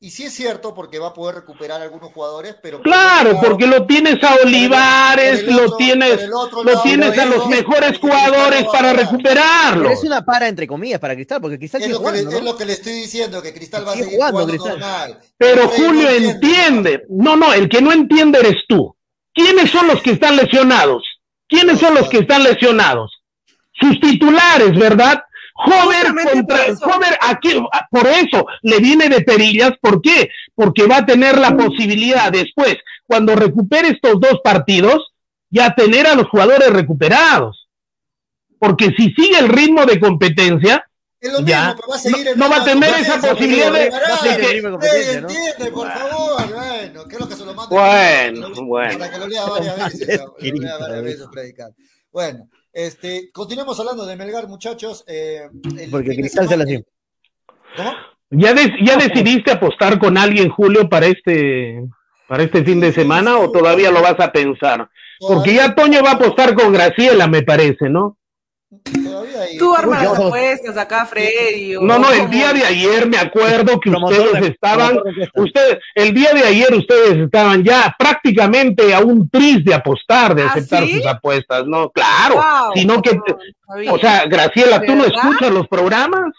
Y 0.00 0.10
sí 0.10 0.24
es 0.24 0.34
cierto, 0.34 0.74
porque 0.74 0.98
va 0.98 1.08
a 1.08 1.14
poder 1.14 1.36
recuperar 1.36 1.80
a 1.80 1.84
algunos 1.84 2.12
jugadores, 2.12 2.56
pero... 2.62 2.82
Claro, 2.82 3.40
porque 3.40 3.66
lo 3.66 3.86
tienes 3.86 4.22
a 4.22 4.34
Olivares, 4.44 5.44
lo 5.44 5.76
tienes, 5.76 6.28
lo 6.28 6.82
tienes 6.82 7.18
a 7.18 7.24
los 7.24 7.46
mejores 7.46 7.98
jugadores 7.98 8.64
para 8.64 8.92
recuperarlo. 8.92 9.88
es 9.88 10.04
una 10.04 10.22
para 10.22 10.48
entre 10.48 10.66
comillas 10.66 11.00
para 11.00 11.14
Cristal, 11.14 11.40
porque 11.40 11.58
Cristal 11.58 11.82
es, 11.82 11.88
lo, 11.88 12.02
que 12.02 12.12
le, 12.12 12.18
es 12.18 12.42
lo 12.42 12.54
que 12.54 12.66
le 12.66 12.72
estoy 12.74 12.92
diciendo, 12.92 13.40
que 13.40 13.54
Cristal 13.54 13.88
va 13.88 13.92
a 13.92 13.96
seguir 13.96 14.16
jugando, 14.16 14.46
normal. 14.46 15.20
Pero 15.38 15.68
Julio 15.68 16.10
entiende. 16.10 17.04
No, 17.08 17.34
no, 17.34 17.54
el 17.54 17.70
que 17.70 17.80
no 17.80 17.90
entiende 17.90 18.40
eres 18.40 18.64
tú. 18.68 18.94
¿Quiénes 19.32 19.70
son 19.70 19.86
los 19.86 20.02
que 20.02 20.10
están 20.10 20.36
lesionados? 20.36 21.02
¿Quiénes 21.48 21.78
son 21.78 21.94
los 21.94 22.10
que 22.10 22.18
están 22.18 22.42
lesionados? 22.42 23.10
Sus 23.72 23.98
titulares, 24.00 24.78
¿verdad? 24.78 25.22
Homer 25.54 26.14
contra 26.32 26.58
Homer 26.82 27.18
aquí 27.20 27.56
por 27.90 28.06
eso 28.06 28.46
le 28.62 28.78
viene 28.80 29.08
de 29.08 29.22
perillas, 29.22 29.72
¿por 29.80 30.02
qué? 30.02 30.30
Porque 30.54 30.86
va 30.86 30.98
a 30.98 31.06
tener 31.06 31.38
la 31.38 31.56
posibilidad 31.56 32.32
después, 32.32 32.76
cuando 33.06 33.36
recupere 33.36 33.88
estos 33.88 34.20
dos 34.20 34.40
partidos, 34.42 35.12
ya 35.50 35.74
tener 35.74 36.06
a 36.06 36.16
los 36.16 36.28
jugadores 36.28 36.70
recuperados. 36.70 37.68
Porque 38.58 38.86
si 38.96 39.10
sigue 39.12 39.38
el 39.38 39.48
ritmo 39.48 39.86
de 39.86 40.00
competencia, 40.00 40.84
ya, 41.44 41.74
no, 42.36 42.50
va 42.50 42.56
a 42.56 42.64
tener 42.64 42.90
esa 43.00 43.18
posibilidad 43.18 43.72
de, 43.72 43.86
entiende, 43.86 45.70
por 45.72 45.90
favor, 45.90 46.52
bueno, 46.52 47.04
que 47.08 47.18
lo. 47.18 47.68
Bueno, 47.68 48.48
bueno. 48.66 48.98
Para 48.98 49.10
que 49.10 49.18
lo 49.18 49.26
lea 49.28 49.44
varias 49.46 49.76
veces, 49.76 50.20
lo 50.20 50.60
lea 50.60 50.76
varias 50.76 51.02
veces 51.02 51.26
Bueno, 52.12 52.48
este, 52.74 53.30
continuemos 53.32 53.78
hablando 53.78 54.04
de 54.04 54.16
Melgar, 54.16 54.48
muchachos. 54.48 55.04
Eh, 55.06 55.48
Porque 55.90 56.16
Cristal 56.16 56.48
se 56.48 56.56
la 56.56 56.64
dio. 56.64 56.84
¿Cómo? 57.76 57.92
¿Ya, 58.30 58.52
¿Ya 58.82 58.96
decidiste 58.96 59.52
apostar 59.52 59.98
con 59.98 60.18
alguien, 60.18 60.48
Julio, 60.50 60.88
para 60.88 61.06
este, 61.06 61.84
para 62.26 62.42
este 62.42 62.64
fin 62.64 62.80
de 62.80 62.92
semana 62.92 63.38
o 63.38 63.52
todavía 63.52 63.90
lo 63.92 64.02
vas 64.02 64.18
a 64.18 64.32
pensar? 64.32 64.88
Porque 65.20 65.54
ya 65.54 65.74
Toño 65.74 66.02
va 66.02 66.10
a 66.10 66.14
apostar 66.14 66.54
con 66.54 66.72
Graciela, 66.72 67.28
me 67.28 67.42
parece, 67.42 67.88
¿no? 67.88 68.18
Tú 69.58 69.74
armas 69.74 70.02
las 70.02 70.18
apuestas 70.18 70.76
acá, 70.76 71.06
Freddy. 71.06 71.74
No, 71.80 71.98
no, 71.98 72.10
el 72.12 72.30
día 72.30 72.52
de 72.52 72.64
ayer 72.64 73.08
me 73.08 73.18
acuerdo 73.18 73.78
que 73.80 73.90
ustedes 73.90 74.50
estaban, 74.50 74.98
ustedes, 75.34 75.78
el 75.94 76.14
día 76.14 76.32
de 76.32 76.44
ayer 76.44 76.74
ustedes 76.74 77.16
estaban 77.18 77.64
ya 77.64 77.94
prácticamente 77.98 78.94
a 78.94 79.00
un 79.00 79.28
tris 79.28 79.64
de 79.64 79.74
apostar, 79.74 80.34
de 80.34 80.42
¿Ah, 80.42 80.46
aceptar 80.50 80.86
sus 80.86 81.06
apuestas, 81.06 81.66
¿no? 81.66 81.90
Claro, 81.90 82.42
sino 82.74 83.00
que, 83.02 83.18
o 83.90 83.98
sea, 83.98 84.26
Graciela, 84.26 84.82
¿tú 84.82 84.94
no 84.94 85.04
escuchas 85.04 85.50
los 85.50 85.68
programas? 85.68 86.32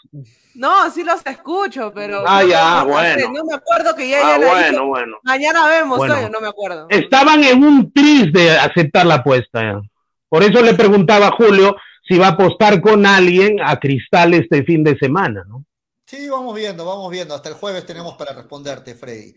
No, 0.56 0.90
sí 0.90 1.04
los 1.04 1.24
escucho, 1.26 1.92
pero. 1.94 2.24
Ah, 2.26 2.42
ya, 2.42 2.82
bueno. 2.82 3.30
No 3.30 3.44
me 3.44 3.54
acuerdo 3.54 3.94
que 3.94 4.08
ya. 4.08 4.36
Ah, 4.36 4.38
bueno, 4.38 4.86
bueno. 4.86 5.18
Mañana 5.22 5.68
vemos, 5.68 6.00
no 6.30 6.40
me 6.40 6.48
acuerdo. 6.48 6.86
Estaban 6.88 7.44
en 7.44 7.62
un 7.62 7.92
tris 7.92 8.32
de 8.32 8.56
aceptar 8.56 9.04
la 9.04 9.16
apuesta. 9.16 9.82
Por 10.28 10.42
eso 10.42 10.62
le 10.62 10.74
preguntaba 10.74 11.28
a 11.28 11.32
Julio 11.32 11.76
si 12.06 12.18
va 12.18 12.28
a 12.28 12.30
apostar 12.30 12.80
con 12.80 13.04
alguien 13.06 13.60
a 13.60 13.78
Cristal 13.78 14.34
este 14.34 14.62
fin 14.64 14.84
de 14.84 14.96
semana, 14.98 15.44
¿no? 15.48 15.64
Sí, 16.06 16.28
vamos 16.28 16.54
viendo, 16.54 16.84
vamos 16.84 17.10
viendo. 17.10 17.34
Hasta 17.34 17.48
el 17.48 17.56
jueves 17.56 17.84
tenemos 17.84 18.14
para 18.14 18.32
responderte, 18.32 18.94
Freddy. 18.94 19.34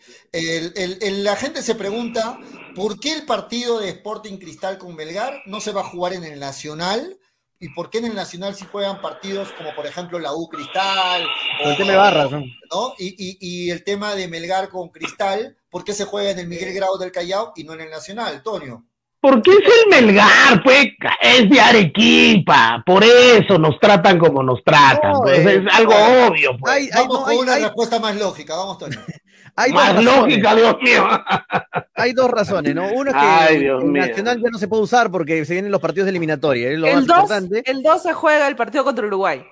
la 1.24 1.36
gente 1.36 1.64
se 1.64 1.74
pregunta 1.74 2.38
por 2.76 3.00
qué 3.00 3.14
el 3.14 3.26
partido 3.26 3.80
de 3.80 3.90
Sporting 3.90 4.38
Cristal 4.38 4.78
con 4.78 4.96
Belgar 4.96 5.42
no 5.48 5.62
se 5.62 5.72
va 5.72 5.82
a 5.82 5.90
jugar 5.90 6.14
en 6.14 6.24
el 6.24 6.40
Nacional 6.40 7.18
y 7.60 7.70
por 7.70 7.90
qué 7.90 7.98
en 7.98 8.06
el 8.06 8.16
Nacional 8.16 8.54
si 8.54 8.66
juegan 8.66 9.02
partidos 9.02 9.52
como 9.54 9.74
por 9.76 9.88
ejemplo 9.88 10.20
la 10.20 10.36
U 10.36 10.48
Cristal. 10.48 11.26
O, 11.66 11.70
el 11.70 11.78
tema 11.78 11.92
de 11.92 11.98
Barras, 11.98 12.32
¿no? 12.32 12.94
Y, 13.00 13.72
el 13.72 13.84
tema 13.84 14.14
de 14.14 14.28
Melgar 14.28 14.70
con 14.70 14.90
Cristal, 14.90 15.58
¿por 15.72 15.84
qué 15.84 15.94
se 15.94 16.06
juega 16.06 16.30
en 16.30 16.38
el 16.38 16.48
Miguel 16.48 16.76
Grau 16.76 17.00
del 17.00 17.12
Callao 17.12 17.52
y 17.56 17.64
no 17.64 17.74
en 17.74 17.82
el 17.82 17.90
Nacional, 17.90 18.44
Tonio? 18.44 18.86
Porque 19.22 19.52
es 19.52 19.58
el 19.58 19.90
Melgar, 19.90 20.64
pues, 20.64 20.88
es 21.22 21.50
de 21.50 21.60
Arequipa, 21.60 22.82
por 22.86 23.04
eso 23.04 23.58
nos 23.58 23.78
tratan 23.78 24.18
como 24.18 24.42
nos 24.42 24.64
tratan, 24.64 25.14
pues, 25.22 25.46
es 25.46 25.62
algo 25.74 25.94
obvio. 26.28 26.58
Pues. 26.58 26.90
vamos 26.96 27.26
con 27.26 27.38
una 27.38 27.56
respuesta 27.58 28.00
más 28.00 28.16
lógica, 28.16 28.56
vamos, 28.56 28.78
Tony. 28.78 28.96
Hay 29.56 29.74
más 29.74 30.02
lógica, 30.02 30.56
Dios 30.56 30.78
mío. 30.82 31.06
hay 31.96 32.14
dos 32.14 32.32
razones, 32.32 32.74
¿no? 32.74 32.88
Uno 32.94 33.12
es 33.12 33.18
que 33.18 33.68
el 33.68 33.92
Nacional 33.92 34.42
ya 34.42 34.50
no 34.52 34.58
se 34.58 34.70
puede 34.70 34.84
usar 34.84 35.12
porque 35.12 35.44
se 35.44 35.54
vienen 35.54 35.72
los 35.72 35.82
partidos 35.82 36.08
eliminatorios, 36.08 36.72
es 36.72 36.80
lo 36.80 36.88
el 36.88 37.06
más 37.06 37.50
2, 37.50 37.62
El 37.66 37.84
2 37.84 38.02
se 38.02 38.14
juega 38.14 38.48
el 38.48 38.56
partido 38.56 38.86
contra 38.86 39.06
Uruguay 39.06 39.44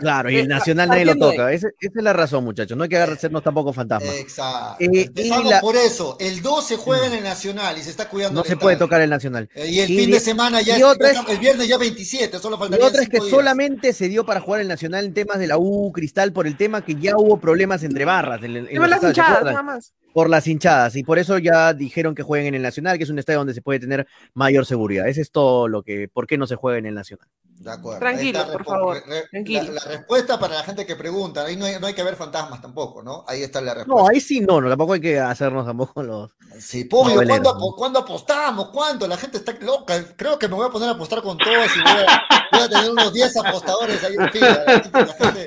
claro, 0.00 0.30
y 0.30 0.36
el 0.36 0.48
Nacional 0.48 0.88
nadie 0.88 1.04
lo 1.04 1.16
toca. 1.16 1.52
Esa, 1.52 1.68
es 1.80 1.90
la 1.94 2.12
razón, 2.12 2.44
muchachos. 2.44 2.76
No 2.76 2.84
hay 2.84 2.88
que 2.88 2.98
hacernos 2.98 3.42
tampoco 3.42 3.72
fantasmas. 3.72 4.14
Exacto. 4.16 4.76
Eh, 4.80 5.10
por 5.60 5.76
eso. 5.76 6.16
El 6.20 6.42
2 6.42 6.66
se 6.66 6.76
juega 6.76 7.06
en 7.06 7.14
el 7.14 7.24
Nacional 7.24 7.76
y 7.78 7.82
se 7.82 7.90
está 7.90 8.08
cuidando. 8.08 8.40
No 8.40 8.44
se 8.44 8.56
puede 8.56 8.76
tocar 8.76 9.00
el 9.00 9.10
Nacional. 9.10 9.48
Eh, 9.54 9.68
y 9.68 9.80
el 9.80 9.88
fin 9.88 10.10
de 10.10 10.20
semana 10.20 10.60
ya 10.60 10.76
es, 10.76 10.82
el 11.28 11.38
viernes 11.38 11.68
ya 11.68 11.78
27, 11.78 12.38
solo 12.38 12.58
faltaría 12.58 12.84
Y 12.84 12.88
otra 12.88 13.02
es 13.02 13.08
que 13.08 13.20
solamente 13.20 13.92
se 13.92 14.08
dio 14.08 14.24
para 14.24 14.40
jugar 14.40 14.60
el 14.60 14.68
Nacional 14.68 15.04
en 15.04 15.14
temas 15.14 15.38
de 15.38 15.46
la 15.46 15.58
U 15.58 15.92
Cristal 15.92 16.32
por 16.32 16.46
el 16.46 16.56
tema 16.56 16.84
que 16.84 16.94
ya 16.94 17.16
hubo 17.16 17.38
problemas 17.38 17.82
entre 17.82 18.04
barras. 18.04 18.42
En, 18.42 18.56
en 18.56 18.90
las 18.90 19.02
hinchadas, 19.02 19.44
nada 19.44 19.62
más. 19.62 19.92
Por 20.12 20.28
las 20.28 20.46
hinchadas. 20.46 20.96
Y 20.96 21.02
por 21.02 21.18
eso 21.18 21.38
ya 21.38 21.72
dijeron 21.72 22.14
que 22.14 22.22
jueguen 22.22 22.48
en 22.48 22.54
el 22.54 22.62
Nacional, 22.62 22.98
que 22.98 23.04
es 23.04 23.10
un 23.10 23.18
estadio 23.18 23.38
donde 23.40 23.54
se 23.54 23.62
puede 23.62 23.80
tener 23.80 24.06
mayor 24.34 24.66
seguridad. 24.66 25.08
Ese 25.08 25.22
es 25.22 25.30
todo 25.30 25.68
lo 25.68 25.82
que. 25.82 26.08
¿Por 26.08 26.26
qué 26.26 26.38
no 26.38 26.46
se 26.46 26.56
juega 26.56 26.78
en 26.78 26.86
el 26.86 26.94
Nacional? 26.94 27.28
De 27.62 27.70
acuerdo. 27.70 28.00
Tranquilo, 28.00 28.40
por 28.50 28.64
favor. 28.64 29.02
Tranquilo. 29.30 29.72
La, 29.72 29.80
respuesta 29.84 30.38
para 30.38 30.56
la 30.56 30.64
gente 30.64 30.84
que 30.84 30.96
pregunta, 30.96 31.44
ahí 31.44 31.56
no 31.56 31.64
hay, 31.64 31.78
no 31.78 31.86
hay, 31.86 31.94
que 31.94 32.02
ver 32.02 32.16
fantasmas 32.16 32.60
tampoco, 32.60 33.02
¿no? 33.04 33.24
Ahí 33.28 33.42
está 33.42 33.60
la 33.60 33.74
respuesta. 33.74 34.02
No, 34.02 34.08
ahí 34.08 34.20
sí 34.20 34.40
no, 34.40 34.60
no 34.60 34.68
tampoco 34.68 34.94
hay 34.94 35.00
que 35.00 35.20
hacernos 35.20 35.64
tampoco 35.64 36.02
los. 36.02 36.32
Sí, 36.58 36.88
¿cuándo, 36.88 37.74
¿cuándo, 37.76 38.00
apostamos? 38.00 38.70
¿Cuánto? 38.70 39.06
La 39.06 39.16
gente 39.16 39.38
está 39.38 39.52
loca. 39.60 40.04
Creo 40.16 40.38
que 40.38 40.48
me 40.48 40.54
voy 40.54 40.66
a 40.66 40.70
poner 40.70 40.88
a 40.88 40.92
apostar 40.92 41.22
con 41.22 41.38
todos 41.38 41.70
y 41.76 41.80
voy 41.80 42.62
a, 42.62 42.68
tener 42.68 42.90
unos 42.90 43.12
10 43.12 43.36
apostadores 43.36 44.02
ahí 44.02 44.14
en 44.18 44.30
fila. 44.30 44.64
La 44.66 45.14
gente, 45.14 45.46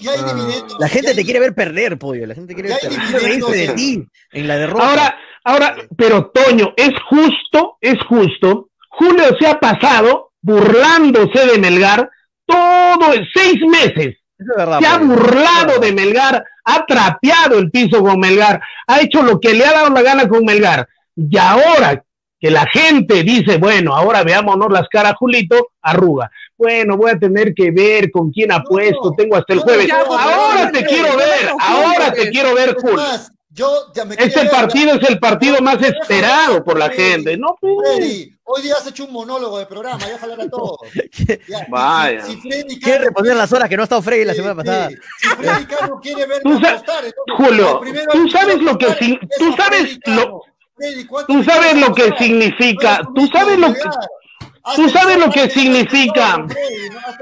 ya 0.00 0.12
hay, 0.12 0.20
ah. 0.24 0.66
la 0.78 0.88
gente 0.88 1.14
te 1.14 1.24
quiere 1.24 1.40
ver 1.40 1.54
perder, 1.54 1.98
pollo. 1.98 2.26
La 2.26 2.34
gente 2.34 2.54
quiere 2.54 2.70
ver 2.70 2.80
perder. 2.80 3.67
De 3.68 3.74
ti 3.74 4.06
en 4.32 4.48
la 4.48 4.56
derrota. 4.56 4.88
Ahora, 4.88 5.18
ahora, 5.44 5.76
pero 5.96 6.30
Toño, 6.30 6.74
es 6.76 6.92
justo, 7.08 7.76
es 7.80 7.96
justo. 8.08 8.68
Julio 8.88 9.24
se 9.38 9.46
ha 9.46 9.58
pasado 9.58 10.32
burlándose 10.40 11.46
de 11.46 11.58
Melgar 11.58 12.10
todo 12.46 13.12
seis 13.34 13.60
meses. 13.70 14.16
se 14.38 14.86
ha 14.86 14.98
burlado 14.98 15.78
de 15.80 15.92
Melgar, 15.92 16.44
ha 16.64 16.86
trapeado 16.86 17.58
el 17.58 17.70
piso 17.70 18.02
con 18.02 18.18
Melgar, 18.18 18.60
ha 18.86 19.00
hecho 19.00 19.22
lo 19.22 19.38
que 19.38 19.52
le 19.54 19.64
ha 19.66 19.72
dado 19.72 19.90
la 19.90 20.02
gana 20.02 20.28
con 20.28 20.44
Melgar. 20.44 20.88
Y 21.14 21.36
ahora 21.36 22.02
que 22.40 22.50
la 22.50 22.66
gente 22.66 23.24
dice, 23.24 23.58
bueno, 23.58 23.94
ahora 23.94 24.22
veámonos 24.22 24.70
las 24.70 24.88
caras, 24.88 25.14
Julito, 25.18 25.72
arruga. 25.82 26.30
Bueno, 26.56 26.96
voy 26.96 27.10
a 27.10 27.18
tener 27.18 27.52
que 27.54 27.70
ver 27.70 28.10
con 28.10 28.30
quién 28.30 28.52
apuesto, 28.52 29.12
tengo 29.16 29.36
hasta 29.36 29.54
el 29.54 29.60
jueves. 29.60 29.90
ahora 29.90 30.70
te 30.70 30.84
quiero 30.84 31.16
ver, 31.16 31.52
ahora 31.60 32.12
te 32.12 32.30
quiero 32.30 32.54
ver, 32.54 32.74
Julio. 32.74 33.02
Este 34.18 34.46
partido 34.46 34.94
es 34.94 35.08
el 35.08 35.18
partido 35.18 35.60
más 35.60 35.82
esperado 35.82 36.64
por 36.64 36.78
la 36.78 36.90
gente, 36.90 37.36
¿no? 37.36 37.56
Pues. 37.60 38.28
Hoy 38.50 38.62
día 38.62 38.74
has 38.76 38.86
hecho 38.86 39.04
un 39.04 39.12
monólogo 39.12 39.58
de 39.58 39.66
programa, 39.66 39.98
ya 40.08 40.18
jalar 40.18 40.40
a 40.40 40.48
todos. 40.48 40.78
Vaya. 41.68 42.24
Si, 42.24 42.36
Freddy 42.36 42.80
quiere 42.80 43.04
responder 43.04 43.36
las 43.36 43.52
horas 43.52 43.68
que 43.68 43.76
no 43.76 43.82
ha 43.82 43.84
estado 43.84 44.00
Freddy 44.00 44.24
la 44.24 44.34
semana 44.34 44.54
pasada. 44.54 44.88
Si 45.18 45.28
Freddy 45.28 45.64
Caro 45.66 46.00
quiere 46.00 46.26
verme 46.26 46.68
apostar, 46.68 47.04
Julio, 47.36 47.82
tú 48.10 48.28
sabes 48.30 48.62
lo 48.62 48.78
que 48.78 48.86
tú 49.38 49.54
sabes 49.54 49.98
lo 50.06 50.42
tú 51.26 51.44
sabes 51.44 51.74
lo 51.74 51.94
que 51.94 52.14
significa, 52.18 53.02
tú 53.14 53.26
sabes 53.26 53.58
lo 53.58 53.72
que 53.72 53.80
Tú 54.76 54.88
sabes 54.88 55.18
lo 55.18 55.30
que 55.30 55.50
significa. 55.50 56.44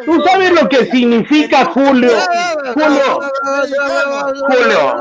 Tú 0.05 0.22
sabes 0.22 0.53
lo 0.53 0.68
que 0.68 0.86
significa 0.86 1.64
Julio. 1.66 2.11
Julio. 2.74 3.20
Julio. 4.49 4.97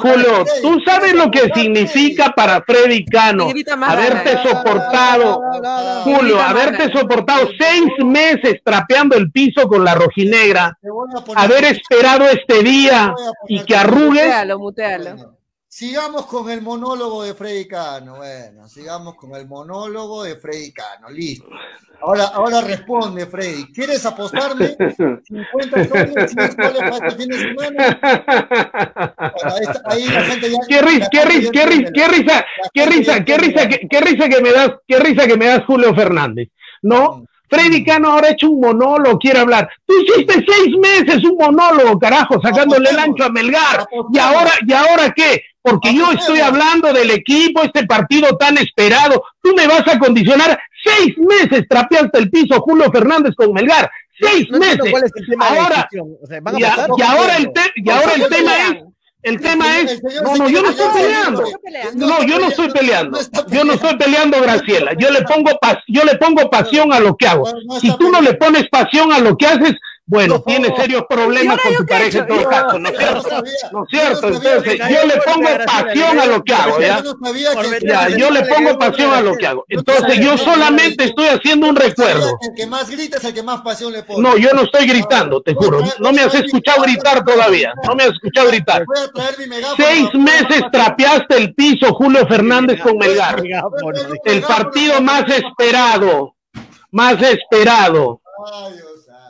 Julio, 0.00 0.44
tú 0.62 0.80
sabes 0.84 1.14
lo 1.14 1.30
que 1.30 1.50
significa 1.54 2.32
para 2.34 2.62
Freddy 2.62 3.04
Cano 3.04 3.48
haberte 3.82 4.42
soportado, 4.42 5.42
Julio, 6.04 6.40
haberte 6.40 6.90
soportado 6.92 7.48
seis 7.58 7.90
meses 8.04 8.60
trapeando 8.64 9.16
el 9.16 9.30
piso 9.30 9.68
con 9.68 9.84
la 9.84 9.94
rojinegra, 9.94 10.78
haber 11.36 11.64
esperado 11.64 12.24
este 12.26 12.62
día 12.62 13.14
y 13.48 13.60
que 13.64 13.76
arrugues. 13.76 14.32
Sigamos 15.72 16.26
con 16.26 16.50
el 16.50 16.62
monólogo 16.62 17.22
de 17.22 17.32
Freddy 17.32 17.68
Cano. 17.68 18.16
Bueno, 18.16 18.68
sigamos 18.68 19.14
con 19.14 19.36
el 19.36 19.46
monólogo 19.46 20.24
de 20.24 20.34
Freddy 20.34 20.72
Cano. 20.72 21.08
Listo. 21.10 21.46
Ahora, 22.02 22.24
ahora 22.34 22.60
responde, 22.60 23.24
Freddy. 23.26 23.72
¿Quieres 23.72 24.04
apostarme 24.04 24.66
50 24.66 25.84
soles 25.84 26.34
para 26.56 26.90
este 26.90 27.10
fin 27.12 27.28
de 27.28 27.38
semana? 27.38 28.00
ahí 29.84 30.06
la 30.08 30.22
gente 30.24 30.50
ya. 30.50 30.58
Qué 30.68 30.82
risa, 30.82 31.08
qué 31.08 31.24
risa, 31.24 31.50
qué 31.52 31.66
risa, 31.66 31.92
qué 31.94 32.08
risa, 32.08 32.44
qué 32.74 32.86
risa, 32.86 33.24
qué 33.24 33.38
risa, 33.38 33.68
qué 33.88 34.00
risa 34.00 34.28
que 34.28 34.40
me 34.42 34.50
das, 34.50 34.70
qué 34.88 34.98
risa 34.98 35.26
que 35.28 35.36
me 35.36 35.46
das 35.46 35.64
Julio 35.66 35.94
Fernández. 35.94 36.48
¿No? 36.82 37.24
Freddy 37.48 37.84
Cano 37.84 38.10
ahora 38.12 38.28
ha 38.28 38.32
hecho 38.32 38.50
un 38.50 38.60
monólogo, 38.60 39.18
quiere 39.18 39.38
hablar. 39.38 39.68
Tú 39.86 39.94
hiciste 40.00 40.44
seis 40.48 40.76
meses 40.78 41.24
un 41.24 41.36
monólogo, 41.36 41.96
carajo, 41.98 42.40
sacándole 42.40 42.90
el 42.90 42.98
ancho 42.98 43.24
a 43.24 43.28
Melgar. 43.28 43.86
¿Y 44.12 44.18
ahora, 44.18 44.50
¿Y 44.66 44.72
ahora 44.72 45.12
qué? 45.14 45.42
Porque 45.62 45.94
yo 45.94 46.10
estoy 46.12 46.40
hablando 46.40 46.92
del 46.92 47.10
equipo, 47.10 47.62
este 47.62 47.86
partido 47.86 48.36
tan 48.38 48.56
esperado. 48.58 49.22
Tú 49.42 49.52
me 49.54 49.66
vas 49.66 49.86
a 49.86 49.98
condicionar 49.98 50.58
seis 50.82 51.14
meses, 51.18 51.66
trapeaste 51.68 52.18
el 52.18 52.30
piso 52.30 52.60
Julio 52.60 52.90
Fernández 52.90 53.34
con 53.36 53.52
Melgar. 53.52 53.90
Seis 54.20 54.48
meses. 54.50 54.78
ahora, 55.40 55.88
y, 56.58 57.02
ahora 57.02 57.36
el, 57.36 57.50
y 57.76 57.90
ahora 57.90 58.12
el 58.14 58.28
tema 58.28 58.52
es 58.56 58.84
El 59.22 59.38
tema 59.38 59.78
es, 59.78 60.02
no, 60.22 60.34
no, 60.36 60.48
yo 60.48 60.62
no 60.62 60.70
estoy 60.70 60.88
peleando. 60.94 61.44
No, 61.94 62.22
yo 62.22 62.38
no 62.38 62.48
estoy 62.48 62.70
peleando. 62.70 63.18
Yo 63.48 63.64
no 63.64 63.72
estoy 63.74 63.96
peleando, 63.98 64.40
Graciela. 64.40 64.92
Yo 64.98 65.10
le 65.10 65.22
pongo 65.22 65.50
pas- 65.60 65.82
yo 65.88 66.04
le 66.04 66.16
pongo 66.16 66.48
pasión 66.48 66.90
a 66.94 67.00
lo 67.00 67.14
que 67.16 67.26
hago. 67.26 67.44
Si 67.80 67.94
tú 67.98 68.10
no 68.10 68.22
le 68.22 68.32
pones 68.34 68.66
pasión 68.70 69.12
a 69.12 69.18
lo 69.18 69.36
que 69.36 69.46
haces, 69.46 69.74
bueno, 70.10 70.34
No. 70.34 70.42
tienes 70.42 70.72
serios 70.76 71.02
¿Y 71.08 71.14
problemas 71.14 71.60
con 71.60 71.72
he 71.72 71.86
pareja 71.86 72.18
en 72.18 72.26
todo 72.26 72.48
caso, 72.48 72.78
¿no 72.80 72.88
es 72.88 72.98
cierto? 72.98 73.42
¿No 73.70 73.84
es 73.84 73.90
cierto? 73.90 74.26
Entonces, 74.26 74.78
yo 74.90 75.06
le 75.06 75.16
pongo 75.20 75.48
pasión 75.64 76.18
a 76.18 76.26
lo 76.26 76.42
que 76.42 76.52
hago, 76.52 76.80
¿ya? 76.80 77.02
Ya, 77.82 78.08
yo 78.08 78.30
le 78.30 78.42
pongo 78.42 78.76
pasión 78.76 79.14
a 79.14 79.20
lo 79.20 79.36
que 79.36 79.46
hago. 79.46 79.64
Entonces, 79.68 80.18
yo 80.18 80.36
solamente 80.36 81.04
estoy 81.04 81.26
haciendo 81.28 81.68
un 81.68 81.76
recuerdo. 81.76 82.36
El 82.40 82.54
que 82.56 82.66
más 82.66 82.90
grita 82.90 83.18
es 83.18 83.24
el 83.24 83.34
que 83.34 83.42
más 83.44 83.60
pasión 83.60 83.92
le 83.92 84.02
pone. 84.02 84.20
No, 84.20 84.36
yo 84.36 84.50
no 84.52 84.62
estoy 84.62 84.88
gritando, 84.88 85.40
te 85.42 85.54
juro. 85.54 85.80
No 86.00 86.12
me 86.12 86.22
has 86.22 86.34
escuchado 86.34 86.82
gritar 86.82 87.24
todavía. 87.24 87.72
No 87.86 87.94
me 87.94 88.02
has 88.02 88.10
escuchado 88.10 88.48
gritar. 88.48 88.84
Seis 89.76 90.12
meses 90.14 90.64
trapeaste 90.72 91.36
el 91.36 91.54
piso, 91.54 91.94
Julio 91.94 92.26
Fernández, 92.26 92.80
con 92.80 92.98
Melgar. 92.98 93.40
El 94.24 94.42
partido 94.42 95.00
más 95.00 95.22
esperado, 95.30 96.34
más 96.90 97.22
esperado. 97.22 98.20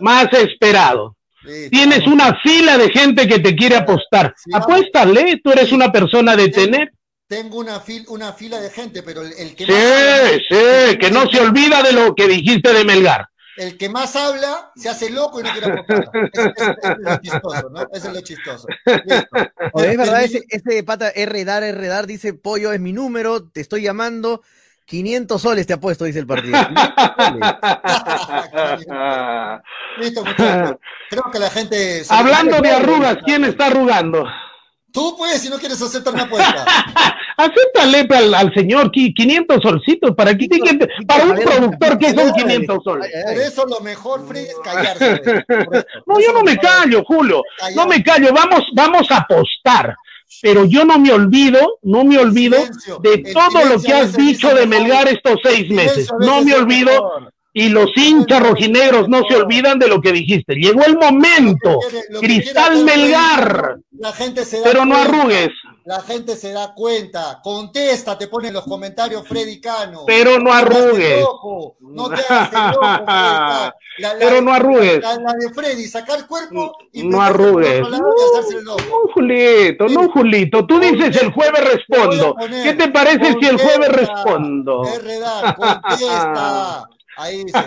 Más 0.00 0.32
esperado. 0.32 1.16
Tienes 1.70 2.06
una 2.06 2.38
fila 2.42 2.76
de 2.76 2.90
gente 2.90 3.26
que 3.26 3.38
te 3.38 3.54
quiere 3.56 3.76
apostar. 3.76 4.34
Apuéstale, 4.52 5.40
tú 5.42 5.50
eres 5.52 5.72
una 5.72 5.90
persona 5.90 6.36
de 6.36 6.48
tener. 6.48 6.90
Tengo 7.26 7.56
una, 7.58 7.80
fil, 7.80 8.04
una 8.08 8.34
fila 8.34 8.60
de 8.60 8.68
gente, 8.68 9.02
pero 9.02 9.22
el, 9.22 9.32
el 9.32 9.56
que 9.56 9.66
Sí, 9.66 9.72
más 9.72 9.82
sí, 10.48 10.98
que 10.98 11.10
no 11.12 11.26
se 11.30 11.40
olvida 11.40 11.82
de 11.82 11.92
lo 11.92 12.14
que 12.14 12.26
dijiste 12.28 12.72
de 12.72 12.84
Melgar. 12.84 13.26
el 13.56 13.76
que 13.76 13.88
más 13.88 14.16
habla 14.16 14.72
se 14.74 14.88
hace 14.88 15.10
loco 15.10 15.40
y 15.40 15.42
no 15.42 15.50
quiere 15.52 15.66
apostar. 15.66 16.16
Eso, 16.32 16.50
eso- 16.56 16.74
eso 16.80 16.94
es 17.00 17.06
lo 17.08 17.16
chistoso, 17.18 17.68
¿no? 17.70 17.88
Eso 17.92 18.08
es 18.08 18.14
lo 18.14 18.20
chistoso. 18.22 18.74
Listo. 19.02 19.36
Oye, 19.70 19.92
es 19.92 19.98
verdad, 19.98 20.24
ese, 20.24 20.44
ese 20.48 20.82
pata 20.84 21.10
R 21.10 21.44
dar, 21.44 21.62
R 21.62 21.86
dar, 21.86 22.06
dice 22.06 22.34
pollo 22.34 22.72
es 22.72 22.80
mi 22.80 22.92
número, 22.92 23.48
te 23.50 23.60
estoy 23.60 23.82
llamando, 23.82 24.42
500 24.90 25.40
soles 25.40 25.66
te 25.68 25.72
apuesto, 25.74 26.04
dice 26.04 26.18
el 26.18 26.26
partido. 26.26 26.58
500 26.58 27.16
soles. 27.16 28.86
Listo, 29.98 30.24
muchachos. 30.24 30.76
Creo 31.08 31.24
que 31.32 31.38
la 31.38 31.50
gente. 31.50 32.02
Hablando 32.08 32.60
de 32.60 32.70
arrugas, 32.70 33.18
¿quién 33.24 33.44
está 33.44 33.66
arrugando? 33.66 34.26
Tú, 34.92 35.14
pues, 35.16 35.40
si 35.40 35.48
no 35.48 35.56
quieres 35.58 35.80
aceptar 35.80 36.12
una 36.12 36.24
apuesta. 36.24 36.64
Acéptale 37.36 38.08
al, 38.10 38.34
al 38.34 38.52
señor 38.52 38.90
qui- 38.90 39.14
500 39.14 39.62
solcitos 39.62 40.16
para 40.16 40.36
que 40.36 40.48
para 41.06 41.24
un 41.24 41.36
productor 41.36 41.96
que 41.98 42.12
son 42.12 42.32
500 42.32 42.78
soles. 42.82 43.10
Ay, 43.14 43.34
Por 43.34 43.42
eso 43.42 43.66
lo 43.66 43.80
mejor, 43.80 44.26
Freddy, 44.26 44.46
es 44.48 44.56
callarse. 44.64 45.22
eso. 45.24 45.84
No, 46.06 46.18
yo 46.20 46.32
no 46.32 46.42
me 46.42 46.56
callo, 46.58 47.04
Julio. 47.04 47.42
No 47.76 47.86
me 47.86 48.02
callo. 48.02 48.32
Vamos, 48.34 48.64
vamos 48.74 49.08
a 49.12 49.18
apostar. 49.18 49.94
Pero 50.42 50.64
yo 50.64 50.84
no 50.84 50.98
me 50.98 51.12
olvido, 51.12 51.78
no 51.82 52.04
me 52.04 52.18
olvido 52.18 52.56
Silencio. 52.56 52.98
de 52.98 53.18
todo 53.32 53.64
lo 53.64 53.80
que 53.80 53.92
has 53.92 54.12
dicho 54.14 54.54
de. 54.54 54.66
Melgar 54.66 55.08
estos 55.08 55.38
seis 55.42 55.70
meses. 55.70 56.08
No 56.20 56.42
me 56.42 56.54
olvido. 56.54 57.30
Y 57.52 57.68
los 57.68 57.90
hinchas 57.96 58.42
rojinegros 58.42 59.08
no 59.08 59.22
se 59.28 59.36
olvidan 59.36 59.78
de 59.78 59.88
lo 59.88 60.00
que 60.00 60.12
dijiste. 60.12 60.54
Llegó 60.54 60.84
el 60.84 60.96
momento. 60.96 61.78
Quiere- 61.80 62.06
Cristal 62.20 62.84
Melgar. 62.84 63.60
Freddy, 63.60 63.82
La 63.98 64.12
gente 64.12 64.44
se 64.44 64.58
da 64.58 64.64
Pero 64.64 64.84
no 64.84 64.96
arrugues. 64.96 65.48
La 65.84 66.00
gente 66.02 66.36
se 66.36 66.52
da 66.52 66.72
cuenta. 66.74 67.40
Contesta, 67.42 68.16
te 68.16 68.28
pone 68.28 68.48
en 68.48 68.54
los 68.54 68.64
comentarios 68.64 69.26
Freddy 69.26 69.60
Cano. 69.60 70.04
Pero 70.06 70.38
no 70.38 70.52
arrugues. 70.52 71.20
loco, 71.20 71.76
No 71.80 72.08
te 72.08 72.22
hagas 72.28 72.52
el 72.52 72.72
loco. 72.72 72.80
La- 73.98 74.14
la- 74.14 74.18
Pero 74.18 74.40
no 74.40 74.52
arrugues. 74.54 75.00
La, 75.02 75.14
la 75.16 75.32
de 75.34 75.52
Freddy, 75.52 75.86
sacar 75.86 76.26
cuerpo 76.26 76.72
y 76.92 77.02
No 77.06 77.20
arrugues. 77.20 77.80
loco. 77.80 77.90
No, 78.62 78.76
Julito, 79.12 79.88
no, 79.88 80.08
Julito. 80.10 80.66
Tú 80.66 80.78
dices 80.78 81.20
el 81.20 81.32
jueves 81.32 81.64
respondo. 81.64 82.34
Poner, 82.34 82.62
¿Qué 82.62 82.74
te 82.74 82.88
parece 82.90 83.34
si 83.40 83.46
el 83.46 83.58
jueves 83.58 83.88
respondo? 83.88 84.84
RDA, 84.84 85.54
contesta. 85.56 86.84
Ahí 87.20 87.44
dice. 87.44 87.58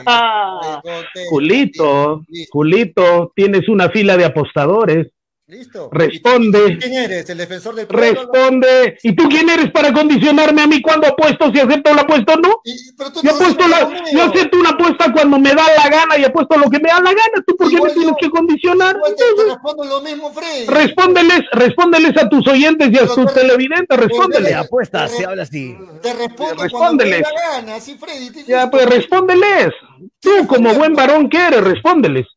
tienes 3.35 3.69
una 3.69 3.89
fila 3.89 4.17
de 4.17 4.25
apostadores. 4.25 5.07
Listo. 5.45 5.89
Responde. 5.91 6.59
¿Y 6.69 6.73
tú 6.75 6.79
¿Quién 6.79 6.93
eres? 6.93 7.29
¿El 7.29 7.37
defensor 7.37 7.75
del 7.75 7.85
pueblo? 7.85 8.07
Responde. 8.31 8.97
¿Y 9.03 9.13
tú 9.13 9.27
quién 9.27 9.49
eres 9.49 9.71
para 9.71 9.91
condicionarme 9.91 10.61
a 10.61 10.67
mí 10.67 10.81
cuando 10.81 11.05
apuesto? 11.07 11.51
Si 11.51 11.59
acepto 11.59 11.93
la 11.93 12.03
apuesta 12.03 12.35
o 12.35 12.37
no. 12.37 12.61
Y- 12.63 12.93
pero 12.97 13.11
tú 13.11 13.19
Yo 13.21 13.31
apuesto 13.35 13.67
la, 13.67 13.89
yo 14.13 14.23
acepto 14.23 14.57
una 14.57 14.69
apuesta 14.69 15.11
cuando 15.11 15.37
me 15.39 15.49
da 15.53 15.65
la 15.75 15.89
gana 15.89 16.17
y 16.17 16.23
apuesto 16.23 16.57
lo 16.57 16.69
que 16.69 16.79
me 16.79 16.87
da 16.87 17.01
la 17.01 17.09
gana. 17.11 17.43
¿Tú 17.45 17.57
por 17.57 17.67
qué 17.67 17.75
Igual 17.75 17.91
me 17.91 17.95
tienes 17.97 18.15
que 18.21 18.29
condicionar? 18.29 18.95
Te, 19.17 19.43
respondo 19.51 19.83
lo 19.83 20.01
mismo, 20.01 20.31
Freddy. 20.31 20.65
respóndeles, 20.65 21.41
respóndeles 21.51 22.17
a 22.23 22.29
tus 22.29 22.47
oyentes 22.47 22.89
y 22.93 22.95
a 22.95 23.01
Pero 23.01 23.15
tus 23.15 23.33
te- 23.33 23.41
televidentes, 23.41 23.87
De 23.89 23.97
respóndeles. 23.97 24.55
apuestas, 24.55 25.11
se 25.11 25.25
habla 25.25 25.43
así. 25.43 25.77
Te 26.01 26.13
respondo 26.13 26.63
cuando 26.71 27.03
me 27.03 27.19
la 27.19 27.29
gana, 27.51 27.79
sí, 27.81 27.97
Freddy. 27.99 28.45
Ya, 28.47 28.71
pues 28.71 28.85
respóndeles. 28.85 29.73
Tú, 30.21 30.47
como 30.47 30.73
buen 30.73 30.93
varón 30.93 31.29
que 31.29 31.37
eres, 31.37 31.61
respóndeles. 31.61 32.27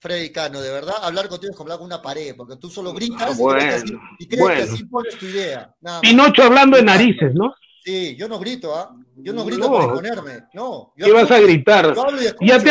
Freddy 0.00 0.30
Cano, 0.30 0.60
de 0.60 0.70
verdad, 0.70 0.94
hablar 1.02 1.28
contigo 1.28 1.50
es 1.50 1.56
como 1.56 1.66
hablar 1.66 1.78
con 1.78 1.86
una 1.86 2.00
pared, 2.00 2.34
porque 2.36 2.56
tú 2.56 2.70
solo 2.70 2.92
gritas 2.92 3.36
y 3.38 3.42
Bueno, 3.42 3.58
crees 3.58 3.82
que 3.84 3.94
así, 3.94 3.98
y 4.20 4.26
crees 4.28 4.42
bueno. 4.42 4.56
que 4.56 4.62
así 4.62 4.84
pones 4.84 5.18
tu 5.18 5.26
idea. 5.26 5.74
Pinocho 6.02 6.42
hablando 6.44 6.76
de 6.76 6.84
narices, 6.84 7.34
¿no? 7.34 7.52
Sí, 7.84 8.14
yo 8.16 8.28
no 8.28 8.38
grito, 8.38 8.74
¿ah? 8.76 8.94
Yo 9.16 9.32
no 9.32 9.44
grito 9.44 9.68
No. 9.68 9.72
para 9.72 9.84
imponerme. 9.84 10.44
No. 10.54 10.92
Yo 10.96 11.06
¿Qué 11.06 11.12
vas 11.12 11.30
a 11.30 11.40
gritar? 11.40 11.94
Yo 11.94 12.02
hablo 12.02 12.22
y 12.22 12.26
escucho. 12.26 12.46
Ya 12.46 12.62
te, 12.62 12.70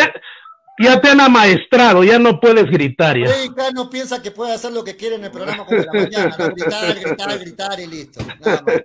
ya 0.80 1.01
te 1.01 1.09
han 1.09 1.19
amaestrado, 1.21 2.03
ya 2.03 2.19
no 2.19 2.39
puedes 2.39 2.65
gritar 2.65 3.17
ya. 3.17 3.32
Cano 3.55 3.89
piensa 3.89 4.21
que 4.21 4.32
puede 4.32 4.53
hacer 4.53 4.71
lo 4.71 4.84
que 4.84 4.95
quiere 4.95 5.15
en 5.15 5.23
el 5.25 5.32
programa 5.32 5.65
como 5.65 5.80
de 5.80 5.86
la 5.86 5.93
mañana, 5.93 6.36
¿no? 6.38 6.45
gritar, 6.53 6.95
gritar, 6.99 7.39
gritar 7.39 7.80
y 7.80 7.88
listo. 7.88 8.19
Nada 8.45 8.61
más. 8.65 8.75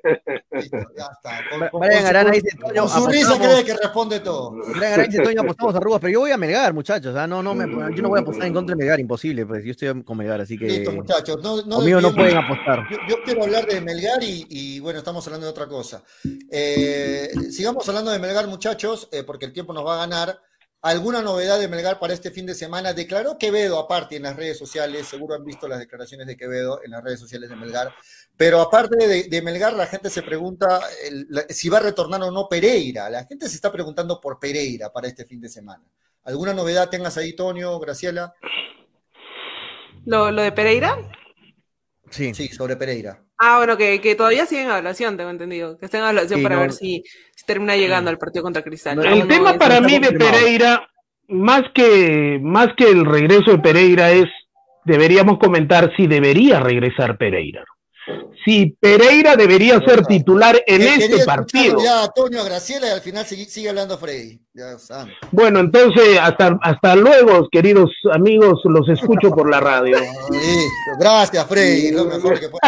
Listo, 0.53 0.76
ya 0.97 1.05
está. 1.12 1.40
Con, 1.51 1.68
con- 1.68 1.80
Brian 1.80 1.95
con 1.95 2.03
su- 2.03 2.09
Arana 2.09 2.30
dice, 2.30 2.49
Toño, 2.59 2.88
su 2.88 3.07
risa 3.07 3.38
cree 3.38 3.64
que 3.64 3.74
responde 3.76 4.20
todo. 4.20 4.51
Brian 4.53 4.93
Arana 4.95 5.05
dice, 5.09 5.22
Toño, 5.22 5.40
apostamos 5.43 5.74
arrugas, 5.74 6.01
pero 6.01 6.12
yo 6.12 6.20
voy 6.20 6.30
a 6.30 6.36
Melgar, 6.36 6.72
muchachos. 6.74 7.14
ah, 7.16 7.26
No, 7.26 7.43
no 7.43 7.55
me, 7.55 7.64
yo 7.95 8.03
no 8.03 8.09
voy 8.09 8.18
a 8.18 8.22
apostar 8.22 8.47
en 8.47 8.55
contra 8.55 8.74
de 8.74 8.78
Melgar, 8.78 9.01
imposible, 9.01 9.45
pues 9.47 9.64
yo 9.64 9.70
estoy 9.72 10.03
con 10.03 10.16
Melgar, 10.16 10.40
así 10.40 10.57
que 10.59 10.64
Listo, 10.66 10.93
muchachos. 10.93 11.43
No, 11.43 11.57
no 11.62 11.76
conmigo 11.76 12.01
no 12.01 12.14
pueden 12.14 12.36
apostar. 12.36 12.86
Yo, 12.90 12.97
yo 13.09 13.16
quiero 13.24 13.43
hablar 13.45 13.66
de 13.66 13.80
Melgar 13.80 14.22
y, 14.22 14.47
y, 14.49 14.80
bueno, 14.80 14.99
estamos 15.01 15.26
hablando 15.26 15.47
de 15.47 15.51
otra 15.51 15.66
cosa. 15.66 16.03
Eh, 16.51 17.30
sigamos 17.51 17.88
hablando 17.88 18.11
de 18.11 18.18
Melgar, 18.18 18.47
muchachos, 18.47 19.09
eh, 19.12 19.22
porque 19.24 19.47
el 19.47 19.53
tiempo 19.53 19.72
nos 19.72 19.84
va 19.86 19.95
a 19.95 20.07
ganar. 20.07 20.38
¿Alguna 20.83 21.22
novedad 21.22 21.61
de 21.61 21.68
Melgar 21.68 22.01
para 22.01 22.12
este 22.12 22.33
fin 22.33 22.45
de 22.45 22.55
semana? 22.55 22.93
Declaró 22.93 23.39
Quevedo, 23.39 23.78
aparte 23.78 24.16
en 24.16 24.24
las 24.24 24.35
redes 24.35 24.59
sociales, 24.59 25.07
seguro 25.07 25.37
han 25.37 25.45
visto 25.45 25.68
las 25.68 25.78
declaraciones 25.78 26.26
de 26.26 26.37
Quevedo 26.37 26.80
en 26.85 26.91
las 26.91 27.05
redes 27.05 27.20
sociales 27.20 27.49
de 27.49 27.55
Melgar, 27.55 27.95
pero 28.37 28.61
aparte 28.61 28.97
de, 29.07 29.22
de 29.24 29.43
Melgar, 29.43 29.74
la 29.74 29.87
gente 29.87 30.11
se 30.11 30.22
pregunta 30.22 30.80
el- 31.07 31.26
la- 31.30 31.45
si 31.49 31.68
va 31.68 31.78
a 31.78 31.83
retornar 31.83 32.20
o 32.22 32.33
no 32.33 32.49
Pereira. 32.49 33.09
La 33.11 33.24
gente 33.26 33.49
se 33.49 33.55
está 33.55 33.70
preguntando 33.70 34.20
por 34.20 34.41
Pereira 34.41 34.93
para 34.93 35.07
este 35.07 35.24
fin 35.24 35.41
de 35.41 35.49
semana. 35.49 35.85
¿Alguna 36.24 36.53
novedad 36.53 36.89
tengas 36.91 37.16
ahí, 37.16 37.33
Tonio, 37.35 37.78
Graciela? 37.78 38.35
¿Lo, 40.05 40.30
lo 40.33 40.43
de 40.43 40.51
Pereira? 40.53 40.99
Sí. 42.11 42.35
Sí, 42.35 42.49
sobre 42.49 42.76
Pereira. 42.76 43.22
Ah, 43.39 43.57
bueno, 43.59 43.76
que, 43.76 44.01
que 44.01 44.14
todavía 44.14 44.47
sigue 44.47 44.61
en 44.62 44.68
evaluación, 44.68 45.16
tengo 45.16 45.30
entendido. 45.30 45.78
Que 45.78 45.87
está 45.87 45.97
en 45.99 46.05
evaluación 46.05 46.39
Sí, 46.39 46.43
para 46.43 46.55
no- 46.57 46.61
ver 46.61 46.72
si, 46.72 47.03
si 47.32 47.32
termina 47.53 47.76
llegando 47.76 48.11
al 48.11 48.18
partido 48.18 48.42
contra 48.42 48.62
Cristal. 48.62 48.96
No, 48.96 49.03
El 49.03 49.20
no 49.20 49.26
tema 49.26 49.55
para 49.55 49.80
mí 49.80 49.98
de. 49.98 50.12
Pereira, 50.12 50.88
más 51.28 51.62
que, 51.74 52.38
más 52.42 52.68
que 52.76 52.90
el 52.90 53.05
regreso 53.05 53.53
de 53.53 53.59
Pereira, 53.59 54.11
es, 54.11 54.26
deberíamos 54.84 55.38
comentar 55.38 55.92
si 55.96 56.07
debería 56.07 56.61
regresar 56.61 57.18
Pereira. 57.18 57.64
Si 58.44 58.76
Pereira 58.80 59.36
debería 59.36 59.78
ser 59.86 60.05
titular 60.05 60.61
en 60.66 60.82
este 60.82 61.24
partido. 61.24 61.78
Ya, 61.82 62.05
a 62.05 62.09
Toño, 62.09 62.40
a 62.40 62.44
Graciela, 62.44 62.88
y 62.88 62.90
al 62.90 63.00
final 63.00 63.24
sigue, 63.24 63.44
sigue 63.44 63.68
hablando 63.68 63.96
Freddy. 63.98 64.40
Ya. 64.55 64.76
Bueno, 65.30 65.61
entonces, 65.61 66.18
hasta, 66.20 66.59
hasta 66.61 66.94
luego, 66.94 67.48
queridos 67.50 67.90
amigos, 68.12 68.61
los 68.64 68.86
escucho 68.88 69.30
por 69.30 69.48
la 69.48 69.61
radio. 69.61 69.98
Listo. 70.30 70.92
Gracias, 70.98 71.46
Freddy. 71.46 71.92
Lo 71.92 72.05
mejor 72.05 72.38
que 72.38 72.48
puede. 72.50 72.61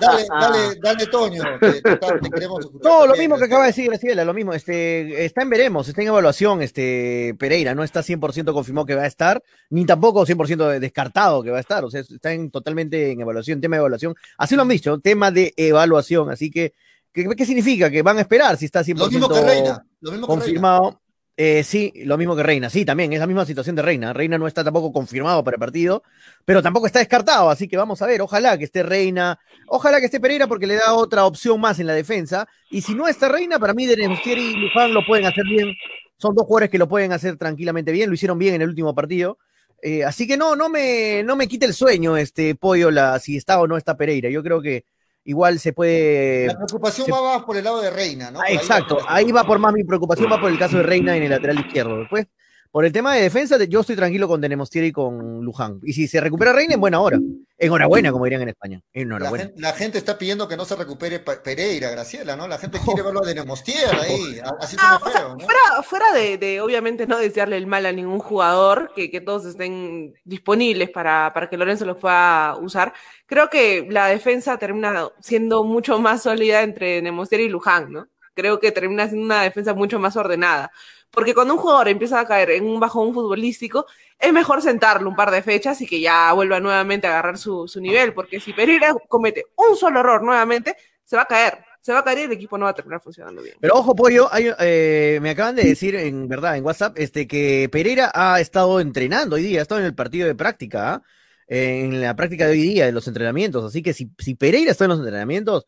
Dale, 0.00 0.26
dale, 0.28 0.58
dale, 0.82 1.06
Toño. 1.06 1.42
Queremos 1.60 2.60
escuchar 2.60 2.82
No, 2.82 3.00
lo 3.06 3.06
también, 3.06 3.30
mismo 3.30 3.36
que 3.36 3.40
Graciela. 3.40 3.46
acaba 3.46 3.62
de 3.62 3.66
decir 3.68 3.86
Graciela, 3.88 4.24
lo 4.24 4.34
mismo, 4.34 4.52
este, 4.52 5.24
está 5.24 5.42
en 5.42 5.50
veremos, 5.50 5.88
está 5.88 6.02
en 6.02 6.08
evaluación, 6.08 6.60
este, 6.60 7.34
Pereira, 7.38 7.74
no 7.74 7.82
está 7.82 8.00
100% 8.00 8.52
confirmado 8.52 8.86
que 8.86 8.94
va 8.94 9.02
a 9.02 9.06
estar, 9.06 9.42
ni 9.70 9.86
tampoco 9.86 10.26
100% 10.26 10.78
descartado 10.80 11.42
que 11.42 11.50
va 11.50 11.58
a 11.58 11.60
estar, 11.60 11.84
o 11.84 11.90
sea, 11.90 12.00
está 12.00 12.32
en, 12.32 12.50
totalmente 12.50 13.10
en 13.12 13.20
evaluación, 13.22 13.60
tema 13.60 13.76
de 13.76 13.80
evaluación, 13.80 14.07
así 14.36 14.56
lo 14.56 14.62
han 14.62 14.68
dicho, 14.68 14.98
tema 14.98 15.30
de 15.30 15.54
evaluación, 15.56 16.30
así 16.30 16.50
que, 16.50 16.74
¿qué, 17.12 17.26
qué 17.36 17.46
significa? 17.46 17.90
Que 17.90 18.02
van 18.02 18.18
a 18.18 18.22
esperar 18.22 18.56
si 18.56 18.66
está 18.66 18.82
100% 18.82 18.98
Lo 18.98 19.08
mismo 19.08 19.28
que 19.28 19.40
Reina. 19.40 19.84
Lo 20.00 20.12
mismo 20.12 20.26
que 20.26 20.32
Reina. 20.32 20.40
confirmado. 20.40 21.00
Eh, 21.40 21.62
sí, 21.62 21.92
lo 22.04 22.18
mismo 22.18 22.34
que 22.34 22.42
Reina, 22.42 22.68
sí, 22.68 22.84
también, 22.84 23.12
es 23.12 23.20
la 23.20 23.26
misma 23.28 23.46
situación 23.46 23.76
de 23.76 23.82
Reina. 23.82 24.12
Reina 24.12 24.38
no 24.38 24.48
está 24.48 24.64
tampoco 24.64 24.92
confirmado 24.92 25.44
para 25.44 25.54
el 25.54 25.60
partido, 25.60 26.02
pero 26.44 26.64
tampoco 26.64 26.88
está 26.88 26.98
descartado, 26.98 27.48
así 27.48 27.68
que 27.68 27.76
vamos 27.76 28.02
a 28.02 28.06
ver, 28.06 28.20
ojalá 28.22 28.58
que 28.58 28.64
esté 28.64 28.82
Reina, 28.82 29.38
ojalá 29.68 30.00
que 30.00 30.06
esté 30.06 30.18
Pereira 30.18 30.48
porque 30.48 30.66
le 30.66 30.74
da 30.74 30.94
otra 30.94 31.26
opción 31.26 31.60
más 31.60 31.78
en 31.78 31.86
la 31.86 31.92
defensa, 31.92 32.48
y 32.70 32.80
si 32.80 32.92
no 32.92 33.06
está 33.06 33.28
Reina, 33.28 33.60
para 33.60 33.72
mí 33.72 33.86
Denemustier 33.86 34.36
y 34.36 34.54
Luján 34.54 34.92
lo 34.92 35.06
pueden 35.06 35.26
hacer 35.26 35.44
bien, 35.44 35.76
son 36.16 36.34
dos 36.34 36.44
jugadores 36.44 36.70
que 36.70 36.78
lo 36.78 36.88
pueden 36.88 37.12
hacer 37.12 37.36
tranquilamente 37.36 37.92
bien, 37.92 38.08
lo 38.08 38.14
hicieron 38.14 38.36
bien 38.36 38.56
en 38.56 38.62
el 38.62 38.70
último 38.70 38.92
partido, 38.92 39.38
Eh, 39.82 40.04
así 40.04 40.26
que 40.26 40.36
no, 40.36 40.56
no 40.56 40.68
me, 40.68 41.22
no 41.24 41.36
me 41.36 41.46
quite 41.46 41.66
el 41.66 41.74
sueño, 41.74 42.16
este 42.16 42.54
pollo, 42.54 42.90
la, 42.90 43.18
si 43.18 43.36
está 43.36 43.60
o 43.60 43.66
no 43.66 43.76
está 43.76 43.96
Pereira. 43.96 44.28
Yo 44.30 44.42
creo 44.42 44.60
que 44.60 44.84
igual 45.24 45.58
se 45.60 45.72
puede. 45.72 46.46
La 46.48 46.56
preocupación 46.56 47.06
se- 47.06 47.12
va 47.12 47.36
más 47.36 47.44
por 47.44 47.56
el 47.56 47.64
lado 47.64 47.80
de 47.80 47.90
Reina, 47.90 48.30
¿no? 48.30 48.40
Ah, 48.40 48.50
exacto, 48.50 48.98
ahí 49.06 49.30
va 49.30 49.44
por 49.44 49.58
más 49.58 49.72
mi 49.72 49.84
preocupación, 49.84 50.30
va 50.32 50.40
por 50.40 50.50
el 50.50 50.58
caso 50.58 50.78
de 50.78 50.82
Reina 50.82 51.16
en 51.16 51.22
el 51.22 51.30
lateral 51.30 51.58
izquierdo. 51.60 51.98
Después, 52.00 52.26
por 52.70 52.84
el 52.84 52.92
tema 52.92 53.14
de 53.14 53.22
defensa, 53.22 53.56
de- 53.58 53.68
yo 53.68 53.80
estoy 53.80 53.96
tranquilo 53.96 54.28
con 54.28 54.40
Denemostieri 54.40 54.88
y 54.88 54.92
con 54.92 55.44
Luján. 55.44 55.80
Y 55.82 55.92
si 55.94 56.06
se 56.06 56.20
recupera 56.20 56.52
Reina, 56.52 56.74
en 56.74 56.80
buena 56.80 57.00
hora. 57.00 57.18
Enhorabuena, 57.60 58.12
como 58.12 58.24
dirían 58.24 58.42
en 58.42 58.50
España. 58.50 58.80
La 58.92 59.00
Enhorabuena. 59.02 59.44
gente, 59.46 59.60
la 59.60 59.72
gente 59.72 59.98
está 59.98 60.16
pidiendo 60.16 60.46
que 60.46 60.56
no 60.56 60.64
se 60.64 60.76
recupere 60.76 61.18
Pereira, 61.18 61.90
Graciela, 61.90 62.36
¿no? 62.36 62.46
La 62.46 62.58
gente 62.58 62.78
quiere 62.84 63.02
verlo 63.02 63.20
de 63.22 63.34
Nemostier 63.34 63.88
ahí. 63.94 64.38
a- 64.44 64.54
Así 64.60 64.76
Ah, 64.78 64.98
suena 65.00 65.06
o 65.06 65.10
sea, 65.10 65.34
¿no? 65.34 65.38
fuera, 65.40 65.82
fuera 65.82 66.12
de, 66.12 66.38
de, 66.38 66.60
obviamente 66.60 67.06
no 67.06 67.18
desearle 67.18 67.56
el 67.56 67.66
mal 67.66 67.84
a 67.86 67.92
ningún 67.92 68.20
jugador, 68.20 68.92
que, 68.94 69.10
que 69.10 69.20
todos 69.20 69.44
estén 69.46 70.14
disponibles 70.24 70.90
para, 70.90 71.32
para 71.34 71.48
que 71.48 71.56
Lorenzo 71.56 71.84
los 71.84 71.96
pueda 71.96 72.56
usar, 72.58 72.92
creo 73.26 73.50
que 73.50 73.86
la 73.90 74.06
defensa 74.06 74.56
termina 74.58 75.08
siendo 75.20 75.64
mucho 75.64 75.98
más 75.98 76.22
sólida 76.22 76.62
entre 76.62 77.02
Nemostier 77.02 77.40
y 77.40 77.48
Luján, 77.48 77.90
¿no? 77.92 78.06
Creo 78.34 78.60
que 78.60 78.70
termina 78.70 79.08
siendo 79.08 79.24
una 79.24 79.42
defensa 79.42 79.74
mucho 79.74 79.98
más 79.98 80.16
ordenada. 80.16 80.70
Porque 81.10 81.34
cuando 81.34 81.54
un 81.54 81.60
jugador 81.60 81.88
empieza 81.88 82.20
a 82.20 82.26
caer 82.26 82.50
en 82.50 82.64
un 82.64 82.78
bajón 82.78 83.14
futbolístico, 83.14 83.86
es 84.18 84.32
mejor 84.32 84.62
sentarlo 84.62 85.08
un 85.08 85.16
par 85.16 85.30
de 85.30 85.42
fechas 85.42 85.80
y 85.80 85.86
que 85.86 86.00
ya 86.00 86.32
vuelva 86.32 86.60
nuevamente 86.60 87.06
a 87.06 87.10
agarrar 87.10 87.38
su, 87.38 87.66
su 87.66 87.80
nivel. 87.80 88.12
Porque 88.12 88.40
si 88.40 88.52
Pereira 88.52 88.94
comete 89.08 89.46
un 89.56 89.76
solo 89.76 90.00
error 90.00 90.22
nuevamente, 90.22 90.76
se 91.04 91.16
va 91.16 91.22
a 91.22 91.26
caer. 91.26 91.58
Se 91.80 91.92
va 91.92 92.00
a 92.00 92.04
caer 92.04 92.18
y 92.18 92.22
el 92.22 92.32
equipo 92.32 92.58
no 92.58 92.64
va 92.64 92.72
a 92.72 92.74
terminar 92.74 93.00
funcionando 93.00 93.40
bien. 93.40 93.56
Pero 93.60 93.74
ojo, 93.74 93.94
Pollo, 93.94 94.28
hay, 94.30 94.52
eh, 94.58 95.18
me 95.22 95.30
acaban 95.30 95.56
de 95.56 95.64
decir 95.64 95.94
en 95.94 96.28
verdad 96.28 96.56
en 96.56 96.64
WhatsApp 96.64 96.98
este, 96.98 97.26
que 97.26 97.68
Pereira 97.72 98.10
ha 98.14 98.40
estado 98.40 98.80
entrenando 98.80 99.36
hoy 99.36 99.42
día, 99.42 99.60
ha 99.60 99.62
estado 99.62 99.80
en 99.80 99.86
el 99.86 99.94
partido 99.94 100.26
de 100.26 100.34
práctica, 100.34 100.94
¿ah? 100.94 101.02
en 101.46 102.02
la 102.02 102.14
práctica 102.14 102.46
de 102.46 102.52
hoy 102.52 102.60
día, 102.60 102.88
en 102.88 102.94
los 102.94 103.08
entrenamientos. 103.08 103.64
Así 103.64 103.82
que 103.82 103.94
si, 103.94 104.10
si 104.18 104.34
Pereira 104.34 104.70
está 104.70 104.84
en 104.84 104.90
los 104.90 104.98
entrenamientos, 104.98 105.66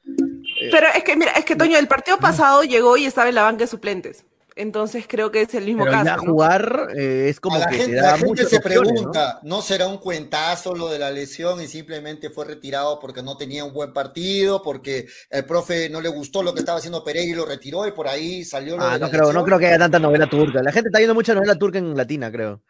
Pero 0.70 0.88
es 0.94 1.04
que, 1.04 1.16
mira, 1.16 1.32
es 1.32 1.44
que 1.46 1.56
Toño, 1.56 1.78
el 1.78 1.88
partido 1.88 2.18
pasado 2.18 2.64
llegó 2.64 2.98
y 2.98 3.06
estaba 3.06 3.30
en 3.30 3.36
la 3.36 3.42
banca 3.42 3.60
de 3.60 3.68
suplentes. 3.68 4.26
Entonces 4.60 5.06
creo 5.08 5.30
que 5.30 5.42
es 5.42 5.54
el 5.54 5.64
mismo 5.64 5.84
pero 5.84 5.96
ya 5.96 6.04
caso. 6.04 6.24
¿no? 6.24 6.32
jugar 6.32 6.88
eh, 6.96 7.26
es 7.28 7.40
como 7.40 7.56
A 7.56 7.60
la 7.60 7.68
que 7.68 7.76
gente, 7.76 7.96
te 7.96 8.02
la 8.02 8.10
gente 8.12 8.26
muchas 8.26 8.48
se 8.48 8.60
pregunta, 8.60 9.40
¿no? 9.42 9.62
será 9.62 9.88
un 9.88 9.98
cuentazo 9.98 10.74
lo 10.74 10.90
de 10.90 10.98
la 10.98 11.10
lesión 11.10 11.60
y 11.62 11.66
simplemente 11.66 12.30
fue 12.30 12.44
retirado 12.44 13.00
porque 13.00 13.22
no 13.22 13.36
tenía 13.36 13.64
un 13.64 13.72
buen 13.72 13.92
partido, 13.92 14.62
porque 14.62 15.06
el 15.30 15.44
profe 15.44 15.88
no 15.88 16.00
le 16.00 16.10
gustó 16.10 16.42
lo 16.42 16.52
que 16.52 16.60
estaba 16.60 16.78
haciendo 16.78 17.02
Pereira 17.02 17.32
y 17.32 17.34
lo 17.34 17.46
retiró 17.46 17.86
y 17.86 17.92
por 17.92 18.06
ahí 18.06 18.44
salió 18.44 18.76
lo 18.76 18.82
Ah, 18.82 18.94
de 18.94 18.98
la 18.98 19.06
no 19.06 19.10
creo, 19.10 19.32
no 19.32 19.44
creo 19.44 19.58
que 19.58 19.66
haya 19.66 19.78
tanta 19.78 19.98
novela 19.98 20.28
turca. 20.28 20.62
La 20.62 20.72
gente 20.72 20.88
está 20.88 20.98
viendo 20.98 21.14
mucha 21.14 21.34
novela 21.34 21.54
turca 21.56 21.78
en 21.78 21.96
latina, 21.96 22.30
creo. 22.30 22.60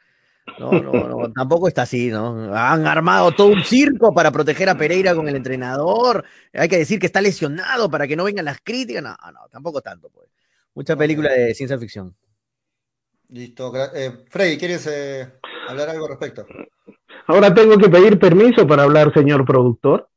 No, 0.59 0.71
no, 0.73 0.93
no, 0.93 1.33
tampoco 1.35 1.69
está 1.69 1.83
así, 1.83 2.09
¿no? 2.09 2.55
Han 2.55 2.87
armado 2.87 3.33
todo 3.33 3.49
un 3.49 3.65
circo 3.65 4.13
para 4.15 4.31
proteger 4.31 4.69
a 4.69 4.77
Pereira 4.77 5.15
con 5.15 5.29
el 5.29 5.37
entrenador. 5.37 6.25
Hay 6.53 6.69
que 6.69 6.79
decir 6.79 6.99
que 6.99 7.07
está 7.07 7.21
lesionado 7.21 7.91
para 7.91 8.07
que 8.07 8.17
no 8.17 8.25
vengan 8.25 8.45
las 8.45 8.61
críticas. 8.63 9.03
No, 9.03 9.11
no, 9.11 9.49
tampoco 9.51 9.81
tanto, 9.81 10.09
pues. 10.11 10.30
Mucha 10.81 10.97
película 10.97 11.31
de 11.31 11.55
ciencia 11.55 11.79
ficción. 11.79 12.17
Listo. 13.29 13.71
Eh, 13.95 14.25
Freddy, 14.31 14.57
¿quieres 14.57 14.87
eh, 14.91 15.31
hablar 15.69 15.91
algo 15.91 16.07
al 16.07 16.13
respecto? 16.13 16.47
Ahora 17.27 17.53
tengo 17.53 17.77
que 17.77 17.91
pedir 17.91 18.19
permiso 18.19 18.67
para 18.67 18.85
hablar, 18.85 19.13
señor 19.13 19.45
productor. 19.45 20.09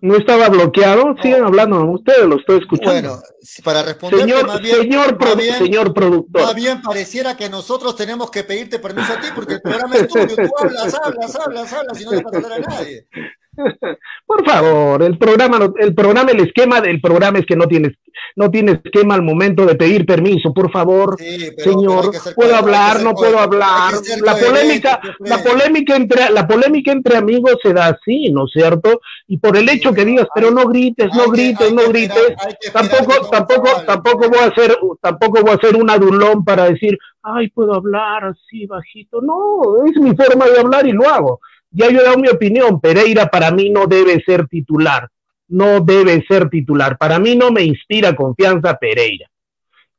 No 0.00 0.16
estaba 0.16 0.48
bloqueado, 0.48 1.14
sigan 1.22 1.44
hablando 1.44 1.84
ustedes, 1.92 2.26
lo 2.26 2.36
estoy 2.40 2.58
escuchando. 2.58 3.10
Bueno, 3.10 3.22
para 3.62 3.84
responder 3.84 4.20
señor, 4.22 4.46
más 4.48 4.60
bien, 4.60 4.76
señor, 4.80 5.06
más 5.20 5.30
produ- 5.30 5.36
bien- 5.38 5.54
señor 5.54 5.94
productor. 5.94 6.42
más 6.42 6.54
bien 6.56 6.82
pareciera 6.82 7.36
que 7.36 7.48
nosotros 7.48 7.94
tenemos 7.94 8.28
que 8.32 8.42
pedirte 8.42 8.80
permiso 8.80 9.12
a 9.12 9.20
ti 9.20 9.28
porque 9.36 9.54
el 9.54 9.62
programa 9.62 9.94
es 9.94 10.08
tuyo, 10.08 10.34
tú 10.34 10.50
hablas, 10.58 10.94
hablas, 10.94 11.36
hablas, 11.36 11.72
hablas 11.72 12.00
y 12.00 12.04
no 12.04 12.10
dejas 12.10 12.34
hablar 12.34 12.52
a 12.54 12.58
nadie. 12.58 13.06
Por 14.26 14.44
favor, 14.44 15.02
el 15.02 15.18
programa, 15.18 15.58
el 15.78 15.94
programa, 15.94 16.30
el 16.30 16.40
esquema 16.40 16.80
del 16.80 17.00
programa 17.00 17.38
es 17.38 17.46
que 17.46 17.56
no 17.56 17.66
tienes, 17.66 17.92
no 18.36 18.50
tiene 18.50 18.80
esquema 18.84 19.14
al 19.14 19.22
momento 19.22 19.64
de 19.66 19.74
pedir 19.74 20.04
permiso, 20.06 20.52
por 20.52 20.70
favor. 20.70 21.16
Sí, 21.18 21.24
pero- 21.38 21.54
pero 21.56 21.70
Señor, 21.72 22.34
puedo 22.34 22.56
hablar, 22.56 23.00
no 23.02 23.14
puedo 23.14 23.38
hablar. 23.38 23.92
La 24.24 24.32
polémica, 24.36 25.00
la 25.20 25.42
polémica 25.42 25.96
entre, 25.96 26.30
la 26.30 26.46
polémica 26.46 26.92
entre 26.92 27.16
amigos 27.16 27.56
se 27.62 27.72
da 27.72 27.86
así, 27.88 28.30
¿no 28.30 28.44
es 28.44 28.50
cierto? 28.52 29.00
Y 29.26 29.38
por 29.38 29.56
el 29.56 29.68
hecho 29.68 29.92
que 29.92 30.04
digas, 30.04 30.28
pero 30.34 30.50
no 30.50 30.66
grites, 30.66 31.08
no 31.14 31.24
que- 31.32 31.42
grites, 31.42 31.72
no 31.72 31.88
grites, 31.88 32.16
esperar- 32.60 32.72
tampoco, 32.72 33.28
tampoco, 33.30 33.68
tampoco 33.86 34.28
voy 34.28 34.38
a 34.40 34.46
hacer, 34.46 34.76
tampoco 35.00 35.40
voy 35.42 35.50
a 35.52 35.54
hacer 35.54 35.76
un 35.76 35.90
adulón 35.90 36.44
para 36.44 36.64
decir, 36.66 36.98
ay, 37.22 37.48
puedo 37.50 37.74
hablar 37.74 38.24
así 38.24 38.66
bajito. 38.66 39.20
No, 39.20 39.84
es 39.86 39.96
mi 40.00 40.14
forma 40.14 40.46
de 40.46 40.60
hablar 40.60 40.86
y 40.86 40.92
lo 40.92 41.08
hago. 41.08 41.40
Ya 41.70 41.90
yo 41.90 42.00
he 42.00 42.04
dado 42.04 42.18
mi 42.18 42.28
opinión. 42.28 42.80
Pereira 42.80 43.26
para 43.26 43.50
mí 43.50 43.70
no 43.70 43.86
debe 43.86 44.22
ser 44.24 44.46
titular. 44.48 45.08
No 45.48 45.80
debe 45.80 46.24
ser 46.26 46.48
titular. 46.48 46.98
Para 46.98 47.18
mí 47.18 47.36
no 47.36 47.50
me 47.50 47.62
inspira 47.62 48.14
confianza 48.14 48.76
Pereira. 48.78 49.28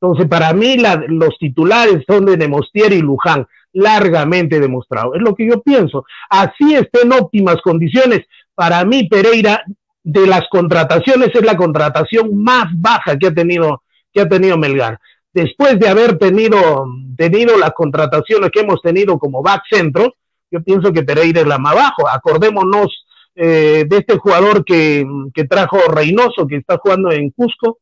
Entonces, 0.02 0.28
para 0.28 0.54
mí 0.54 0.78
los 1.08 1.38
titulares 1.38 2.04
son 2.08 2.26
de 2.26 2.38
Nemostier 2.38 2.94
y 2.94 3.02
Luján, 3.02 3.46
largamente 3.74 4.60
demostrado. 4.60 5.14
Es 5.14 5.22
lo 5.22 5.36
que 5.36 5.48
yo 5.48 5.62
pienso. 5.62 6.06
Así 6.30 6.74
está 6.74 7.02
en 7.02 7.12
óptimas 7.14 7.58
condiciones. 7.62 8.22
Para 8.56 8.86
mí, 8.86 9.10
Pereira, 9.10 9.64
de 10.04 10.26
las 10.26 10.48
contrataciones, 10.50 11.30
es 11.34 11.46
la 11.46 11.58
contratación 11.58 12.42
más 12.42 12.68
baja 12.76 13.18
que 13.18 13.28
ha 13.28 13.34
tenido, 13.34 13.84
que 14.14 14.22
ha 14.22 14.30
tenido 14.30 14.58
Melgar. 14.58 15.00
Después 15.34 15.78
de 15.80 15.90
haber 15.90 16.18
tenido, 16.18 16.86
tenido 17.18 17.58
las 17.58 17.72
contrataciones 17.72 18.50
que 18.52 18.62
hemos 18.62 18.82
tenido 18.82 19.20
como 19.20 19.44
back 19.44 19.64
centro, 19.70 20.16
yo 20.52 20.62
pienso 20.64 20.92
que 20.92 21.04
Pereira 21.04 21.42
es 21.42 21.48
la 21.48 21.58
más 21.58 21.76
bajo. 21.76 22.08
Acordémonos 22.08 23.06
eh, 23.36 23.86
de 23.88 23.98
este 23.98 24.18
jugador 24.18 24.66
que, 24.66 25.06
que 25.34 25.46
trajo 25.46 25.78
Reynoso, 25.88 26.48
que 26.48 26.58
está 26.58 26.78
jugando 26.78 27.12
en 27.12 27.30
Cusco, 27.32 27.80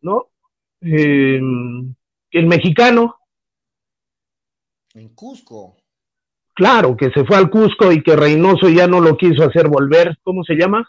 ¿no? 0.00 0.28
Eh, 0.80 1.40
el 2.30 2.46
mexicano, 2.46 3.16
En 4.94 5.08
Cusco. 5.10 5.76
claro, 6.54 6.96
que 6.96 7.10
se 7.10 7.24
fue 7.24 7.36
al 7.36 7.50
Cusco 7.50 7.92
y 7.92 8.02
que 8.02 8.16
Reynoso 8.16 8.68
ya 8.68 8.86
no 8.86 9.00
lo 9.00 9.16
quiso 9.16 9.44
hacer 9.44 9.68
volver, 9.68 10.16
¿cómo 10.22 10.44
se 10.44 10.54
llama? 10.54 10.88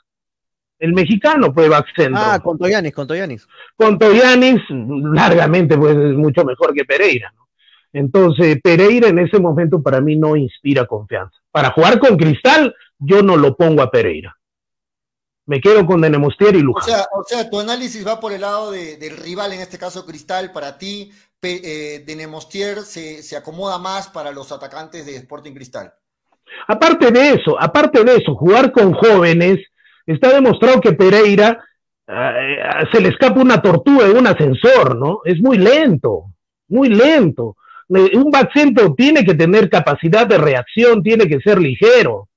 El 0.79 0.93
mexicano 0.93 1.51
back 1.51 1.87
centro. 1.95 2.21
Ah, 2.23 2.39
con 2.39 2.57
Toyanis, 2.57 2.93
con 2.93 3.05
Toyanis. 3.05 3.47
con 3.75 3.99
Toyanis, 3.99 4.61
largamente 4.69 5.77
pues 5.77 5.95
es 5.97 6.15
mucho 6.15 6.45
mejor 6.45 6.73
que 6.73 6.85
Pereira. 6.85 7.33
¿no? 7.35 7.48
Entonces, 7.93 8.59
Pereira 8.61 9.07
en 9.07 9.19
ese 9.19 9.39
momento 9.39 9.81
para 9.81 10.01
mí 10.01 10.15
no 10.15 10.35
inspira 10.35 10.85
confianza. 10.85 11.35
Para 11.51 11.71
jugar 11.71 11.99
con 11.99 12.17
Cristal, 12.17 12.75
yo 12.99 13.23
no 13.23 13.35
lo 13.37 13.55
pongo 13.55 13.81
a 13.81 13.89
Pereira. 13.91 14.35
Me 15.47 15.59
quedo 15.59 15.85
con 15.85 16.01
Denemostier 16.01 16.55
y 16.55 16.59
O 16.59 16.61
Luján. 16.61 16.83
sea, 16.85 17.05
o 17.11 17.23
sea, 17.23 17.49
tu 17.49 17.59
análisis 17.59 18.05
va 18.05 18.19
por 18.19 18.31
el 18.31 18.41
lado 18.41 18.69
de- 18.69 18.97
del 18.97 19.17
rival, 19.17 19.51
en 19.53 19.61
este 19.61 19.79
caso 19.79 20.05
Cristal, 20.05 20.51
para 20.51 20.77
ti, 20.77 21.11
Pe- 21.39 21.61
eh, 21.63 22.05
se, 22.83 23.23
se 23.23 23.37
acomoda 23.37 23.77
más 23.79 24.09
para 24.09 24.31
los 24.31 24.51
atacantes 24.51 25.05
de 25.05 25.15
Sporting 25.15 25.53
Cristal. 25.53 25.93
Aparte 26.67 27.11
de 27.11 27.29
eso, 27.29 27.55
aparte 27.59 28.03
de 28.03 28.17
eso, 28.17 28.35
jugar 28.35 28.71
con 28.71 28.93
jóvenes, 28.93 29.59
está 30.05 30.33
demostrado 30.33 30.81
que 30.81 30.91
Pereira 30.93 31.63
eh, 32.07 32.57
se 32.91 32.99
le 32.99 33.09
escapa 33.09 33.39
una 33.39 33.61
tortuga 33.61 34.07
en 34.07 34.17
un 34.17 34.27
ascensor, 34.27 34.97
¿no? 34.97 35.21
Es 35.23 35.39
muy 35.39 35.57
lento, 35.57 36.25
muy 36.67 36.89
lento. 36.89 37.55
Eh, 37.89 38.17
Un 38.17 38.29
back 38.31 38.51
tiene 38.95 39.25
que 39.25 39.33
tener 39.33 39.69
capacidad 39.69 40.27
de 40.27 40.37
reacción, 40.37 41.01
tiene 41.01 41.27
que 41.27 41.39
ser 41.39 41.59
ligero. 41.59 42.29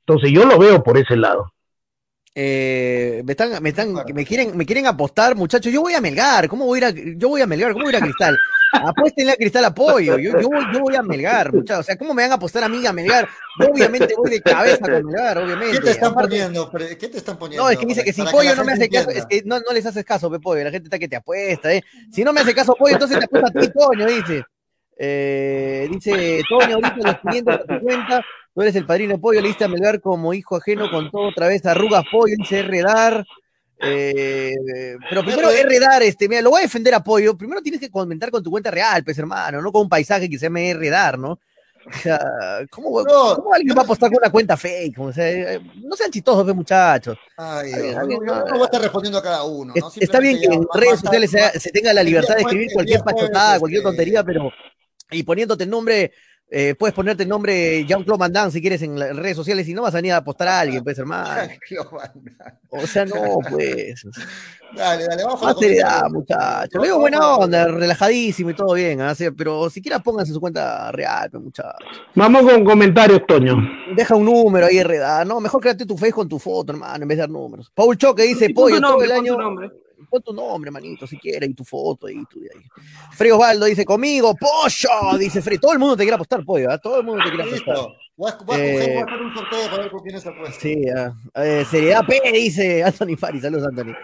Entonces 0.00 0.30
yo 0.32 0.44
lo 0.46 0.58
veo 0.58 0.82
por 0.82 0.96
ese 0.98 1.16
lado. 1.16 1.52
Eh, 2.40 3.20
me 3.24 3.32
están, 3.32 3.60
me 3.60 3.70
están, 3.70 3.92
me 4.14 4.24
quieren, 4.24 4.56
me 4.56 4.64
quieren 4.64 4.86
apostar, 4.86 5.34
muchachos. 5.34 5.72
Yo 5.72 5.80
voy 5.80 5.94
a 5.94 6.00
Melgar, 6.00 6.46
¿cómo 6.46 6.66
voy 6.66 6.80
a 6.80 6.88
ir 6.90 6.96
a, 6.96 7.14
yo 7.16 7.28
voy 7.30 7.40
a 7.40 7.48
Melgar, 7.48 7.72
¿cómo 7.72 7.84
voy 7.84 7.92
a 7.92 7.98
ir 7.98 8.02
a 8.04 8.06
Cristal? 8.06 8.38
Apuéstenle 8.72 9.32
a 9.32 9.36
Cristal 9.36 9.64
apoyo. 9.64 10.16
Yo, 10.18 10.38
yo, 10.40 10.48
voy, 10.48 10.64
yo 10.72 10.78
voy 10.78 10.94
a 10.94 11.02
Melgar, 11.02 11.52
muchachos. 11.52 11.80
O 11.80 11.82
sea, 11.82 11.98
¿cómo 11.98 12.14
me 12.14 12.22
van 12.22 12.30
a 12.30 12.34
apostar 12.36 12.62
a 12.62 12.68
mí 12.68 12.86
a 12.86 12.92
Melgar? 12.92 13.28
Yo 13.58 13.66
obviamente 13.72 14.14
voy 14.16 14.30
de 14.30 14.40
cabeza 14.40 14.78
con 14.78 15.04
Melgar, 15.04 15.38
obviamente. 15.38 15.78
¿Qué 15.78 15.82
te 15.82 15.90
están 15.90 16.12
Aparte- 16.12 16.28
poniendo? 16.28 16.70
¿Qué 16.70 17.08
te 17.08 17.18
están 17.18 17.38
poniendo? 17.38 17.64
No, 17.64 17.70
es 17.70 17.76
que 17.78 17.86
dice 17.86 18.04
que 18.04 18.12
si 18.12 18.22
Pollo 18.22 18.54
no 18.54 18.62
me 18.62 18.72
hace 18.74 18.88
caso, 18.88 19.10
es 19.10 19.26
que 19.26 19.42
no, 19.44 19.58
no 19.58 19.72
les 19.72 19.84
haces 19.84 20.04
caso, 20.04 20.30
pe, 20.30 20.38
Pollo. 20.38 20.62
La 20.62 20.70
gente 20.70 20.86
está 20.86 20.98
que 21.00 21.08
te 21.08 21.16
apuesta, 21.16 21.74
¿eh? 21.74 21.82
Si 22.12 22.22
no 22.22 22.32
me 22.32 22.42
hace 22.42 22.54
caso, 22.54 22.76
Pollo, 22.78 22.92
entonces 22.92 23.18
te 23.18 23.24
apuesta 23.24 23.48
a 23.48 23.60
ti, 23.60 23.68
Toño, 23.72 24.06
dice. 24.06 24.44
Eh, 24.96 25.88
dice, 25.90 26.42
Toño, 26.48 26.76
ahorita 26.76 26.96
los 27.04 27.18
500 27.20 27.54
a 27.54 27.58
tu 27.64 27.80
cuenta, 27.80 28.24
tú 28.58 28.62
eres 28.62 28.74
el 28.74 28.86
padrino 28.86 29.12
de 29.12 29.18
Pollo, 29.20 29.40
le 29.40 29.46
diste 29.46 29.62
a 29.62 29.68
Melgar 29.68 30.00
como 30.00 30.34
hijo 30.34 30.56
ajeno 30.56 30.90
con 30.90 31.12
todo 31.12 31.28
otra 31.28 31.46
vez 31.46 31.64
arrugas 31.64 32.02
Pollo, 32.10 32.34
dice 32.36 32.60
Redar. 32.62 33.24
Eh, 33.80 34.52
pero 35.08 35.22
primero 35.22 35.48
Redar, 35.48 36.02
este, 36.02 36.28
mira, 36.28 36.42
lo 36.42 36.50
voy 36.50 36.58
a 36.58 36.62
defender 36.62 36.92
a 36.92 37.04
Pollo. 37.04 37.38
Primero 37.38 37.62
tienes 37.62 37.80
que 37.80 37.88
comentar 37.88 38.32
con 38.32 38.42
tu 38.42 38.50
cuenta 38.50 38.72
real, 38.72 39.04
pues 39.04 39.16
hermano, 39.16 39.62
no 39.62 39.70
con 39.70 39.82
un 39.82 39.88
paisaje 39.88 40.28
que 40.28 40.36
se 40.40 40.46
llame 40.46 40.74
Redar, 40.74 41.20
¿no? 41.20 41.38
O 41.86 41.98
sea, 42.02 42.18
¿cómo, 42.68 43.00
No, 43.04 43.36
cómo 43.36 43.54
alguien 43.54 43.76
va 43.76 43.82
a 43.82 43.84
apostar 43.84 44.10
con 44.10 44.18
una 44.20 44.32
cuenta 44.32 44.56
fake? 44.56 44.98
O 44.98 45.12
sea, 45.12 45.30
eh, 45.30 45.60
no 45.76 45.94
sean 45.94 46.10
chistosos, 46.10 46.42
pues, 46.42 46.56
muchachos. 46.56 47.16
Ay, 47.36 47.68
Dios, 47.68 47.94
yo 48.10 48.18
no, 48.24 48.44
no 48.44 48.52
voy 48.54 48.62
a 48.62 48.64
estar 48.64 48.82
respondiendo 48.82 49.18
a 49.20 49.22
cada 49.22 49.44
uno. 49.44 49.72
¿no? 49.72 49.88
Es- 49.88 50.02
Está 50.02 50.18
bien 50.18 50.36
que 50.40 50.46
en 50.46 50.66
redes 50.74 50.98
sociales 50.98 51.30
se, 51.30 51.60
se 51.60 51.70
tenga 51.70 51.94
la 51.94 52.02
libertad 52.02 52.34
de 52.34 52.40
escribir 52.42 52.70
cualquier 52.72 53.02
pachotada, 53.02 53.60
cualquier 53.60 53.82
este, 53.82 53.88
tontería, 53.88 54.24
pero 54.24 54.50
y 55.12 55.22
poniéndote 55.22 55.62
el 55.62 55.70
nombre 55.70 56.12
Eh, 56.50 56.74
puedes 56.78 56.94
ponerte 56.94 57.24
el 57.24 57.28
nombre 57.28 57.84
Jean-Claude 57.84 58.18
Van 58.18 58.32
Damme 58.32 58.50
si 58.50 58.62
quieres 58.62 58.80
en 58.80 58.98
las 58.98 59.14
redes 59.14 59.36
sociales 59.36 59.68
y 59.68 59.74
no 59.74 59.82
vas 59.82 59.92
a 59.92 59.98
venir 59.98 60.12
a 60.12 60.18
apostar 60.18 60.48
a 60.48 60.60
alguien, 60.60 60.82
pues 60.82 60.98
hermano. 60.98 61.28
O 62.70 62.86
sea, 62.86 63.06
no, 63.06 63.38
pues. 63.50 64.06
Dale, 64.76 65.06
dale, 65.06 65.24
vamos 65.24 65.42
Más 65.42 65.54
la 65.54 65.60
seriedad, 65.60 66.02
muchachos. 66.10 66.74
No, 66.74 66.80
Le 66.80 66.86
digo 66.86 66.96
no, 66.96 67.00
buena 67.00 67.36
onda, 67.36 67.66
relajadísimo 67.66 68.50
y 68.50 68.54
todo 68.54 68.74
bien. 68.74 69.00
Sí, 69.14 69.30
pero 69.30 69.70
siquiera 69.70 69.98
pónganse 69.98 70.32
su 70.32 70.40
cuenta 70.40 70.92
real, 70.92 71.30
pues, 71.30 71.42
muchachos. 71.42 71.88
Vamos 72.14 72.42
con 72.42 72.64
comentarios, 72.64 73.26
Toño. 73.26 73.56
Deja 73.96 74.14
un 74.14 74.26
número 74.26 74.66
ahí, 74.66 74.82
redada. 74.82 75.24
No, 75.24 75.40
mejor 75.40 75.62
créate 75.62 75.86
tu 75.86 75.96
face 75.96 76.12
con 76.12 76.28
tu 76.28 76.38
foto, 76.38 76.72
hermano, 76.72 77.02
en 77.02 77.08
vez 77.08 77.16
de 77.16 77.22
dar 77.22 77.30
números. 77.30 77.72
Paul 77.74 77.96
Choque 77.96 78.24
dice, 78.24 78.50
pollo, 78.50 78.80
todo 78.80 79.02
el 79.02 79.12
año. 79.12 79.36
Pon 80.08 80.22
tu 80.22 80.32
nombre, 80.32 80.70
manito, 80.70 81.06
si 81.06 81.16
quieres, 81.18 81.48
y 81.48 81.54
tu 81.54 81.64
foto 81.64 82.08
y 82.08 82.24
tu 82.26 82.40
de 82.40 82.50
ahí. 82.54 82.62
Frey 83.12 83.30
Osvaldo 83.30 83.66
dice, 83.66 83.84
conmigo, 83.84 84.34
pollo, 84.34 85.18
dice 85.18 85.40
Frey. 85.42 85.58
Todo 85.58 85.72
el 85.72 85.78
mundo 85.78 85.96
te 85.96 86.02
quiere 86.04 86.14
apostar, 86.14 86.44
pollo, 86.44 86.70
¿ah? 86.70 86.78
Todo 86.78 86.98
el 87.00 87.04
mundo 87.06 87.22
te 87.24 87.30
quiere 87.30 87.44
apostar. 87.44 87.76
Voy 88.16 88.30
a, 88.30 88.36
voy 88.44 88.56
a 88.56 88.64
Eh, 88.64 88.72
coger, 88.72 88.92
voy 88.94 89.02
a 89.02 89.04
hacer 89.04 89.20
un 89.22 89.34
sorteo 89.34 89.70
para 89.70 89.82
ver 89.82 89.90
con 89.90 90.00
quién 90.02 90.16
es 90.16 90.26
apuesta. 90.26 90.60
Sí, 90.60 90.76
ah, 90.96 91.12
eh, 91.42 91.64
seriedad 91.70 92.04
P, 92.06 92.20
dice 92.32 92.82
Anthony 92.84 93.16
Fari. 93.16 93.40
Saludos, 93.40 93.66
Anthony. 93.68 93.94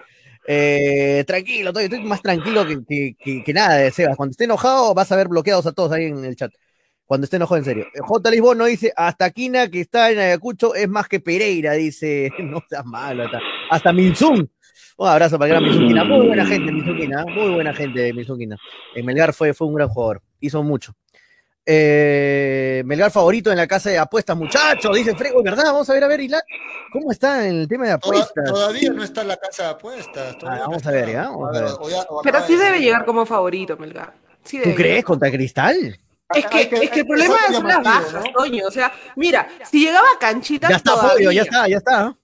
Eh, 0.46 1.24
tranquilo, 1.26 1.70
estoy, 1.70 1.84
estoy 1.84 2.04
más 2.04 2.20
tranquilo 2.20 2.66
que, 2.66 2.84
que, 2.86 3.16
que- 3.18 3.42
que 3.44 3.52
nada, 3.54 3.90
Sebas. 3.90 4.16
Cuando 4.16 4.32
esté 4.32 4.44
enojado, 4.44 4.92
vas 4.94 5.10
a 5.10 5.16
ver 5.16 5.28
bloqueados 5.28 5.66
a 5.66 5.72
todos 5.72 5.92
ahí 5.92 6.04
en 6.04 6.24
el 6.24 6.36
chat. 6.36 6.52
Cuando 7.06 7.24
esté 7.24 7.36
enojado, 7.36 7.58
en 7.58 7.64
serio. 7.64 7.84
Eh, 7.94 8.00
J. 8.00 8.30
Lisbono 8.30 8.64
dice: 8.66 8.92
Hasta 8.96 9.30
Quina, 9.30 9.68
que 9.70 9.80
está 9.80 10.10
en 10.10 10.18
Ayacucho, 10.18 10.74
es 10.74 10.88
más 10.88 11.08
que 11.08 11.20
Pereira. 11.20 11.72
Dice: 11.72 12.30
No 12.40 12.62
seas 12.68 12.84
malo. 12.84 13.24
Hasta, 13.24 13.40
hasta 13.74 13.92
Minzun. 13.92 14.50
Un 14.96 15.08
abrazo 15.08 15.38
para 15.38 15.46
el 15.46 15.50
gran 15.52 15.62
Minzun 15.64 15.88
Quina. 15.88 16.04
Muy 16.04 16.26
buena 16.28 16.46
gente, 16.46 16.70
Minzun 16.72 16.96
Quina. 16.96 17.24
Muy 17.26 17.50
buena 17.54 17.74
gente, 17.74 18.12
Minzun 18.12 18.38
Quina. 18.38 18.56
En 18.94 19.04
Melgar 19.06 19.32
fue, 19.32 19.52
fue 19.54 19.66
un 19.66 19.74
gran 19.74 19.88
jugador. 19.88 20.22
Hizo 20.40 20.62
mucho. 20.62 20.94
Eh, 21.66 22.82
Melgar 22.84 23.10
favorito 23.10 23.50
en 23.50 23.56
la 23.56 23.66
casa 23.66 23.88
de 23.90 23.98
apuestas, 23.98 24.36
muchachos, 24.36 24.94
dice 24.94 25.14
Frego, 25.16 25.42
¿verdad? 25.42 25.64
Vamos 25.64 25.88
a 25.88 25.94
ver, 25.94 26.04
a 26.04 26.08
ver, 26.08 26.20
Ilan, 26.20 26.42
¿cómo 26.92 27.10
está 27.10 27.46
en 27.48 27.60
el 27.60 27.68
tema 27.68 27.84
de 27.88 27.98
Toda- 27.98 28.18
apuestas? 28.18 28.44
todavía 28.44 28.90
no 28.92 29.02
está 29.02 29.22
en 29.22 29.28
la 29.28 29.36
casa 29.38 29.62
de 29.64 29.68
apuestas. 29.70 30.38
todavía 30.38 30.60
Ah, 30.60 30.64
no 30.64 30.70
vamos 30.70 30.86
a 30.86 30.90
ver, 30.90 31.10
ya, 31.12 31.22
vamos 31.22 31.48
a 31.48 31.52
ver, 31.52 31.64
ver. 31.64 31.72
o 31.80 31.88
ya- 31.90 32.06
o 32.10 32.20
Pero 32.22 32.46
sí 32.46 32.56
de- 32.56 32.64
debe 32.64 32.80
llegar 32.80 33.04
como 33.06 33.24
favorito, 33.24 33.76
Melgar. 33.78 34.12
Sí 34.44 34.60
¿Tú 34.62 34.74
crees 34.74 35.04
contra 35.04 35.30
Cristal? 35.30 35.98
Es 36.34 36.46
que, 36.46 36.62
es 36.70 36.90
que 36.90 37.00
el 37.00 37.06
problema 37.06 37.34
son 37.50 37.66
las 37.66 37.82
bajas, 37.82 38.12
¿no? 38.12 38.22
Toño. 38.32 38.66
O 38.66 38.70
sea, 38.70 38.92
mira, 39.16 39.48
si 39.70 39.84
llegaba 39.84 40.06
a 40.14 40.18
Canchita, 40.18 40.68
Ya 40.68 40.76
está, 40.76 40.92
todavía. 40.92 41.12
pollo, 41.14 41.30
ya 41.32 41.42
está, 41.42 41.68
ya 41.68 41.76
está. 41.78 42.16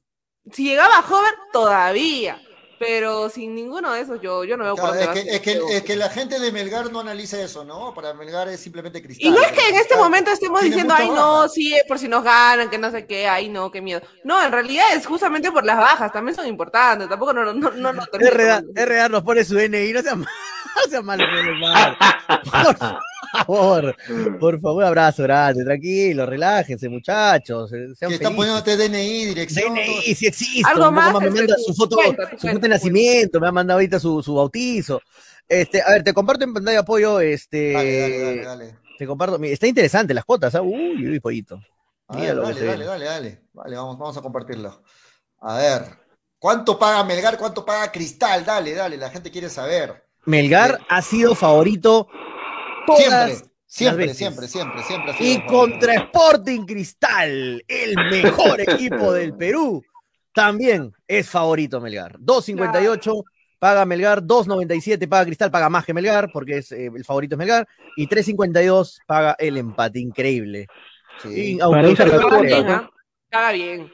Si 0.53 0.65
llegaba 0.65 0.99
a 0.99 1.01
Hover, 1.01 1.35
todavía. 1.53 2.41
Pero 2.81 3.29
sin 3.29 3.55
ninguno 3.55 3.93
de 3.93 4.01
esos, 4.01 4.23
yo, 4.23 4.43
yo 4.43 4.57
no 4.57 4.65
veo 4.65 4.75
por 4.75 4.89
Claro, 4.91 4.95
dónde 4.95 5.03
es, 5.03 5.09
va 5.11 5.13
que, 5.13 5.21
a 5.21 5.25
ser 5.25 5.35
es, 5.35 5.41
que, 5.43 5.77
es 5.77 5.83
que 5.83 5.97
la 5.97 6.09
gente 6.09 6.41
de 6.41 6.51
Melgar 6.51 6.91
no 6.91 7.01
analiza 7.01 7.39
eso, 7.39 7.63
¿no? 7.63 7.93
Para 7.93 8.15
Melgar 8.15 8.49
es 8.49 8.59
simplemente 8.59 9.03
cristal. 9.03 9.27
Y 9.27 9.31
no 9.31 9.43
es 9.43 9.53
que 9.53 9.69
en 9.69 9.75
este 9.75 9.97
momento 9.97 10.31
estemos 10.31 10.63
diciendo, 10.63 10.95
ay, 10.97 11.09
no, 11.09 11.41
baja. 11.41 11.49
sí, 11.51 11.75
por 11.87 11.99
si 11.99 12.09
nos 12.09 12.25
ganan, 12.25 12.71
que 12.71 12.79
no 12.79 12.91
sé 12.91 13.05
qué, 13.05 13.29
ay, 13.29 13.51
no, 13.51 13.71
qué 13.71 13.83
miedo. 13.83 14.01
No, 14.25 14.43
en 14.43 14.51
realidad 14.51 14.87
es 14.95 15.05
justamente 15.05 15.53
por 15.53 15.63
las 15.63 15.77
bajas, 15.77 16.11
también 16.11 16.35
son 16.35 16.47
importantes, 16.47 17.07
tampoco 17.07 17.35
no, 17.35 17.45
no, 17.45 17.53
no, 17.53 17.93
no 17.93 18.07
tomando. 18.07 18.73
RDA 18.75 19.09
nos 19.11 19.25
pone 19.25 19.45
su 19.45 19.57
DNI, 19.57 19.93
no 19.93 20.01
sea 20.01 20.15
malo, 20.15 20.31
no 20.77 20.91
sea 20.91 21.03
malo, 21.03 21.25
Pedro 21.31 21.55
Mar. 21.61 21.99
Por 22.65 22.77
favor, 22.79 23.03
por 24.41 24.61
favor, 24.61 24.85
abrazo 24.85 25.23
grande, 25.23 25.65
tranquilo, 25.65 26.27
relájense, 26.27 26.89
muchachos. 26.89 27.73
eh, 27.73 27.89
Sean 27.97 28.11
Que 28.11 28.17
están 28.17 28.35
poniéndote 28.35 28.77
DNI, 28.77 29.27
dirección. 29.27 29.75
DNI, 29.75 30.15
si 30.15 30.27
existe. 30.27 30.69
Algo 30.69 30.91
más, 30.91 31.13
más 31.13 31.23
me 31.23 31.31
manda 31.31 31.57
su 31.59 31.75
foto, 31.75 31.97
cuenta, 31.97 32.25
su 32.25 32.29
cuenta, 32.29 32.51
foto 32.53 32.61
de 32.61 32.69
nacimiento, 32.69 33.41
me 33.41 33.49
ha 33.49 33.53
mandado 33.53 33.79
ahorita 33.79 34.01
su, 34.01 34.23
su 34.23 34.35
bautizo. 34.35 35.01
Este, 35.49 35.83
a 35.83 35.91
ver, 35.91 36.05
te 36.05 36.15
comparto 36.15 36.45
en 36.45 36.55
pantalla 36.55 36.81
apoyo, 36.81 37.21
este. 37.21 37.73
Dale, 37.73 38.01
dale, 38.01 38.25
dale, 38.25 38.43
dale. 38.45 38.79
Te 38.99 39.07
comparto. 39.07 39.43
Está 39.43 39.67
interesante 39.67 40.15
las 40.15 40.25
cuotas, 40.25 40.55
¿ah? 40.55 40.63
Uy, 40.63 41.09
uy, 41.09 41.21
pollito. 41.21 41.61
Dale, 42.09 42.35
dale, 42.35 42.85
dale, 42.85 43.05
dale. 43.05 43.41
Vale, 43.53 43.77
vamos, 43.77 43.99
vamos 43.99 44.17
a 44.17 44.21
compartirlo. 44.23 44.83
A 45.41 45.57
ver. 45.57 45.83
¿Cuánto 46.39 46.79
paga 46.79 47.05
Melgar? 47.05 47.37
¿Cuánto 47.37 47.65
paga 47.67 47.93
Cristal? 47.93 48.45
Dale, 48.47 48.75
dale, 48.75 48.97
la 48.97 49.11
gente 49.11 49.31
quiere 49.31 49.51
saber. 49.51 50.05
Melgar 50.25 50.77
Bien. 50.77 50.87
ha 50.89 51.03
sido 51.03 51.35
favorito 51.35 52.09
Siempre, 53.67 54.15
siempre, 54.15 54.49
siempre, 54.49 54.83
siempre, 54.83 55.15
y 55.21 55.41
contra 55.47 55.95
Sporting 55.95 56.67
Cristal, 56.67 57.63
el 57.69 57.95
mejor 58.11 58.61
equipo 58.61 59.13
del 59.13 59.35
Perú, 59.37 59.81
también 60.35 60.93
es 61.07 61.29
favorito 61.29 61.81
Melgar. 61.81 62.19
2.58 62.19 63.23
paga 63.61 63.85
Melgar, 63.85 64.23
2.97 64.23 65.09
paga 65.09 65.25
Cristal, 65.27 65.51
paga 65.53 65.69
más 65.69 65.85
que 65.85 65.95
Melgar 65.95 66.31
porque 66.33 66.59
es 66.59 66.73
eh, 66.73 66.91
el 66.95 67.05
favorito 67.05 67.37
es 67.37 67.39
Melgar 67.39 67.69
y 67.97 68.09
3.52 68.09 68.99
paga 69.07 69.37
el 69.39 69.57
empate, 69.57 70.01
increíble. 70.01 70.67
Sí. 71.23 71.57
Y 71.57 71.61
aunque 71.61 71.83
Parece 71.83 72.03
usted- 72.05 72.07
la 72.07 72.23
Paga 72.23 72.29
cuota, 72.29 72.43
bien, 72.47 72.67
¿no? 72.67 72.91
Paga 73.31 73.53
bien. 73.53 73.93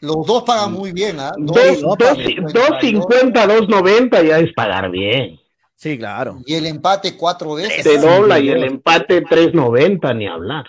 Los 0.00 0.26
dos 0.26 0.42
pagan 0.44 0.72
muy 0.72 0.92
bien, 0.92 1.18
¿ah? 1.18 1.32
Dos, 1.38 1.56
Dos- 1.56 1.82
no, 1.82 1.88
dos, 1.96 2.08
papi. 2.10 2.36
dos 2.52 2.70
cincuenta, 2.80 3.46
dos 3.46 3.68
noventa 3.68 4.22
ya 4.22 4.38
es 4.38 4.52
pagar 4.54 4.90
bien. 4.90 5.40
Sí, 5.78 5.96
claro. 5.96 6.40
Y 6.44 6.54
el 6.56 6.66
empate 6.66 7.16
cuatro 7.16 7.54
veces. 7.54 7.84
Te 7.84 7.98
dobla 7.98 8.40
y 8.40 8.48
el 8.48 8.64
empate 8.64 9.22
tres 9.22 9.54
noventa 9.54 10.12
ni 10.12 10.26
hablar. 10.26 10.66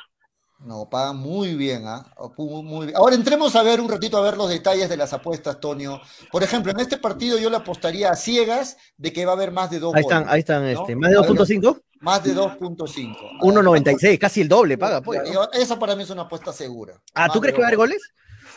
No, 0.59 0.87
pagan 0.87 1.17
muy 1.17 1.55
bien, 1.55 1.87
¿ah? 1.87 2.05
Muy, 2.37 2.61
muy 2.61 2.85
bien. 2.87 2.97
Ahora 2.97 3.15
entremos 3.15 3.55
a 3.55 3.63
ver 3.63 3.81
un 3.81 3.89
ratito 3.89 4.17
a 4.17 4.21
ver 4.21 4.37
los 4.37 4.49
detalles 4.49 4.87
de 4.87 4.97
las 4.97 5.11
apuestas, 5.13 5.59
Tonio. 5.59 5.99
Por 6.31 6.43
ejemplo, 6.43 6.71
en 6.71 6.79
este 6.79 6.97
partido 6.97 7.39
yo 7.39 7.49
le 7.49 7.55
apostaría 7.55 8.11
a 8.11 8.15
ciegas 8.15 8.77
de 8.97 9.11
que 9.11 9.25
va 9.25 9.31
a 9.31 9.35
haber 9.35 9.51
más 9.51 9.71
de 9.71 9.79
dos 9.79 9.95
Ahí 9.95 10.01
están, 10.01 10.19
goles, 10.23 10.33
ahí 10.33 10.39
están, 10.41 10.61
¿no? 10.61 10.67
este, 10.69 10.95
más 10.95 11.09
de 11.09 11.17
A 11.17 11.21
ver, 11.21 11.29
2.5, 11.31 11.81
Más 12.01 12.23
de 12.23 12.35
2.5. 12.35 13.15
1.96, 13.41 14.19
casi 14.19 14.41
el 14.41 14.47
doble 14.47 14.77
paga. 14.77 15.01
pues, 15.01 15.21
Esa 15.53 15.79
para 15.79 15.95
mí 15.95 16.03
es 16.03 16.09
una 16.11 16.23
apuesta 16.23 16.53
segura. 16.53 17.01
Ah, 17.15 17.27
Más 17.27 17.33
¿tú 17.33 17.39
crees 17.41 17.55
que 17.55 17.61
va 17.61 17.67
a 17.67 17.69
haber 17.69 17.77
dos 17.77 17.87
goles? 17.87 18.01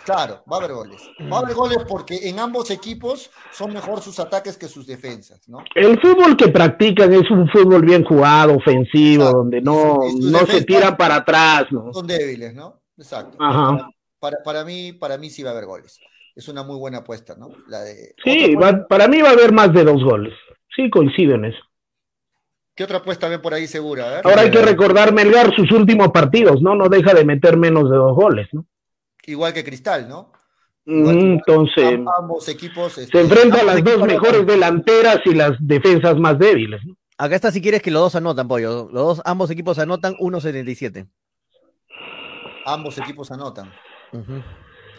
Claro, 0.04 0.42
va 0.50 0.56
a 0.56 0.58
haber 0.60 0.72
goles. 0.72 1.00
Va 1.32 1.36
a 1.38 1.40
haber 1.40 1.54
goles 1.54 1.78
porque 1.88 2.28
en 2.28 2.38
ambos 2.40 2.70
equipos 2.70 3.30
son 3.52 3.72
mejor 3.72 4.00
sus 4.02 4.18
ataques 4.18 4.56
que 4.58 4.66
sus 4.68 4.86
defensas, 4.86 5.48
¿no? 5.48 5.62
El 5.74 6.00
fútbol 6.00 6.36
que 6.36 6.48
practican 6.48 7.12
es 7.12 7.30
un 7.30 7.48
fútbol 7.48 7.82
bien 7.84 8.04
jugado, 8.04 8.56
ofensivo, 8.56 9.22
Exacto. 9.24 9.38
donde 9.38 9.60
no, 9.60 9.98
no 10.20 10.38
se 10.46 10.62
tiran 10.64 10.96
para 10.96 11.16
atrás, 11.16 11.66
¿no? 11.70 11.92
Son 11.92 12.06
débiles, 12.06 12.54
¿no? 12.54 12.80
Exacto. 12.98 13.36
Ajá. 13.40 13.88
Para, 14.18 14.38
para 14.44 14.64
mí, 14.64 14.92
para 14.92 15.18
mí 15.18 15.30
sí 15.30 15.42
va 15.42 15.50
a 15.50 15.52
haber 15.52 15.66
goles. 15.66 15.98
Es 16.34 16.48
una 16.48 16.62
muy 16.62 16.76
buena 16.78 16.98
apuesta, 16.98 17.34
¿no? 17.36 17.50
La 17.68 17.80
de. 17.80 18.14
Sí, 18.24 18.54
¿Otra 18.56 18.72
va- 18.72 18.86
para 18.88 19.06
mí 19.08 19.20
va 19.20 19.28
a 19.30 19.32
haber 19.32 19.52
más 19.52 19.72
de 19.72 19.84
dos 19.84 20.02
goles. 20.02 20.32
Sí, 20.74 20.88
coincido 20.90 21.34
en 21.34 21.44
eso. 21.46 21.58
¿Qué 22.74 22.84
otra 22.84 22.98
apuesta 22.98 23.28
ven 23.28 23.42
por 23.42 23.52
ahí 23.52 23.66
segura? 23.66 24.20
Ahora 24.24 24.42
hay 24.42 24.50
que 24.50 24.62
recordar 24.62 25.12
Melgar 25.12 25.54
sus 25.54 25.70
últimos 25.72 26.08
partidos, 26.08 26.62
¿no? 26.62 26.74
No 26.74 26.88
deja 26.88 27.12
de 27.12 27.24
meter 27.24 27.58
menos 27.58 27.90
de 27.90 27.96
dos 27.96 28.14
goles, 28.16 28.48
¿no? 28.52 28.64
Igual 29.26 29.52
que 29.52 29.64
Cristal, 29.64 30.08
¿no? 30.08 30.32
Igual- 30.84 31.18
Entonces, 31.20 31.84
Am- 31.94 32.08
ambos 32.18 32.48
equipos. 32.48 32.98
este, 32.98 33.16
se 33.18 33.24
enfrenta 33.24 33.60
a 33.60 33.64
las 33.64 33.84
dos 33.84 33.98
mejores 34.06 34.44
delanteras 34.46 35.20
y 35.24 35.34
las 35.34 35.52
defensas 35.60 36.16
más 36.18 36.38
débiles. 36.38 36.84
¿no? 36.84 36.96
Acá 37.18 37.36
está 37.36 37.52
si 37.52 37.62
quieres 37.62 37.82
que 37.82 37.90
los 37.92 38.02
dos 38.02 38.16
anotan, 38.16 38.48
pollo. 38.48 38.88
Los 38.92 39.18
dos, 39.18 39.22
ambos 39.24 39.50
equipos 39.50 39.78
anotan 39.78 40.14
1.77. 40.18 41.06
Ambos 42.66 42.98
equipos 42.98 43.30
anotan. 43.30 43.72
Ujú. 44.12 44.42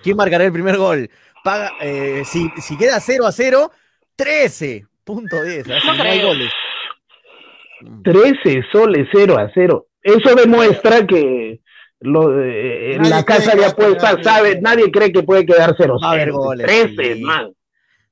¿Quién 0.03 0.15
marcará 0.17 0.45
el 0.45 0.51
primer 0.53 0.77
gol? 0.77 1.09
Paga, 1.43 1.71
eh, 1.81 2.23
si, 2.25 2.49
si 2.61 2.77
queda 2.77 2.99
0 3.01 3.25
a 3.25 3.31
0, 3.33 3.71
13.10. 4.17 4.85
¿ah? 5.69 5.79
Si 5.81 5.87
No 5.87 5.93
no 5.95 6.03
hay 6.03 6.19
creo. 6.19 6.27
goles. 6.29 6.51
13 8.03 8.63
soles 8.71 9.07
0 9.11 9.37
a 9.37 9.49
0. 9.53 9.87
Eso 10.01 10.35
demuestra 10.35 11.05
que 11.05 11.59
lo, 12.03 12.41
eh, 12.43 12.97
la 13.01 13.23
casa 13.23 13.55
de 13.55 13.65
apuestas 13.65 14.17
sabe, 14.23 14.59
nadie 14.61 14.91
cree 14.91 15.11
que 15.11 15.23
puede 15.23 15.45
quedar 15.45 15.73
0 15.77 15.97
Va 16.03 16.09
a 16.09 16.11
haber 16.11 16.25
0. 16.29 16.37
goles, 16.37 16.65
13, 16.67 17.15
sí. 17.15 17.21
man. 17.21 17.51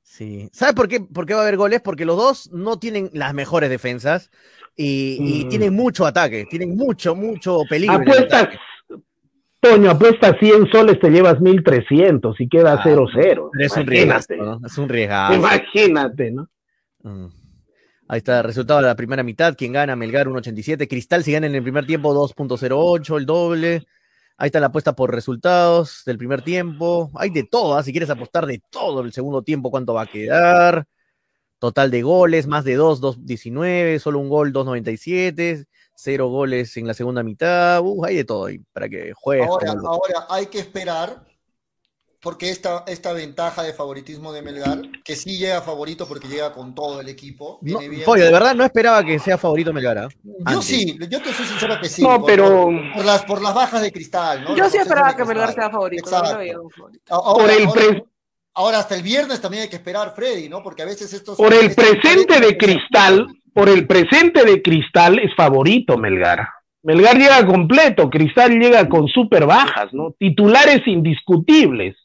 Sí. 0.01 0.49
¿Sabes 0.51 0.76
por 0.76 0.88
qué, 0.88 0.99
por 0.99 1.26
qué 1.26 1.34
va 1.34 1.39
a 1.41 1.43
haber 1.43 1.57
goles? 1.57 1.81
Porque 1.81 2.05
los 2.05 2.18
dos 2.18 2.49
no 2.51 2.77
tienen 2.80 3.09
las 3.13 3.34
mejores 3.34 3.69
defensas 3.69 4.30
y, 4.76 5.18
y 5.22 5.45
Mm. 5.45 5.49
tienen 5.49 5.73
mucho 5.76 6.05
ataque, 6.05 6.45
tienen 6.49 6.76
mucho, 6.76 7.15
mucho 7.15 7.61
peligro. 7.69 7.95
Apuestas. 7.97 8.49
Toño, 9.59 9.91
apuestas 9.91 10.38
100 10.39 10.72
soles, 10.72 10.99
te 10.99 11.09
llevas 11.11 11.39
1300 11.39 12.35
y 12.41 12.49
queda 12.49 12.73
Ah, 12.73 12.81
0 12.84 13.05
0. 13.13 13.49
Pero 13.53 13.65
es 13.65 13.77
un 13.77 13.85
riesgazo, 13.85 14.35
¿no? 14.38 14.59
Es 14.65 14.77
un 14.77 14.89
riesgazo. 14.89 15.34
Imagínate, 15.35 16.31
¿no? 16.31 16.47
Mm. 17.03 17.27
Ahí 18.11 18.17
está 18.17 18.39
el 18.39 18.43
resultado 18.43 18.81
de 18.81 18.88
la 18.88 18.95
primera 18.95 19.23
mitad. 19.23 19.55
Quien 19.55 19.71
gana, 19.71 19.95
Melgar 19.95 20.27
1.87. 20.27 20.85
Cristal, 20.89 21.23
si 21.23 21.31
gana 21.31 21.47
en 21.47 21.55
el 21.55 21.63
primer 21.63 21.85
tiempo, 21.85 22.13
2.08, 22.13 23.17
el 23.17 23.25
doble. 23.25 23.85
Ahí 24.35 24.47
está 24.47 24.59
la 24.59 24.65
apuesta 24.65 24.93
por 24.93 25.15
resultados 25.15 26.03
del 26.05 26.17
primer 26.17 26.41
tiempo. 26.41 27.09
Hay 27.15 27.29
de 27.29 27.45
todo, 27.45 27.77
¿ah? 27.77 27.83
si 27.83 27.93
quieres 27.93 28.09
apostar 28.09 28.45
de 28.47 28.61
todo 28.69 28.99
el 28.99 29.13
segundo 29.13 29.43
tiempo, 29.43 29.71
cuánto 29.71 29.93
va 29.93 30.01
a 30.01 30.07
quedar. 30.07 30.83
Total 31.57 31.89
de 31.89 32.01
goles, 32.01 32.47
más 32.47 32.65
de 32.65 32.75
2, 32.75 33.01
2.19. 33.01 33.99
Solo 33.99 34.19
un 34.19 34.27
gol, 34.27 34.51
2.97. 34.51 35.65
Cero 35.95 36.27
goles 36.27 36.75
en 36.75 36.88
la 36.88 36.93
segunda 36.93 37.23
mitad. 37.23 37.79
Uh, 37.81 38.03
hay 38.03 38.17
de 38.17 38.25
todo 38.25 38.47
ahí 38.47 38.59
para 38.73 38.89
que 38.89 39.13
juegues. 39.15 39.47
Ahora, 39.47 39.71
ahora 39.71 40.25
hay 40.29 40.47
que 40.47 40.59
esperar 40.59 41.31
porque 42.22 42.49
esta, 42.52 42.84
esta 42.88 43.14
ventaja 43.14 43.64
de 43.64 43.73
favoritismo 43.73 44.31
de 44.31 44.41
Melgar, 44.43 44.80
que 45.03 45.15
sí 45.15 45.38
llega 45.39 45.61
favorito 45.61 46.07
porque 46.07 46.27
llega 46.27 46.53
con 46.53 46.76
todo 46.76 47.02
el 47.02 47.10
equipo. 47.10 47.57
No, 47.61 47.80
Viene 47.80 47.89
bien. 47.89 48.06
Pollo, 48.06 48.26
de 48.26 48.31
verdad 48.31 48.53
no 48.53 48.64
esperaba 48.64 49.03
que 49.03 49.18
sea 49.19 49.38
favorito 49.38 49.73
Melgar. 49.73 49.98
¿ah? 49.98 50.07
Yo 50.23 50.34
Antes. 50.45 50.65
sí, 50.65 50.98
yo 51.10 51.22
te 51.22 51.34
soy 51.34 51.45
sincero 51.48 51.80
que 51.81 51.89
sí. 51.89 52.03
No, 52.03 52.19
por- 52.19 52.26
pero- 52.27 52.65
por, 52.65 52.93
por 52.93 53.06
las, 53.06 53.23
por 53.26 53.41
las 53.41 53.53
bajas 53.56 53.81
de 53.81 53.91
cristal, 53.91 54.43
¿no? 54.43 54.49
Yo 54.56 54.64
Las 54.64 54.72
sí 54.72 54.77
esperaba 54.77 55.15
que 55.15 55.26
Melgar 55.26 55.52
sea 55.53 55.69
favorito. 55.72 56.03
Exacto. 56.03 56.38
Ahora, 57.10 57.43
Por 57.43 57.49
el 57.52 57.65
ahora- 57.65 57.73
pre- 57.88 58.03
ahora 58.53 58.80
hasta 58.80 58.95
el 58.95 59.02
viernes 59.02 59.41
también 59.41 59.64
hay 59.64 59.69
que 59.69 59.77
esperar, 59.77 60.14
Freddy, 60.15 60.48
¿no? 60.48 60.61
Porque 60.61 60.84
a 60.84 60.85
veces 60.85 61.11
estos. 61.14 61.38
Por 61.38 61.53
el 61.53 61.73
presente 61.73 62.39
de 62.39 62.56
Cristal, 62.57 63.26
por 63.53 63.68
el 63.68 63.88
presente 63.88 64.45
de 64.45 64.61
Cristal 64.61 65.18
es 65.19 65.34
favorito 65.35 65.98
Melgar. 65.98 66.48
Melgar 66.84 67.15
llega 67.18 67.45
completo, 67.45 68.10
Cristal 68.10 68.60
llega 68.60 68.88
con 68.89 69.07
super 69.07 69.45
bajas, 69.45 69.93
¿no? 69.93 70.15
Titulares 70.19 70.81
indiscutibles. 70.88 71.95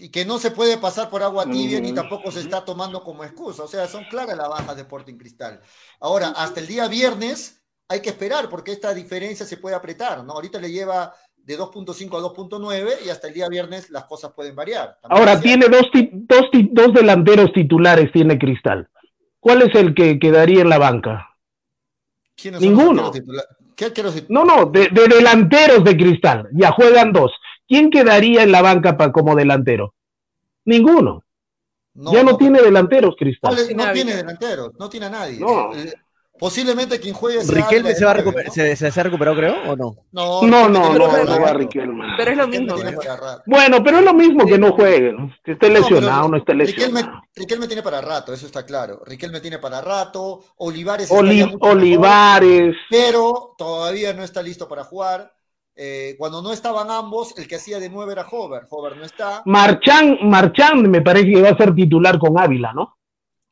Y 0.00 0.10
que 0.10 0.24
no 0.24 0.38
se 0.38 0.52
puede 0.52 0.78
pasar 0.78 1.10
por 1.10 1.24
agua 1.24 1.44
tibia 1.44 1.80
ni 1.80 1.92
tampoco 1.92 2.30
se 2.30 2.40
está 2.40 2.64
tomando 2.64 3.02
como 3.02 3.24
excusa. 3.24 3.64
O 3.64 3.66
sea, 3.68 3.86
son 3.88 4.04
claras 4.04 4.36
las 4.36 4.48
bajas 4.48 4.76
de 4.76 4.82
Sporting 4.82 5.16
Cristal. 5.16 5.60
Ahora, 5.98 6.28
hasta 6.28 6.60
el 6.60 6.68
día 6.68 6.86
viernes 6.86 7.60
hay 7.88 8.00
que 8.00 8.10
esperar 8.10 8.48
porque 8.48 8.70
esta 8.70 8.94
diferencia 8.94 9.44
se 9.44 9.56
puede 9.56 9.74
apretar, 9.74 10.22
¿no? 10.22 10.34
Ahorita 10.34 10.60
le 10.60 10.70
lleva 10.70 11.12
de 11.36 11.58
2.5 11.58 12.16
a 12.16 12.20
2.9 12.20 13.04
y 13.04 13.08
hasta 13.10 13.26
el 13.26 13.34
día 13.34 13.48
viernes 13.48 13.90
las 13.90 14.04
cosas 14.04 14.32
pueden 14.32 14.54
variar. 14.54 14.98
También 15.02 15.18
Ahora 15.28 15.40
tiene 15.40 15.66
dos, 15.66 15.90
ti- 15.92 16.10
dos, 16.12 16.48
ti- 16.52 16.68
dos 16.70 16.92
delanteros 16.94 17.52
titulares, 17.52 18.12
tiene 18.12 18.38
Cristal. 18.38 18.88
¿Cuál 19.40 19.62
es 19.62 19.74
el 19.74 19.94
que 19.94 20.18
quedaría 20.20 20.60
en 20.62 20.68
la 20.68 20.78
banca? 20.78 21.36
¿Quiénes 22.36 22.60
son 22.60 22.68
ninguno. 22.68 23.02
los 23.02 23.44
¿Qué 23.74 23.86
arqueros 23.86 24.14
tit- 24.14 24.26
No, 24.28 24.44
no, 24.44 24.66
de, 24.66 24.88
de 24.88 25.08
delanteros 25.08 25.82
de 25.84 25.96
Cristal. 25.96 26.48
Ya 26.52 26.70
juegan 26.72 27.12
dos. 27.12 27.32
¿Quién 27.68 27.90
quedaría 27.90 28.42
en 28.42 28.52
la 28.52 28.62
banca 28.62 28.96
pa- 28.96 29.12
como 29.12 29.36
delantero? 29.36 29.94
Ninguno. 30.64 31.24
ya 31.94 32.22
no, 32.22 32.36
tiene 32.36 32.60
delanteros 32.62 33.14
Cristal. 33.18 33.56
No 33.76 33.92
tiene 33.92 34.16
delanteros, 34.16 34.72
no 34.78 34.88
tiene 34.88 35.06
a 35.06 35.10
nadie. 35.10 35.38
No. 35.40 35.74
Eh, 35.74 35.92
Posiblemente 36.38 37.00
quien 37.00 37.14
juegue 37.14 37.40
¿Riquelme 37.42 37.94
se, 37.96 38.04
va 38.04 38.12
a 38.12 38.14
de 38.14 38.22
nueve, 38.22 38.42
recuper- 38.42 38.46
¿no? 38.46 38.52
se, 38.52 38.76
se- 38.76 38.90
se 38.92 39.00
ha 39.00 39.02
recuperado, 39.02 39.36
creo, 39.36 39.56
o 39.72 39.76
no? 39.76 39.96
No, 40.12 40.42
No, 40.42 40.68
no, 40.68 40.92
no, 40.94 41.40
va. 41.40 41.52
Riquelme. 41.52 42.04
Pero 42.16 42.30
es 42.30 42.36
lo 42.36 42.46
mismo. 42.46 42.74
tiene 42.76 42.92
¿no? 42.92 42.98
para 42.98 43.16
rato. 43.16 43.42
Bueno, 43.46 43.82
pero 43.82 43.98
es 43.98 44.04
lo 44.04 44.14
mismo 44.14 44.46
que 44.46 44.56
no 44.56 44.70
juegue, 44.72 45.16
que 45.42 45.52
esté 45.52 45.68
lesionado, 45.68 46.28
no 46.28 46.36
esté 46.36 46.54
lesionado. 46.54 47.22
Riquelme 47.34 47.66
tiene 47.66 47.82
para 47.82 48.00
rato, 48.00 48.32
eso 48.32 48.46
está 48.46 48.64
claro. 48.64 49.02
Riquelme 49.04 49.40
tiene 49.40 49.58
para 49.58 49.80
rato. 49.80 50.44
Olivares 50.58 51.10
Oli- 51.10 51.44
mejor, 51.44 51.58
Olivares, 51.72 52.76
pero 52.88 53.54
todavía 53.58 54.12
no 54.12 54.22
está 54.22 54.40
listo 54.40 54.68
para 54.68 54.84
jugar. 54.84 55.32
Eh, 55.80 56.16
cuando 56.18 56.42
no 56.42 56.52
estaban 56.52 56.90
ambos, 56.90 57.38
el 57.38 57.46
que 57.46 57.54
hacía 57.54 57.78
de 57.78 57.88
nueve 57.88 58.10
era 58.10 58.26
Hover. 58.28 58.66
Hover 58.68 58.96
no 58.96 59.04
está. 59.04 59.42
Marchán, 59.44 60.18
Marchán 60.22 60.90
me 60.90 61.00
parece 61.02 61.26
que 61.32 61.40
va 61.40 61.50
a 61.50 61.56
ser 61.56 61.72
titular 61.72 62.18
con 62.18 62.36
Ávila, 62.36 62.72
¿no? 62.72 62.98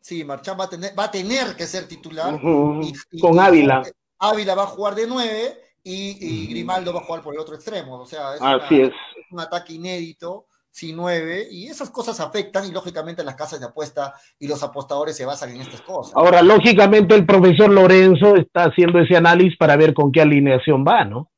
Sí, 0.00 0.24
Marchán 0.24 0.58
va 0.58 0.64
a 0.64 0.68
tener, 0.68 0.98
va 0.98 1.04
a 1.04 1.10
tener 1.12 1.54
que 1.56 1.66
ser 1.66 1.86
titular. 1.86 2.34
Ujú, 2.34 2.80
Y- 2.82 2.92
y- 3.12 3.20
con 3.20 3.36
y 3.36 3.38
Ávila. 3.38 3.82
Ávila 4.18 4.54
va 4.56 4.64
a 4.64 4.66
jugar 4.66 4.96
de 4.96 5.06
nueve 5.06 5.56
y, 5.84 6.48
Grimaldo 6.48 6.92
va 6.92 6.98
a 7.00 7.04
jugar 7.04 7.22
por 7.22 7.32
el 7.32 7.38
otro 7.40 7.54
extremo. 7.54 8.00
O 8.00 8.06
sea, 8.06 8.34
es, 8.34 8.40
una- 8.40 8.56
es. 8.70 8.92
un 9.30 9.38
ataque 9.40 9.74
inédito, 9.74 10.46
sin 10.68 10.96
nueve, 10.96 11.46
y 11.48 11.68
esas 11.68 11.90
cosas 11.90 12.18
afectan, 12.18 12.66
y 12.66 12.72
lógicamente 12.72 13.22
las 13.22 13.36
casas 13.36 13.60
de 13.60 13.66
apuesta 13.66 14.14
y 14.38 14.48
los 14.48 14.62
apostadores 14.64 15.16
se 15.16 15.24
basan 15.24 15.50
en 15.50 15.60
estas 15.60 15.80
cosas. 15.82 16.14
Ahora, 16.16 16.42
lógicamente, 16.42 17.14
el 17.14 17.24
profesor 17.24 17.70
Lorenzo 17.70 18.34
está 18.34 18.64
haciendo 18.64 18.98
ese 18.98 19.16
análisis 19.16 19.56
para 19.56 19.76
ver 19.76 19.94
con 19.94 20.10
qué 20.10 20.20
alineación 20.22 20.84
va, 20.86 21.04
¿no? 21.04 21.30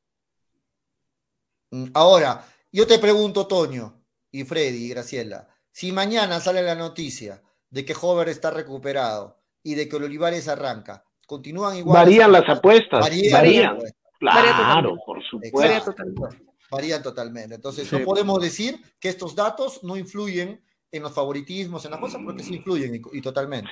Mm, 1.70 1.86
Ahora, 1.94 2.44
yo 2.72 2.86
te 2.86 2.98
pregunto, 2.98 3.46
Toño, 3.46 3.94
y 4.30 4.44
Freddy 4.44 4.86
y 4.86 4.88
Graciela, 4.90 5.48
si 5.70 5.92
mañana 5.92 6.40
sale 6.40 6.62
la 6.62 6.74
noticia 6.74 7.42
de 7.70 7.84
que 7.84 7.94
Hover 8.00 8.28
está 8.28 8.50
recuperado 8.50 9.38
y 9.62 9.74
de 9.74 9.88
que 9.88 9.96
el 9.96 10.04
Olivares 10.04 10.48
arranca, 10.48 11.04
¿continúan 11.26 11.76
igual? 11.76 11.96
Varían 12.04 12.32
las 12.32 12.48
apuestas, 12.48 13.00
Varían, 13.00 13.32
varían. 13.32 13.76
pues, 13.78 13.92
Varía 14.20 14.42
Claro, 14.42 14.96
totalmente. 14.96 15.02
por. 15.06 15.16
Varía 15.18 15.80
supuesto. 15.80 15.90
totalmente. 15.92 16.44
Varían 16.70 17.02
totalmente. 17.02 17.54
Entonces, 17.54 17.88
Sí. 17.88 17.96
no 17.98 18.04
podemos 18.04 18.40
decir 18.42 18.78
que 19.00 19.08
estos 19.08 19.34
datos 19.34 19.82
no 19.84 19.96
influyen 19.96 20.60
en 20.90 21.02
los 21.02 21.12
favoritismos, 21.14 21.84
en 21.84 21.90
las 21.92 22.00
cosas, 22.00 22.20
porque 22.24 22.42
sí 22.42 22.56
influyen 22.56 22.94
y, 22.94 23.18
y 23.18 23.20
totalmente. 23.22 23.70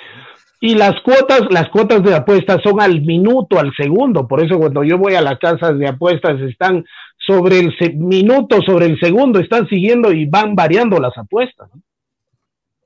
Y 0.60 0.74
las 0.74 1.00
cuotas, 1.02 1.42
las 1.50 1.68
cuotas 1.70 2.02
de 2.04 2.14
apuestas 2.14 2.60
son 2.62 2.80
al 2.80 3.00
minuto, 3.02 3.58
al 3.58 3.74
segundo. 3.74 4.26
Por 4.28 4.42
eso 4.44 4.58
cuando 4.58 4.84
yo 4.84 4.98
voy 4.98 5.14
a 5.14 5.20
las 5.22 5.38
casas 5.38 5.78
de 5.78 5.88
apuestas 5.88 6.40
están 6.42 6.84
sobre 7.26 7.58
el 7.58 7.74
minuto, 7.96 8.62
sobre 8.62 8.86
el 8.86 8.98
segundo, 9.00 9.40
están 9.40 9.66
siguiendo 9.68 10.12
y 10.12 10.26
van 10.26 10.54
variando 10.54 10.98
las 11.00 11.16
apuestas. 11.18 11.70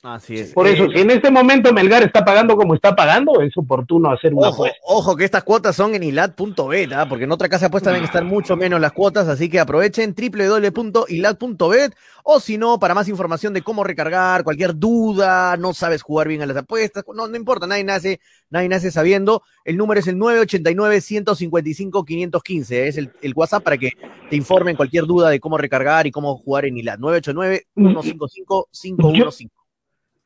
Así 0.03 0.39
es. 0.39 0.55
Por 0.55 0.67
eso, 0.67 0.85
Eh, 0.85 0.89
si 0.95 1.01
en 1.03 1.11
este 1.11 1.31
momento 1.31 1.75
Melgar 1.75 2.03
está 2.03 2.25
pagando 2.25 2.57
como 2.57 2.75
está 2.75 2.97
pagando, 2.97 3.43
es 3.43 3.55
oportuno 3.55 4.11
hacer 4.11 4.33
una 4.33 4.49
Ojo, 4.49 4.65
apuesta. 4.65 4.79
ojo 4.87 5.15
que 5.15 5.27
estas 5.27 5.45
cuotas 5.45 5.77
son 5.77 5.95
en 5.95 6.03
ilat.bet, 6.03 6.91
¿ah? 6.95 7.07
porque 7.07 7.25
en 7.25 7.33
otra 7.33 7.51
casa 7.51 7.65
de 7.65 7.67
apuestas 7.67 7.93
deben 7.93 8.07
estar 8.07 8.25
mucho 8.25 8.57
menos 8.57 8.81
las 8.81 8.93
cuotas, 8.93 9.29
así 9.29 9.51
que 9.51 9.61
aprovechen 9.61 10.15
www.ilat.bet 10.17 11.93
o 12.25 12.41
si 12.41 12.57
no, 12.57 12.79
para 12.79 12.95
más 12.95 13.09
información 13.09 13.53
de 13.53 13.61
cómo 13.61 13.85
recargar, 13.85 14.43
cualquier 14.43 14.75
duda, 14.75 15.59
no 15.59 15.75
sabes 15.75 16.01
jugar 16.01 16.29
bien 16.29 16.41
a 16.41 16.47
las 16.47 16.57
apuestas, 16.57 17.05
no, 17.15 17.29
no 17.29 17.37
importa, 17.37 17.67
nadie 17.67 17.85
nace, 17.85 18.21
nadie 18.49 18.71
nace 18.71 18.91
sabiendo, 18.91 19.43
el 19.67 19.77
número 19.77 20.01
es 20.01 20.07
el 20.07 20.17
989-155-515, 20.17 22.73
es 22.87 22.97
el, 22.97 23.13
el 23.21 23.35
WhatsApp 23.35 23.63
para 23.63 23.77
que 23.77 23.91
te 24.31 24.37
informen 24.37 24.77
cualquier 24.77 25.05
duda 25.05 25.29
de 25.29 25.41
cómo 25.41 25.59
recargar 25.59 26.07
y 26.07 26.11
cómo 26.11 26.39
jugar 26.39 26.65
en 26.65 26.79
ilat, 26.79 26.99
989-155-515. 27.01 29.51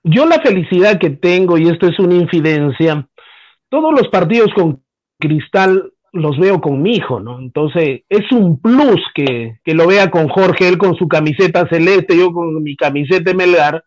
Yo 0.05 0.26
la 0.26 0.40
felicidad 0.40 0.98
que 0.98 1.10
tengo, 1.10 1.56
y 1.56 1.68
esto 1.68 1.89
es 1.89 1.98
una 1.98 2.14
infidencia, 2.14 3.09
todos 3.70 3.93
los 3.93 4.09
partidos 4.09 4.52
con 4.55 4.82
Cristal 5.18 5.93
los 6.12 6.39
veo 6.39 6.60
con 6.60 6.81
mi 6.82 6.94
hijo, 6.97 7.18
¿no? 7.18 7.40
Entonces, 7.40 8.02
es 8.09 8.31
un 8.31 8.60
plus 8.60 9.01
que, 9.14 9.59
que 9.64 9.74
lo 9.74 9.86
vea 9.86 10.10
con 10.10 10.28
Jorge, 10.28 10.68
él 10.68 10.78
con 10.78 10.94
su 10.94 11.09
camiseta 11.09 11.66
celeste, 11.68 12.16
yo 12.16 12.32
con 12.32 12.62
mi 12.62 12.76
camiseta 12.76 13.35
Melgar, 13.35 13.82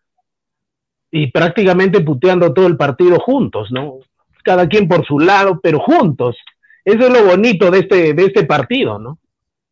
y 1.10 1.30
prácticamente 1.30 2.00
puteando 2.00 2.52
todo 2.52 2.66
el 2.66 2.76
partido 2.76 3.18
juntos, 3.18 3.70
¿no? 3.70 3.94
Cada 4.42 4.66
quien 4.66 4.88
por 4.88 5.06
su 5.06 5.20
lado, 5.20 5.60
pero 5.62 5.78
juntos. 5.78 6.36
Eso 6.84 7.06
es 7.06 7.10
lo 7.10 7.24
bonito 7.26 7.70
de 7.70 7.78
este, 7.78 8.12
de 8.12 8.24
este 8.24 8.44
partido, 8.44 8.98
¿no? 8.98 9.18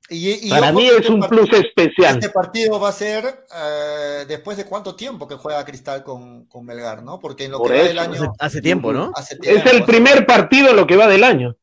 Y, 0.09 0.47
y 0.47 0.51
Para 0.51 0.70
mí 0.73 0.87
es 0.87 0.99
este 0.99 1.12
un 1.12 1.20
partido- 1.20 1.47
plus 1.47 1.59
especial. 1.61 2.15
Este 2.15 2.31
partido 2.31 2.78
va 2.78 2.91
a 2.91 2.93
ser 2.93 3.24
eh, 3.53 4.24
después 4.28 4.57
de 4.57 4.65
cuánto 4.65 4.95
tiempo 4.95 5.27
que 5.27 5.35
juega 5.35 5.65
Cristal 5.65 6.05
con, 6.05 6.47
con 6.47 6.65
Melgar, 6.65 7.03
¿no? 7.03 7.19
Porque 7.19 7.47
en 7.47 7.51
lo 7.53 7.59
Por 7.59 7.73
que 7.73 7.78
va 7.78 7.85
del 7.89 7.99
año. 7.99 8.12
Hace, 8.15 8.27
hace 8.39 8.62
tiempo, 8.62 8.93
¿no? 8.93 9.11
hace 9.16 9.37
tiempo, 9.37 9.59
Es 9.61 9.66
el 9.73 9.83
hace- 9.83 9.87
primer 9.87 10.24
partido 10.24 10.70
en 10.70 10.77
lo 10.77 10.87
que 10.87 10.97
va 10.97 11.09
del 11.09 11.24
año. 11.24 11.57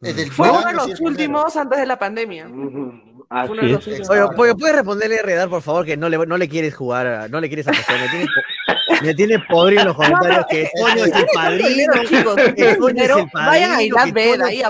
es 0.00 0.14
del 0.14 0.30
Fue 0.30 0.50
uno 0.50 0.64
de 0.66 0.72
los 0.72 1.00
últimos 1.00 1.56
antes 1.56 1.78
de 1.80 1.86
la 1.86 1.98
pandemia. 1.98 2.44
Así 3.30 3.50
Uno 3.50 3.62
de 3.62 3.68
los 3.68 3.86
últimos. 3.86 4.10
Oye, 4.10 4.54
¿puedes 4.56 4.76
responderle 4.76 5.18
a 5.18 5.22
Redar, 5.22 5.48
por 5.48 5.62
favor, 5.62 5.84
que 5.84 5.96
no 5.96 6.08
le, 6.08 6.18
no 6.18 6.36
le 6.36 6.48
quieres 6.48 6.74
jugar, 6.76 7.06
a- 7.06 7.28
no 7.28 7.40
le 7.40 7.48
quieres 7.48 7.66
apostar? 7.66 7.98
Me 8.00 8.08
tiene, 8.08 8.26
me 9.04 9.14
tiene 9.14 9.38
podrido 9.38 9.82
en 9.82 9.88
los 9.88 9.96
comentarios 9.96 10.46
que 10.48 10.70
Toño 10.78 11.04
es 11.04 11.12
el 11.12 11.26
padrino, 11.32 11.92
chicos, 12.08 12.34
que 12.34 12.70
es 12.70 12.78
el 12.78 12.78
padrino. 12.78 13.30
vayan 13.32 13.72
a 13.72 13.82
Islas 13.82 14.12
ahí 14.44 14.62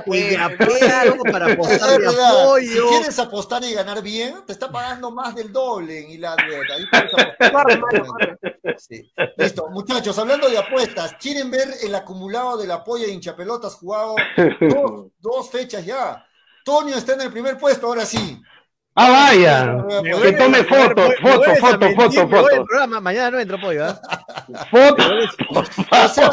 para 1.30 1.46
apostar 1.52 2.00
de 2.00 2.66
Si 2.66 2.78
quieres 2.78 3.18
apostar 3.18 3.64
y 3.64 3.72
ganar 3.72 4.02
bien, 4.02 4.44
te 4.46 4.52
está 4.52 4.70
pagando 4.70 5.10
más 5.10 5.34
del 5.34 5.52
doble 5.52 6.00
en. 6.00 6.24
Ahí 6.24 6.84
puedes 6.90 7.52
mano, 7.52 8.06
corre. 8.06 8.38
Sí. 8.78 9.10
Listo, 9.36 9.68
muchachos, 9.70 10.18
hablando 10.18 10.48
de 10.48 10.58
apuestas, 10.58 11.14
¿quieren 11.20 11.50
ver 11.50 11.68
el 11.82 11.94
acumulado 11.94 12.56
del 12.56 12.70
apoyo 12.70 13.06
de 13.06 13.12
hinchapelotas 13.12 13.74
jugado 13.74 14.16
dos, 14.60 15.06
dos 15.18 15.50
fechas 15.50 15.84
ya? 15.84 16.24
Tonio 16.64 16.96
está 16.96 17.12
en 17.12 17.20
el 17.22 17.30
primer 17.30 17.58
puesto, 17.58 17.86
ahora 17.86 18.06
sí. 18.06 18.40
Ah, 18.96 19.10
vaya. 19.10 19.84
Me 20.02 20.10
Que 20.12 20.32
tome 20.32 20.58
me 20.58 20.64
foto, 20.64 21.08
me 21.08 21.16
foto, 21.16 21.50
a 21.50 21.56
foto, 21.56 21.94
foto, 21.96 22.28
programa. 22.28 23.00
Mañana 23.00 23.32
no 23.32 23.40
entro 23.40 23.60
pollo, 23.60 23.86
¿ah? 23.86 24.00
Foto. 24.70 25.02
O 25.90 26.08
sea, 26.08 26.30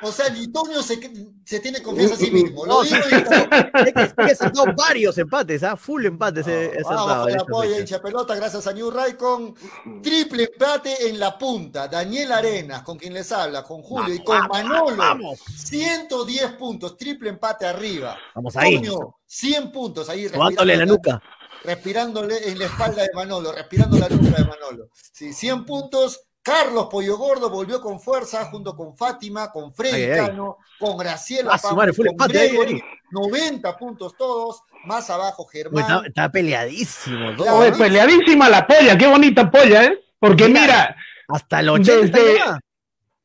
o 0.00 0.12
sea, 0.12 0.28
ni 0.30 0.46
Tonio 0.52 0.80
se, 0.80 1.00
se 1.44 1.58
tiene 1.58 1.82
confianza 1.82 2.14
a 2.14 2.18
sí 2.18 2.30
mismo. 2.30 2.64
Lo 2.64 2.74
No, 2.74 2.82
digo 2.82 2.96
y 3.10 3.14
Es 3.14 3.92
que, 3.92 4.02
es 4.02 4.14
que 4.14 4.24
he 4.30 4.34
sacado 4.34 4.66
varios 4.76 5.18
empates, 5.18 5.62
¿ah? 5.64 5.76
Full 5.76 6.06
empates 6.06 6.46
he, 6.46 6.66
he 6.66 6.82
Vamos 6.84 7.26
en 7.28 7.34
el 7.34 7.40
apoyo 7.40 7.62
de 7.62 7.68
fecha. 7.68 7.80
hincha 7.80 8.02
pelota, 8.02 8.36
gracias 8.36 8.66
a 8.68 8.72
New 8.72 8.90
Ray 8.92 9.14
con 9.14 9.54
triple 10.00 10.44
empate 10.52 11.08
en 11.08 11.18
la 11.18 11.36
punta. 11.36 11.88
Daniel 11.88 12.30
Arenas, 12.30 12.82
con 12.82 12.96
quien 12.96 13.12
les 13.12 13.30
habla, 13.32 13.64
con 13.64 13.82
Julio 13.82 14.14
y 14.14 14.22
con 14.22 14.46
Manolo. 14.46 14.96
Vamos, 14.96 15.40
110 15.56 16.52
puntos, 16.52 16.96
triple 16.96 17.30
empate 17.30 17.66
arriba. 17.66 18.16
vamos 18.36 18.56
ahí. 18.56 18.76
Toño, 18.76 19.16
100 19.26 19.72
puntos 19.72 20.08
ahí. 20.08 20.28
Tomándole 20.28 20.76
la 20.76 20.86
nuca. 20.86 21.20
Respirándole 21.64 22.48
en 22.48 22.58
la 22.58 22.66
espalda 22.66 23.02
de 23.02 23.08
Manolo, 23.14 23.52
respirando 23.52 23.98
la 23.98 24.08
nuca 24.08 24.36
de 24.36 24.44
Manolo. 24.44 24.88
Sí, 25.12 25.32
100 25.32 25.64
puntos. 25.64 26.20
Carlos 26.40 26.86
Pollo 26.90 27.18
Gordo 27.18 27.50
volvió 27.50 27.78
con 27.80 28.00
fuerza 28.00 28.46
junto 28.46 28.74
con 28.74 28.96
Fátima, 28.96 29.50
con 29.50 29.74
Freddy 29.74 30.04
Ay, 30.04 30.10
ay. 30.12 30.26
Cano, 30.28 30.56
con 30.78 30.96
Graciela 30.96 31.50
Ah, 31.52 31.58
su 31.58 31.64
Pamos, 31.64 31.76
madre, 31.76 31.92
full 31.92 32.06
con 32.06 32.12
empate 32.14 32.38
ahí, 32.40 32.48
Gregory, 32.48 32.72
ahí. 32.74 32.80
90 33.10 33.76
puntos 33.76 34.16
todos, 34.16 34.62
más 34.86 35.10
abajo 35.10 35.44
Germán. 35.44 35.82
Está, 35.82 36.06
está 36.06 36.32
peleadísimo. 36.32 37.36
todo, 37.36 37.70
peleadísima 37.76 38.48
la 38.48 38.66
polla, 38.66 38.96
qué 38.96 39.06
bonita 39.06 39.50
polla, 39.50 39.84
¿eh? 39.84 39.98
Porque 40.18 40.46
Mira, 40.48 40.60
mira, 40.62 40.96
Hasta 41.28 41.60
el 41.60 41.68
80 41.68 42.04
está 42.06 42.18
desde-. 42.18 42.40
A- 42.40 42.60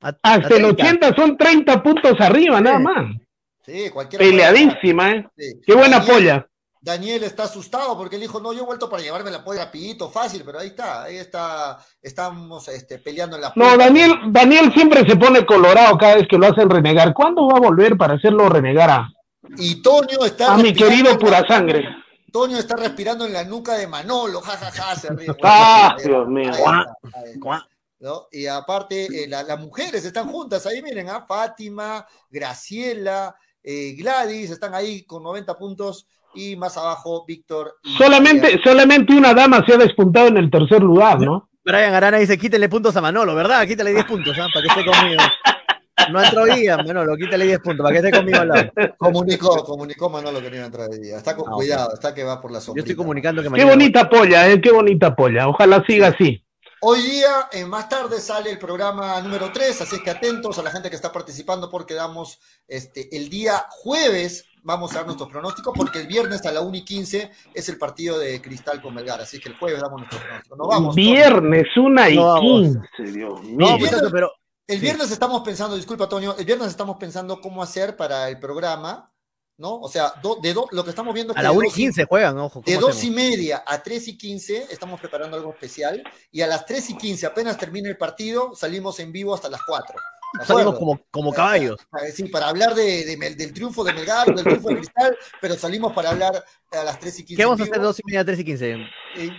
hasta 0.01 0.33
el 0.35 0.41
30. 0.47 0.67
80 0.83 1.15
son 1.15 1.37
30 1.37 1.81
puntos 1.83 2.19
arriba, 2.19 2.59
nada 2.59 2.79
más. 2.79 3.05
Sí. 3.65 3.89
Peleadísima, 4.17 5.11
¿eh? 5.11 5.27
Sí. 5.37 5.61
Qué 5.65 5.73
buena 5.75 5.99
Daniel- 5.99 6.13
polla. 6.13 6.47
Daniel 6.83 7.23
está 7.23 7.43
asustado 7.43 7.97
porque 7.97 8.17
él 8.17 8.23
dijo, 8.23 8.41
no, 8.41 8.51
yo 8.51 8.63
he 8.63 8.65
vuelto 8.65 8.89
para 8.89 9.01
llevarme 9.01 9.31
la 9.31 9.41
polla 9.41 9.63
rapidito, 9.63 10.09
fácil, 10.09 10.43
pero 10.45 10.59
ahí 10.59 10.67
está, 10.67 11.03
ahí 11.03 11.15
está, 11.15 11.77
estamos 12.01 12.67
este, 12.67 12.99
peleando 12.99 13.37
en 13.37 13.43
la 13.43 13.53
No. 13.55 13.77
Daniel, 13.77 14.11
Daniel 14.27 14.73
siempre 14.73 15.07
se 15.07 15.15
pone 15.15 15.45
colorado 15.45 15.97
cada 15.97 16.15
vez 16.15 16.27
que 16.27 16.37
lo 16.37 16.47
hacen 16.47 16.69
renegar. 16.69 17.13
¿Cuándo 17.13 17.47
va 17.47 17.55
a 17.57 17.61
volver 17.61 17.95
para 17.95 18.15
hacerlo 18.15 18.49
renegar 18.49 18.89
a, 18.89 19.09
Y 19.57 19.81
Toño 19.81 20.25
está 20.25 20.55
a 20.55 20.57
mi 20.57 20.73
querido 20.73 21.17
pura 21.17 21.47
sangre? 21.47 21.87
Toño 22.33 22.57
está 22.57 22.75
respirando 22.75 23.25
en 23.25 23.31
la 23.31 23.45
nuca 23.45 23.75
de 23.75 23.87
Manolo, 23.87 24.41
jajaja, 24.41 24.95
se 24.97 25.07
ríe. 25.09 25.27
Ah, 25.41 25.95
Ahí 25.97 26.03
Dios 26.05 26.27
mío. 26.27 26.51
Y 28.31 28.47
aparte, 28.47 29.05
eh, 29.05 29.27
la- 29.29 29.43
las 29.43 29.57
mujeres 29.57 30.03
están 30.03 30.27
juntas 30.27 30.65
ahí, 30.65 30.81
miren, 30.81 31.07
¿ah? 31.09 31.23
Fátima, 31.25 32.05
Graciela, 32.29 33.33
eh, 33.63 33.93
Gladys, 33.97 34.49
están 34.49 34.73
ahí 34.75 35.05
con 35.05 35.23
90 35.23 35.57
puntos 35.57 36.07
y 36.35 36.55
más 36.55 36.77
abajo 36.77 37.25
Víctor. 37.27 37.75
Solamente, 37.97 38.59
solamente 38.63 39.13
una 39.13 39.33
dama 39.33 39.63
se 39.65 39.73
ha 39.73 39.77
despuntado 39.77 40.27
en 40.27 40.37
el 40.37 40.49
tercer 40.51 40.81
lugar, 40.81 41.19
¿no? 41.19 41.49
Brian 41.65 41.93
Arana 41.93 42.17
dice, 42.17 42.37
quítenle 42.37 42.67
puntos 42.69 42.95
a 42.97 43.01
Manolo, 43.01 43.33
¿verdad? 43.35 43.65
Quítale 43.65 43.91
10 43.93 44.05
puntos, 44.05 44.37
¿ah? 44.37 44.47
Para 44.53 44.61
que 44.65 44.67
esté 44.79 44.85
conmigo. 44.91 45.21
No 46.11 46.21
entró 46.21 46.43
bien, 46.45 46.75
Manolo, 46.85 47.15
quítale 47.15 47.45
10 47.45 47.59
puntos, 47.59 47.83
para 47.85 47.93
que 48.01 48.05
esté 48.07 48.17
conmigo 48.19 48.39
al 48.39 48.47
lado. 48.49 48.71
Comunicó, 48.97 49.63
comunicó 49.63 50.09
Manolo 50.09 50.41
que 50.41 50.49
no 50.49 50.55
iba 50.55 50.63
a 50.63 50.67
entrar 50.67 50.89
día. 50.89 51.17
Está 51.17 51.35
con 51.35 51.47
Ah, 51.47 51.51
cuidado, 51.55 51.93
está 51.93 52.13
que 52.13 52.23
va 52.25 52.41
por 52.41 52.51
la 52.51 52.57
Yo 52.59 52.65
sombra. 52.65 52.81
estoy 52.81 52.95
comunicando 52.95 53.41
que 53.41 53.49
Qué 53.49 53.63
bonita 53.63 54.09
polla, 54.09 54.49
¿eh? 54.49 54.59
Qué 54.59 54.71
bonita 54.71 55.15
polla. 55.15 55.47
Ojalá 55.47 55.83
siga 55.87 56.07
así. 56.07 56.43
Hoy 56.81 57.01
día, 57.01 57.47
eh, 57.53 57.63
más 57.63 57.87
tarde, 57.87 58.19
sale 58.19 58.51
el 58.51 58.57
programa 58.59 59.21
número 59.21 59.51
3, 59.53 59.79
así 59.81 59.95
es 59.95 60.01
que 60.01 60.09
atentos 60.09 60.59
a 60.59 60.63
la 60.63 60.71
gente 60.71 60.89
que 60.89 60.97
está 60.97 61.13
participando 61.13 61.69
porque 61.69 61.93
damos 61.93 62.39
este, 62.67 63.15
el 63.15 63.29
día 63.29 63.63
jueves, 63.69 64.43
vamos 64.63 64.91
a 64.91 64.95
dar 64.95 65.05
nuestros 65.05 65.29
pronósticos, 65.29 65.73
porque 65.75 65.99
el 65.99 66.07
viernes 66.07 66.45
a 66.45 66.51
la 66.51 66.61
1 66.61 66.77
y 66.77 66.81
15 66.83 67.31
es 67.53 67.69
el 67.69 67.77
partido 67.77 68.17
de 68.17 68.41
Cristal 68.41 68.81
con 68.81 68.93
Melgar, 68.93 69.21
así 69.21 69.39
que 69.39 69.49
el 69.49 69.57
jueves 69.57 69.81
damos 69.81 69.99
nuestros 69.99 70.21
pronósticos. 70.21 70.57
Nos 70.57 70.67
vamos. 70.67 70.95
Viernes, 70.95 71.67
una 71.77 72.09
y 72.09 72.15
No 72.15 72.25
vamos. 72.25 72.41
quince, 72.97 73.11
Dios 73.17 73.43
mío. 73.43 73.77
No, 73.77 73.77
pero... 74.11 74.31
El 74.65 74.77
Sí. 74.79 74.81
viernes 74.81 75.11
estamos 75.11 75.41
pensando, 75.43 75.75
disculpa 75.75 76.07
Toño, 76.07 76.35
el 76.37 76.45
viernes 76.45 76.69
estamos 76.69 76.95
pensando 76.97 77.41
cómo 77.41 77.61
hacer 77.61 77.97
para 77.97 78.29
el 78.29 78.39
programa, 78.39 79.11
¿no? 79.57 79.75
O 79.75 79.89
sea, 79.89 80.13
do- 80.21 80.39
de 80.41 80.53
do- 80.53 80.69
lo 80.71 80.85
que 80.85 80.89
estamos 80.91 81.13
viendo 81.13 81.33
es 81.33 81.37
A 81.37 81.41
que 81.41 81.43
la 81.43 81.49
de 81.51 81.57
1 81.57 81.63
y 81.65 81.67
dos 81.67 81.77
y- 81.77 81.81
15 81.81 82.05
juegan, 82.05 82.37
ojo. 82.39 82.61
De 82.65 82.75
¿cómo 82.75 82.87
2 82.87 83.03
y 83.03 83.11
media 83.11 83.61
a 83.67 83.83
3 83.83 84.07
y 84.07 84.17
15 84.17 84.67
estamos 84.71 85.01
preparando 85.01 85.35
algo 85.35 85.51
especial 85.51 86.01
y 86.31 86.39
a 86.41 86.47
las 86.47 86.65
3 86.65 86.91
y 86.91 86.97
15, 86.97 87.25
apenas 87.25 87.57
termine 87.57 87.89
el 87.89 87.97
partido, 87.97 88.55
salimos 88.55 88.97
en 89.01 89.11
vivo 89.11 89.35
hasta 89.35 89.49
las 89.49 89.61
4. 89.67 89.95
¿De 90.39 90.45
Salimos 90.45 90.77
como, 90.79 90.99
como 91.11 91.31
caballos. 91.33 91.77
Eh, 92.01 92.11
Sí, 92.11 92.23
para 92.29 92.49
hablar 92.49 92.73
de, 92.75 93.15
del 93.37 93.53
triunfo 93.53 93.83
de 93.83 93.93
Melgar, 93.93 94.27
del 94.33 94.43
triunfo 94.43 94.69
de 94.69 94.75
Cristal, 94.77 95.17
pero 95.39 95.55
salimos 95.55 95.93
para 95.93 96.09
hablar 96.11 96.43
a 96.71 96.83
las 96.83 96.99
3 96.99 97.19
y 97.19 97.25
15. 97.25 97.35
¿Qué 97.41 97.45
vamos 97.45 97.59
a 97.59 97.63
hacer. 97.63 97.81
2 97.81 97.99
y 97.99 98.01
media, 98.07 98.25
3 98.25 98.39
y 98.39 98.43
15? 98.45 98.71
Eh, 98.71 98.77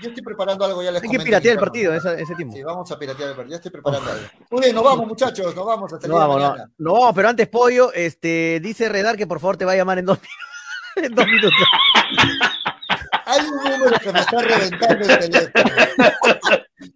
yo 0.00 0.08
estoy 0.08 0.22
preparando 0.22 0.64
algo, 0.64 0.82
ya 0.82 0.90
les 0.92 1.02
Hay 1.02 1.08
que 1.08 1.18
piratear 1.18 1.54
el 1.54 1.60
partido 1.60 1.94
ese 1.94 2.34
tiempo. 2.36 2.54
Sí, 2.54 2.62
vamos 2.62 2.90
a 2.90 2.98
piratear 2.98 3.30
el 3.30 3.36
partido, 3.36 3.50
ya 3.52 3.56
estoy 3.56 3.70
preparando 3.72 4.10
algo. 4.10 4.26
Muy 4.50 4.60
bien, 4.62 4.74
nos 4.74 4.84
vamos 4.84 5.06
muchachos, 5.06 5.54
nos 5.54 5.66
vamos 5.66 5.92
hasta 5.92 6.06
el 6.06 6.12
No 6.12 6.18
día 6.18 6.26
vamos, 6.26 6.42
mañana. 6.42 6.70
no 6.78 7.12
pero 7.14 7.28
antes 7.28 7.48
Pollo, 7.48 7.92
este, 7.92 8.60
dice 8.62 8.88
Redar 8.88 9.16
que 9.16 9.26
por 9.26 9.40
favor 9.40 9.56
te 9.56 9.64
va 9.64 9.72
a 9.72 9.76
llamar 9.76 9.98
en 9.98 10.06
dos, 10.06 10.18
en 10.96 11.14
dos 11.14 11.26
minutos. 11.26 11.52
Hay 13.26 13.40
un 13.46 13.56
número 13.56 13.98
que 14.00 14.12
me 14.12 14.20
está 14.20 14.42
reventando 14.42 15.04
el 15.06 15.18
teléfono. 15.18 15.70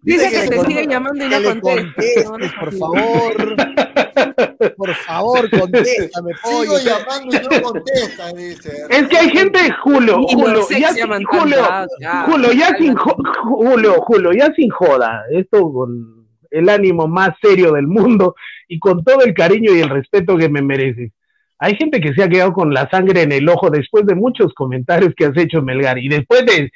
Dice 0.01 0.29
que 0.29 0.37
le 0.37 0.47
te 0.47 0.65
sigue 0.65 0.87
llamando 0.87 1.25
y 1.25 1.29
que 1.29 1.39
no 1.39 1.61
contesta. 1.61 2.31
por 2.59 2.73
favor. 2.77 3.55
Por 4.75 4.93
favor, 4.93 5.49
contéstame, 5.49 6.33
Pollo. 6.43 6.77
Sigo 6.77 6.97
llamando 6.97 7.35
y 7.35 7.55
no 7.55 7.61
contesta, 7.61 8.33
dice. 8.33 8.83
Es 8.89 9.07
que 9.07 9.17
hay 9.17 9.29
gente, 9.29 9.59
Julio, 9.83 10.21
Julio, 10.23 10.67
ya, 10.69 10.91
llaman 10.93 11.23
Julio, 11.23 11.63
Julio, 12.25 12.51
ya 12.51 12.75
sin, 12.77 12.95
Julio, 12.95 14.01
Julio, 14.01 14.31
ya 14.33 14.53
sin 14.55 14.69
joda, 14.69 15.23
esto 15.31 15.71
con 15.71 16.27
el 16.51 16.69
ánimo 16.69 17.07
más 17.07 17.29
serio 17.41 17.73
del 17.73 17.87
mundo 17.87 18.35
y 18.67 18.79
con 18.79 19.03
todo 19.03 19.21
el 19.21 19.33
cariño 19.33 19.73
y 19.73 19.81
el 19.81 19.89
respeto 19.89 20.37
que 20.37 20.49
me 20.49 20.61
mereces. 20.61 21.11
Hay 21.59 21.75
gente 21.75 21.99
que 21.99 22.13
se 22.13 22.23
ha 22.23 22.29
quedado 22.29 22.53
con 22.53 22.73
la 22.73 22.89
sangre 22.89 23.21
en 23.21 23.33
el 23.33 23.47
ojo 23.49 23.69
después 23.69 24.05
de 24.05 24.15
muchos 24.15 24.53
comentarios 24.53 25.13
que 25.15 25.25
has 25.25 25.37
hecho, 25.37 25.61
Melgar, 25.61 25.99
y 25.99 26.07
después 26.07 26.45
de, 26.45 26.71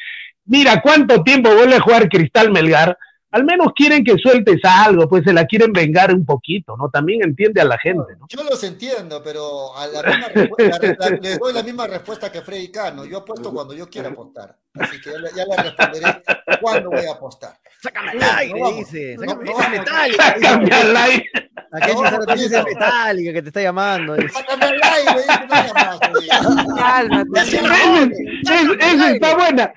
mira 0.46 0.82
cuánto 0.82 1.24
tiempo 1.24 1.54
vuelve 1.56 1.76
a 1.76 1.82
jugar 1.82 2.10
Cristal 2.10 2.52
Melgar, 2.52 2.98
al 3.34 3.44
menos 3.44 3.68
quieren 3.76 4.04
que 4.04 4.16
sueltes 4.18 4.60
algo, 4.64 5.10
pues 5.10 5.24
se 5.26 5.34
la 5.34 5.46
quieren 5.46 5.74
vengar 5.74 6.14
un 6.14 6.26
poquito, 6.26 6.78
¿no? 6.78 6.90
También 6.90 7.24
entiende 7.24 7.60
a 7.62 7.66
la 7.66 7.78
gente, 7.78 8.14
¿no? 8.20 8.28
Yo 8.30 8.44
los 8.44 8.64
entiendo, 8.64 9.22
pero 9.24 9.76
a 9.76 9.88
la 9.88 10.02
misma 10.04 10.28
respu- 10.30 10.58
la- 10.98 11.10
la- 11.10 11.18
les 11.18 11.40
doy 11.40 11.54
la 11.54 11.64
misma 11.64 11.88
respuesta 11.88 12.32
que 12.32 12.42
Freddy 12.42 12.72
Cano. 12.72 13.04
Yo 13.06 13.18
apuesto 13.18 13.52
cuando 13.52 13.74
yo 13.74 13.90
quiera 13.90 14.10
apostar. 14.10 14.56
Así 14.80 15.02
que 15.02 15.12
ya 15.36 15.46
le, 15.46 15.64
responderé 15.64 16.24
cuándo 16.62 16.90
voy 16.92 17.06
a 17.06 17.12
apostar. 17.12 17.58
Sácame 17.82 18.12
al 18.12 18.18
No, 18.20 18.26
no 18.26 18.38
aire, 18.38 18.60
vamos. 18.62 18.78
dice. 18.78 19.16
No, 19.16 19.22
Sácame, 19.22 19.44
no 19.46 19.54
vamos. 19.58 19.70
metálica. 19.72 20.36
Cambia 20.42 20.80
al 20.82 20.98
aire. 20.98 21.26
Aquella 21.74 21.94
No, 22.12 22.18
no. 22.26 22.34
es 22.34 22.52
metálica 22.66 23.34
que 23.34 23.42
te 23.42 23.48
está 23.50 23.62
llamando. 23.62 24.16
dice. 24.16 24.30
Sácame 24.30 24.66
al 24.66 24.82
aire, 24.84 25.22
dice, 25.22 25.40
no. 26.44 26.76
Cálmate. 26.76 27.40
Esa 28.80 29.12
está 29.12 29.36
buena. 29.36 29.74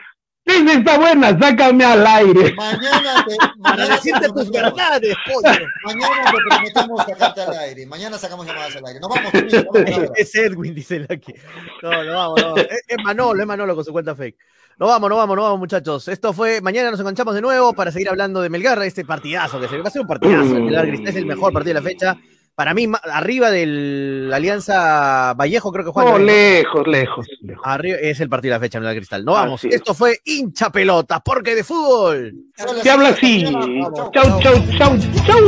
Esa 0.46 0.72
está 0.74 0.96
buena, 0.98 1.36
sácame 1.38 1.84
al 1.84 2.06
aire. 2.06 2.54
Mañana 2.54 3.24
te, 3.26 3.36
Para 3.62 3.76
mañana 3.76 3.94
decirte 3.96 4.20
te 4.20 4.28
tus 4.28 4.48
prometemos- 4.48 4.52
verdades, 4.76 5.16
Pollo. 5.26 5.66
Mañana 5.84 6.30
te 6.30 6.36
prometemos 6.48 7.04
sacarte 7.04 7.40
al 7.42 7.58
aire. 7.58 7.86
Mañana 7.86 8.16
sacamos 8.18 8.46
llamadas 8.46 8.76
al 8.76 8.86
aire. 8.86 9.00
Nos 9.00 9.08
vamos, 9.10 9.32
vamos. 9.32 10.10
Es 10.16 10.34
Edwin, 10.36 10.74
dice 10.74 10.96
el 10.96 11.06
aquí. 11.10 11.34
No, 11.82 12.04
no 12.04 12.12
vamos, 12.14 12.40
no. 12.40 12.56
Es, 12.58 12.68
es 12.86 12.96
Manolo, 13.04 13.40
es 13.40 13.46
Manolo 13.46 13.74
con 13.74 13.84
su 13.84 13.92
cuenta 13.92 14.14
fake. 14.14 14.36
No 14.78 14.86
vamos, 14.86 15.10
no 15.10 15.16
vamos, 15.16 15.36
no 15.36 15.42
vamos, 15.42 15.58
muchachos. 15.58 16.06
Esto 16.06 16.32
fue. 16.32 16.60
Mañana 16.60 16.90
nos 16.92 17.00
enganchamos 17.00 17.34
de 17.34 17.40
nuevo 17.40 17.72
para 17.72 17.90
seguir 17.90 18.08
hablando 18.08 18.40
de 18.40 18.48
Melgar, 18.48 18.80
este 18.82 19.04
partidazo 19.04 19.58
que 19.60 19.66
se 19.68 19.78
va 19.78 19.88
a 19.88 19.90
ser 19.90 20.02
un 20.02 20.06
partidazo. 20.08 20.54
El 20.56 20.62
Melgar 20.62 20.86
Cristal 20.86 21.08
es 21.08 21.16
el 21.16 21.26
mejor 21.26 21.52
partido 21.52 21.74
de 21.74 21.80
la 21.80 21.88
fecha. 21.88 22.16
Para 22.56 22.72
mí, 22.72 22.90
arriba 23.12 23.50
de 23.50 23.66
la 23.66 24.36
Alianza 24.36 25.34
Vallejo, 25.34 25.70
creo 25.70 25.84
que 25.84 25.90
juega. 25.90 26.12
No, 26.12 26.18
lejos, 26.18 26.86
lejos, 26.86 27.26
lejos. 27.42 27.62
Arriba 27.66 27.98
es 28.00 28.18
el 28.20 28.30
partido 28.30 28.52
de 28.54 28.56
la 28.56 28.60
fecha, 28.60 28.80
Melgar 28.80 28.96
Cristal. 28.96 29.26
No 29.26 29.32
vamos. 29.32 29.60
Así 29.60 29.68
es. 29.68 29.74
Esto 29.74 29.92
fue 29.92 30.20
hincha 30.24 30.70
pelotas, 30.70 31.20
porque 31.22 31.54
de 31.54 31.62
fútbol. 31.62 32.34
Se 32.82 32.88
habla 32.88 33.10
así. 33.10 33.44
Chau, 33.44 34.40
chau, 34.40 34.40
chau, 34.78 34.98
chau. 35.26 35.46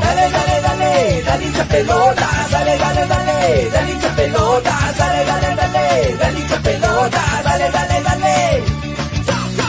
Dale, 0.00 0.30
dale, 0.32 0.60
dale, 0.60 1.22
dale 1.22 1.44
hincha 1.44 1.64
pelota, 1.64 2.28
dale, 2.50 2.78
dale, 2.78 3.06
dale, 3.06 3.70
dale 3.70 3.92
hincha 3.92 4.16
pelota, 4.16 4.92
dale, 4.98 5.24
dale, 5.24 5.54
dale, 5.54 6.16
dale 6.18 6.40
hincha 6.40 6.62
pelota, 6.62 7.22
dale, 7.44 7.70
dale, 7.70 7.70
dale. 7.70 7.95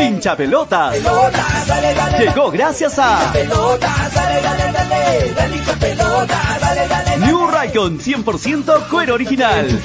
Hincha 0.00 0.36
pelotas. 0.36 0.96
Pelota, 0.96 2.18
Llegó 2.18 2.50
gracias 2.50 2.98
a. 2.98 3.32
New 7.18 7.46
Raycon 7.48 7.98
100% 7.98 8.88
cuero 8.88 9.14
original. 9.14 9.80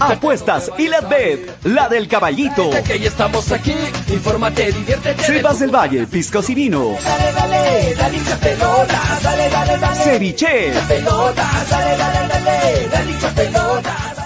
Apuestas 0.00 0.70
y 0.78 0.88
la 0.88 1.00
bet, 1.02 1.64
la 1.64 1.88
del 1.88 2.08
caballito. 2.08 2.70
Estamos 2.72 3.52
aquí. 3.52 3.74
Infórmate, 4.08 4.72
diviértete. 4.72 5.22
Sebas 5.22 5.58
del 5.58 5.74
Valle, 5.74 6.06
piscos 6.06 6.48
y 6.50 6.54
vino. 6.54 6.96
Ceviche. 10.02 10.72
Pelota, 10.88 11.42
dale, 11.70 11.96
dale, 11.96 12.28
dale, 12.28 12.88
dale. 12.88 14.25